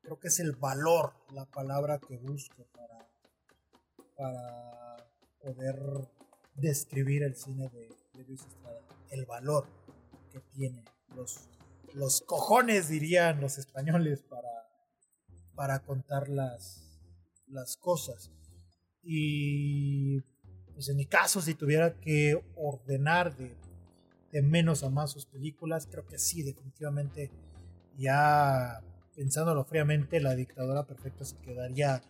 creo 0.00 0.18
que 0.18 0.28
es 0.28 0.40
el 0.40 0.52
valor 0.52 1.12
la 1.34 1.44
palabra 1.44 1.98
que 1.98 2.16
busco 2.16 2.64
para, 4.16 4.96
poder 5.42 5.78
describir 6.54 7.24
el 7.24 7.36
cine 7.36 7.68
de, 7.68 7.94
de 8.14 8.24
Luis 8.24 8.40
Estrada. 8.40 8.80
El 9.10 9.26
valor 9.26 9.66
que 10.32 10.40
tiene, 10.40 10.82
los, 11.14 11.50
los 11.92 12.22
cojones 12.22 12.88
dirían 12.88 13.42
los 13.42 13.58
españoles 13.58 14.22
para, 14.22 14.66
para 15.54 15.80
contar 15.80 16.30
las, 16.30 17.02
las 17.48 17.76
cosas. 17.76 18.30
Y 19.02 20.22
pues 20.72 20.88
en 20.88 20.96
mi 20.96 21.04
caso, 21.04 21.42
si 21.42 21.54
tuviera 21.54 22.00
que 22.00 22.42
ordenar 22.56 23.36
de, 23.36 23.54
de 24.32 24.42
menos 24.42 24.82
a 24.82 24.90
más 24.90 25.10
sus 25.10 25.26
películas, 25.26 25.86
creo 25.90 26.06
que 26.06 26.18
sí, 26.18 26.42
definitivamente, 26.42 27.30
ya 27.96 28.82
pensándolo 29.14 29.64
fríamente, 29.64 30.20
La 30.20 30.34
Dictadora 30.34 30.84
Perfecta 30.84 31.24
se 31.24 31.36
quedaría 31.38 32.02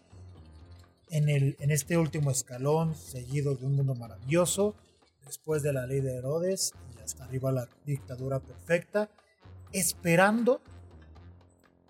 en, 1.10 1.28
el, 1.28 1.56
en 1.60 1.70
este 1.70 1.96
último 1.96 2.30
escalón, 2.30 2.94
seguido 2.94 3.54
de 3.54 3.66
Un 3.66 3.76
Mundo 3.76 3.94
Maravilloso, 3.94 4.74
después 5.24 5.62
de 5.62 5.72
La 5.72 5.86
Ley 5.86 6.00
de 6.00 6.16
Herodes 6.16 6.72
y 6.96 7.02
hasta 7.02 7.24
arriba 7.24 7.52
La 7.52 7.68
Dictadura 7.84 8.40
Perfecta, 8.40 9.10
esperando 9.72 10.60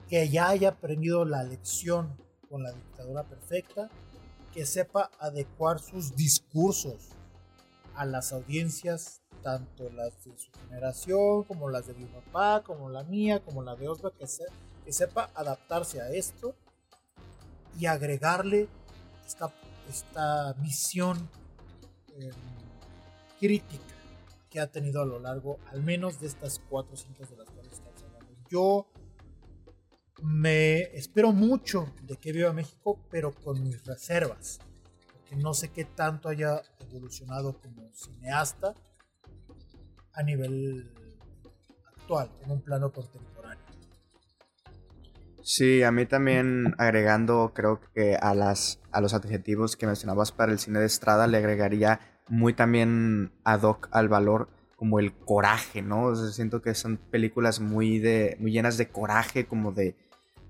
que 0.09 0.29
ya 0.29 0.49
haya 0.49 0.71
aprendido 0.71 1.25
la 1.25 1.43
lección 1.43 2.17
con 2.49 2.63
La 2.63 2.73
Dictadura 2.73 3.25
Perfecta 3.25 3.91
que 4.57 4.65
sepa 4.65 5.11
adecuar 5.19 5.81
sus 5.81 6.17
discursos 6.17 7.11
a 7.95 8.07
las 8.07 8.33
audiencias, 8.33 9.21
tanto 9.47 9.89
las 9.91 10.25
de 10.25 10.37
su 10.37 10.51
generación, 10.65 11.45
como 11.45 11.71
las 11.71 11.87
de 11.87 11.95
mi 11.95 12.07
papá, 12.07 12.65
como 12.65 12.91
la 12.91 13.05
mía, 13.05 13.39
como 13.45 13.63
la 13.63 13.77
de 13.77 13.87
Osva, 13.87 14.11
que, 14.11 14.27
se, 14.27 14.43
que 14.85 14.93
sepa 14.93 15.31
adaptarse 15.37 16.01
a 16.01 16.09
esto 16.11 16.57
y 17.79 17.87
agregarle 17.87 18.69
esta, 19.25 19.55
esta 19.89 20.53
visión 20.55 21.31
eh, 22.19 22.33
crítica 23.39 23.85
que 24.51 24.59
ha 24.59 24.67
tenido 24.67 25.01
a 25.01 25.07
lo 25.07 25.21
largo, 25.21 25.61
al 25.71 25.81
menos 25.81 26.19
de 26.19 26.27
estas 26.27 26.61
cuatro 26.69 26.97
cintas 26.97 27.31
de 27.31 27.37
las 27.37 27.49
cuales 27.49 27.73
estamos 27.73 28.03
hablando. 28.03 28.35
Yo 28.51 28.89
me 30.23 30.81
espero 30.99 31.31
mucho 31.31 31.95
de 32.03 32.17
que 32.17 32.33
viva 32.33 32.53
México, 32.53 32.99
pero 33.13 33.33
con 33.33 33.63
mis 33.63 33.85
reservas, 33.85 34.59
porque 35.13 35.37
no 35.37 35.55
sé 35.55 35.69
qué 35.69 35.85
tanto 35.85 36.29
haya 36.29 36.63
evolucionado 36.81 37.61
como 37.61 37.89
cineasta 37.95 38.75
a 40.17 40.23
nivel 40.23 40.91
actual, 41.87 42.31
en 42.45 42.51
un 42.51 42.61
plano 42.63 42.91
contemporáneo. 42.91 43.65
Sí, 45.43 45.85
a 45.85 45.93
mí 45.93 46.07
también 46.07 46.75
agregando, 46.79 47.53
creo 47.55 47.81
que 47.95 48.17
a 48.17 48.35
las 48.35 48.81
a 48.91 49.01
los 49.01 49.15
adjetivos 49.15 49.77
que 49.77 49.87
mencionabas 49.87 50.33
para 50.33 50.51
el 50.51 50.59
cine 50.59 50.81
de 50.81 50.87
Estrada 50.87 51.29
le 51.29 51.37
agregaría 51.37 52.01
muy 52.29 52.53
también 52.55 53.31
ad 53.45 53.63
hoc 53.63 53.89
al 53.93 54.09
valor 54.09 54.49
como 54.75 54.99
el 54.99 55.13
coraje, 55.13 55.83
¿no? 55.83 56.17
Siento 56.17 56.63
que 56.63 56.75
son 56.75 56.97
películas 56.97 57.61
muy 57.61 58.01
de 58.01 58.37
muy 58.41 58.51
llenas 58.51 58.77
de 58.77 58.89
coraje, 58.89 59.47
como 59.47 59.71
de 59.71 59.95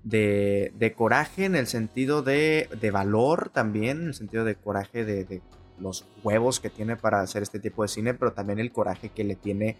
de, 0.03 0.71
de 0.75 0.93
coraje 0.93 1.45
en 1.45 1.55
el 1.55 1.67
sentido 1.67 2.21
de, 2.21 2.69
de 2.79 2.91
valor 2.91 3.49
también, 3.49 4.01
en 4.01 4.07
el 4.07 4.13
sentido 4.13 4.45
de 4.45 4.55
coraje 4.55 5.03
de 5.03 5.41
los 5.79 6.05
huevos 6.23 6.59
que 6.59 6.69
tiene 6.69 6.95
para 6.95 7.21
hacer 7.21 7.43
este 7.43 7.59
tipo 7.59 7.83
de 7.83 7.89
cine, 7.89 8.13
pero 8.13 8.33
también 8.33 8.59
el 8.59 8.71
coraje 8.71 9.09
que 9.09 9.23
le 9.23 9.35
tiene 9.35 9.77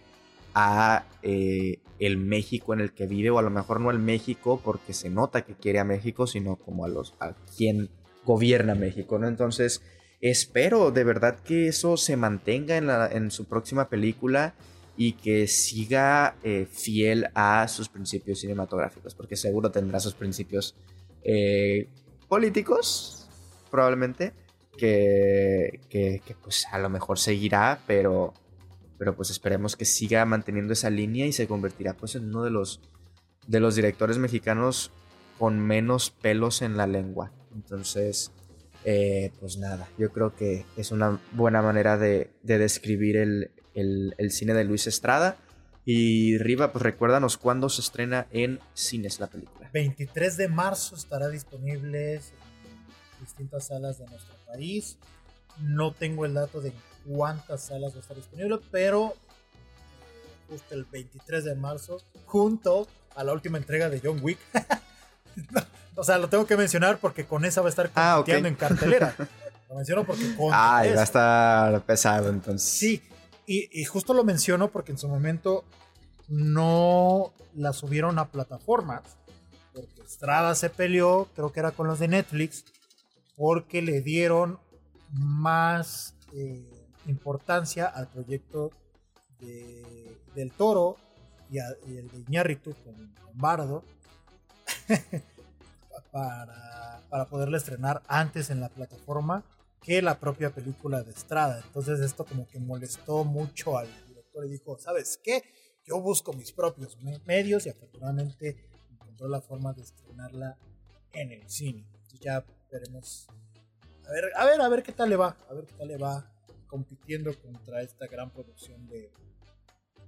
a 0.54 1.04
eh, 1.22 1.80
el 1.98 2.16
México 2.16 2.72
en 2.72 2.80
el 2.80 2.92
que 2.92 3.06
vive, 3.06 3.30
o 3.30 3.38
a 3.38 3.42
lo 3.42 3.50
mejor 3.50 3.80
no 3.80 3.90
al 3.90 3.98
México 3.98 4.60
porque 4.64 4.92
se 4.92 5.10
nota 5.10 5.42
que 5.42 5.54
quiere 5.54 5.78
a 5.78 5.84
México, 5.84 6.26
sino 6.26 6.56
como 6.56 6.84
a 6.84 6.88
los 6.88 7.14
a 7.20 7.34
quien 7.56 7.90
gobierna 8.24 8.74
México, 8.74 9.18
¿no? 9.18 9.28
Entonces, 9.28 9.82
espero 10.20 10.90
de 10.90 11.04
verdad 11.04 11.38
que 11.40 11.68
eso 11.68 11.96
se 11.96 12.16
mantenga 12.16 12.76
en, 12.76 12.86
la, 12.86 13.08
en 13.08 13.30
su 13.30 13.46
próxima 13.46 13.88
película 13.88 14.54
y 14.96 15.12
que 15.12 15.46
siga 15.46 16.36
eh, 16.42 16.66
fiel 16.70 17.28
a 17.34 17.68
sus 17.68 17.88
principios 17.88 18.40
cinematográficos, 18.40 19.14
porque 19.14 19.36
seguro 19.36 19.70
tendrá 19.70 20.00
sus 20.00 20.14
principios 20.14 20.74
eh, 21.22 21.88
políticos, 22.28 23.28
probablemente, 23.70 24.32
que, 24.78 25.80
que, 25.90 26.36
pues 26.42 26.66
a 26.72 26.78
lo 26.78 26.88
mejor 26.88 27.18
seguirá, 27.18 27.82
pero, 27.86 28.32
pero 28.98 29.14
pues 29.14 29.30
esperemos 29.30 29.76
que 29.76 29.84
siga 29.84 30.24
manteniendo 30.24 30.72
esa 30.72 30.88
línea 30.88 31.26
y 31.26 31.32
se 31.32 31.46
convertirá 31.46 31.94
pues 31.94 32.14
en 32.14 32.28
uno 32.28 32.42
de 32.44 32.50
los, 32.50 32.80
de 33.46 33.60
los 33.60 33.74
directores 33.74 34.16
mexicanos 34.16 34.90
con 35.38 35.58
menos 35.58 36.10
pelos 36.10 36.62
en 36.62 36.76
la 36.76 36.86
lengua. 36.86 37.32
Entonces, 37.54 38.32
eh, 38.84 39.32
pues 39.40 39.58
nada, 39.58 39.88
yo 39.98 40.10
creo 40.12 40.34
que 40.34 40.64
es 40.76 40.90
una 40.90 41.20
buena 41.32 41.60
manera 41.60 41.98
de, 41.98 42.30
de 42.42 42.58
describir 42.58 43.16
el, 43.18 43.50
el, 43.74 44.14
el, 44.16 44.30
cine 44.30 44.54
de 44.54 44.64
Luis 44.64 44.86
Estrada. 44.86 45.36
Y 45.84 46.36
Riva, 46.38 46.70
pues 46.72 46.82
recuérdanos 46.82 47.38
cuándo 47.38 47.68
se 47.70 47.80
estrena 47.80 48.26
en 48.30 48.60
cines 48.74 49.20
la 49.20 49.26
película. 49.26 49.70
23 49.72 50.36
de 50.36 50.48
marzo 50.48 50.94
estará 50.94 51.28
disponible 51.28 52.14
en 52.14 52.22
distintas 53.20 53.68
salas 53.68 53.98
de 53.98 54.06
nuestro 54.06 54.37
país. 54.48 54.98
No 55.60 55.92
tengo 55.92 56.24
el 56.24 56.34
dato 56.34 56.60
de 56.60 56.72
cuántas 57.06 57.62
salas 57.64 57.92
va 57.92 57.98
a 57.98 58.00
estar 58.00 58.16
disponible, 58.16 58.58
pero 58.70 59.14
justo 60.48 60.74
el 60.74 60.84
23 60.84 61.44
de 61.44 61.54
marzo, 61.54 61.98
junto 62.26 62.88
a 63.14 63.24
la 63.24 63.32
última 63.32 63.58
entrega 63.58 63.88
de 63.88 64.00
John 64.02 64.20
Wick. 64.22 64.38
o 65.96 66.04
sea, 66.04 66.18
lo 66.18 66.28
tengo 66.28 66.46
que 66.46 66.56
mencionar 66.56 66.98
porque 66.98 67.26
con 67.26 67.44
esa 67.44 67.60
va 67.60 67.68
a 67.68 67.70
estar 67.70 67.90
compitiendo 67.90 68.10
ah, 68.10 68.20
okay. 68.20 68.46
en 68.46 68.54
cartelera. 68.54 69.14
Lo 69.68 69.74
menciono 69.74 70.04
porque 70.04 70.34
con 70.34 70.50
Ay, 70.50 70.94
va 70.94 71.00
a 71.02 71.04
estar 71.04 71.82
pesado 71.82 72.30
entonces. 72.30 72.66
Sí, 72.66 73.02
y, 73.46 73.68
y, 73.70 73.84
justo 73.84 74.14
lo 74.14 74.24
menciono 74.24 74.70
porque 74.70 74.92
en 74.92 74.98
su 74.98 75.08
momento 75.08 75.62
no 76.26 77.34
la 77.54 77.74
subieron 77.74 78.18
a 78.18 78.28
plataformas. 78.28 79.02
Porque 79.74 80.00
Estrada 80.00 80.54
se 80.54 80.70
peleó, 80.70 81.28
creo 81.34 81.52
que 81.52 81.60
era 81.60 81.72
con 81.72 81.86
los 81.86 81.98
de 81.98 82.08
Netflix, 82.08 82.64
porque 83.38 83.80
le 83.80 84.02
dieron 84.02 84.58
más 85.12 86.14
eh, 86.34 86.68
importancia 87.06 87.86
al 87.86 88.08
proyecto 88.08 88.72
de, 89.38 90.18
del 90.34 90.50
Toro 90.50 90.96
y, 91.48 91.58
el 91.58 92.08
de 92.10 92.18
Iñárritu 92.28 92.74
con, 92.84 92.94
con 92.94 93.38
Bardo 93.38 93.84
para, 96.12 97.00
para 97.08 97.24
poderla 97.26 97.56
estrenar 97.56 98.02
antes 98.08 98.50
en 98.50 98.60
la 98.60 98.68
plataforma 98.68 99.44
que 99.80 100.02
la 100.02 100.18
propia 100.18 100.50
película 100.50 101.04
de 101.04 101.12
Estrada. 101.12 101.62
Entonces 101.64 102.00
esto 102.00 102.24
como 102.24 102.46
que 102.48 102.58
molestó 102.58 103.24
mucho 103.24 103.78
al 103.78 103.88
director 104.08 104.44
y 104.46 104.50
dijo, 104.50 104.76
¿sabes 104.78 105.18
qué? 105.22 105.44
Yo 105.86 106.00
busco 106.00 106.32
mis 106.32 106.50
propios 106.52 107.00
me 107.00 107.20
medios 107.20 107.66
y 107.66 107.70
afortunadamente 107.70 108.68
encontró 108.90 109.28
la 109.28 109.40
forma 109.40 109.72
de 109.72 109.82
estrenarla 109.82 110.58
en 111.12 111.30
el 111.30 111.48
cine. 111.48 111.86
Entonces 111.86 112.20
ya 112.20 112.44
veremos. 112.70 113.26
A 114.06 114.12
ver, 114.12 114.24
a 114.36 114.44
ver, 114.44 114.60
a 114.60 114.68
ver 114.68 114.82
qué 114.82 114.92
tal 114.92 115.10
le 115.10 115.16
va. 115.16 115.36
A 115.48 115.54
ver 115.54 115.66
qué 115.66 115.74
tal 115.74 115.88
le 115.88 115.98
va 115.98 116.32
compitiendo 116.68 117.34
contra 117.40 117.82
esta 117.82 118.06
gran 118.06 118.30
producción 118.30 118.86
de, 118.88 119.10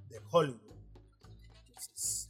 de 0.08 0.20
Hollywood. 0.30 0.60
Entonces, 1.66 2.28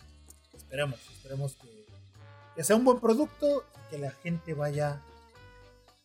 esperemos, 0.55 1.01
esperemos 1.13 1.57
que, 1.57 2.63
sea 2.63 2.77
un 2.77 2.85
buen 2.85 3.01
producto 3.01 3.65
y 3.75 3.91
que 3.91 3.99
la 3.99 4.11
gente 4.11 4.55
vaya 4.55 5.03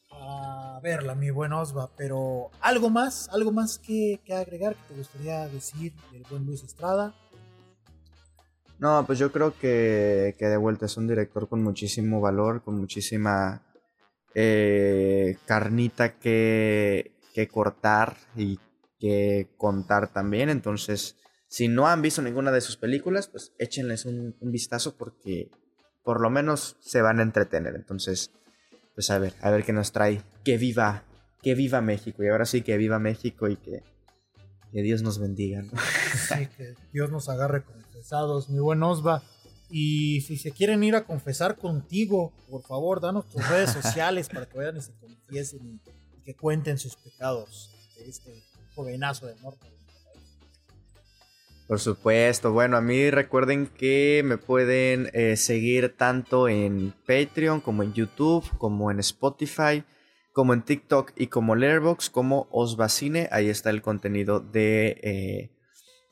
a 0.09 0.79
verla, 0.81 1.15
mi 1.15 1.29
buen 1.29 1.53
Osva. 1.53 1.89
Pero 1.95 2.49
algo 2.61 2.89
más, 2.89 3.29
algo 3.29 3.51
más 3.51 3.77
que, 3.77 4.21
que 4.25 4.33
agregar 4.33 4.75
que 4.75 4.93
te 4.93 4.93
gustaría 4.95 5.47
decir 5.47 5.93
del 6.11 6.23
buen 6.29 6.45
Luis 6.45 6.63
Estrada. 6.63 7.13
No, 8.79 9.05
pues 9.05 9.19
yo 9.19 9.31
creo 9.31 9.57
que, 9.57 10.35
que 10.37 10.47
de 10.47 10.57
vuelta 10.57 10.85
es 10.85 10.97
un 10.97 11.07
director 11.07 11.47
con 11.47 11.63
muchísimo 11.63 12.19
valor, 12.19 12.61
con 12.61 12.77
muchísima 12.77 13.64
eh, 14.35 15.37
carnita 15.45 16.19
que, 16.19 17.13
que 17.33 17.47
cortar 17.47 18.17
y 18.35 18.59
que 18.99 19.49
contar 19.57 20.11
también. 20.11 20.49
Entonces, 20.49 21.15
si 21.47 21.69
no 21.69 21.87
han 21.87 22.01
visto 22.01 22.21
ninguna 22.21 22.51
de 22.51 22.59
sus 22.59 22.75
películas, 22.75 23.27
pues 23.27 23.53
échenles 23.57 24.05
un, 24.05 24.35
vistazo 24.41 24.97
porque 24.97 25.49
por 26.03 26.19
lo 26.19 26.29
menos 26.29 26.75
se 26.81 27.01
van 27.01 27.19
a 27.19 27.23
entretener. 27.23 27.75
Entonces, 27.75 28.31
pues 28.93 29.09
a 29.09 29.19
ver, 29.19 29.33
a 29.41 29.51
ver 29.51 29.63
qué 29.63 29.71
nos 29.71 29.93
trae. 29.93 30.21
Que 30.43 30.57
viva, 30.57 31.05
que 31.41 31.55
viva 31.55 31.79
México. 31.79 32.23
Y 32.23 32.27
ahora 32.27 32.45
sí 32.45 32.61
que 32.61 32.75
viva 32.77 32.99
México 32.99 33.47
y 33.47 33.55
que, 33.55 33.83
que 34.71 34.81
Dios 34.81 35.01
nos 35.01 35.17
bendiga. 35.19 35.63
Sí, 36.15 36.47
que 36.57 36.75
Dios 36.91 37.11
nos 37.11 37.29
agarre 37.29 37.63
confesados, 37.63 38.49
mi 38.49 38.59
buen 38.59 38.81
Osva. 38.81 39.21
Y 39.69 40.21
si 40.21 40.37
se 40.37 40.51
quieren 40.51 40.83
ir 40.83 40.95
a 40.95 41.05
confesar 41.05 41.57
contigo, 41.57 42.33
por 42.49 42.63
favor, 42.63 43.01
danos 43.01 43.27
tus 43.29 43.47
redes 43.49 43.69
sociales 43.81 44.29
para 44.29 44.47
que 44.47 44.57
vayan 44.57 44.77
y 44.77 44.81
se 44.81 44.93
confiesen 44.93 45.59
y, 45.65 45.79
que 46.23 46.35
cuenten 46.35 46.79
sus 46.79 46.95
pecados 46.95 47.71
de 47.97 48.09
este 48.09 48.43
jovenazo 48.73 49.27
del 49.27 49.39
norte. 49.41 49.67
Por 51.67 51.79
supuesto, 51.79 52.51
bueno, 52.51 52.77
a 52.77 52.81
mí 52.81 53.09
recuerden 53.09 53.65
que 53.65 54.21
me 54.23 54.37
pueden 54.37 55.09
eh, 55.13 55.35
seguir 55.35 55.95
tanto 55.97 56.47
en 56.47 56.93
Patreon 57.07 57.59
como 57.59 57.81
en 57.81 57.93
YouTube, 57.93 58.45
como 58.59 58.91
en 58.91 58.99
Spotify, 58.99 59.83
como 60.31 60.53
en 60.53 60.63
TikTok 60.63 61.13
y 61.15 61.27
como 61.27 61.55
Letterboxd, 61.55 62.11
como 62.11 62.47
Osvacine. 62.51 63.29
Ahí 63.31 63.49
está 63.49 63.71
el 63.71 63.81
contenido 63.81 64.41
de, 64.41 64.99
eh, 65.01 65.51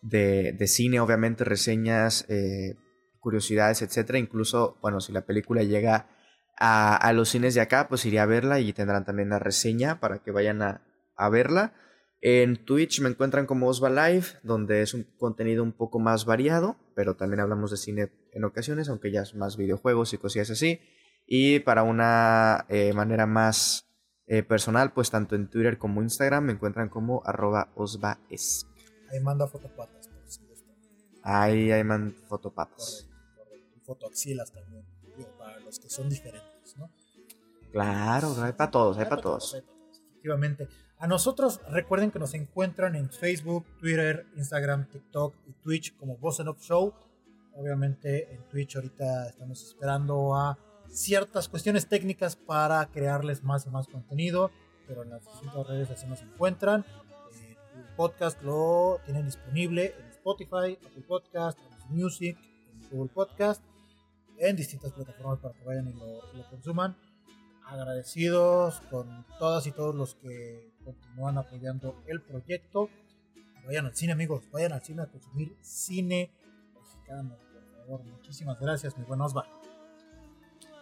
de, 0.02 0.54
de, 0.54 0.68
cine, 0.68 1.00
obviamente, 1.00 1.44
reseñas, 1.44 2.26
eh, 2.30 2.76
curiosidades, 3.24 3.82
etcétera. 3.82 4.20
Incluso, 4.20 4.78
bueno, 4.82 5.00
si 5.00 5.12
la 5.12 5.26
película 5.26 5.64
llega 5.64 6.10
a, 6.60 6.96
a, 6.96 7.14
los 7.14 7.30
cines 7.30 7.56
de 7.56 7.62
acá, 7.62 7.88
pues 7.88 8.06
iré 8.06 8.20
a 8.20 8.28
verla 8.28 8.60
y 8.60 8.74
tendrán 8.74 9.06
también 9.06 9.30
la 9.30 9.40
reseña 9.40 10.00
para 10.00 10.20
que 10.20 10.32
vayan 10.32 10.62
a, 10.62 10.86
a 11.16 11.30
verla. 11.30 11.74
En 12.22 12.64
Twitch 12.64 13.02
me 13.02 13.10
encuentran 13.10 13.46
como 13.46 13.68
Osva 13.68 13.90
Live, 13.90 14.28
donde 14.44 14.82
es 14.82 14.94
un 14.94 15.04
contenido 15.18 15.64
un 15.64 15.74
poco 15.74 16.00
más 16.00 16.26
variado, 16.26 16.78
pero 16.96 17.16
también 17.16 17.42
hablamos 17.42 17.72
de 17.72 17.78
cine 17.78 18.12
en 18.32 18.44
ocasiones, 18.46 18.88
aunque 18.88 19.12
ya 19.12 19.22
es 19.22 19.36
más 19.36 19.58
videojuegos 19.58 20.14
y 20.14 20.18
cosillas 20.18 20.50
así. 20.50 20.80
Y 21.26 21.60
para 21.60 21.84
una 21.84 22.66
eh, 22.70 22.94
manera 22.94 23.26
más 23.26 23.90
eh, 24.26 24.42
personal, 24.42 24.94
pues 24.94 25.12
tanto 25.12 25.36
en 25.36 25.50
Twitter 25.50 25.78
como 25.78 26.02
Instagram 26.02 26.46
me 26.46 26.54
encuentran 26.54 26.88
como 26.88 27.22
arroba 27.26 27.74
osvaes. 27.76 28.68
Ahí 29.12 29.20
manda 29.20 29.46
fotopatas, 29.48 30.08
por 30.08 30.26
si 30.26 30.46
gustan. 30.48 30.76
Ahí, 31.24 31.72
ahí 31.72 31.84
manda 31.84 32.16
fotopatas. 32.30 33.10
Fotoaxilas 33.84 34.52
también, 34.52 34.86
digo, 35.18 35.30
para 35.38 35.60
los 35.60 35.80
que 35.80 35.90
son 35.90 36.10
diferentes, 36.10 36.78
¿no? 36.78 36.90
Claro, 37.72 38.36
hay 38.42 38.54
para 38.54 38.72
todos, 38.72 38.98
hay 38.98 39.06
para 39.06 39.22
todos. 39.22 39.54
Hay 39.54 39.62
para 39.62 39.74
todos, 39.74 40.02
efectivamente. 40.10 40.68
A 41.04 41.08
nosotros 41.08 41.60
recuerden 41.70 42.12
que 42.12 42.20
nos 42.20 42.34
encuentran 42.34 42.96
en 42.96 43.10
Facebook, 43.10 43.66
Twitter, 43.78 44.26
Instagram, 44.38 44.88
TikTok 44.88 45.36
y 45.48 45.52
Twitch 45.54 45.98
como 45.98 46.18
Boss 46.18 46.40
Up 46.40 46.60
Show. 46.62 46.94
Obviamente 47.56 48.34
en 48.34 48.48
Twitch 48.48 48.76
ahorita 48.76 49.28
estamos 49.28 49.62
esperando 49.62 50.34
a 50.34 50.58
ciertas 50.88 51.50
cuestiones 51.50 51.88
técnicas 51.90 52.36
para 52.36 52.86
crearles 52.86 53.44
más 53.44 53.66
y 53.66 53.70
más 53.70 53.88
contenido, 53.88 54.52
pero 54.88 55.04
en 55.04 55.10
las 55.10 55.26
distintas 55.26 55.68
redes 55.68 55.90
así 55.92 56.06
nos 56.08 56.22
encuentran. 56.22 56.86
Eh, 57.34 57.58
el 57.76 57.96
podcast 57.96 58.42
lo 58.42 59.02
tienen 59.04 59.26
disponible 59.26 59.94
en 60.00 60.06
Spotify, 60.12 60.78
Apple 60.86 61.04
Podcast, 61.08 61.60
en 61.60 61.98
Music, 61.98 62.38
en 62.72 62.90
Google 62.90 63.12
Podcast, 63.14 63.62
en 64.38 64.56
distintas 64.56 64.92
plataformas 64.92 65.40
para 65.40 65.54
que 65.54 65.64
vayan 65.64 65.88
y 65.88 65.94
lo, 65.94 66.34
lo 66.34 66.50
consuman 66.50 66.96
agradecidos 67.68 68.82
con 68.90 69.26
todas 69.40 69.66
y 69.68 69.72
todos 69.72 69.96
los 69.96 70.16
que 70.16 70.72
continúan 70.84 71.38
apoyando 71.38 72.04
el 72.08 72.22
proyecto. 72.22 72.90
Vayan 73.66 73.86
al 73.86 73.96
cine, 73.96 74.14
amigos, 74.14 74.44
vayan 74.52 74.74
al 74.74 74.84
cine 74.84 75.04
a 75.04 75.08
consumir 75.08 75.56
cine 75.62 76.32
mexicano, 76.74 77.38
por 77.54 77.78
favor. 77.78 78.04
Muchísimas 78.04 78.60
gracias, 78.60 78.98
mi 78.98 79.06
buen 79.06 79.22
Osva. 79.22 79.46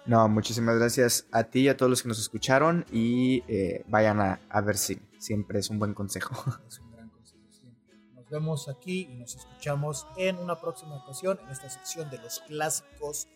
No, 0.07 0.27
muchísimas 0.27 0.77
gracias 0.77 1.27
a 1.31 1.43
ti 1.43 1.61
y 1.61 1.69
a 1.69 1.77
todos 1.77 1.89
los 1.91 2.01
que 2.01 2.07
nos 2.07 2.19
escucharon 2.19 2.85
y 2.91 3.43
eh, 3.47 3.85
vayan 3.87 4.19
a, 4.19 4.39
a, 4.49 4.61
ver 4.61 4.77
cine. 4.77 5.01
Siempre 5.19 5.59
es 5.59 5.69
un 5.69 5.77
buen 5.77 5.93
consejo. 5.93 6.33
Es 6.67 6.79
un 6.79 6.91
gran 6.91 7.09
consejo 7.09 7.43
siempre. 7.51 7.95
Nos 8.15 8.27
vemos 8.27 8.67
aquí 8.67 9.07
y 9.11 9.15
nos 9.15 9.35
escuchamos 9.35 10.07
en 10.17 10.37
una 10.37 10.59
próxima 10.59 10.95
ocasión 10.95 11.39
en 11.43 11.49
esta 11.49 11.69
sección 11.69 12.09
de 12.09 12.17
los 12.17 12.39
clásicos 12.39 13.27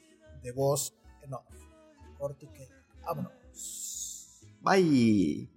de 0.45 0.51
voz 0.51 0.93
en 1.23 1.33
off. 1.33 1.43
Corte 2.17 2.47
que 2.47 2.69
vámonos. 3.03 4.41
Bye. 4.61 5.54